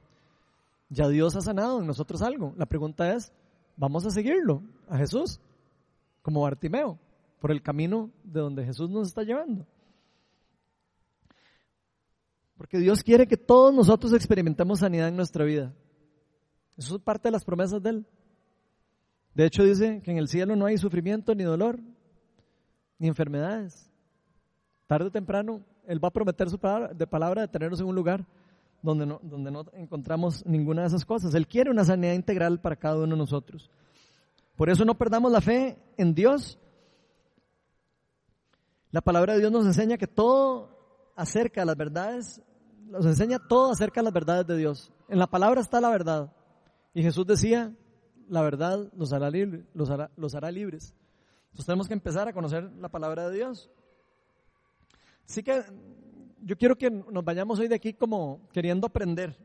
Ya 0.93 1.09
Dios 1.09 1.35
ha 1.37 1.41
sanado 1.41 1.81
en 1.81 1.87
nosotros 1.87 2.21
algo. 2.23 2.53
La 2.57 2.67
pregunta 2.67 3.15
es, 3.15 3.33
¿vamos 3.77 4.05
a 4.05 4.11
seguirlo 4.11 4.63
a 4.89 4.99
Jesús? 4.99 5.41
como 6.23 6.43
Bartimeo, 6.43 6.99
por 7.41 7.51
el 7.51 7.63
camino 7.63 8.11
de 8.23 8.41
donde 8.41 8.65
Jesús 8.65 8.89
nos 8.89 9.09
está 9.09 9.25
llevando. 9.25 9.67
Porque 12.57 12.79
Dios 12.79 13.03
quiere 13.03 13.27
que 13.27 13.37
todos 13.37 13.75
nosotros 13.75 14.13
experimentemos 14.13 14.79
sanidad 14.79 15.09
en 15.09 15.17
nuestra 15.17 15.45
vida. 15.45 15.75
Eso 16.77 16.97
es 16.97 17.03
parte 17.03 17.29
de 17.29 17.33
las 17.33 17.45
promesas 17.45 17.83
de 17.83 17.91
Él. 17.91 18.07
De 19.35 19.47
hecho 19.47 19.65
dice 19.65 20.01
que 20.03 20.13
en 20.13 20.19
el 20.19 20.29
cielo 20.29 20.55
no 20.55 20.67
hay 20.67 20.79
sufrimiento, 20.79 21.35
ni 21.35 21.43
dolor, 21.43 21.81
ni 22.99 23.09
enfermedades. 23.09 23.91
Tarde 24.87 25.09
o 25.09 25.11
temprano 25.11 25.65
Él 25.87 26.03
va 26.03 26.09
a 26.09 26.13
prometer 26.13 26.49
su 26.49 26.59
palabra, 26.59 26.95
de 26.95 27.07
palabra 27.07 27.43
de 27.43 27.49
tenernos 27.49 27.81
en 27.81 27.87
un 27.87 27.97
lugar 27.97 28.25
donde 28.83 29.07
no, 29.07 29.21
donde 29.23 29.51
no 29.51 29.65
encontramos 29.73 30.45
ninguna 30.45 30.83
de 30.83 30.89
esas 30.89 31.05
cosas. 31.05 31.35
Él 31.35 31.47
quiere 31.47 31.71
una 31.71 31.85
sanidad 31.85 32.15
integral 32.15 32.61
para 32.61 32.77
cada 32.77 32.97
uno 32.97 33.15
de 33.15 33.17
nosotros. 33.17 33.71
Por 34.57 34.69
eso 34.69 34.85
no 34.85 34.99
perdamos 34.99 35.33
la 35.33 35.41
fe 35.41 35.79
en 35.97 36.15
Dios. 36.15 36.59
La 38.91 39.01
palabra 39.01 39.35
de 39.35 39.41
Dios 39.41 39.53
nos 39.53 39.65
enseña 39.65 39.97
que 39.97 40.07
todo 40.07 40.69
acerca 41.17 41.63
de 41.63 41.67
las 41.67 41.77
verdades, 41.77 42.43
nos 42.85 43.07
enseña 43.07 43.39
todo 43.39 43.73
acerca 43.73 44.01
de 44.01 44.05
las 44.05 44.13
verdades 44.13 44.47
de 44.47 44.57
Dios. 44.57 44.93
En 45.09 45.19
la 45.19 45.27
palabra 45.27 45.61
está 45.61 45.81
la 45.81 45.91
verdad. 45.91 46.33
Y 46.93 47.03
Jesús 47.03 47.27
decía, 47.27 47.75
la 48.29 48.43
verdad 48.43 48.91
los 48.97 49.13
hará, 49.13 49.31
los 49.75 49.91
hará, 49.91 50.11
los 50.17 50.35
hará 50.35 50.51
libres. 50.51 50.95
Entonces 51.47 51.67
tenemos 51.67 51.89
que 51.89 51.95
empezar 51.95 52.29
a 52.29 52.33
conocer 52.33 52.71
la 52.81 52.89
palabra 52.89 53.29
de 53.29 53.37
Dios. 53.37 53.71
Así 55.29 55.43
que 55.43 55.63
yo 56.45 56.57
quiero 56.57 56.77
que 56.77 56.91
nos 56.91 57.25
vayamos 57.25 57.59
hoy 57.59 57.69
de 57.69 57.77
aquí 57.77 57.93
como 57.93 58.41
queriendo 58.53 58.87
aprender 58.87 59.37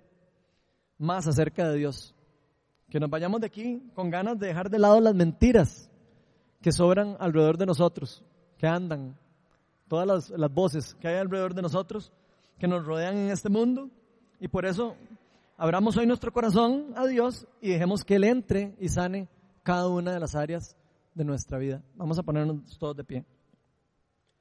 más 0.97 1.27
acerca 1.27 1.69
de 1.69 1.77
Dios. 1.77 2.15
Que 2.89 2.99
nos 2.99 3.09
vayamos 3.09 3.41
de 3.41 3.47
aquí 3.47 3.81
con 3.93 4.09
ganas 4.09 4.39
de 4.39 4.47
dejar 4.47 4.69
de 4.69 4.79
lado 4.79 4.99
las 4.99 5.13
mentiras 5.13 5.89
que 6.61 6.71
sobran 6.71 7.15
alrededor 7.19 7.57
de 7.57 7.65
nosotros, 7.65 8.23
que 8.57 8.65
andan, 8.65 9.17
todas 9.87 10.07
las, 10.07 10.29
las 10.31 10.51
voces 10.51 10.95
que 10.95 11.07
hay 11.07 11.17
alrededor 11.17 11.53
de 11.53 11.61
nosotros, 11.61 12.11
que 12.57 12.67
nos 12.67 12.85
rodean 12.85 13.15
en 13.17 13.29
este 13.29 13.49
mundo. 13.49 13.89
Y 14.39 14.47
por 14.47 14.65
eso 14.65 14.95
abramos 15.57 15.97
hoy 15.97 16.07
nuestro 16.07 16.31
corazón 16.31 16.93
a 16.95 17.05
Dios 17.05 17.47
y 17.61 17.69
dejemos 17.69 18.03
que 18.03 18.15
Él 18.15 18.23
entre 18.23 18.75
y 18.79 18.89
sane 18.89 19.27
cada 19.63 19.87
una 19.87 20.13
de 20.13 20.19
las 20.19 20.33
áreas 20.33 20.75
de 21.13 21.25
nuestra 21.25 21.57
vida. 21.57 21.83
Vamos 21.95 22.17
a 22.17 22.23
ponernos 22.23 22.77
todos 22.79 22.95
de 22.95 23.03
pie. 23.03 23.25